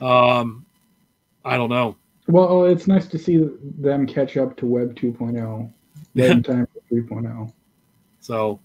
Um, 0.00 0.66
I 1.44 1.56
don't 1.56 1.70
know. 1.70 1.96
Well, 2.26 2.46
oh, 2.48 2.64
it's 2.64 2.86
nice 2.86 3.06
to 3.08 3.18
see 3.18 3.48
them 3.78 4.06
catch 4.06 4.36
up 4.36 4.56
to 4.58 4.66
Web 4.66 4.94
2.0 4.94 5.72
yeah. 6.14 6.24
in 6.30 6.42
time 6.42 6.66
for 6.66 6.94
3.0. 6.94 7.52
So, 8.20 8.60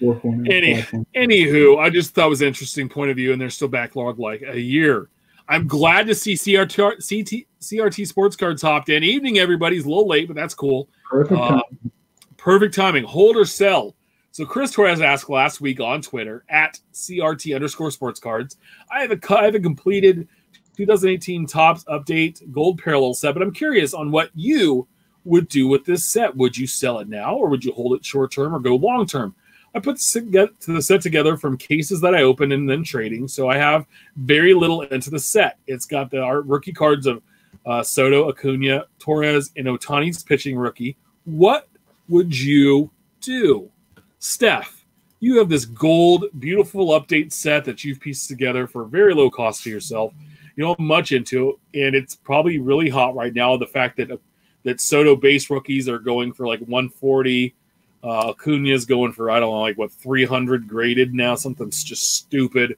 4.0, 0.00 0.52
any, 0.52 0.74
anywho, 1.16 1.78
I 1.80 1.90
just 1.90 2.14
thought 2.14 2.26
it 2.26 2.30
was 2.30 2.42
an 2.42 2.48
interesting 2.48 2.88
point 2.88 3.10
of 3.10 3.16
view, 3.16 3.32
and 3.32 3.40
they're 3.40 3.50
still 3.50 3.68
backlogged 3.68 4.18
like 4.18 4.42
a 4.42 4.60
year. 4.60 5.08
I'm 5.48 5.66
glad 5.66 6.06
to 6.08 6.14
see 6.14 6.34
CRT, 6.34 6.76
CT, 6.76 7.46
CRT 7.60 8.06
Sports 8.06 8.36
Cards 8.36 8.60
hopped 8.60 8.90
in. 8.90 9.02
Evening, 9.02 9.38
everybody's 9.38 9.86
a 9.86 9.88
little 9.88 10.06
late, 10.06 10.28
but 10.28 10.36
that's 10.36 10.54
cool. 10.54 10.88
Perfect 11.10 11.40
uh, 11.40 11.48
timing. 11.48 11.90
perfect 12.36 12.74
timing. 12.74 13.04
Hold 13.04 13.36
or 13.36 13.46
sell. 13.46 13.96
So 14.30 14.44
Chris 14.44 14.70
Torres 14.70 15.00
asked 15.00 15.30
last 15.30 15.60
week 15.60 15.80
on 15.80 16.02
Twitter 16.02 16.44
at 16.48 16.78
CRT 16.92 17.54
underscore 17.54 17.90
sports 17.90 18.20
cards. 18.20 18.56
I 18.92 19.00
have 19.00 19.10
a 19.10 19.36
I 19.36 19.44
have 19.44 19.54
a 19.54 19.60
completed 19.60 20.28
2018 20.76 21.46
Topps 21.46 21.82
Update 21.84 22.52
Gold 22.52 22.80
Parallel 22.80 23.14
set. 23.14 23.32
But 23.32 23.42
I'm 23.42 23.52
curious 23.52 23.94
on 23.94 24.10
what 24.10 24.30
you 24.34 24.86
would 25.24 25.48
do 25.48 25.66
with 25.66 25.84
this 25.84 26.06
set. 26.06 26.36
Would 26.36 26.56
you 26.56 26.66
sell 26.66 27.00
it 27.00 27.08
now, 27.08 27.34
or 27.34 27.48
would 27.48 27.64
you 27.64 27.72
hold 27.72 27.94
it 27.94 28.04
short 28.04 28.30
term, 28.30 28.54
or 28.54 28.60
go 28.60 28.76
long 28.76 29.06
term? 29.06 29.34
I 29.74 29.80
put 29.80 29.96
the 29.96 30.82
set 30.82 31.00
together 31.02 31.36
from 31.36 31.56
cases 31.56 32.00
that 32.00 32.14
I 32.14 32.22
opened 32.22 32.52
and 32.52 32.68
then 32.68 32.82
trading, 32.82 33.28
so 33.28 33.48
I 33.48 33.56
have 33.56 33.86
very 34.16 34.54
little 34.54 34.82
into 34.82 35.10
the 35.10 35.18
set. 35.18 35.58
It's 35.66 35.86
got 35.86 36.10
the 36.10 36.24
rookie 36.44 36.72
cards 36.72 37.06
of 37.06 37.22
uh, 37.66 37.82
Soto, 37.82 38.28
Acuna, 38.28 38.86
Torres, 38.98 39.52
and 39.56 39.66
Ohtani's 39.66 40.22
pitching 40.22 40.56
rookie. 40.56 40.96
What 41.24 41.68
would 42.08 42.36
you 42.36 42.90
do, 43.20 43.70
Steph? 44.18 44.84
You 45.20 45.38
have 45.38 45.48
this 45.48 45.64
gold, 45.64 46.26
beautiful 46.38 46.88
update 46.88 47.32
set 47.32 47.64
that 47.64 47.84
you've 47.84 48.00
pieced 48.00 48.28
together 48.28 48.66
for 48.66 48.84
very 48.84 49.14
low 49.14 49.30
cost 49.30 49.64
to 49.64 49.70
yourself. 49.70 50.12
You 50.56 50.64
don't 50.64 50.80
much 50.80 51.12
into 51.12 51.50
it, 51.72 51.86
and 51.86 51.94
it's 51.94 52.14
probably 52.14 52.58
really 52.58 52.88
hot 52.88 53.14
right 53.14 53.34
now. 53.34 53.56
The 53.56 53.66
fact 53.66 53.96
that 53.98 54.18
that 54.64 54.80
Soto 54.80 55.14
base 55.16 55.50
rookies 55.50 55.88
are 55.88 55.98
going 55.98 56.32
for 56.32 56.46
like 56.46 56.60
140 56.60 57.54
uh, 58.02 58.32
Acuna's 58.32 58.84
going 58.84 59.12
for 59.12 59.30
I 59.30 59.40
don't 59.40 59.52
know, 59.52 59.60
like 59.60 59.78
what 59.78 59.92
300 59.92 60.68
graded 60.68 61.14
now. 61.14 61.34
Something's 61.34 61.82
just 61.82 62.14
stupid. 62.14 62.76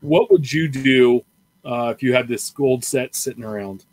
What 0.00 0.30
would 0.30 0.50
you 0.50 0.68
do 0.68 1.24
uh, 1.64 1.92
if 1.94 2.02
you 2.02 2.14
had 2.14 2.28
this 2.28 2.50
gold 2.50 2.84
set 2.84 3.14
sitting 3.14 3.44
around? 3.44 3.84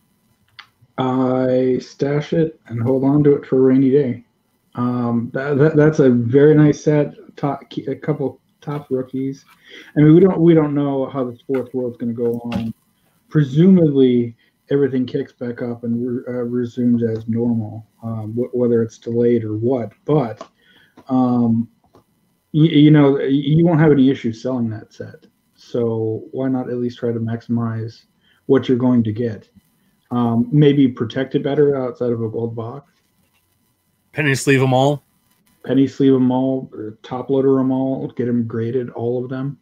I 0.98 1.80
stash 1.80 2.34
it 2.34 2.60
and 2.68 2.82
hold 2.82 3.04
on 3.04 3.24
to 3.24 3.36
it 3.36 3.46
for 3.46 3.58
a 3.58 3.62
rainy 3.62 3.92
day. 3.92 4.24
Um, 4.76 5.32
that, 5.34 5.58
that, 5.58 5.76
that's 5.76 6.00
a 6.00 6.10
very 6.10 6.56
nice 6.56 6.84
set. 6.84 7.14
Top, 7.36 7.64
a 7.88 7.96
couple 7.96 8.40
top 8.62 8.88
rookies. 8.90 9.46
I 9.98 10.02
mean, 10.02 10.14
we 10.14 10.20
don't 10.20 10.40
we 10.40 10.54
don't 10.54 10.76
know 10.76 11.10
how 11.10 11.24
the 11.24 11.38
fourth 11.48 11.74
world's 11.74 11.98
going 11.98 12.16
to 12.16 12.22
go 12.22 12.40
on. 12.54 12.74
Presumably, 13.30 14.36
everything 14.70 15.06
kicks 15.06 15.34
back 15.34 15.62
up 15.62 15.84
and 15.84 16.08
re- 16.08 16.24
uh, 16.28 16.44
resumes 16.44 17.04
as 17.04 17.28
normal, 17.28 17.86
um, 18.04 18.34
wh- 18.34 18.54
whether 18.56 18.82
it's 18.82 18.98
delayed 18.98 19.44
or 19.44 19.56
what. 19.56 19.92
But 20.06 20.48
um, 21.12 21.68
you, 22.54 22.66
you 22.66 22.92
know, 22.92 23.20
you 23.20 23.66
won't 23.66 23.80
have 23.80 23.92
any 23.92 24.10
issues 24.10 24.42
selling 24.42 24.70
that 24.70 24.94
set. 24.94 25.28
So 25.56 26.24
why 26.32 26.48
not 26.48 26.70
at 26.70 26.78
least 26.78 27.00
try 27.00 27.12
to 27.12 27.20
maximize 27.20 28.06
what 28.46 28.68
you're 28.68 28.78
going 28.78 29.04
to 29.04 29.12
get? 29.12 29.50
Um, 30.10 30.50
maybe 30.52 30.88
protect 30.88 31.36
it 31.36 31.44
better 31.44 31.78
outside 31.78 32.12
of 32.12 32.22
a 32.22 32.30
gold 32.30 32.56
box. 32.56 32.92
Penny 34.14 34.36
sleeve 34.36 34.60
them 34.60 34.74
all. 34.74 35.04
Penny 35.66 35.86
sleeve 35.86 36.14
them 36.14 36.32
all, 36.32 36.72
top 37.04 37.30
loader 37.30 37.56
them 37.56 37.72
all, 37.72 38.08
get 38.10 38.26
them 38.26 38.48
graded, 38.48 38.90
all 38.92 39.24
of 39.24 39.30
them. 39.30 39.60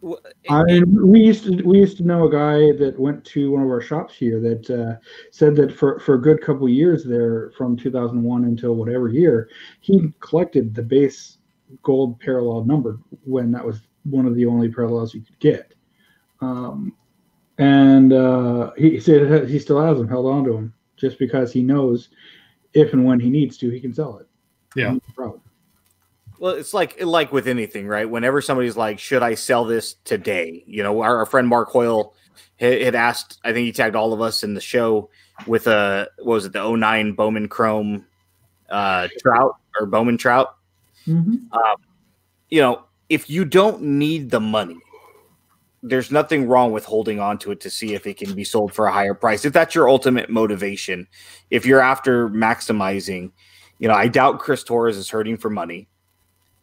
Well, 0.00 0.20
I 0.48 0.62
mean, 0.62 1.08
we 1.08 1.20
used 1.20 1.44
to 1.44 1.62
we 1.64 1.78
used 1.78 1.96
to 1.96 2.04
know 2.04 2.26
a 2.26 2.30
guy 2.30 2.72
that 2.78 2.94
went 2.98 3.24
to 3.26 3.50
one 3.50 3.62
of 3.62 3.68
our 3.68 3.80
shops 3.80 4.14
here 4.14 4.40
that 4.40 4.70
uh, 4.70 5.04
said 5.32 5.56
that 5.56 5.76
for, 5.76 5.98
for 5.98 6.14
a 6.14 6.20
good 6.20 6.40
couple 6.40 6.68
years 6.68 7.04
there, 7.04 7.50
from 7.56 7.76
2001 7.76 8.44
until 8.44 8.74
whatever 8.74 9.08
year, 9.08 9.48
he 9.80 10.12
collected 10.20 10.74
the 10.74 10.82
base 10.82 11.38
gold 11.82 12.18
parallel 12.20 12.64
number 12.64 13.00
when 13.24 13.50
that 13.50 13.64
was 13.64 13.80
one 14.04 14.26
of 14.26 14.36
the 14.36 14.46
only 14.46 14.68
parallels 14.68 15.14
you 15.14 15.20
could 15.20 15.38
get. 15.40 15.74
Um, 16.40 16.94
and 17.58 18.12
uh, 18.12 18.70
he 18.76 19.00
said 19.00 19.48
he 19.48 19.58
still 19.58 19.84
has 19.84 19.98
them, 19.98 20.08
held 20.08 20.26
on 20.26 20.44
to 20.44 20.52
them, 20.52 20.74
just 20.96 21.18
because 21.18 21.52
he 21.52 21.62
knows 21.62 22.10
if 22.72 22.92
and 22.92 23.04
when 23.04 23.18
he 23.18 23.30
needs 23.30 23.58
to, 23.58 23.70
he 23.70 23.80
can 23.80 23.92
sell 23.92 24.18
it. 24.18 24.28
Yeah. 24.76 24.96
Well, 26.38 26.54
it's 26.54 26.72
like 26.72 27.02
like 27.02 27.32
with 27.32 27.48
anything, 27.48 27.88
right? 27.88 28.08
Whenever 28.08 28.40
somebody's 28.40 28.76
like, 28.76 28.98
"Should 28.98 29.22
I 29.22 29.34
sell 29.34 29.64
this 29.64 29.94
today?" 30.04 30.62
You 30.66 30.82
know, 30.82 31.00
our, 31.02 31.18
our 31.18 31.26
friend 31.26 31.48
Mark 31.48 31.70
Hoyle 31.70 32.14
had, 32.56 32.80
had, 32.80 32.94
asked. 32.94 33.38
I 33.44 33.52
think 33.52 33.66
he 33.66 33.72
tagged 33.72 33.96
all 33.96 34.12
of 34.12 34.20
us 34.20 34.44
in 34.44 34.54
the 34.54 34.60
show 34.60 35.10
with 35.46 35.66
a 35.66 36.08
what 36.18 36.34
was 36.34 36.46
it 36.46 36.52
the 36.52 36.76
09 36.76 37.12
Bowman 37.12 37.48
Chrome 37.48 38.06
uh, 38.70 39.08
Trout 39.20 39.56
or 39.78 39.86
Bowman 39.86 40.18
Trout. 40.18 40.56
Mm-hmm. 41.06 41.52
Um, 41.52 41.76
you 42.50 42.60
know, 42.60 42.84
if 43.08 43.28
you 43.30 43.44
don't 43.44 43.82
need 43.82 44.30
the 44.30 44.40
money, 44.40 44.78
there's 45.82 46.10
nothing 46.10 46.48
wrong 46.48 46.72
with 46.72 46.84
holding 46.84 47.20
on 47.20 47.38
to 47.38 47.50
it 47.52 47.60
to 47.60 47.70
see 47.70 47.94
if 47.94 48.06
it 48.06 48.16
can 48.16 48.34
be 48.34 48.44
sold 48.44 48.72
for 48.72 48.86
a 48.86 48.92
higher 48.92 49.14
price. 49.14 49.44
If 49.44 49.52
that's 49.52 49.74
your 49.74 49.88
ultimate 49.88 50.28
motivation, 50.28 51.06
if 51.50 51.64
you're 51.64 51.80
after 51.80 52.28
maximizing, 52.28 53.30
you 53.78 53.88
know, 53.88 53.94
I 53.94 54.08
doubt 54.08 54.40
Chris 54.40 54.64
Torres 54.64 54.96
is 54.96 55.08
hurting 55.08 55.36
for 55.36 55.50
money. 55.50 55.88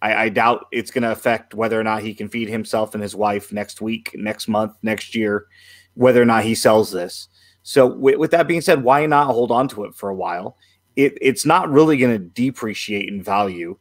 I, 0.06 0.26
I 0.26 0.30
doubt 0.30 0.68
it's 0.72 0.92
going 0.92 1.02
to 1.02 1.12
affect 1.12 1.56
whether 1.56 1.80
or 1.80 1.84
not 1.84 2.04
he 2.04 2.14
can 2.14 2.30
feed 2.30 2.48
himself 2.48 2.94
and 2.94 3.02
his 3.02 3.16
wife 3.16 3.52
next 3.52 3.82
week, 3.82 4.12
next 4.14 4.48
month, 4.48 4.74
next 4.84 5.16
year, 5.16 5.48
whether 5.96 6.22
or 6.22 6.26
not 6.26 6.44
he 6.44 6.54
sells 6.54 6.92
this. 6.92 7.28
So, 7.64 7.88
with, 7.88 8.18
with 8.18 8.32
that 8.32 8.48
being 8.48 8.62
said, 8.62 8.84
why 8.84 9.08
not 9.08 9.26
hold 9.26 9.52
on 9.52 9.68
to 9.70 9.86
it 9.86 9.96
for 9.96 10.10
a 10.10 10.16
while? 10.16 10.58
It, 10.96 11.18
it's 11.22 11.44
not 11.44 11.72
really 11.72 11.98
going 11.98 12.14
to 12.14 12.24
depreciate 12.24 13.10
in 13.10 13.24
value. 13.24 13.78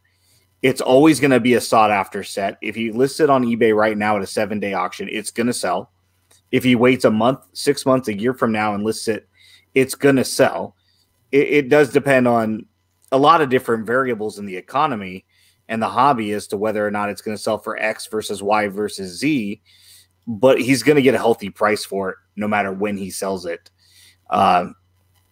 It's 0.63 0.81
always 0.81 1.21
going 1.21 1.33
to 1.33 1.41
be 1.41 1.55
a 1.55 1.61
sought 1.61 1.91
after 1.91 2.25
set. 2.25 2.57
If 2.63 2.79
you 2.79 2.95
list 2.95 3.21
it 3.21 3.29
on 3.29 3.45
eBay 3.45 3.77
right 3.77 3.99
now 3.99 4.17
at 4.17 4.23
a 4.23 4.27
seven 4.27 4.59
day 4.59 4.73
auction, 4.73 5.11
it's 5.13 5.31
going 5.31 5.49
to 5.49 5.53
sell. 5.53 5.91
If 6.51 6.65
he 6.65 6.75
waits 6.75 7.05
a 7.05 7.11
month, 7.11 7.41
six 7.53 7.85
months, 7.85 8.09
a 8.09 8.19
year 8.19 8.33
from 8.33 8.51
now 8.51 8.75
and 8.75 8.83
lists 8.83 9.09
it, 9.09 9.29
it's 9.75 9.95
going 9.95 10.17
to 10.17 10.25
sell. 10.25 10.75
It, 11.33 11.49
it 11.49 11.69
does 11.69 11.93
depend 11.93 12.27
on 12.27 12.65
a 13.13 13.19
lot 13.19 13.43
of 13.43 13.51
different 13.51 13.87
variables 13.87 14.39
in 14.39 14.47
the 14.47 14.57
economy 14.57 15.27
and 15.69 15.83
the 15.83 15.89
hobby 15.89 16.33
as 16.33 16.47
to 16.49 16.57
whether 16.57 16.87
or 16.87 16.91
not 16.91 17.11
it's 17.11 17.23
going 17.23 17.37
to 17.37 17.43
sell 17.43 17.59
for 17.59 17.77
X 17.79 18.07
versus 18.07 18.43
Y 18.43 18.69
versus 18.69 19.19
Z, 19.19 19.61
but 20.27 20.61
he's 20.61 20.83
going 20.83 20.97
to 20.97 21.03
get 21.03 21.15
a 21.15 21.19
healthy 21.19 21.51
price 21.51 21.85
for 21.85 22.11
it 22.11 22.17
no 22.37 22.49
matter 22.49 22.73
when 22.73 22.97
he 22.97 23.11
sells 23.11 23.47
it. 23.47 23.71
Um, 24.31 24.75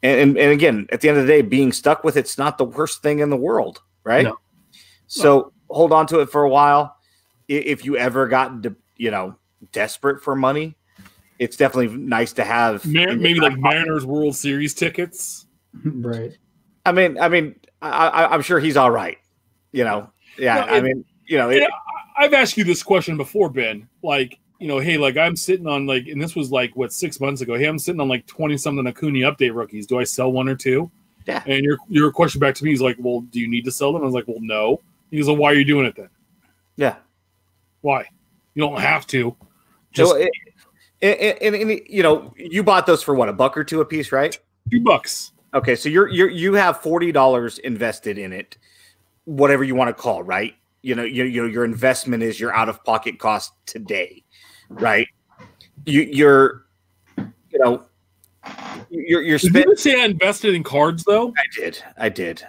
and, 0.02 0.36
and 0.36 0.50
again, 0.50 0.86
at 0.90 1.00
the 1.00 1.09
end 1.09 1.18
of 1.18 1.26
the 1.26 1.32
day, 1.32 1.42
being 1.42 1.72
stuck 1.72 2.04
with 2.04 2.16
it's 2.16 2.38
not 2.38 2.59
the 2.59 2.64
worst 2.64 3.02
thing 3.02 3.20
in 3.20 3.30
the 3.30 3.36
world, 3.36 3.80
right? 4.04 4.24
No. 4.24 4.38
So 5.06 5.38
no. 5.38 5.52
hold 5.74 5.92
on 5.92 6.06
to 6.09 6.20
it 6.20 6.30
for 6.30 6.42
a 6.42 6.48
while. 6.48 6.96
If 7.48 7.84
you 7.84 7.96
ever 7.96 8.28
got, 8.28 8.64
you 8.96 9.10
know, 9.10 9.36
desperate 9.72 10.22
for 10.22 10.34
money, 10.34 10.76
it's 11.38 11.56
definitely 11.56 11.96
nice 11.96 12.32
to 12.34 12.44
have. 12.44 12.84
Mar- 12.86 13.16
maybe 13.16 13.40
like 13.40 13.59
Mariners 13.59 14.06
World 14.06 14.34
Series 14.34 14.74
tickets, 14.74 15.46
right? 15.84 16.36
I 16.84 16.92
mean, 16.92 17.18
I 17.18 17.28
mean, 17.28 17.54
I, 17.80 18.26
I'm 18.26 18.42
sure 18.42 18.59
he's 18.59 18.76
all 18.76 18.90
right. 18.90 19.18
You 19.72 19.84
know, 19.84 20.10
yeah, 20.38 20.64
no, 20.64 20.72
I 20.72 20.80
mean, 20.80 21.04
you 21.26 21.38
know, 21.38 21.50
it, 21.50 21.68
I've 22.16 22.34
asked 22.34 22.56
you 22.56 22.64
this 22.64 22.82
question 22.82 23.16
before, 23.16 23.50
Ben. 23.50 23.88
Like, 24.02 24.38
you 24.59 24.68
know, 24.68 24.78
hey, 24.78 24.98
like 24.98 25.16
I'm 25.16 25.36
sitting 25.36 25.66
on 25.66 25.86
like, 25.86 26.06
and 26.06 26.20
this 26.20 26.34
was 26.34 26.50
like 26.50 26.74
what 26.76 26.92
six 26.92 27.20
months 27.20 27.40
ago. 27.40 27.56
Hey, 27.56 27.66
I'm 27.66 27.78
sitting 27.78 28.00
on 28.00 28.09
like 28.09 28.26
twenty 28.26 28.56
something 28.56 28.86
Acuna 28.86 29.32
update 29.32 29.54
rookies. 29.54 29.86
Do 29.86 29.98
I 29.98 30.04
sell 30.04 30.30
one 30.30 30.48
or 30.48 30.54
two? 30.54 30.90
Yeah. 31.26 31.42
And 31.46 31.64
your 31.64 31.78
your 31.88 32.10
question 32.12 32.40
back 32.40 32.54
to 32.56 32.64
me 32.64 32.72
is 32.72 32.80
like, 32.80 32.96
well, 32.98 33.20
do 33.20 33.40
you 33.40 33.48
need 33.48 33.64
to 33.64 33.70
sell 33.70 33.92
them? 33.92 34.02
I 34.02 34.04
was 34.04 34.14
like, 34.14 34.26
well, 34.26 34.40
no. 34.40 34.80
He 35.10 35.18
goes, 35.18 35.26
well, 35.26 35.36
why 35.36 35.50
are 35.52 35.54
you 35.54 35.64
doing 35.64 35.86
it 35.86 35.94
then? 35.96 36.09
Yeah. 36.76 36.96
Why? 37.80 38.09
You 38.54 38.62
don't 38.62 38.80
have 38.80 39.06
to. 39.09 39.36
Just 39.92 40.12
so, 40.12 40.26
and, 41.02 41.14
and, 41.42 41.54
and, 41.54 41.80
you 41.86 42.02
know, 42.02 42.32
you 42.36 42.62
bought 42.62 42.86
those 42.86 43.02
for 43.02 43.14
what 43.14 43.28
a 43.28 43.32
buck 43.32 43.56
or 43.56 43.64
two 43.64 43.80
a 43.80 43.84
piece, 43.84 44.12
right? 44.12 44.38
Two 44.70 44.80
bucks. 44.80 45.32
Okay, 45.54 45.76
so 45.76 45.88
you're 45.88 46.09
you 46.09 46.28
you 46.28 46.54
have 46.54 46.80
forty 46.80 47.12
dollars 47.12 47.59
invested 47.59 48.16
in 48.16 48.32
it 48.32 48.56
whatever 49.24 49.65
you 49.65 49.74
want 49.74 49.94
to 49.94 50.01
call, 50.01 50.23
right? 50.23 50.55
You 50.82 50.94
know, 50.94 51.05
you, 51.05 51.24
you 51.24 51.43
know, 51.43 51.49
your 51.49 51.65
investment 51.65 52.23
is 52.23 52.40
your 52.40 52.55
out 52.55 52.69
of 52.69 52.82
pocket 52.85 53.19
cost 53.19 53.53
today, 53.66 54.24
right? 54.69 55.07
You, 55.85 56.03
you're, 56.03 56.66
you 57.16 57.59
know, 57.59 57.85
you're 58.90 59.23
you're 59.23 59.39
spending. 59.39 59.62
Did 59.62 59.70
you 59.70 59.77
say 59.77 60.03
I 60.03 60.07
invested 60.07 60.55
in 60.55 60.65
cards 60.65 61.05
though? 61.05 61.28
I 61.28 61.44
did. 61.55 61.82
I 61.97 62.09
did. 62.09 62.44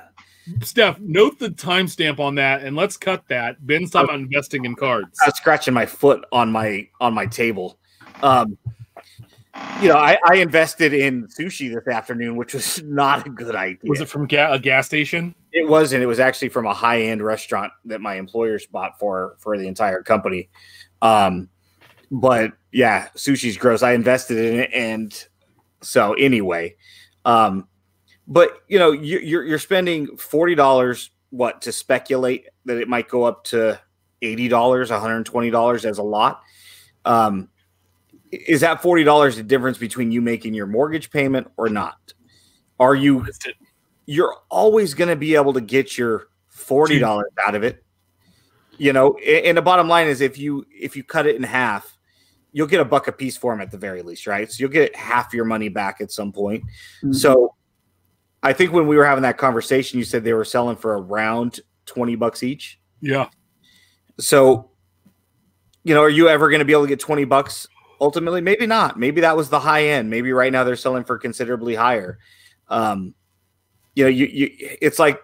Steph, 0.62 1.00
note 1.00 1.40
the 1.40 1.50
timestamp 1.50 2.20
on 2.20 2.36
that, 2.36 2.64
and 2.64 2.76
let's 2.76 2.98
cut 2.98 3.24
that. 3.30 3.66
Ben's 3.66 3.92
talking 3.92 4.10
about 4.10 4.20
investing 4.20 4.66
in 4.66 4.76
cards. 4.76 5.18
I 5.22 5.28
was 5.28 5.38
scratching 5.38 5.74
my 5.74 5.86
foot 5.86 6.26
on 6.32 6.52
my 6.52 6.88
on 7.00 7.14
my 7.14 7.26
table. 7.26 7.80
Um, 8.22 8.58
you 9.82 9.88
know, 9.88 9.98
I, 9.98 10.18
I 10.26 10.36
invested 10.36 10.94
in 10.94 11.28
sushi 11.28 11.74
this 11.74 11.88
afternoon, 11.88 12.36
which 12.36 12.54
was 12.54 12.82
not 12.86 13.28
a 13.28 13.30
good 13.30 13.56
idea. 13.56 13.90
Was 13.90 14.02
it 14.02 14.10
from 14.10 14.26
ga- 14.28 14.54
a 14.54 14.60
gas 14.60 14.86
station? 14.86 15.36
It 15.52 15.68
wasn't. 15.68 16.04
it 16.04 16.08
was 16.08 16.20
actually 16.20 16.50
from 16.50 16.66
a 16.66 16.74
high 16.74 17.04
end 17.04 17.22
restaurant 17.24 17.72
that 17.86 18.02
my 18.02 18.16
employers 18.16 18.66
bought 18.66 18.98
for 19.00 19.36
for 19.40 19.58
the 19.58 19.68
entire 19.68 20.02
company. 20.02 20.50
Um, 21.02 21.50
but 22.10 22.54
yeah, 22.72 23.10
sushi's 23.16 23.58
gross. 23.58 23.84
I 23.84 23.94
invested 23.94 24.38
in 24.38 24.60
it, 24.60 24.72
and 24.74 25.28
so 25.82 26.14
anyway, 26.14 26.76
um, 27.26 27.68
but 28.28 28.64
you 28.68 28.80
know, 28.80 28.92
you, 28.92 29.20
you're 29.20 29.44
you're 29.44 29.60
spending 29.60 30.18
forty 30.18 30.56
dollars 30.56 31.12
what 31.30 31.62
to 31.64 31.72
speculate 31.72 32.48
that 32.66 32.78
it 32.78 32.88
might 32.88 33.10
go 33.10 33.24
up 33.24 33.44
to 33.46 33.80
eighty 34.22 34.48
dollars, 34.48 34.90
one 34.90 35.00
hundred 35.00 35.26
twenty 35.26 35.52
dollars 35.52 35.86
as 35.86 36.00
a 36.00 36.04
lot. 36.04 36.42
Um, 37.06 37.50
is 38.34 38.62
that 38.62 38.82
forty 38.82 39.04
dollars 39.04 39.36
the 39.38 39.44
difference 39.44 39.78
between 39.78 40.12
you 40.12 40.22
making 40.22 40.54
your 40.54 40.68
mortgage 40.68 41.12
payment 41.12 41.48
or 41.58 41.70
not? 41.70 42.14
Are 42.80 42.96
you 42.96 43.26
you're 44.06 44.36
always 44.50 44.94
going 44.94 45.10
to 45.10 45.16
be 45.16 45.36
able 45.36 45.54
to 45.54 45.62
get 45.62 45.98
your 45.98 46.28
forty 46.50 47.00
dollars 47.00 47.32
out 47.46 47.56
of 47.56 47.64
it? 47.64 47.84
You 48.78 48.92
know, 48.92 49.16
and 49.18 49.58
the 49.58 49.62
bottom 49.62 49.88
line 49.88 50.08
is 50.08 50.22
if 50.22 50.38
you 50.38 50.66
if 50.70 50.96
you 50.96 51.04
cut 51.04 51.28
it 51.28 51.36
in 51.36 51.44
half, 51.44 51.98
you'll 52.52 52.68
get 52.68 52.80
a 52.80 52.86
buck 52.86 53.08
a 53.08 53.12
piece 53.12 53.38
for 53.38 53.54
them 53.54 53.62
at 53.62 53.72
the 53.72 53.78
very 53.78 54.02
least, 54.02 54.26
right? 54.26 54.52
So 54.52 54.58
you'll 54.60 54.72
get 54.72 54.96
half 54.96 55.34
your 55.34 55.46
money 55.46 55.70
back 55.70 56.02
at 56.02 56.12
some 56.12 56.32
point. 56.32 56.64
Mhm. 57.04 57.16
So 57.16 57.56
I 58.42 58.52
think 58.52 58.74
when 58.74 58.88
we 58.88 58.98
were 58.98 59.06
having 59.06 59.22
that 59.22 59.38
conversation, 59.38 60.00
you 60.00 60.06
said 60.06 60.24
they 60.24 60.34
were 60.34 60.44
selling 60.44 60.76
for 60.76 61.02
around 61.02 61.62
20 61.86 62.16
bucks 62.16 62.44
each. 62.44 62.80
Yeah. 63.00 63.30
So, 64.20 64.72
you 65.84 65.94
know, 65.94 66.02
are 66.02 66.10
you 66.10 66.28
ever 66.28 66.50
going 66.50 66.60
to 66.60 66.66
be 66.66 66.74
able 66.74 66.84
to 66.84 66.90
get 66.90 67.00
20 67.00 67.26
bucks 67.26 67.68
ultimately? 68.04 68.42
Maybe 68.42 68.68
not. 68.68 69.00
Maybe 69.00 69.22
that 69.22 69.38
was 69.38 69.50
the 69.50 69.62
high 69.62 69.86
end. 69.86 70.10
Maybe 70.10 70.34
right 70.34 70.52
now 70.52 70.66
they're 70.66 70.76
selling 70.76 71.06
for 71.06 71.18
considerably 71.18 71.74
higher. 71.74 72.20
Um, 72.68 73.16
you 73.96 74.04
know, 74.04 74.10
you, 74.10 74.26
you 74.26 74.50
it's 74.82 75.00
like 75.00 75.24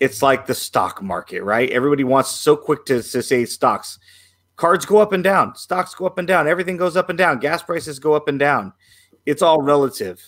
it's 0.00 0.22
like 0.22 0.46
the 0.46 0.54
stock 0.54 1.02
market, 1.02 1.42
right? 1.42 1.70
Everybody 1.70 2.04
wants 2.04 2.30
so 2.30 2.56
quick 2.56 2.86
to, 2.86 3.02
to 3.02 3.22
say 3.22 3.44
stocks. 3.44 3.98
Cards 4.56 4.86
go 4.86 4.98
up 4.98 5.12
and 5.12 5.22
down, 5.22 5.54
stocks 5.54 5.94
go 5.94 6.06
up 6.06 6.18
and 6.18 6.26
down, 6.26 6.48
everything 6.48 6.76
goes 6.76 6.96
up 6.96 7.10
and 7.10 7.18
down, 7.18 7.38
gas 7.38 7.62
prices 7.62 7.98
go 7.98 8.14
up 8.14 8.26
and 8.26 8.38
down. 8.38 8.72
It's 9.26 9.42
all 9.42 9.60
relative. 9.60 10.20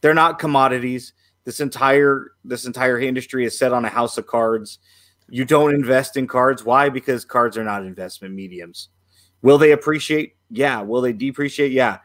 They're 0.00 0.14
not 0.14 0.38
commodities. 0.38 1.12
This 1.44 1.60
entire 1.60 2.32
this 2.44 2.64
entire 2.64 2.98
industry 2.98 3.44
is 3.44 3.58
set 3.58 3.72
on 3.72 3.84
a 3.84 3.88
house 3.90 4.16
of 4.18 4.26
cards. 4.26 4.78
You 5.28 5.44
don't 5.44 5.74
invest 5.74 6.16
in 6.16 6.26
cards. 6.26 6.64
Why? 6.64 6.88
Because 6.88 7.24
cards 7.24 7.56
are 7.58 7.64
not 7.64 7.84
investment 7.84 8.34
mediums. 8.34 8.88
Will 9.46 9.58
they 9.58 9.70
appreciate? 9.70 10.34
Yeah. 10.50 10.80
Will 10.80 11.00
they 11.00 11.12
depreciate? 11.12 11.70
Yeah. 11.70 11.98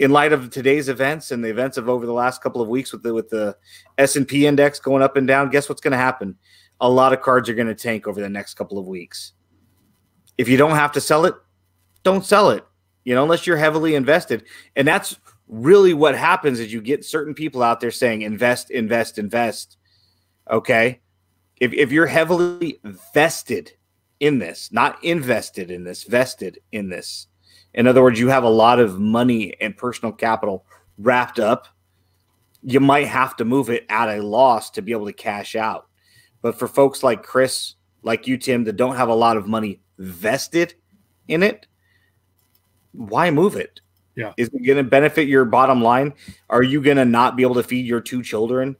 In 0.00 0.10
light 0.10 0.32
of 0.32 0.50
today's 0.50 0.88
events 0.88 1.30
and 1.30 1.44
the 1.44 1.48
events 1.48 1.76
of 1.76 1.88
over 1.88 2.04
the 2.04 2.12
last 2.12 2.42
couple 2.42 2.60
of 2.60 2.66
weeks 2.66 2.90
with 2.90 3.04
the 3.04 3.14
with 3.14 3.28
the 3.28 3.56
S 3.96 4.16
and 4.16 4.26
P 4.26 4.44
index 4.44 4.80
going 4.80 5.04
up 5.04 5.16
and 5.16 5.28
down, 5.28 5.50
guess 5.50 5.68
what's 5.68 5.80
going 5.80 5.92
to 5.92 5.96
happen? 5.96 6.34
A 6.80 6.90
lot 6.90 7.12
of 7.12 7.20
cards 7.22 7.48
are 7.48 7.54
going 7.54 7.68
to 7.68 7.76
tank 7.76 8.08
over 8.08 8.20
the 8.20 8.28
next 8.28 8.54
couple 8.54 8.76
of 8.76 8.88
weeks. 8.88 9.34
If 10.36 10.48
you 10.48 10.56
don't 10.56 10.74
have 10.74 10.90
to 10.94 11.00
sell 11.00 11.26
it, 11.26 11.36
don't 12.02 12.24
sell 12.24 12.50
it. 12.50 12.64
You 13.04 13.14
know, 13.14 13.22
unless 13.22 13.46
you're 13.46 13.56
heavily 13.56 13.94
invested, 13.94 14.42
and 14.74 14.88
that's 14.88 15.16
really 15.46 15.94
what 15.94 16.18
happens 16.18 16.58
is 16.58 16.72
you 16.72 16.82
get 16.82 17.04
certain 17.04 17.34
people 17.34 17.62
out 17.62 17.78
there 17.78 17.92
saying 17.92 18.22
invest, 18.22 18.72
invest, 18.72 19.16
invest. 19.16 19.76
Okay. 20.50 21.02
If, 21.60 21.72
if 21.72 21.92
you're 21.92 22.08
heavily 22.08 22.80
vested 23.14 23.75
in 24.20 24.38
this, 24.38 24.70
not 24.72 25.02
invested 25.04 25.70
in 25.70 25.84
this, 25.84 26.04
vested 26.04 26.58
in 26.72 26.88
this, 26.88 27.26
in 27.74 27.86
other 27.86 28.02
words, 28.02 28.18
you 28.18 28.28
have 28.28 28.44
a 28.44 28.48
lot 28.48 28.80
of 28.80 28.98
money 28.98 29.54
and 29.60 29.76
personal 29.76 30.12
capital 30.12 30.64
wrapped 30.98 31.38
up, 31.38 31.68
you 32.62 32.80
might 32.80 33.06
have 33.06 33.36
to 33.36 33.44
move 33.44 33.68
it 33.68 33.84
at 33.90 34.08
a 34.08 34.22
loss 34.22 34.70
to 34.70 34.82
be 34.82 34.92
able 34.92 35.06
to 35.06 35.12
cash 35.12 35.54
out. 35.54 35.86
But 36.40 36.58
for 36.58 36.66
folks 36.66 37.02
like 37.02 37.22
Chris, 37.22 37.74
like 38.02 38.26
you, 38.26 38.38
Tim, 38.38 38.64
that 38.64 38.76
don't 38.76 38.96
have 38.96 39.10
a 39.10 39.14
lot 39.14 39.36
of 39.36 39.46
money 39.46 39.80
vested 39.98 40.74
in 41.28 41.42
it, 41.42 41.66
why 42.92 43.30
move 43.30 43.56
it? 43.56 43.80
Yeah. 44.14 44.32
Is 44.38 44.48
it 44.48 44.64
going 44.64 44.78
to 44.78 44.84
benefit 44.84 45.28
your 45.28 45.44
bottom 45.44 45.82
line? 45.82 46.14
Are 46.48 46.62
you 46.62 46.80
going 46.80 46.96
to 46.96 47.04
not 47.04 47.36
be 47.36 47.42
able 47.42 47.56
to 47.56 47.62
feed 47.62 47.84
your 47.84 48.00
two 48.00 48.22
children 48.22 48.76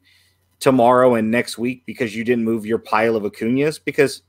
tomorrow 0.59 1.15
and 1.15 1.31
next 1.31 1.59
week 1.59 1.85
because 1.85 2.17
you 2.17 2.25
didn't 2.25 2.45
move 2.45 2.65
your 2.65 2.79
pile 2.79 3.15
of 3.15 3.25
Acuñas? 3.25 3.79
Because, 3.85 4.23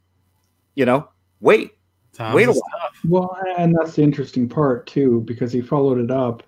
you 0.77 0.85
know, 0.85 1.09
wait. 1.41 1.71
Times 2.13 2.35
Wait 2.35 2.47
a 2.47 2.51
while. 2.51 2.61
tough. 2.81 2.95
Well, 3.07 3.37
and 3.57 3.75
that's 3.75 3.95
the 3.95 4.01
interesting 4.03 4.47
part 4.47 4.87
too, 4.87 5.21
because 5.25 5.51
he 5.51 5.61
followed 5.61 5.99
it 5.99 6.09
up 6.11 6.41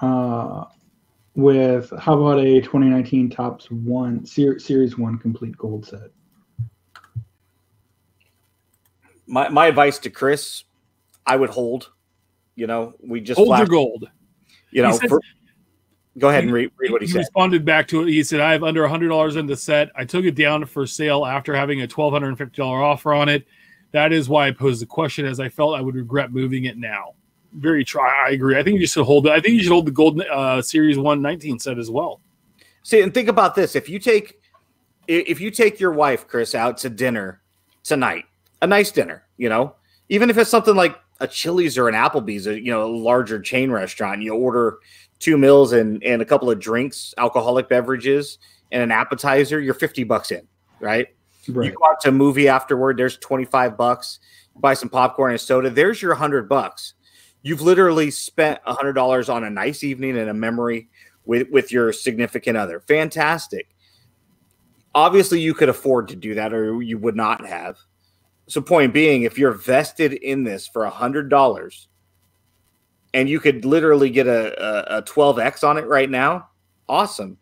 uh, 0.00 0.64
with 1.34 1.92
how 1.98 2.18
about 2.20 2.38
a 2.44 2.60
2019 2.60 3.30
Topps 3.30 3.70
One 3.70 4.26
Ser- 4.26 4.58
Series 4.58 4.98
One 4.98 5.16
complete 5.18 5.56
gold 5.56 5.86
set? 5.86 6.10
My, 9.26 9.48
my 9.48 9.66
advice 9.66 9.98
to 10.00 10.10
Chris, 10.10 10.64
I 11.26 11.36
would 11.36 11.50
hold. 11.50 11.90
You 12.54 12.66
know, 12.66 12.94
we 13.02 13.20
just 13.20 13.36
Hold 13.38 13.48
your 13.48 13.56
flashed, 13.58 13.70
gold. 13.70 14.10
you 14.70 14.82
know, 14.82 14.90
He 14.90 14.98
said- 14.98 15.08
for- 15.08 15.20
go 16.18 16.28
ahead 16.28 16.44
and 16.44 16.52
read, 16.52 16.70
read 16.76 16.90
what 16.90 17.02
he 17.02 17.06
he 17.06 17.12
said. 17.12 17.20
responded 17.20 17.64
back 17.64 17.88
to 17.88 18.02
it. 18.02 18.08
He 18.08 18.22
said, 18.22 18.40
I 18.40 18.52
have 18.52 18.62
under 18.62 18.86
$100 18.86 19.36
in 19.36 19.46
the 19.46 19.56
set. 19.56 19.90
I 19.94 20.04
took 20.04 20.24
it 20.24 20.34
down 20.34 20.64
for 20.66 20.86
sale 20.86 21.24
after 21.24 21.54
having 21.54 21.82
a 21.82 21.86
$1,250 21.86 22.58
offer 22.60 23.12
on 23.12 23.28
it. 23.28 23.46
That 23.92 24.12
is 24.12 24.28
why 24.28 24.48
I 24.48 24.50
posed 24.50 24.80
the 24.80 24.86
question, 24.86 25.26
as 25.26 25.40
I 25.40 25.48
felt 25.48 25.76
I 25.76 25.80
would 25.80 25.94
regret 25.94 26.32
moving 26.32 26.64
it 26.64 26.78
now. 26.78 27.14
Very 27.54 27.84
try. 27.84 28.26
I 28.26 28.30
agree. 28.30 28.58
I 28.58 28.62
think 28.62 28.80
you 28.80 28.86
should 28.86 29.04
hold 29.04 29.26
it. 29.26 29.32
I 29.32 29.40
think 29.40 29.54
you 29.54 29.62
should 29.62 29.72
hold 29.72 29.86
the 29.86 29.90
Golden 29.90 30.26
uh, 30.30 30.62
Series 30.62 30.96
119 30.96 31.58
set 31.58 31.78
as 31.78 31.90
well. 31.90 32.20
See, 32.82 33.02
and 33.02 33.12
think 33.12 33.28
about 33.28 33.54
this: 33.54 33.76
if 33.76 33.90
you 33.90 33.98
take 33.98 34.40
if 35.06 35.40
you 35.40 35.50
take 35.50 35.78
your 35.78 35.92
wife, 35.92 36.26
Chris, 36.26 36.54
out 36.54 36.78
to 36.78 36.88
dinner 36.88 37.42
tonight, 37.84 38.24
a 38.62 38.66
nice 38.66 38.90
dinner, 38.90 39.26
you 39.36 39.50
know, 39.50 39.74
even 40.08 40.30
if 40.30 40.38
it's 40.38 40.50
something 40.50 40.74
like 40.74 40.98
a 41.20 41.26
Chili's 41.26 41.76
or 41.76 41.88
an 41.88 41.94
Applebee's, 41.94 42.46
a, 42.46 42.58
you 42.58 42.70
know, 42.70 42.84
a 42.84 42.90
larger 42.90 43.40
chain 43.40 43.70
restaurant, 43.70 44.22
you 44.22 44.34
order 44.34 44.78
two 45.22 45.38
meals 45.38 45.72
and 45.72 46.02
and 46.04 46.20
a 46.20 46.24
couple 46.26 46.50
of 46.50 46.60
drinks, 46.60 47.14
alcoholic 47.16 47.68
beverages, 47.68 48.38
and 48.70 48.82
an 48.82 48.90
appetizer, 48.90 49.60
you're 49.60 49.72
fifty 49.72 50.04
bucks 50.04 50.30
in, 50.30 50.46
right? 50.80 51.08
Right. 51.48 51.66
You 51.66 51.72
go 51.72 51.90
out 51.90 52.00
to 52.02 52.08
a 52.10 52.12
movie 52.12 52.48
afterward, 52.48 52.96
there's 52.96 53.16
25 53.16 53.76
bucks. 53.76 54.20
Buy 54.54 54.74
some 54.74 54.88
popcorn 54.88 55.32
and 55.32 55.40
soda, 55.40 55.70
there's 55.70 56.02
your 56.02 56.12
100 56.12 56.48
bucks. 56.48 56.94
You've 57.42 57.62
literally 57.62 58.10
spent 58.10 58.62
$100 58.64 59.34
on 59.34 59.44
a 59.44 59.50
nice 59.50 59.82
evening 59.82 60.16
and 60.16 60.30
a 60.30 60.34
memory 60.34 60.88
with, 61.24 61.48
with 61.50 61.72
your 61.72 61.92
significant 61.92 62.56
other. 62.56 62.80
Fantastic. 62.80 63.68
Obviously, 64.94 65.40
you 65.40 65.54
could 65.54 65.68
afford 65.68 66.08
to 66.08 66.16
do 66.16 66.34
that 66.34 66.52
or 66.52 66.80
you 66.82 66.98
would 66.98 67.16
not 67.16 67.44
have. 67.46 67.78
So, 68.46 68.60
point 68.60 68.92
being, 68.92 69.22
if 69.22 69.38
you're 69.38 69.52
vested 69.52 70.12
in 70.12 70.44
this 70.44 70.68
for 70.68 70.88
$100 70.88 71.86
and 73.14 73.28
you 73.28 73.40
could 73.40 73.64
literally 73.64 74.10
get 74.10 74.26
a, 74.26 74.94
a, 74.94 74.98
a 74.98 75.02
12x 75.02 75.66
on 75.66 75.78
it 75.78 75.86
right 75.86 76.10
now, 76.10 76.48
awesome. 76.88 77.38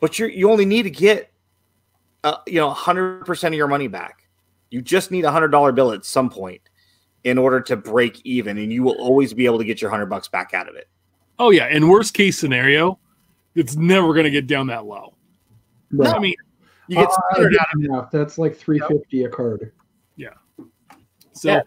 But 0.00 0.18
you 0.18 0.26
you 0.26 0.50
only 0.50 0.64
need 0.64 0.82
to 0.82 0.90
get 0.90 1.30
uh, 2.24 2.38
you 2.46 2.54
know, 2.54 2.72
100% 2.72 3.46
of 3.48 3.54
your 3.54 3.68
money 3.68 3.86
back. 3.86 4.26
You 4.70 4.80
just 4.80 5.10
need 5.10 5.24
a 5.24 5.28
$100 5.30 5.74
bill 5.74 5.92
at 5.92 6.04
some 6.04 6.30
point 6.30 6.62
in 7.22 7.38
order 7.38 7.60
to 7.60 7.76
break 7.76 8.20
even, 8.24 8.58
and 8.58 8.72
you 8.72 8.82
will 8.82 8.96
always 8.98 9.34
be 9.34 9.44
able 9.44 9.58
to 9.58 9.64
get 9.64 9.80
your 9.80 9.90
100 9.90 10.06
bucks 10.06 10.26
back 10.26 10.54
out 10.54 10.68
of 10.68 10.74
it. 10.74 10.88
Oh, 11.38 11.50
yeah. 11.50 11.68
In 11.68 11.86
worst 11.88 12.14
case 12.14 12.38
scenario, 12.38 12.98
it's 13.54 13.76
never 13.76 14.12
going 14.14 14.24
to 14.24 14.30
get 14.30 14.46
down 14.46 14.66
that 14.68 14.86
low. 14.86 15.14
right. 15.92 16.14
I 16.14 16.18
mean, 16.18 16.34
You 16.88 16.96
get 16.96 17.08
Uh, 17.08 17.20
100 17.32 17.56
out 17.58 17.66
enough. 17.78 18.10
That's 18.10 18.38
like 18.38 18.56
350 18.56 19.24
a 19.24 19.28
card. 19.28 19.72
Yeah. 20.16 20.30
So 21.34 21.50
Yeah. 21.50 21.60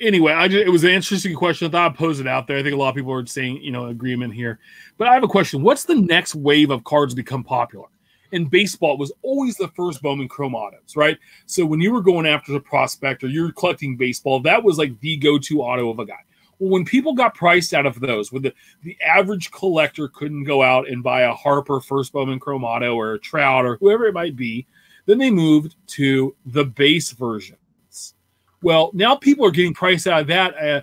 Anyway, 0.00 0.32
I 0.32 0.48
just, 0.48 0.66
it 0.66 0.70
was 0.70 0.84
an 0.84 0.90
interesting 0.90 1.34
question. 1.34 1.68
I 1.68 1.70
thought 1.70 1.92
I'd 1.92 1.98
pose 1.98 2.20
it 2.20 2.26
out 2.26 2.46
there. 2.46 2.58
I 2.58 2.62
think 2.62 2.74
a 2.74 2.78
lot 2.78 2.90
of 2.90 2.94
people 2.94 3.12
are 3.12 3.26
saying, 3.26 3.62
you 3.62 3.70
know, 3.70 3.86
agreement 3.86 4.34
here. 4.34 4.58
But 4.98 5.08
I 5.08 5.14
have 5.14 5.24
a 5.24 5.28
question. 5.28 5.62
What's 5.62 5.84
the 5.84 5.94
next 5.94 6.34
wave 6.34 6.70
of 6.70 6.84
cards 6.84 7.14
become 7.14 7.44
popular? 7.44 7.86
In 8.32 8.46
baseball, 8.46 8.96
was 8.96 9.12
always 9.22 9.56
the 9.56 9.68
first 9.68 10.00
Bowman 10.00 10.28
Chrome 10.28 10.54
autos, 10.54 10.96
right? 10.96 11.18
So 11.44 11.66
when 11.66 11.80
you 11.80 11.92
were 11.92 12.00
going 12.00 12.26
after 12.26 12.52
the 12.52 12.60
prospect 12.60 13.22
or 13.22 13.28
you 13.28 13.42
were 13.42 13.52
collecting 13.52 13.96
baseball, 13.96 14.40
that 14.40 14.62
was 14.62 14.78
like 14.78 14.98
the 15.00 15.18
go-to 15.18 15.60
auto 15.60 15.90
of 15.90 15.98
a 15.98 16.06
guy. 16.06 16.20
Well, 16.58 16.70
when 16.70 16.84
people 16.84 17.12
got 17.12 17.34
priced 17.34 17.74
out 17.74 17.86
of 17.86 18.00
those, 18.00 18.32
when 18.32 18.42
the, 18.42 18.54
the 18.84 18.96
average 19.02 19.50
collector 19.50 20.08
couldn't 20.08 20.44
go 20.44 20.62
out 20.62 20.88
and 20.88 21.02
buy 21.02 21.22
a 21.22 21.34
Harper 21.34 21.80
first 21.80 22.12
Bowman 22.12 22.38
Chrome 22.38 22.64
auto 22.64 22.94
or 22.94 23.14
a 23.14 23.18
Trout 23.18 23.66
or 23.66 23.76
whoever 23.76 24.06
it 24.06 24.14
might 24.14 24.36
be, 24.36 24.66
then 25.06 25.18
they 25.18 25.30
moved 25.30 25.74
to 25.88 26.34
the 26.46 26.64
base 26.64 27.10
versions. 27.10 27.58
Well, 28.62 28.90
now 28.94 29.16
people 29.16 29.44
are 29.44 29.50
getting 29.50 29.74
priced 29.74 30.06
out 30.06 30.22
of 30.22 30.26
that. 30.28 30.56
Uh, 30.56 30.80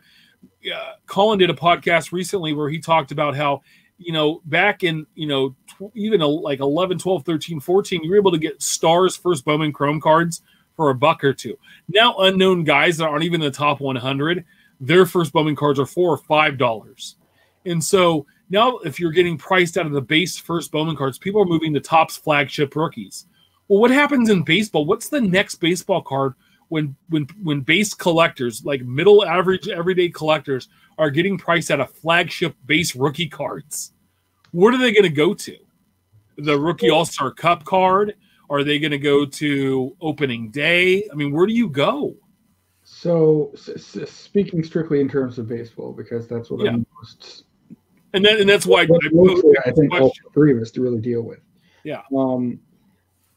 uh, 0.73 0.93
Colin 1.05 1.39
did 1.39 1.49
a 1.49 1.53
podcast 1.53 2.11
recently 2.11 2.53
where 2.53 2.69
he 2.69 2.79
talked 2.79 3.11
about 3.11 3.35
how, 3.35 3.61
you 3.97 4.11
know, 4.11 4.41
back 4.45 4.83
in, 4.83 5.05
you 5.15 5.27
know, 5.27 5.55
tw- 5.67 5.95
even 5.95 6.21
a, 6.21 6.27
like 6.27 6.59
11, 6.59 6.99
12, 6.99 7.25
13, 7.25 7.59
14, 7.59 8.03
you 8.03 8.09
were 8.09 8.17
able 8.17 8.31
to 8.31 8.37
get 8.37 8.61
Stars 8.61 9.15
first 9.15 9.45
Bowman 9.45 9.71
Chrome 9.71 10.01
cards 10.01 10.41
for 10.75 10.89
a 10.89 10.95
buck 10.95 11.23
or 11.23 11.33
two. 11.33 11.57
Now, 11.87 12.15
unknown 12.19 12.63
guys 12.63 12.97
that 12.97 13.07
aren't 13.07 13.23
even 13.23 13.41
in 13.41 13.51
the 13.51 13.57
top 13.57 13.79
100, 13.79 14.45
their 14.79 15.05
first 15.05 15.33
Bowman 15.33 15.55
cards 15.55 15.79
are 15.79 15.85
four 15.85 16.13
or 16.13 16.17
five 16.17 16.57
dollars. 16.57 17.15
And 17.65 17.83
so 17.83 18.25
now, 18.49 18.77
if 18.79 18.99
you're 18.99 19.11
getting 19.11 19.37
priced 19.37 19.77
out 19.77 19.85
of 19.85 19.91
the 19.91 20.01
base 20.01 20.37
first 20.37 20.71
Bowman 20.71 20.95
cards, 20.95 21.17
people 21.17 21.41
are 21.41 21.45
moving 21.45 21.73
to 21.73 21.79
Topps 21.79 22.17
flagship 22.17 22.75
rookies. 22.75 23.25
Well, 23.67 23.81
what 23.81 23.91
happens 23.91 24.29
in 24.29 24.43
baseball? 24.43 24.85
What's 24.85 25.09
the 25.09 25.21
next 25.21 25.55
baseball 25.55 26.01
card 26.01 26.33
when 26.69 26.95
when 27.09 27.27
when 27.43 27.61
base 27.61 27.93
collectors, 27.93 28.63
like 28.63 28.81
middle 28.81 29.25
average 29.25 29.67
everyday 29.67 30.09
collectors, 30.09 30.69
are 30.97 31.09
getting 31.09 31.37
priced 31.37 31.71
out 31.71 31.79
of 31.79 31.91
flagship 31.91 32.55
base 32.65 32.95
rookie 32.95 33.27
cards? 33.27 33.91
What 34.51 34.73
are 34.73 34.77
they 34.77 34.91
going 34.91 35.03
to 35.03 35.09
go 35.09 35.33
to? 35.33 35.57
The 36.37 36.57
rookie 36.57 36.89
All 36.89 37.05
Star 37.05 37.31
Cup 37.31 37.65
card? 37.65 38.15
Are 38.49 38.63
they 38.63 38.79
going 38.79 38.91
to 38.91 38.97
go 38.97 39.25
to 39.25 39.95
opening 40.01 40.49
day? 40.49 41.07
I 41.11 41.15
mean, 41.15 41.31
where 41.31 41.45
do 41.45 41.53
you 41.53 41.69
go? 41.69 42.15
So, 42.83 43.51
speaking 43.55 44.63
strictly 44.63 44.99
in 44.99 45.07
terms 45.07 45.37
of 45.37 45.47
baseball, 45.47 45.93
because 45.93 46.27
that's 46.27 46.49
what 46.49 46.65
Yeah. 46.65 46.71
I'm 46.71 46.85
most 46.99 47.43
And 48.13 48.25
then 48.25 48.41
and 48.41 48.49
that's 48.49 48.65
why 48.65 48.81
I, 48.81 48.87
I 49.65 49.71
think 49.71 49.93
all 49.93 50.11
three 50.33 50.51
of 50.51 50.61
us 50.61 50.71
to 50.71 50.81
really 50.81 50.99
deal 50.99 51.21
with. 51.21 51.39
Yeah. 51.83 52.01
Um, 52.15 52.59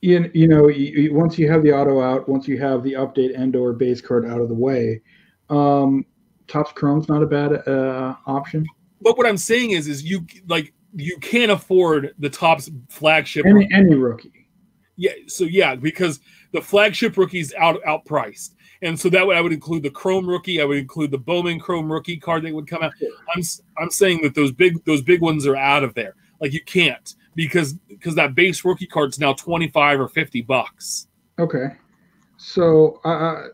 you, 0.02 0.30
you 0.34 0.48
know, 0.48 0.68
you, 0.68 1.14
once 1.14 1.38
you 1.38 1.50
have 1.50 1.62
the 1.62 1.72
auto 1.72 2.02
out, 2.02 2.28
once 2.28 2.46
you 2.46 2.58
have 2.58 2.82
the 2.82 2.94
update 2.94 3.38
and 3.38 3.54
or 3.56 3.72
base 3.72 4.00
card 4.00 4.26
out 4.26 4.40
of 4.40 4.48
the 4.48 4.54
way, 4.54 5.00
um, 5.48 6.04
Topps 6.48 6.72
Chrome's 6.72 7.08
not 7.08 7.22
a 7.22 7.26
bad 7.26 7.66
uh, 7.66 8.16
option. 8.26 8.66
But 9.00 9.16
what 9.16 9.26
I'm 9.26 9.38
saying 9.38 9.70
is, 9.70 9.86
is 9.86 10.02
you 10.04 10.26
like 10.48 10.74
you 10.94 11.16
can't 11.18 11.52
afford 11.52 12.14
the 12.18 12.28
Topps 12.28 12.68
flagship. 12.88 13.46
Any 13.46 13.68
any 13.72 13.94
rookie. 13.94 14.48
Yeah. 14.96 15.12
So 15.28 15.44
yeah, 15.44 15.76
because 15.76 16.20
the 16.52 16.60
flagship 16.60 17.16
rookie's 17.16 17.54
out 17.54 17.80
outpriced. 17.84 18.54
And 18.82 18.98
so 18.98 19.08
that 19.10 19.24
would 19.24 19.36
I 19.36 19.40
would 19.40 19.52
include 19.52 19.84
the 19.84 19.90
Chrome 19.90 20.28
rookie. 20.28 20.60
I 20.60 20.64
would 20.64 20.78
include 20.78 21.12
the 21.12 21.18
Bowman 21.18 21.60
Chrome 21.60 21.90
rookie 21.90 22.16
card 22.16 22.42
that 22.42 22.52
would 22.52 22.66
come 22.66 22.82
out. 22.82 22.92
I'm 23.34 23.42
I'm 23.78 23.90
saying 23.90 24.22
that 24.22 24.34
those 24.34 24.50
big 24.50 24.84
those 24.84 25.02
big 25.02 25.20
ones 25.20 25.46
are 25.46 25.56
out 25.56 25.84
of 25.84 25.94
there. 25.94 26.16
Like 26.40 26.52
you 26.52 26.62
can't 26.64 27.14
because 27.34 27.74
because 27.88 28.14
that 28.14 28.34
base 28.34 28.64
rookie 28.64 28.86
card's 28.86 29.18
now 29.18 29.32
25 29.32 30.00
or 30.00 30.08
50 30.08 30.42
bucks. 30.42 31.08
Okay. 31.38 31.68
So 32.36 33.00
uh 33.04 33.48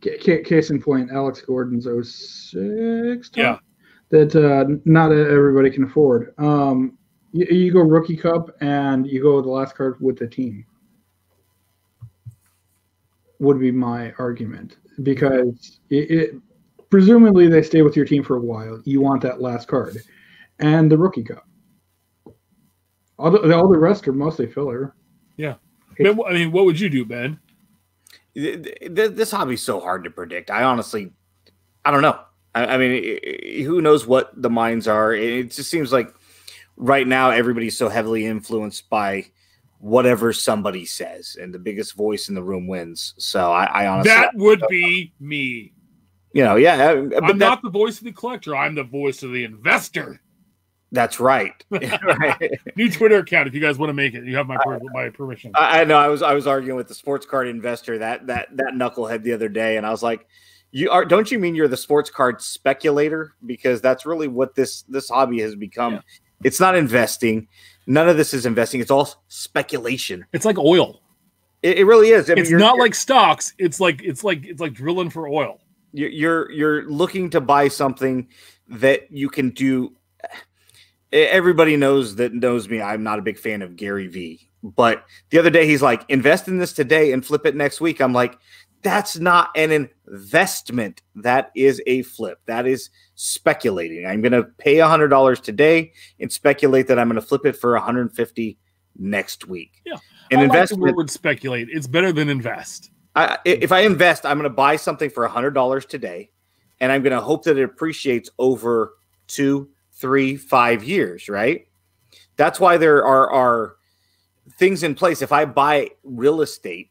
case 0.00 0.70
in 0.70 0.80
point, 0.80 1.10
Alex 1.10 1.40
Gordon's 1.40 1.84
06 1.84 3.30
yeah. 3.34 3.58
that 4.10 4.36
uh, 4.36 4.78
not 4.84 5.10
everybody 5.10 5.70
can 5.70 5.84
afford. 5.84 6.32
Um, 6.38 6.96
you, 7.32 7.46
you 7.46 7.72
go 7.72 7.80
rookie 7.80 8.16
cup 8.16 8.50
and 8.60 9.06
you 9.06 9.22
go 9.22 9.40
the 9.40 9.48
last 9.48 9.74
card 9.74 9.96
with 10.00 10.18
the 10.18 10.28
team 10.28 10.64
would 13.38 13.60
be 13.60 13.70
my 13.70 14.12
argument 14.18 14.78
because 15.02 15.80
it, 15.90 16.10
it, 16.10 16.34
presumably 16.90 17.48
they 17.48 17.62
stay 17.62 17.82
with 17.82 17.96
your 17.96 18.06
team 18.06 18.22
for 18.22 18.36
a 18.36 18.40
while. 18.40 18.80
You 18.84 19.00
want 19.00 19.22
that 19.22 19.40
last 19.40 19.68
card, 19.68 19.98
and 20.58 20.90
the 20.90 20.96
rookie 20.96 21.24
cup. 21.24 21.46
All 23.18 23.30
the, 23.30 23.56
all 23.56 23.68
the 23.68 23.78
rest 23.78 24.06
are 24.08 24.12
mostly 24.12 24.46
filler. 24.46 24.94
Yeah, 25.36 25.54
ben, 25.98 26.18
I 26.26 26.32
mean, 26.32 26.52
what 26.52 26.64
would 26.66 26.78
you 26.78 26.88
do, 26.88 27.04
Ben? 27.04 27.38
This 28.34 29.30
hobby's 29.30 29.62
so 29.62 29.80
hard 29.80 30.04
to 30.04 30.10
predict. 30.10 30.50
I 30.50 30.64
honestly, 30.64 31.12
I 31.84 31.90
don't 31.90 32.02
know. 32.02 32.20
I, 32.54 32.66
I 32.66 32.76
mean, 32.76 33.64
who 33.64 33.80
knows 33.80 34.06
what 34.06 34.30
the 34.40 34.50
minds 34.50 34.86
are? 34.86 35.14
It 35.14 35.52
just 35.52 35.70
seems 35.70 35.92
like 35.92 36.14
right 36.76 37.06
now 37.06 37.30
everybody's 37.30 37.76
so 37.76 37.88
heavily 37.88 38.26
influenced 38.26 38.90
by 38.90 39.26
whatever 39.78 40.32
somebody 40.32 40.84
says, 40.84 41.36
and 41.40 41.52
the 41.52 41.58
biggest 41.58 41.94
voice 41.94 42.28
in 42.28 42.34
the 42.34 42.42
room 42.42 42.66
wins. 42.66 43.14
So 43.18 43.52
I, 43.52 43.64
I 43.64 43.86
honestly 43.86 44.10
that 44.10 44.34
would 44.34 44.62
be 44.68 45.12
me. 45.20 45.72
You 46.32 46.44
know, 46.44 46.56
yeah, 46.56 46.90
uh, 46.90 47.20
but 47.20 47.24
I'm 47.24 47.38
not 47.38 47.62
the 47.62 47.70
voice 47.70 47.98
of 47.98 48.04
the 48.04 48.12
collector. 48.12 48.54
I'm 48.54 48.74
the 48.74 48.84
voice 48.84 49.22
of 49.22 49.32
the 49.32 49.44
investor. 49.44 50.20
That's 50.92 51.18
right. 51.20 51.52
New 52.76 52.90
Twitter 52.90 53.18
account 53.18 53.48
if 53.48 53.54
you 53.54 53.60
guys 53.60 53.78
want 53.78 53.90
to 53.90 53.94
make 53.94 54.14
it. 54.14 54.24
You 54.24 54.36
have 54.36 54.46
my 54.46 54.56
my 54.92 55.08
permission. 55.10 55.52
I, 55.54 55.80
I 55.80 55.84
know. 55.84 55.96
I 55.96 56.08
was 56.08 56.22
I 56.22 56.34
was 56.34 56.46
arguing 56.46 56.76
with 56.76 56.88
the 56.88 56.94
sports 56.94 57.26
card 57.26 57.48
investor 57.48 57.98
that 57.98 58.26
that 58.28 58.48
that 58.56 58.74
knucklehead 58.74 59.22
the 59.22 59.32
other 59.32 59.48
day, 59.48 59.76
and 59.76 59.86
I 59.86 59.90
was 59.90 60.02
like, 60.02 60.26
"You 60.70 60.90
are? 60.90 61.04
Don't 61.04 61.30
you 61.30 61.38
mean 61.38 61.54
you're 61.54 61.68
the 61.68 61.76
sports 61.76 62.08
card 62.10 62.40
speculator? 62.40 63.34
Because 63.44 63.80
that's 63.80 64.06
really 64.06 64.28
what 64.28 64.54
this 64.54 64.82
this 64.82 65.08
hobby 65.08 65.40
has 65.40 65.56
become. 65.56 65.94
Yeah. 65.94 66.00
It's 66.44 66.60
not 66.60 66.76
investing. 66.76 67.48
None 67.86 68.08
of 68.08 68.16
this 68.16 68.34
is 68.34 68.46
investing. 68.46 68.80
It's 68.80 68.90
all 68.90 69.08
speculation. 69.28 70.26
It's 70.32 70.44
like 70.44 70.58
oil. 70.58 71.00
It, 71.62 71.78
it 71.78 71.84
really 71.84 72.10
is. 72.10 72.30
I 72.30 72.34
mean, 72.34 72.42
it's 72.42 72.50
you're, 72.50 72.58
not 72.58 72.76
you're, 72.76 72.84
like 72.84 72.94
stocks. 72.94 73.54
It's 73.58 73.80
like 73.80 74.02
it's 74.02 74.22
like 74.22 74.44
it's 74.44 74.60
like 74.60 74.72
drilling 74.72 75.10
for 75.10 75.28
oil. 75.28 75.60
You're 75.92 76.50
you're 76.50 76.88
looking 76.90 77.30
to 77.30 77.40
buy 77.40 77.68
something 77.68 78.28
that 78.68 79.10
you 79.10 79.28
can 79.28 79.50
do. 79.50 79.96
Everybody 81.16 81.76
knows 81.76 82.16
that 82.16 82.34
knows 82.34 82.68
me. 82.68 82.80
I'm 82.80 83.02
not 83.02 83.18
a 83.18 83.22
big 83.22 83.38
fan 83.38 83.62
of 83.62 83.76
Gary 83.76 84.06
Vee, 84.06 84.48
but 84.62 85.04
the 85.30 85.38
other 85.38 85.50
day 85.50 85.66
he's 85.66 85.82
like, 85.82 86.04
invest 86.08 86.46
in 86.46 86.58
this 86.58 86.72
today 86.72 87.12
and 87.12 87.24
flip 87.24 87.46
it 87.46 87.56
next 87.56 87.80
week. 87.80 88.00
I'm 88.00 88.12
like, 88.12 88.38
that's 88.82 89.18
not 89.18 89.50
an 89.56 89.90
investment. 90.06 91.02
That 91.14 91.50
is 91.56 91.82
a 91.86 92.02
flip. 92.02 92.38
That 92.46 92.66
is 92.66 92.90
speculating. 93.14 94.06
I'm 94.06 94.20
going 94.20 94.32
to 94.32 94.44
pay 94.44 94.76
$100 94.76 95.42
today 95.42 95.92
and 96.20 96.30
speculate 96.30 96.86
that 96.88 96.98
I'm 96.98 97.08
going 97.08 97.20
to 97.20 97.26
flip 97.26 97.46
it 97.46 97.56
for 97.56 97.72
150 97.72 98.58
next 98.98 99.48
week. 99.48 99.82
Yeah. 99.84 99.96
An 100.30 100.40
I 100.40 100.44
investment 100.44 100.82
like 100.82 100.96
word 100.96 101.10
speculate. 101.10 101.68
It's 101.70 101.86
better 101.86 102.12
than 102.12 102.28
invest. 102.28 102.90
I, 103.14 103.38
if 103.44 103.72
I 103.72 103.80
invest, 103.80 104.26
I'm 104.26 104.38
going 104.38 104.50
to 104.50 104.54
buy 104.54 104.76
something 104.76 105.08
for 105.08 105.26
$100 105.26 105.88
today 105.88 106.30
and 106.80 106.92
I'm 106.92 107.02
going 107.02 107.12
to 107.12 107.20
hope 107.20 107.44
that 107.44 107.56
it 107.56 107.64
appreciates 107.64 108.30
over 108.38 108.94
two, 109.26 109.70
three, 109.96 110.36
five 110.36 110.84
years, 110.84 111.28
right? 111.28 111.66
That's 112.36 112.60
why 112.60 112.76
there 112.76 113.04
are, 113.04 113.30
are 113.30 113.76
things 114.58 114.82
in 114.82 114.94
place. 114.94 115.22
If 115.22 115.32
I 115.32 115.44
buy 115.44 115.90
real 116.04 116.42
estate, 116.42 116.90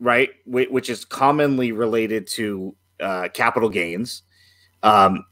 right, 0.00 0.30
which 0.46 0.90
is 0.90 1.04
commonly 1.04 1.72
related 1.72 2.26
to 2.28 2.74
uh, 3.00 3.28
capital 3.32 3.68
gains, 3.68 4.22
um, 4.82 5.24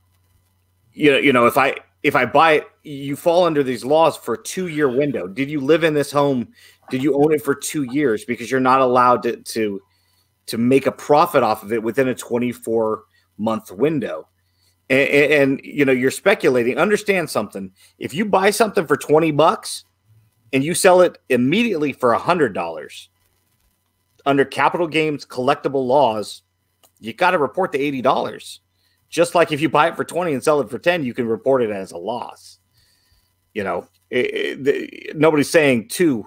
you 0.93 1.10
know, 1.10 1.19
you 1.19 1.32
know, 1.32 1.47
if 1.47 1.56
I 1.56 1.77
if 2.02 2.16
I 2.16 2.27
buy 2.27 2.52
it, 2.52 2.69
you 2.82 3.16
fall 3.16 3.44
under 3.44 3.62
these 3.62 3.85
laws 3.85 4.16
for 4.16 4.36
two 4.36 4.66
year 4.66 4.89
window. 4.89 5.27
Did 5.27 5.51
you 5.51 5.60
live 5.60 5.85
in 5.85 5.94
this 5.94 6.10
home? 6.10 6.48
Did 6.90 7.02
you 7.02 7.14
own 7.14 7.32
it 7.32 7.43
for 7.43 7.55
two 7.55 7.85
years? 7.85 8.24
Because 8.24 8.51
you're 8.51 8.60
not 8.60 8.81
allowed 8.81 9.23
to 9.23 9.36
to 9.36 9.81
to 10.47 10.59
make 10.59 10.86
a 10.86 10.93
profit 10.93 11.43
off 11.43 11.62
of 11.62 11.73
it 11.73 11.82
within 11.82 12.09
a 12.09 12.14
24 12.14 13.05
month 13.39 13.70
window. 13.70 14.28
And, 14.93 15.32
and, 15.32 15.60
you 15.64 15.86
know, 15.86 15.93
you're 15.93 16.10
speculating. 16.10 16.77
Understand 16.77 17.31
something. 17.31 17.73
If 17.98 18.12
you 18.12 18.27
buy 18.27 18.51
something 18.51 18.86
for 18.86 18.97
20 18.97 19.31
bucks 19.31 19.85
and 20.52 20.62
you 20.62 20.74
sell 20.74 21.01
it 21.01 21.16
immediately 21.31 21.94
for 21.94 22.12
a 22.12 22.19
hundred 22.19 22.52
dollars 22.52 23.09
under 24.27 24.44
capital 24.44 24.86
gains 24.86 25.24
collectible 25.24 25.86
laws, 25.86 26.43
you 27.01 27.14
got 27.14 27.31
to 27.31 27.39
report 27.39 27.73
the 27.73 28.02
$80. 28.02 28.59
Just 29.09 29.35
like 29.35 29.51
if 29.51 29.62
you 29.62 29.70
buy 29.70 29.89
it 29.89 29.97
for 29.97 30.05
20 30.05 30.35
and 30.35 30.44
sell 30.44 30.60
it 30.60 30.69
for 30.69 30.78
10, 30.78 31.05
you 31.05 31.14
can 31.14 31.27
report 31.27 31.62
it 31.62 31.70
as 31.70 31.93
a 31.93 31.98
loss. 31.98 32.59
You 33.55 33.64
know, 33.64 33.89
it, 34.10 34.66
it, 34.66 35.16
nobody's 35.16 35.51
saying 35.51 35.89
to 35.89 36.27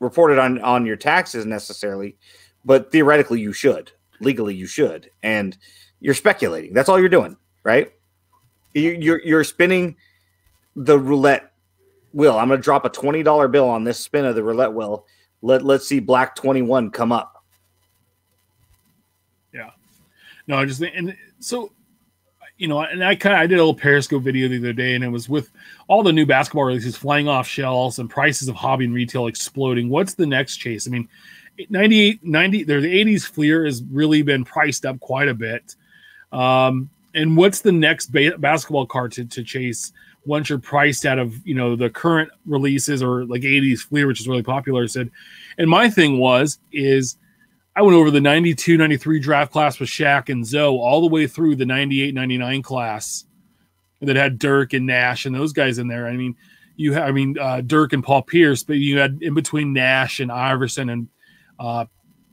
report 0.00 0.32
it 0.32 0.40
on, 0.40 0.60
on 0.60 0.86
your 0.86 0.96
taxes 0.96 1.46
necessarily, 1.46 2.16
but 2.64 2.90
theoretically 2.90 3.40
you 3.40 3.52
should. 3.52 3.92
Legally, 4.20 4.56
you 4.56 4.66
should. 4.66 5.08
And 5.22 5.56
you're 6.00 6.14
speculating. 6.14 6.74
That's 6.74 6.88
all 6.88 6.98
you're 6.98 7.08
doing, 7.08 7.36
right? 7.66 7.92
You, 8.74 8.92
you're, 8.92 9.20
you're 9.22 9.44
spinning 9.44 9.96
the 10.76 10.98
roulette 10.98 11.52
wheel. 12.12 12.38
I'm 12.38 12.46
going 12.46 12.60
to 12.60 12.64
drop 12.64 12.84
a 12.84 12.90
$20 12.90 13.50
bill 13.50 13.68
on 13.68 13.82
this 13.82 13.98
spin 13.98 14.24
of 14.24 14.36
the 14.36 14.44
roulette 14.44 14.72
wheel. 14.72 15.04
Let, 15.42 15.64
let's 15.64 15.86
see 15.86 15.98
Black 15.98 16.36
21 16.36 16.92
come 16.92 17.10
up. 17.10 17.44
Yeah. 19.52 19.70
No, 20.46 20.58
I 20.58 20.64
just 20.64 20.80
and 20.80 21.16
so 21.40 21.72
you 22.56 22.68
know, 22.68 22.80
and 22.80 23.04
I 23.04 23.16
kind 23.16 23.34
of 23.34 23.40
I 23.40 23.46
did 23.46 23.56
a 23.56 23.58
little 23.58 23.74
Periscope 23.74 24.22
video 24.22 24.48
the 24.48 24.58
other 24.58 24.72
day, 24.72 24.94
and 24.94 25.04
it 25.04 25.08
was 25.08 25.28
with 25.28 25.50
all 25.88 26.02
the 26.02 26.12
new 26.12 26.24
basketball 26.24 26.64
releases 26.64 26.96
flying 26.96 27.28
off 27.28 27.46
shelves 27.46 27.98
and 27.98 28.08
prices 28.08 28.48
of 28.48 28.54
hobby 28.54 28.86
and 28.86 28.94
retail 28.94 29.26
exploding. 29.26 29.90
What's 29.90 30.14
the 30.14 30.24
next 30.24 30.56
chase? 30.56 30.86
I 30.86 30.90
mean, 30.90 31.08
98, 31.68 32.24
90, 32.24 32.64
there 32.64 32.80
the 32.80 33.04
80s 33.04 33.26
Fleer 33.26 33.66
has 33.66 33.82
really 33.90 34.22
been 34.22 34.44
priced 34.44 34.86
up 34.86 35.00
quite 35.00 35.28
a 35.28 35.34
bit. 35.34 35.74
Um, 36.32 36.88
and 37.16 37.36
what's 37.36 37.62
the 37.62 37.72
next 37.72 38.12
ba- 38.12 38.38
basketball 38.38 38.86
card 38.86 39.10
to, 39.12 39.24
to 39.24 39.42
chase 39.42 39.92
once 40.26 40.48
you're 40.48 40.58
priced 40.58 41.06
out 41.06 41.18
of 41.18 41.44
you 41.46 41.54
know 41.54 41.74
the 41.74 41.90
current 41.90 42.30
releases 42.44 43.02
or 43.02 43.24
like 43.24 43.42
80s 43.42 43.80
Fleer, 43.80 44.06
which 44.06 44.20
is 44.20 44.28
really 44.28 44.42
popular? 44.42 44.86
Said, 44.86 45.10
and 45.58 45.68
my 45.68 45.90
thing 45.90 46.18
was 46.18 46.58
is 46.72 47.16
I 47.74 47.82
went 47.82 47.96
over 47.96 48.10
the 48.10 48.20
92, 48.20 48.76
93 48.76 49.18
draft 49.18 49.52
class 49.52 49.80
with 49.80 49.88
Shaq 49.88 50.28
and 50.28 50.46
Zo 50.46 50.78
all 50.78 51.00
the 51.00 51.12
way 51.12 51.26
through 51.26 51.56
the 51.56 51.66
98, 51.66 52.14
99 52.14 52.62
class 52.62 53.26
that 54.00 54.16
had 54.16 54.38
Dirk 54.38 54.72
and 54.72 54.86
Nash 54.86 55.26
and 55.26 55.34
those 55.34 55.52
guys 55.52 55.78
in 55.78 55.88
there. 55.88 56.06
I 56.06 56.16
mean, 56.16 56.36
you 56.76 56.98
I 56.98 57.12
mean, 57.12 57.38
uh, 57.38 57.62
Dirk 57.62 57.94
and 57.94 58.04
Paul 58.04 58.22
Pierce, 58.22 58.62
but 58.62 58.76
you 58.76 58.98
had 58.98 59.18
in 59.22 59.34
between 59.34 59.72
Nash 59.72 60.20
and 60.20 60.30
Iverson 60.30 60.90
and 60.90 61.08
uh, 61.58 61.86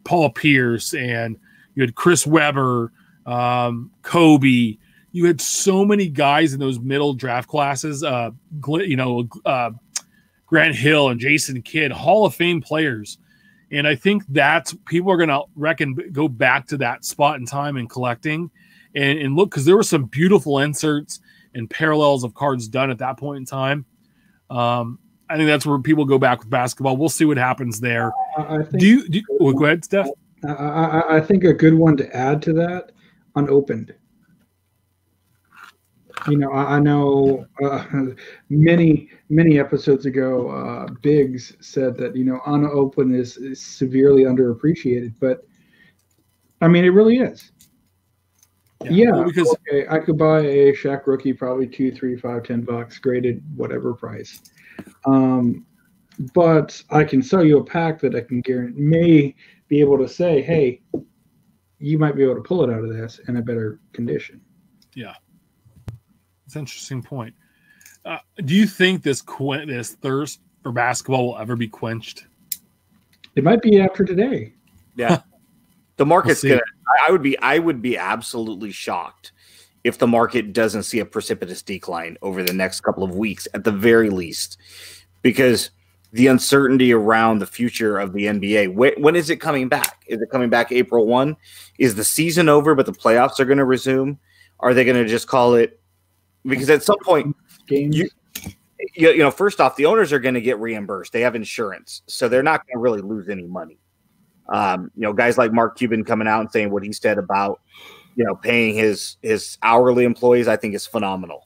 Paul 0.03 0.29
Pierce, 0.29 0.93
and 0.93 1.37
you 1.75 1.83
had 1.83 1.95
Chris 1.95 2.27
Webber, 2.27 2.91
um, 3.25 3.91
Kobe. 4.01 4.77
You 5.11 5.25
had 5.25 5.39
so 5.39 5.85
many 5.85 6.09
guys 6.09 6.53
in 6.53 6.59
those 6.59 6.79
middle 6.79 7.13
draft 7.13 7.47
classes. 7.47 8.03
Uh, 8.03 8.31
you 8.67 8.95
know, 8.95 9.27
uh, 9.45 9.71
Grant 10.47 10.75
Hill 10.75 11.09
and 11.09 11.19
Jason 11.19 11.61
Kidd, 11.61 11.91
Hall 11.91 12.25
of 12.25 12.33
Fame 12.33 12.61
players 12.61 13.17
and 13.73 13.87
I 13.87 13.95
think 13.95 14.23
that's 14.29 14.75
people 14.85 15.11
are 15.11 15.17
going 15.17 15.29
to 15.29 15.41
reckon 15.55 15.95
go 16.11 16.27
back 16.27 16.67
to 16.67 16.77
that 16.77 17.03
spot 17.03 17.39
in 17.39 17.45
time 17.45 17.75
and 17.75 17.89
collecting 17.89 18.51
and, 18.95 19.17
and 19.17 19.35
look 19.35 19.49
because 19.49 19.65
there 19.65 19.75
were 19.75 19.83
some 19.83 20.05
beautiful 20.05 20.59
inserts 20.59 21.19
and 21.55 21.67
parallels 21.67 22.23
of 22.23 22.35
cards 22.35 22.67
done 22.67 22.91
at 22.91 22.99
that 22.99 23.17
point 23.17 23.37
in 23.37 23.45
time. 23.45 23.85
Um, 24.51 24.99
I 25.27 25.37
think 25.37 25.47
that's 25.47 25.65
where 25.65 25.79
people 25.79 26.05
go 26.05 26.19
back 26.19 26.39
with 26.39 26.51
basketball. 26.51 26.97
We'll 26.97 27.09
see 27.09 27.25
what 27.25 27.37
happens 27.37 27.79
there. 27.79 28.11
I 28.37 28.57
think 28.57 28.79
do 28.79 28.85
you, 28.85 29.09
do 29.09 29.17
you 29.17 29.25
well, 29.39 29.53
go 29.53 29.65
ahead, 29.65 29.83
Steph? 29.83 30.07
I, 30.47 31.03
I 31.09 31.19
think 31.19 31.43
a 31.43 31.53
good 31.53 31.73
one 31.73 31.97
to 31.97 32.15
add 32.15 32.43
to 32.43 32.53
that 32.53 32.91
unopened 33.35 33.93
you 36.29 36.37
know, 36.37 36.51
I, 36.51 36.75
I 36.75 36.79
know 36.79 37.45
uh, 37.63 37.85
many 38.49 39.09
many 39.29 39.59
episodes 39.59 40.05
ago, 40.05 40.49
uh, 40.49 40.87
Biggs 41.01 41.55
said 41.59 41.97
that 41.97 42.15
you 42.15 42.23
know 42.23 42.39
unopened 42.45 43.15
is, 43.15 43.37
is 43.37 43.61
severely 43.61 44.23
underappreciated, 44.23 45.13
but 45.19 45.45
I 46.61 46.67
mean 46.67 46.85
it 46.85 46.89
really 46.89 47.17
is. 47.17 47.51
Yeah, 48.83 49.11
Well, 49.11 49.23
because 49.25 49.55
okay, 49.69 49.85
I 49.89 49.99
could 49.99 50.17
buy 50.17 50.41
a 50.41 50.73
Shaq 50.73 51.07
rookie 51.07 51.31
probably 51.31 51.67
two, 51.67 51.91
three, 51.91 52.17
five, 52.17 52.43
ten 52.43 52.61
bucks, 52.61 52.99
graded 52.99 53.41
whatever 53.55 53.93
price. 53.93 54.41
Um, 55.05 55.65
but 56.33 56.81
I 56.89 57.05
can 57.05 57.23
sell 57.23 57.45
you 57.45 57.59
a 57.59 57.63
pack 57.63 57.99
that 58.01 58.13
I 58.13 58.21
can 58.21 58.41
guarantee 58.41 58.81
may 58.81 59.35
be 59.69 59.79
able 59.79 59.97
to 59.99 60.07
say, 60.07 60.41
hey, 60.41 60.81
you 61.83 61.99
might 61.99 62.15
be 62.15 62.23
able 62.23 62.35
to 62.35 62.41
pull 62.41 62.63
it 62.63 62.73
out 62.73 62.81
of 62.81 62.89
this 62.89 63.19
in 63.27 63.35
a 63.37 63.41
better 63.41 63.79
condition. 63.91 64.39
Yeah, 64.95 65.13
it's 66.45 66.55
an 66.55 66.59
interesting 66.59 67.03
point. 67.03 67.33
Uh, 68.05 68.19
do 68.45 68.53
you 68.55 68.65
think 68.65 69.03
this 69.03 69.21
quen- 69.21 69.67
this 69.67 69.91
thirst 69.95 70.39
for 70.61 70.71
basketball 70.71 71.27
will 71.27 71.37
ever 71.37 71.55
be 71.55 71.67
quenched? 71.67 72.25
It 73.35 73.43
might 73.43 73.61
be 73.61 73.81
after 73.81 74.05
today. 74.05 74.53
Yeah. 74.95 75.21
The 75.97 76.05
market's 76.05 76.41
see. 76.41 76.49
gonna 76.49 76.61
I- 77.01 77.07
I 77.07 77.11
would 77.11 77.21
be 77.21 77.37
I 77.39 77.59
would 77.59 77.81
be 77.81 77.97
absolutely 77.97 78.71
shocked 78.71 79.31
if 79.83 79.97
the 79.97 80.07
market 80.07 80.53
doesn't 80.53 80.83
see 80.83 80.99
a 80.99 81.05
precipitous 81.05 81.61
decline 81.61 82.17
over 82.21 82.43
the 82.43 82.53
next 82.53 82.81
couple 82.81 83.03
of 83.03 83.15
weeks 83.15 83.47
at 83.53 83.63
the 83.63 83.71
very 83.71 84.09
least. 84.09 84.57
Because 85.21 85.71
the 86.13 86.27
uncertainty 86.27 86.93
around 86.93 87.39
the 87.39 87.45
future 87.45 87.99
of 87.99 88.13
the 88.13 88.25
NBA. 88.27 88.73
When, 88.73 88.93
when 89.01 89.15
is 89.15 89.29
it 89.29 89.37
coming 89.37 89.67
back? 89.67 90.03
Is 90.07 90.21
it 90.21 90.29
coming 90.31 90.49
back 90.49 90.71
April 90.71 91.05
1? 91.07 91.35
Is 91.79 91.95
the 91.95 92.03
season 92.03 92.47
over 92.49 92.75
but 92.75 92.85
the 92.85 92.93
playoffs 92.93 93.39
are 93.39 93.45
going 93.45 93.57
to 93.57 93.65
resume? 93.65 94.19
Are 94.59 94.73
they 94.73 94.85
going 94.85 95.03
to 95.03 95.09
just 95.09 95.27
call 95.27 95.55
it 95.55 95.81
because 96.45 96.69
at 96.69 96.83
some 96.83 96.99
point 97.03 97.35
Games. 97.67 97.97
You- 97.97 98.09
you, 98.95 99.11
you 99.11 99.19
know, 99.19 99.31
first 99.31 99.61
off, 99.61 99.75
the 99.75 99.85
owners 99.85 100.11
are 100.11 100.19
going 100.19 100.33
to 100.33 100.41
get 100.41 100.59
reimbursed. 100.59 101.13
They 101.13 101.21
have 101.21 101.35
insurance, 101.35 102.01
so 102.07 102.27
they're 102.27 102.43
not 102.43 102.65
going 102.67 102.75
to 102.75 102.79
really 102.81 103.01
lose 103.01 103.29
any 103.29 103.47
money. 103.47 103.79
Um, 104.49 104.91
you 104.95 105.03
know, 105.03 105.13
guys 105.13 105.37
like 105.37 105.53
Mark 105.53 105.77
Cuban 105.77 106.03
coming 106.03 106.27
out 106.27 106.41
and 106.41 106.51
saying 106.51 106.69
what 106.69 106.83
he 106.83 106.91
said 106.91 107.17
about 107.17 107.61
you 108.15 108.25
know 108.25 108.35
paying 108.35 108.75
his 108.75 109.17
his 109.21 109.57
hourly 109.63 110.03
employees, 110.03 110.47
I 110.47 110.57
think 110.57 110.75
is 110.75 110.85
phenomenal, 110.85 111.42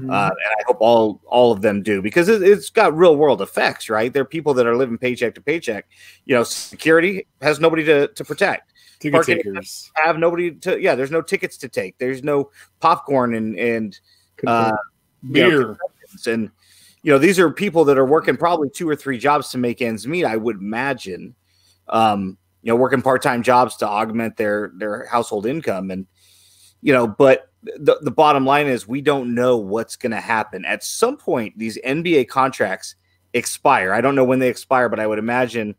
Mhm. 0.00 0.10
uh, 0.10 0.28
and 0.30 0.52
I 0.58 0.62
hope 0.66 0.78
all 0.80 1.20
all 1.26 1.52
of 1.52 1.60
them 1.60 1.82
do 1.82 2.00
because 2.00 2.28
it, 2.28 2.42
it's 2.42 2.70
got 2.70 2.96
real 2.96 3.16
world 3.16 3.42
effects, 3.42 3.90
right? 3.90 4.12
There 4.12 4.22
are 4.22 4.26
people 4.26 4.54
that 4.54 4.66
are 4.66 4.76
living 4.76 4.98
paycheck 4.98 5.34
to 5.34 5.40
paycheck. 5.40 5.86
You 6.24 6.36
know, 6.36 6.42
security 6.42 7.26
has 7.42 7.60
nobody 7.60 7.84
to 7.84 8.08
to 8.08 8.24
protect 8.24 8.72
Ticket 9.00 9.24
takers. 9.24 9.90
have 9.94 10.18
nobody 10.18 10.52
to 10.52 10.78
yeah 10.78 10.94
there's 10.94 11.10
no 11.10 11.22
tickets 11.22 11.56
to 11.58 11.68
take 11.68 11.96
there's 11.98 12.22
no 12.22 12.50
popcorn 12.80 13.34
and 13.34 13.58
and 13.58 13.98
uh, 14.46 14.72
you 15.22 15.42
know, 15.42 15.50
Beer. 15.50 15.78
and 16.26 16.50
you 17.02 17.10
know 17.10 17.18
these 17.18 17.38
are 17.38 17.50
people 17.50 17.84
that 17.86 17.98
are 17.98 18.04
working 18.04 18.36
probably 18.36 18.68
two 18.68 18.86
or 18.88 18.94
three 18.94 19.16
jobs 19.16 19.50
to 19.50 19.58
make 19.58 19.80
ends 19.80 20.06
meet 20.06 20.24
i 20.24 20.36
would 20.36 20.56
imagine 20.56 21.34
um 21.88 22.36
you 22.62 22.70
know 22.70 22.76
working 22.76 23.00
part-time 23.00 23.42
jobs 23.42 23.76
to 23.76 23.88
augment 23.88 24.36
their 24.36 24.70
their 24.76 25.06
household 25.06 25.46
income 25.46 25.90
and 25.90 26.06
you 26.82 26.92
know 26.92 27.06
but 27.06 27.49
the, 27.62 27.98
the 28.02 28.10
bottom 28.10 28.46
line 28.46 28.66
is 28.66 28.88
we 28.88 29.00
don't 29.00 29.34
know 29.34 29.56
what's 29.56 29.96
going 29.96 30.12
to 30.12 30.20
happen 30.20 30.64
at 30.64 30.82
some 30.82 31.16
point 31.16 31.56
these 31.58 31.78
nba 31.84 32.26
contracts 32.26 32.94
expire 33.34 33.92
i 33.92 34.00
don't 34.00 34.14
know 34.14 34.24
when 34.24 34.38
they 34.38 34.48
expire 34.48 34.88
but 34.88 35.00
i 35.00 35.06
would 35.06 35.18
imagine 35.18 35.74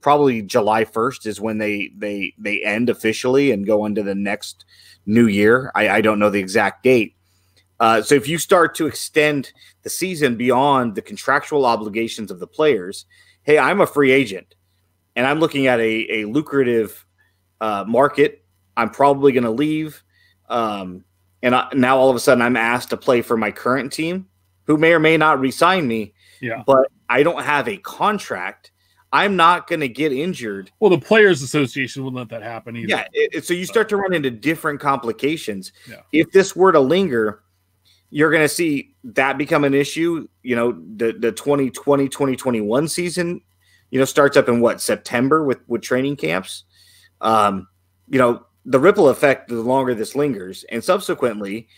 probably 0.00 0.42
july 0.42 0.84
1st 0.84 1.26
is 1.26 1.40
when 1.40 1.58
they 1.58 1.90
they 1.96 2.34
they 2.38 2.62
end 2.62 2.90
officially 2.90 3.52
and 3.52 3.66
go 3.66 3.86
into 3.86 4.02
the 4.02 4.14
next 4.14 4.64
new 5.06 5.26
year 5.26 5.70
i, 5.74 5.88
I 5.88 6.00
don't 6.00 6.18
know 6.18 6.30
the 6.30 6.40
exact 6.40 6.82
date 6.82 7.14
uh, 7.80 8.02
so 8.02 8.14
if 8.14 8.28
you 8.28 8.36
start 8.36 8.74
to 8.74 8.86
extend 8.86 9.52
the 9.82 9.90
season 9.90 10.36
beyond 10.36 10.94
the 10.94 11.02
contractual 11.02 11.64
obligations 11.64 12.30
of 12.30 12.38
the 12.38 12.46
players, 12.46 13.06
hey, 13.42 13.58
I'm 13.58 13.80
a 13.80 13.86
free 13.86 14.12
agent 14.12 14.54
and 15.16 15.26
I'm 15.26 15.40
looking 15.40 15.66
at 15.66 15.80
a, 15.80 16.20
a 16.20 16.24
lucrative 16.26 17.06
uh, 17.60 17.84
market. 17.88 18.44
I'm 18.76 18.90
probably 18.90 19.32
going 19.32 19.44
to 19.44 19.50
leave. 19.50 20.02
Um, 20.50 21.04
and 21.42 21.54
I, 21.54 21.68
now 21.74 21.96
all 21.98 22.10
of 22.10 22.16
a 22.16 22.20
sudden 22.20 22.42
I'm 22.42 22.56
asked 22.56 22.90
to 22.90 22.96
play 22.96 23.22
for 23.22 23.36
my 23.36 23.50
current 23.50 23.92
team 23.92 24.26
who 24.66 24.76
may 24.76 24.92
or 24.92 24.98
may 25.00 25.16
not 25.16 25.40
resign 25.40 25.86
me, 25.88 26.14
Yeah. 26.40 26.62
but 26.66 26.86
I 27.08 27.22
don't 27.22 27.42
have 27.42 27.68
a 27.68 27.76
contract. 27.78 28.70
I'm 29.12 29.34
not 29.34 29.66
going 29.66 29.80
to 29.80 29.88
get 29.88 30.12
injured 30.12 30.70
Well, 30.78 30.90
the 30.90 30.98
Players 30.98 31.42
Association 31.42 32.04
wouldn't 32.04 32.18
let 32.18 32.28
that 32.28 32.42
happen 32.42 32.76
either. 32.76 32.88
yeah. 32.88 33.04
It, 33.12 33.44
so 33.44 33.54
you 33.54 33.64
start 33.66 33.88
to 33.88 33.96
run 33.96 34.12
into 34.14 34.30
different 34.30 34.78
complications. 34.80 35.72
Yeah. 35.88 36.02
If 36.12 36.30
this 36.30 36.54
were 36.54 36.70
to 36.70 36.78
linger, 36.78 37.42
you're 38.10 38.30
going 38.30 38.42
to 38.44 38.48
see 38.48 38.94
that 39.02 39.36
become 39.38 39.64
an 39.64 39.74
issue. 39.74 40.28
You 40.44 40.54
know, 40.56 40.72
the, 40.96 41.12
the 41.12 41.32
2020, 41.32 42.08
2021 42.08 42.86
season, 42.88 43.40
you 43.90 43.98
know, 43.98 44.04
starts 44.04 44.36
up 44.36 44.48
in 44.48 44.60
what, 44.60 44.80
September 44.80 45.44
with, 45.44 45.58
with 45.66 45.82
training 45.82 46.14
camps. 46.16 46.62
Um, 47.20 47.66
you 48.08 48.18
know, 48.20 48.44
the 48.64 48.80
ripple 48.80 49.08
effect, 49.08 49.48
the 49.48 49.62
longer 49.62 49.94
this 49.94 50.14
lingers. 50.14 50.64
And 50.70 50.82
subsequently, 50.82 51.68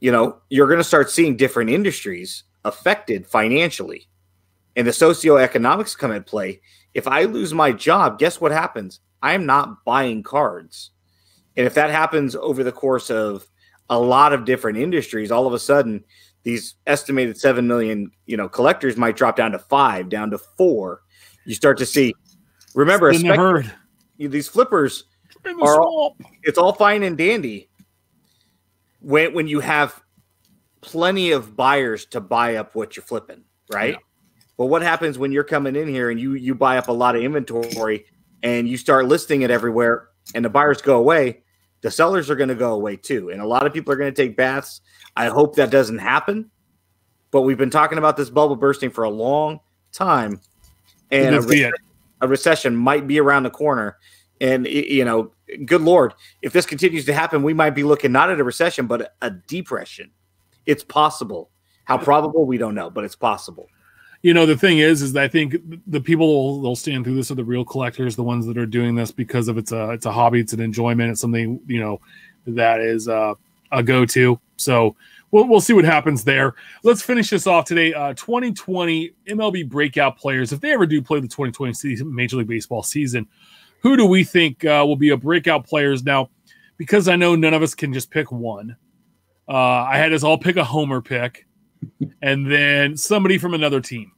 you 0.00 0.12
know, 0.12 0.40
you're 0.48 0.66
going 0.66 0.78
to 0.78 0.84
start 0.84 1.10
seeing 1.10 1.36
different 1.36 1.70
industries 1.70 2.44
affected 2.64 3.26
financially. 3.26 4.08
And 4.76 4.86
the 4.86 4.92
socioeconomics 4.92 5.96
come 5.96 6.12
at 6.12 6.26
play. 6.26 6.60
If 6.94 7.06
I 7.08 7.24
lose 7.24 7.54
my 7.54 7.72
job, 7.72 8.18
guess 8.18 8.40
what 8.40 8.52
happens? 8.52 9.00
I'm 9.22 9.46
not 9.46 9.84
buying 9.84 10.22
cards. 10.22 10.90
And 11.56 11.66
if 11.66 11.74
that 11.74 11.90
happens 11.90 12.34
over 12.36 12.64
the 12.64 12.72
course 12.72 13.10
of 13.10 13.46
a 13.88 13.98
lot 13.98 14.32
of 14.32 14.44
different 14.44 14.78
industries, 14.78 15.30
all 15.30 15.46
of 15.46 15.52
a 15.52 15.58
sudden 15.58 16.04
these 16.42 16.76
estimated 16.86 17.38
7 17.38 17.66
million, 17.66 18.10
you 18.26 18.36
know, 18.36 18.48
collectors 18.48 18.96
might 18.96 19.16
drop 19.16 19.36
down 19.36 19.52
to 19.52 19.58
5, 19.58 20.08
down 20.08 20.30
to 20.30 20.38
4. 20.38 21.02
You 21.44 21.54
start 21.54 21.78
to 21.78 21.86
see 21.86 22.14
remember 22.74 23.10
in 23.10 23.22
the 23.22 23.28
espec- 23.28 23.36
herd. 23.36 23.72
these 24.18 24.48
flippers 24.48 25.04
In 25.44 25.56
the 25.56 25.66
swamp. 25.66 26.22
it's 26.42 26.58
all 26.58 26.72
fine 26.72 27.02
and 27.02 27.16
dandy 27.16 27.70
when 29.00 29.34
when 29.34 29.48
you 29.48 29.60
have 29.60 30.02
plenty 30.80 31.32
of 31.32 31.56
buyers 31.56 32.06
to 32.06 32.20
buy 32.20 32.56
up 32.56 32.74
what 32.74 32.96
you're 32.96 33.04
flipping, 33.04 33.44
right? 33.72 33.94
Yeah. 33.94 34.00
But 34.56 34.66
what 34.66 34.82
happens 34.82 35.18
when 35.18 35.32
you're 35.32 35.44
coming 35.44 35.76
in 35.76 35.88
here 35.88 36.10
and 36.10 36.20
you 36.20 36.34
you 36.34 36.54
buy 36.54 36.78
up 36.78 36.88
a 36.88 36.92
lot 36.92 37.16
of 37.16 37.22
inventory 37.22 38.04
and 38.42 38.68
you 38.68 38.76
start 38.76 39.06
listing 39.06 39.42
it 39.42 39.50
everywhere 39.50 40.08
and 40.34 40.44
the 40.44 40.50
buyers 40.50 40.82
go 40.82 40.98
away, 40.98 41.42
the 41.80 41.90
sellers 41.90 42.30
are 42.30 42.36
going 42.36 42.48
to 42.48 42.54
go 42.54 42.74
away 42.74 42.96
too. 42.96 43.30
And 43.30 43.40
a 43.40 43.46
lot 43.46 43.66
of 43.66 43.72
people 43.72 43.92
are 43.92 43.96
going 43.96 44.12
to 44.12 44.22
take 44.22 44.36
baths. 44.36 44.80
I 45.16 45.26
hope 45.26 45.56
that 45.56 45.70
doesn't 45.70 45.98
happen. 45.98 46.50
But 47.30 47.42
we've 47.42 47.58
been 47.58 47.70
talking 47.70 47.98
about 47.98 48.16
this 48.16 48.28
bubble 48.28 48.56
bursting 48.56 48.90
for 48.90 49.04
a 49.04 49.10
long 49.10 49.60
time. 49.92 50.40
And 51.10 51.34
a 51.34 51.48
it. 51.48 51.74
a 52.20 52.28
recession 52.28 52.76
might 52.76 53.06
be 53.06 53.18
around 53.20 53.44
the 53.44 53.50
corner. 53.50 53.98
And 54.40 54.66
you 54.66 55.04
know, 55.04 55.32
good 55.64 55.82
lord, 55.82 56.14
if 56.42 56.52
this 56.52 56.66
continues 56.66 57.04
to 57.06 57.12
happen, 57.12 57.42
we 57.42 57.54
might 57.54 57.70
be 57.70 57.82
looking 57.82 58.12
not 58.12 58.30
at 58.30 58.40
a 58.40 58.44
recession 58.44 58.86
but 58.86 59.14
a 59.20 59.30
depression. 59.30 60.10
It's 60.66 60.84
possible. 60.84 61.50
How 61.84 61.98
probable 61.98 62.46
we 62.46 62.56
don't 62.56 62.74
know, 62.74 62.88
but 62.90 63.04
it's 63.04 63.16
possible. 63.16 63.68
you 64.22 64.34
know 64.34 64.46
the 64.46 64.56
thing 64.56 64.78
is 64.78 65.02
is 65.02 65.16
i 65.16 65.26
think 65.26 65.56
the 65.86 66.00
people 66.00 66.60
they'll 66.62 66.76
stand 66.76 67.04
through 67.04 67.14
this 67.14 67.30
are 67.30 67.34
the 67.36 67.44
real 67.44 67.64
collectors 67.64 68.16
the 68.16 68.22
ones 68.22 68.46
that 68.46 68.58
are 68.58 68.66
doing 68.66 68.94
this 68.94 69.10
because 69.10 69.48
of 69.48 69.56
it's 69.58 69.72
a 69.72 69.90
it's 69.90 70.06
a 70.06 70.12
hobby 70.12 70.40
it's 70.40 70.52
an 70.52 70.60
enjoyment 70.60 71.10
it's 71.10 71.20
something 71.20 71.60
you 71.66 71.80
know 71.80 72.00
that 72.46 72.80
is 72.80 73.08
uh, 73.08 73.34
a 73.72 73.82
go-to 73.82 74.38
so 74.56 74.94
we'll, 75.30 75.46
we'll 75.48 75.60
see 75.60 75.72
what 75.72 75.84
happens 75.84 76.24
there 76.24 76.54
let's 76.82 77.02
finish 77.02 77.30
this 77.30 77.46
off 77.46 77.64
today 77.64 77.94
uh 77.94 78.12
2020 78.14 79.10
mlb 79.28 79.68
breakout 79.68 80.18
players 80.18 80.52
if 80.52 80.60
they 80.60 80.72
ever 80.72 80.86
do 80.86 81.00
play 81.00 81.18
the 81.20 81.28
2020 81.28 81.72
season 81.72 82.14
major 82.14 82.36
league 82.36 82.46
baseball 82.48 82.82
season 82.82 83.26
who 83.80 83.96
do 83.96 84.06
we 84.06 84.24
think 84.24 84.64
uh, 84.64 84.84
will 84.86 84.96
be 84.96 85.10
a 85.10 85.16
breakout 85.16 85.66
players 85.66 86.02
now 86.04 86.28
because 86.76 87.08
i 87.08 87.16
know 87.16 87.34
none 87.34 87.54
of 87.54 87.62
us 87.62 87.74
can 87.74 87.92
just 87.92 88.10
pick 88.10 88.30
one 88.30 88.76
uh, 89.48 89.52
i 89.54 89.96
had 89.96 90.12
us 90.12 90.22
all 90.22 90.38
pick 90.38 90.56
a 90.56 90.64
homer 90.64 91.00
pick 91.00 91.46
and 92.22 92.50
then 92.50 92.96
somebody 92.96 93.38
from 93.38 93.54
another 93.54 93.80
team 93.80 94.12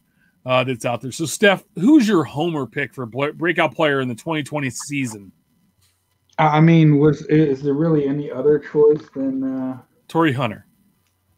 uh, 0.44 0.64
that's 0.64 0.84
out 0.84 1.01
there. 1.01 1.12
So, 1.12 1.26
Steph, 1.26 1.64
who's 1.76 2.09
your 2.09 2.24
homer 2.24 2.66
pick 2.66 2.94
for 2.94 3.06
bl- 3.06 3.32
breakout 3.34 3.74
player 3.74 4.01
in 4.01 4.09
the 4.09 4.14
2020 4.14 4.70
season? 4.70 5.32
I 6.39 6.60
mean, 6.60 6.98
was 6.98 7.22
is 7.26 7.62
there 7.62 7.74
really 7.74 8.06
any 8.06 8.30
other 8.30 8.59
choice 8.59 9.02
than 9.14 9.44
uh, 9.44 9.78
Torii 10.09 10.32
Hunter. 10.32 10.66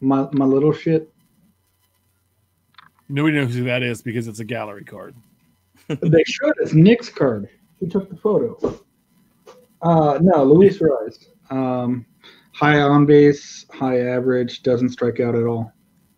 my 0.00 0.28
my 0.32 0.44
little 0.44 0.72
shit? 0.72 1.12
Nobody 3.08 3.36
knows 3.36 3.54
who 3.54 3.64
that 3.64 3.82
is 3.82 4.02
because 4.02 4.28
it's 4.28 4.40
a 4.40 4.44
gallery 4.44 4.84
card. 4.84 5.14
they 5.88 6.24
showed 6.24 6.54
It's 6.60 6.72
Nick's 6.72 7.10
card. 7.10 7.48
Who 7.80 7.88
took 7.88 8.08
the 8.08 8.16
photo? 8.16 8.78
Uh, 9.82 10.18
no, 10.22 10.44
Luis 10.44 10.78
Arraez. 10.78 11.26
Um, 11.50 12.06
high 12.52 12.80
on 12.80 13.04
base, 13.06 13.66
high 13.70 14.00
average, 14.00 14.62
doesn't 14.62 14.90
strike 14.90 15.20
out 15.20 15.34
at 15.34 15.44
all. 15.44 15.72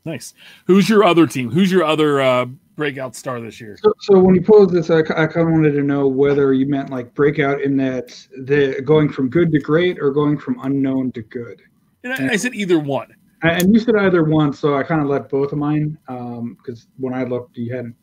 Nice. 0.05 0.35
Who's 0.67 0.89
your 0.89 1.03
other 1.03 1.27
team? 1.27 1.51
Who's 1.51 1.73
your 1.73 1.83
other 1.83 2.21
uh, 2.21 2.47
breakout 2.77 3.17
star 3.17 3.41
this 3.41 3.61
year? 3.61 3.77
So, 3.83 3.93
so 4.01 4.19
when 4.21 4.37
you 4.37 4.43
posed 4.43 4.73
this, 4.73 4.89
I, 4.89 5.03
kind 5.03 5.29
of 5.37 5.49
wanted 5.49 5.73
to 5.73 5.83
know 5.83 6.07
whether 6.07 6.53
you 6.53 6.67
meant 6.67 6.91
like 6.91 7.13
breakout 7.15 7.61
in 7.61 7.77
that 7.79 8.09
the 8.45 8.81
going 8.85 9.09
from 9.09 9.29
good 9.29 9.51
to 9.51 9.59
great 9.59 9.99
or 10.01 10.13
going 10.13 10.39
from 10.39 10.61
unknown 10.63 11.11
to 11.13 11.23
good. 11.23 11.61
And 12.05 12.13
I, 12.13 12.35
I 12.35 12.37
said 12.37 12.55
either 12.55 12.79
one. 12.79 13.09
And 13.43 13.63
and 13.63 13.75
you 13.75 13.81
said 13.81 13.97
either 13.97 14.23
one, 14.23 14.53
so 14.53 14.77
I 14.77 14.85
kind 14.85 15.01
of 15.01 15.09
let 15.09 15.29
both 15.29 15.51
of 15.51 15.59
mine 15.59 15.99
because 16.07 16.87
when 16.99 17.13
I 17.13 17.25
looked, 17.25 17.57
you 17.57 17.75
hadn't 17.75 17.97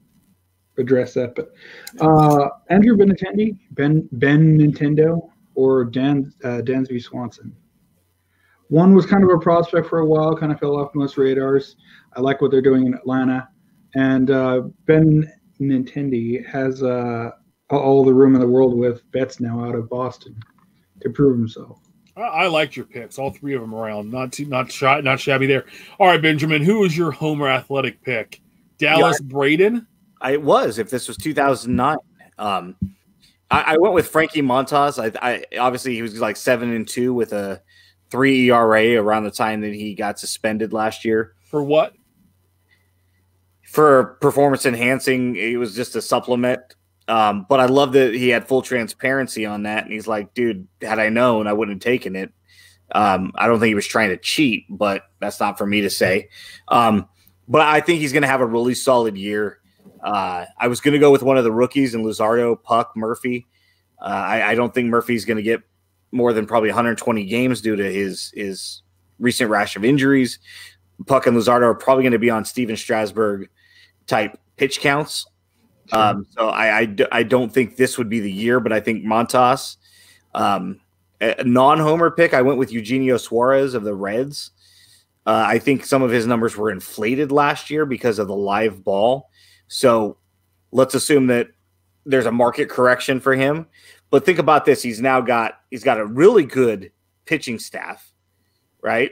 addressed 0.77 1.15
that. 1.15 1.35
But 1.35 1.51
uh, 2.01 2.49
Andrew 2.69 2.95
Benintendi, 2.97 3.57
Ben 3.71 4.07
Ben 4.13 4.57
Nintendo, 4.57 5.29
or 5.55 5.85
Dan 5.85 6.33
uh, 6.43 6.61
Dansby 6.61 7.01
Swanson. 7.01 7.55
One 8.69 8.95
was 8.95 9.05
kind 9.05 9.23
of 9.23 9.29
a 9.29 9.37
prospect 9.37 9.87
for 9.87 9.99
a 9.99 10.05
while, 10.05 10.35
kind 10.35 10.51
of 10.51 10.59
fell 10.59 10.77
off 10.77 10.95
most 10.95 11.17
radars. 11.17 11.75
I 12.15 12.21
like 12.21 12.41
what 12.41 12.49
they're 12.49 12.61
doing 12.61 12.87
in 12.87 12.93
Atlanta, 12.93 13.47
and 13.93 14.31
uh, 14.31 14.61
Ben 14.85 15.31
Nintendi 15.59 16.45
has 16.47 16.81
uh, 16.81 17.31
all 17.69 18.03
the 18.03 18.13
room 18.13 18.35
in 18.35 18.41
the 18.41 18.47
world 18.47 18.77
with 18.77 19.09
Betts 19.11 19.39
now 19.39 19.63
out 19.63 19.75
of 19.75 19.89
Boston 19.89 20.35
to 21.01 21.09
prove 21.09 21.37
himself. 21.37 21.79
I, 22.15 22.21
I 22.21 22.47
liked 22.47 22.75
your 22.75 22.85
picks, 22.85 23.17
all 23.17 23.31
three 23.31 23.53
of 23.53 23.61
them 23.61 23.73
around. 23.73 24.11
Not 24.11 24.31
too, 24.33 24.45
not 24.45 24.71
shot, 24.71 25.03
not 25.03 25.19
shabby 25.19 25.47
there. 25.47 25.65
All 25.99 26.07
right, 26.07 26.21
Benjamin, 26.21 26.63
who 26.63 26.79
was 26.79 26.97
your 26.97 27.11
Homer 27.11 27.47
athletic 27.47 28.01
pick? 28.01 28.41
Dallas 28.77 29.19
yeah, 29.21 29.27
Braden. 29.27 29.87
I 30.23 30.37
was. 30.37 30.79
If 30.79 30.89
this 30.89 31.07
was 31.07 31.17
2009, 31.17 31.97
um, 32.39 32.75
I, 33.51 33.73
I, 33.73 33.77
went 33.77 33.93
with 33.93 34.07
Frankie 34.07 34.41
Montas. 34.41 34.97
I, 34.97 35.11
I 35.21 35.57
obviously 35.59 35.93
he 35.93 36.01
was 36.01 36.19
like 36.19 36.37
seven 36.37 36.73
and 36.73 36.87
two 36.87 37.13
with 37.13 37.33
a 37.33 37.61
three 38.09 38.49
ERA 38.49 38.95
around 38.99 39.25
the 39.25 39.31
time 39.31 39.61
that 39.61 39.73
he 39.73 39.93
got 39.93 40.17
suspended 40.17 40.73
last 40.73 41.05
year. 41.05 41.35
For 41.43 41.61
what? 41.61 41.93
For 43.63 44.17
performance 44.21 44.65
enhancing, 44.65 45.35
it 45.35 45.57
was 45.57 45.75
just 45.75 45.95
a 45.95 46.01
supplement. 46.01 46.61
Um, 47.07 47.45
but 47.49 47.59
I 47.59 47.65
love 47.65 47.91
that 47.93 48.13
he 48.13 48.29
had 48.29 48.47
full 48.47 48.61
transparency 48.61 49.45
on 49.45 49.63
that, 49.63 49.83
and 49.83 49.91
he's 49.91 50.07
like, 50.07 50.33
"Dude, 50.33 50.67
had 50.81 50.99
I 50.99 51.09
known, 51.09 51.47
I 51.47 51.53
wouldn't 51.53 51.83
have 51.83 51.83
taken 51.83 52.15
it." 52.15 52.31
Um, 52.93 53.33
I 53.35 53.47
don't 53.47 53.59
think 53.59 53.69
he 53.69 53.75
was 53.75 53.87
trying 53.87 54.09
to 54.09 54.17
cheat, 54.17 54.65
but 54.69 55.03
that's 55.19 55.39
not 55.39 55.57
for 55.57 55.65
me 55.65 55.81
to 55.81 55.89
say. 55.89 56.29
Um, 56.69 57.07
but 57.47 57.61
I 57.61 57.81
think 57.81 57.99
he's 57.99 58.13
going 58.13 58.21
to 58.21 58.27
have 58.27 58.41
a 58.41 58.45
really 58.45 58.75
solid 58.75 59.17
year. 59.17 59.59
Uh, 60.03 60.45
I 60.57 60.67
was 60.67 60.81
going 60.81 60.93
to 60.93 60.99
go 60.99 61.11
with 61.11 61.23
one 61.23 61.37
of 61.37 61.45
the 61.45 61.51
rookies 61.51 61.95
in 61.95 62.03
Luzardo, 62.03 62.61
Puk, 62.61 62.91
Murphy. 62.95 63.47
Uh, 64.01 64.05
I, 64.05 64.49
I, 64.49 64.55
don't 64.55 64.73
think 64.73 64.89
Murphy's 64.89 65.23
going 65.23 65.37
to 65.37 65.43
get 65.43 65.61
more 66.11 66.33
than 66.33 66.45
probably 66.45 66.69
120 66.69 67.23
games 67.23 67.61
due 67.61 67.77
to 67.77 67.91
his 67.91 68.31
his 68.35 68.81
recent 69.17 69.49
rash 69.49 69.77
of 69.77 69.85
injuries. 69.85 70.39
Puk 71.07 71.25
and 71.25 71.37
Luzardo 71.37 71.63
are 71.63 71.73
probably 71.73 72.03
going 72.03 72.11
to 72.11 72.19
be 72.19 72.29
on 72.29 72.43
Stephen 72.43 72.75
Strasburg 72.75 73.49
type 74.05 74.37
pitch 74.57 74.81
counts. 74.81 75.25
Sure. 75.87 75.99
Um, 75.99 76.27
so 76.31 76.49
I, 76.49 76.79
I, 76.81 76.95
I, 77.11 77.23
don't 77.23 77.51
think 77.51 77.75
this 77.75 77.97
would 77.97 78.09
be 78.09 78.19
the 78.19 78.31
year, 78.31 78.59
but 78.61 78.71
I 78.71 78.79
think 78.79 79.03
Montas, 79.03 79.75
um, 80.33 80.79
a 81.19 81.43
non-homer 81.43 82.11
pick, 82.11 82.33
I 82.33 82.41
went 82.41 82.57
with 82.57 82.71
Eugenio 82.71 83.17
Suarez 83.17 83.73
of 83.73 83.83
the 83.83 83.93
Reds. 83.93 84.51
Uh, 85.25 85.43
I 85.45 85.59
think 85.59 85.85
some 85.85 86.01
of 86.01 86.11
his 86.11 86.25
numbers 86.25 86.55
were 86.55 86.71
inflated 86.71 87.31
last 87.31 87.69
year 87.69 87.85
because 87.85 88.19
of 88.19 88.27
the 88.27 88.35
live 88.35 88.83
ball. 88.83 89.29
So 89.67 90.17
let's 90.71 90.95
assume 90.95 91.27
that 91.27 91.47
there's 92.05 92.25
a 92.25 92.31
market 92.31 92.69
correction 92.69 93.19
for 93.19 93.33
him. 93.33 93.67
But 94.09 94.25
think 94.25 94.39
about 94.39 94.65
this: 94.65 94.81
he's 94.81 95.01
now 95.01 95.21
got 95.21 95.59
he's 95.71 95.83
got 95.83 95.99
a 95.99 96.05
really 96.05 96.45
good 96.45 96.91
pitching 97.25 97.59
staff, 97.59 98.11
right? 98.81 99.11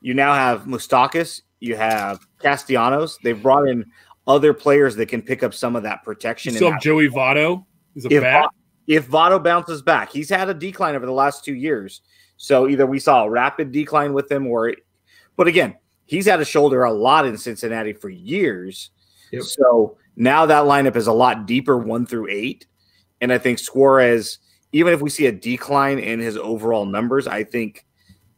You 0.00 0.14
now 0.14 0.32
have 0.34 0.62
Moustakas, 0.62 1.42
you 1.60 1.76
have 1.76 2.26
Castellanos. 2.38 3.18
They've 3.22 3.40
brought 3.40 3.68
in 3.68 3.84
other 4.26 4.54
players 4.54 4.94
that 4.96 5.06
can 5.06 5.22
pick 5.22 5.42
up 5.42 5.54
some 5.54 5.74
of 5.74 5.82
that 5.82 6.04
protection. 6.04 6.54
So 6.54 6.76
Joey 6.78 7.08
Votto 7.08 7.64
is 7.94 8.04
a 8.04 8.12
if, 8.12 8.22
bat. 8.22 8.50
If 8.86 9.08
Votto 9.08 9.42
bounces 9.42 9.82
back, 9.82 10.10
he's 10.12 10.30
had 10.30 10.48
a 10.48 10.54
decline 10.54 10.94
over 10.94 11.06
the 11.06 11.12
last 11.12 11.44
two 11.44 11.54
years. 11.54 12.02
So 12.36 12.68
either 12.68 12.86
we 12.86 13.00
saw 13.00 13.24
a 13.24 13.30
rapid 13.30 13.72
decline 13.72 14.12
with 14.12 14.30
him, 14.30 14.46
or 14.46 14.72
but 15.36 15.48
again, 15.48 15.76
he's 16.06 16.26
had 16.26 16.40
a 16.40 16.44
shoulder 16.44 16.84
a 16.84 16.92
lot 16.92 17.26
in 17.26 17.36
Cincinnati 17.36 17.92
for 17.92 18.08
years. 18.08 18.90
Yep. 19.32 19.42
So 19.42 19.96
now 20.16 20.46
that 20.46 20.64
lineup 20.64 20.96
is 20.96 21.06
a 21.06 21.12
lot 21.12 21.46
deeper, 21.46 21.78
one 21.78 22.06
through 22.06 22.28
eight. 22.30 22.66
And 23.20 23.32
I 23.32 23.38
think 23.38 23.58
Suarez, 23.58 24.38
even 24.72 24.92
if 24.92 25.00
we 25.00 25.10
see 25.10 25.26
a 25.26 25.32
decline 25.32 25.98
in 25.98 26.20
his 26.20 26.36
overall 26.36 26.86
numbers, 26.86 27.26
I 27.26 27.44
think 27.44 27.84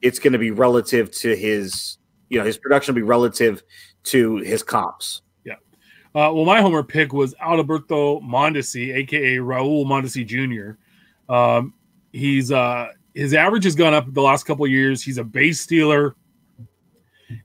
it's 0.02 0.18
going 0.18 0.32
to 0.32 0.38
be 0.38 0.50
relative 0.50 1.10
to 1.10 1.36
his, 1.36 1.98
you 2.28 2.38
know, 2.38 2.44
his 2.44 2.56
production 2.56 2.94
will 2.94 3.00
be 3.00 3.06
relative 3.06 3.62
to 4.04 4.36
his 4.38 4.62
comps. 4.62 5.22
Yeah. 5.44 5.54
Uh, 6.14 6.32
well, 6.32 6.44
my 6.44 6.60
homer 6.60 6.82
pick 6.82 7.12
was 7.12 7.34
Alberto 7.40 8.20
Mondesi, 8.20 8.94
aka 8.94 9.36
Raul 9.36 9.84
Mondesi 9.84 10.26
Jr. 10.26 11.32
Um, 11.32 11.74
he's 12.12 12.50
uh, 12.50 12.88
his 13.14 13.34
average 13.34 13.64
has 13.64 13.74
gone 13.74 13.92
up 13.92 14.12
the 14.12 14.22
last 14.22 14.44
couple 14.44 14.66
years. 14.66 15.02
He's 15.02 15.18
a 15.18 15.24
base 15.24 15.60
stealer 15.60 16.16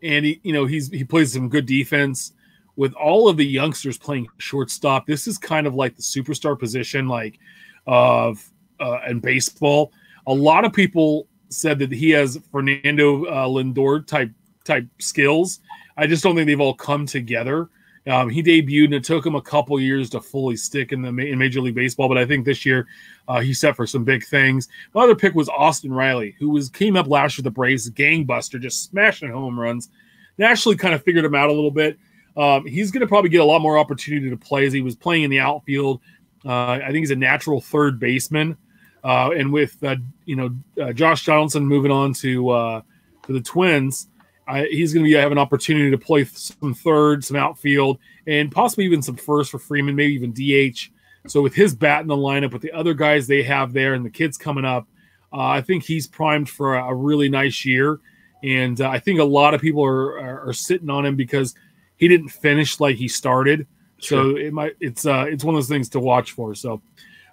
and 0.02 0.26
he, 0.26 0.40
you 0.44 0.54
know, 0.54 0.66
he's 0.66 0.90
he 0.90 1.04
plays 1.04 1.34
some 1.34 1.50
good 1.50 1.66
defense. 1.66 2.34
With 2.78 2.94
all 2.94 3.30
of 3.30 3.38
the 3.38 3.46
youngsters 3.46 3.98
playing 3.98 4.28
shortstop, 4.38 5.06
this 5.08 5.28
is 5.28 5.38
kind 5.38 5.66
of 5.66 5.76
like 5.76 5.96
the 5.96 6.02
superstar 6.02 6.58
position, 6.60 7.08
like 7.08 7.40
of 7.88 8.50
uh, 8.80 9.00
in 9.08 9.20
baseball. 9.20 9.92
A 10.28 10.34
lot 10.34 10.66
of 10.66 10.74
people 10.74 11.28
said 11.50 11.80
that 11.80 11.92
he 11.92 12.10
has 12.12 12.40
Fernando 12.52 13.26
uh, 13.26 13.48
Lindor 13.48 14.06
type 14.06 14.32
type 14.64 14.88
skills. 15.00 15.60
I 15.98 16.08
just 16.08 16.24
don't 16.24 16.36
think 16.36 16.48
they've 16.48 16.60
all 16.60 16.74
come 16.74 17.06
together. 17.06 17.70
Um, 18.08 18.30
he 18.30 18.44
debuted 18.44 18.86
and 18.86 18.94
it 18.96 19.04
took 19.04 19.26
him 19.26 19.36
a 19.36 19.42
couple 19.42 19.80
years 19.80 20.12
to 20.12 20.22
fully 20.22 20.56
stick 20.56 20.92
in 20.92 21.02
the 21.02 21.10
in 21.10 21.40
Major 21.40 21.60
League 21.62 21.74
Baseball, 21.74 22.08
but 22.08 22.20
I 22.20 22.26
think 22.26 22.46
this 22.46 22.66
year 22.66 22.88
uh, 23.28 23.40
he's 23.40 23.60
set 23.60 23.76
for 23.76 23.88
some 23.88 24.04
big 24.04 24.24
things. 24.24 24.68
My 24.94 25.04
other 25.04 25.16
pick 25.16 25.34
was 25.34 25.50
Austin 25.50 25.92
Riley, 25.92 26.36
who 26.38 26.50
was 26.50 26.70
came 26.70 26.96
up 26.96 27.08
last 27.08 27.38
year 27.38 27.44
the 27.44 27.52
Braves, 27.52 27.90
gangbuster, 27.90 28.62
just 28.62 28.84
smashing 28.84 29.32
home 29.32 29.60
runs. 29.60 29.90
Nationally, 30.38 30.78
kind 30.78 30.94
of 30.94 31.04
figured 31.04 31.26
him 31.26 31.34
out 31.34 31.50
a 31.50 31.54
little 31.54 31.72
bit. 31.72 31.98
Um, 32.38 32.66
he's 32.66 32.91
going 32.91 33.02
to 33.02 33.07
probably 33.07 33.30
get 33.30 33.41
a 33.41 33.45
lot 33.45 33.62
more 33.62 33.78
opportunity 33.78 34.30
to 34.30 34.38
play 34.38 34.66
as 34.66 34.74
he 34.74 34.82
was 34.82 34.95
playing 34.95 35.24
in 35.24 35.30
the 35.30 35.40
outfield. 35.40 36.02
Uh, 36.45 36.72
I 36.72 36.88
think 36.88 36.98
he's 36.98 37.12
a 37.12 37.16
natural 37.16 37.62
third 37.62 37.99
baseman, 37.99 38.57
uh, 39.03 39.32
and 39.36 39.52
with 39.52 39.82
uh, 39.84 39.95
you 40.26 40.36
know 40.36 40.56
uh, 40.82 40.94
Josh 40.94 41.26
Donaldson 41.26 41.66
moving 41.66 41.91
on 41.91 42.14
to 42.16 42.49
uh, 42.49 42.82
to 43.26 43.34
the 43.34 43.41
Twins 43.41 44.07
I, 44.48 44.66
he's 44.66 44.94
going 44.94 45.06
to 45.06 45.18
have 45.18 45.32
an 45.32 45.38
opportunity 45.38 45.91
to 45.91 45.98
play 45.98 46.26
some 46.26 46.74
third, 46.74 47.24
some 47.24 47.38
outfield, 47.38 47.99
and 48.28 48.52
possibly 48.52 48.86
even 48.86 49.02
some 49.02 49.16
first 49.16 49.52
for 49.52 49.60
Freeman, 49.60 49.95
maybe 49.95 50.14
even 50.14 50.34
DH. 50.34 50.91
So 51.28 51.41
with 51.41 51.56
his 51.56 51.74
bat 51.74 52.02
in 52.02 52.07
the 52.07 52.16
lineup, 52.16 52.53
with 52.53 52.62
the 52.62 52.72
other 52.72 52.94
guys 52.94 53.26
they 53.26 53.41
have 53.44 53.74
there, 53.74 53.95
and 53.95 54.06
the 54.06 54.10
kids 54.10 54.38
coming 54.38 54.66
up, 54.66 54.88
uh, 55.34 55.48
I 55.48 55.62
think 55.62 55.84
he's 55.84 56.07
primed 56.07 56.49
for 56.49 56.76
a, 56.76 56.86
a 56.86 56.95
really 56.95 57.30
nice 57.30 57.66
year. 57.66 57.99
And 58.44 58.80
I 58.82 58.99
think 58.99 59.20
a 59.20 59.24
lot 59.24 59.56
of 59.56 59.62
people 59.62 59.84
are, 59.84 60.20
are, 60.20 60.49
are 60.49 60.53
sitting 60.53 60.90
on 60.90 61.06
him 61.06 61.16
because 61.16 61.56
he 61.98 62.08
didn't 62.08 62.30
finish 62.30 62.80
like 62.80 62.96
he 62.96 63.08
started. 63.08 63.68
Sure. 63.98 64.34
So 64.34 64.38
it 64.38 64.54
might 64.54 64.76
it's 64.80 65.06
uh 65.06 65.26
it's 65.28 65.44
one 65.44 65.56
of 65.56 65.58
those 65.58 65.70
things 65.70 65.90
to 65.90 66.00
watch 66.00 66.32
for. 66.32 66.56
So 66.56 66.82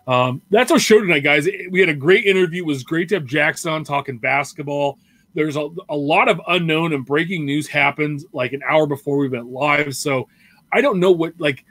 um, 0.06 0.42
that's 0.50 0.72
our 0.72 0.80
show 0.80 1.00
tonight, 1.00 1.20
guys. 1.20 1.48
We 1.70 1.78
had 1.78 1.88
a 1.88 1.94
great 1.94 2.24
interview. 2.24 2.62
It 2.62 2.66
was 2.66 2.82
great 2.82 3.08
to 3.10 3.16
have 3.16 3.24
Jackson 3.24 3.72
on 3.72 3.84
talking 3.84 4.18
basketball 4.18 4.98
there's 5.34 5.56
a, 5.56 5.68
a 5.88 5.96
lot 5.96 6.28
of 6.28 6.40
unknown 6.48 6.92
and 6.92 7.04
breaking 7.04 7.44
news 7.44 7.66
happened 7.66 8.24
like 8.32 8.52
an 8.52 8.62
hour 8.68 8.86
before 8.86 9.16
we 9.16 9.28
went 9.28 9.46
live. 9.46 9.96
So 9.96 10.28
I 10.72 10.80
don't 10.80 11.00
know 11.00 11.10
what 11.10 11.34
like 11.38 11.64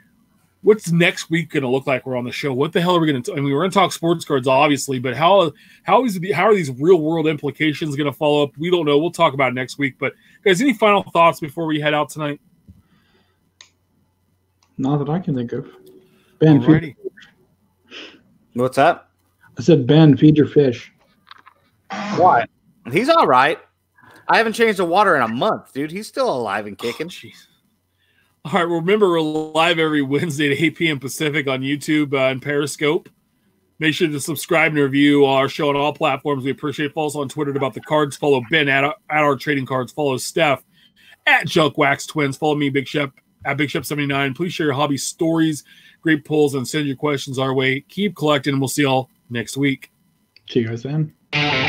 what's 0.62 0.92
next 0.92 1.30
week 1.30 1.50
going 1.50 1.62
to 1.62 1.68
look 1.68 1.86
like. 1.86 2.06
We're 2.06 2.16
on 2.16 2.24
the 2.24 2.32
show. 2.32 2.52
What 2.52 2.72
the 2.72 2.80
hell 2.80 2.96
are 2.96 3.00
we 3.00 3.10
going 3.10 3.22
to? 3.22 3.32
I 3.32 3.36
mean, 3.36 3.52
we're 3.52 3.60
going 3.60 3.70
to 3.70 3.74
talk 3.74 3.92
sports 3.92 4.24
cards, 4.24 4.46
obviously, 4.48 4.98
but 4.98 5.16
how 5.16 5.52
how 5.84 6.04
is 6.04 6.18
how 6.34 6.44
are 6.44 6.54
these 6.54 6.70
real 6.70 7.00
world 7.00 7.26
implications 7.26 7.96
going 7.96 8.10
to 8.10 8.16
follow 8.16 8.42
up? 8.44 8.56
We 8.56 8.70
don't 8.70 8.86
know. 8.86 8.98
We'll 8.98 9.10
talk 9.10 9.34
about 9.34 9.54
next 9.54 9.78
week. 9.78 9.96
But 9.98 10.14
guys, 10.44 10.60
any 10.60 10.72
final 10.72 11.02
thoughts 11.02 11.40
before 11.40 11.66
we 11.66 11.80
head 11.80 11.94
out 11.94 12.08
tonight? 12.08 12.40
Not 14.78 14.98
that 14.98 15.08
I 15.08 15.18
can 15.18 15.34
think 15.34 15.52
of. 15.52 15.68
Ben, 16.38 16.60
feed 16.62 16.96
what's 18.54 18.76
that? 18.76 19.08
I 19.58 19.62
said, 19.62 19.86
Ben, 19.86 20.16
feed 20.16 20.36
your 20.36 20.46
fish. 20.46 20.92
Why? 22.16 22.46
He's 22.90 23.08
all 23.08 23.26
right. 23.26 23.58
I 24.28 24.38
haven't 24.38 24.54
changed 24.54 24.78
the 24.78 24.84
water 24.84 25.14
in 25.14 25.22
a 25.22 25.28
month, 25.28 25.72
dude. 25.72 25.90
He's 25.90 26.06
still 26.08 26.34
alive 26.34 26.66
and 26.66 26.76
kicking. 26.76 27.08
Jeez. 27.08 27.46
Oh, 28.44 28.50
all 28.50 28.52
right, 28.54 28.68
remember 28.68 29.08
we're 29.08 29.20
live 29.20 29.78
every 29.78 30.02
Wednesday 30.02 30.50
at 30.50 30.60
8 30.60 30.76
p.m. 30.76 30.98
Pacific 30.98 31.46
on 31.46 31.60
YouTube 31.60 32.12
uh, 32.12 32.30
and 32.30 32.42
Periscope. 32.42 33.08
Make 33.78 33.94
sure 33.94 34.08
to 34.08 34.20
subscribe 34.20 34.72
and 34.72 34.80
review 34.80 35.24
our 35.26 35.48
show 35.48 35.68
on 35.68 35.76
all 35.76 35.92
platforms. 35.92 36.44
We 36.44 36.50
appreciate. 36.50 36.92
Follow 36.92 37.08
us 37.08 37.16
on 37.16 37.28
Twitter 37.28 37.52
about 37.52 37.74
the 37.74 37.80
cards. 37.80 38.16
Follow 38.16 38.40
Ben 38.50 38.68
at, 38.68 38.84
at 38.84 38.94
our 39.10 39.36
trading 39.36 39.66
cards. 39.66 39.92
Follow 39.92 40.16
Steph 40.16 40.64
at 41.26 41.46
Junk 41.46 41.78
Wax 41.78 42.06
Twins. 42.06 42.36
Follow 42.36 42.54
me, 42.54 42.68
Big 42.68 42.88
Shep 42.88 43.12
at 43.44 43.56
Big 43.56 43.70
Shep 43.70 43.84
79. 43.84 44.34
Please 44.34 44.52
share 44.52 44.66
your 44.66 44.74
hobby 44.74 44.96
stories, 44.96 45.64
great 46.00 46.24
pulls, 46.24 46.54
and 46.54 46.66
send 46.66 46.86
your 46.86 46.96
questions 46.96 47.38
our 47.38 47.54
way. 47.54 47.80
Keep 47.88 48.16
collecting, 48.16 48.52
and 48.52 48.60
we'll 48.60 48.68
see 48.68 48.82
y'all 48.82 49.10
next 49.30 49.56
week. 49.56 49.90
See 50.48 50.60
you 50.60 50.68
guys 50.68 50.82
then. 50.82 51.61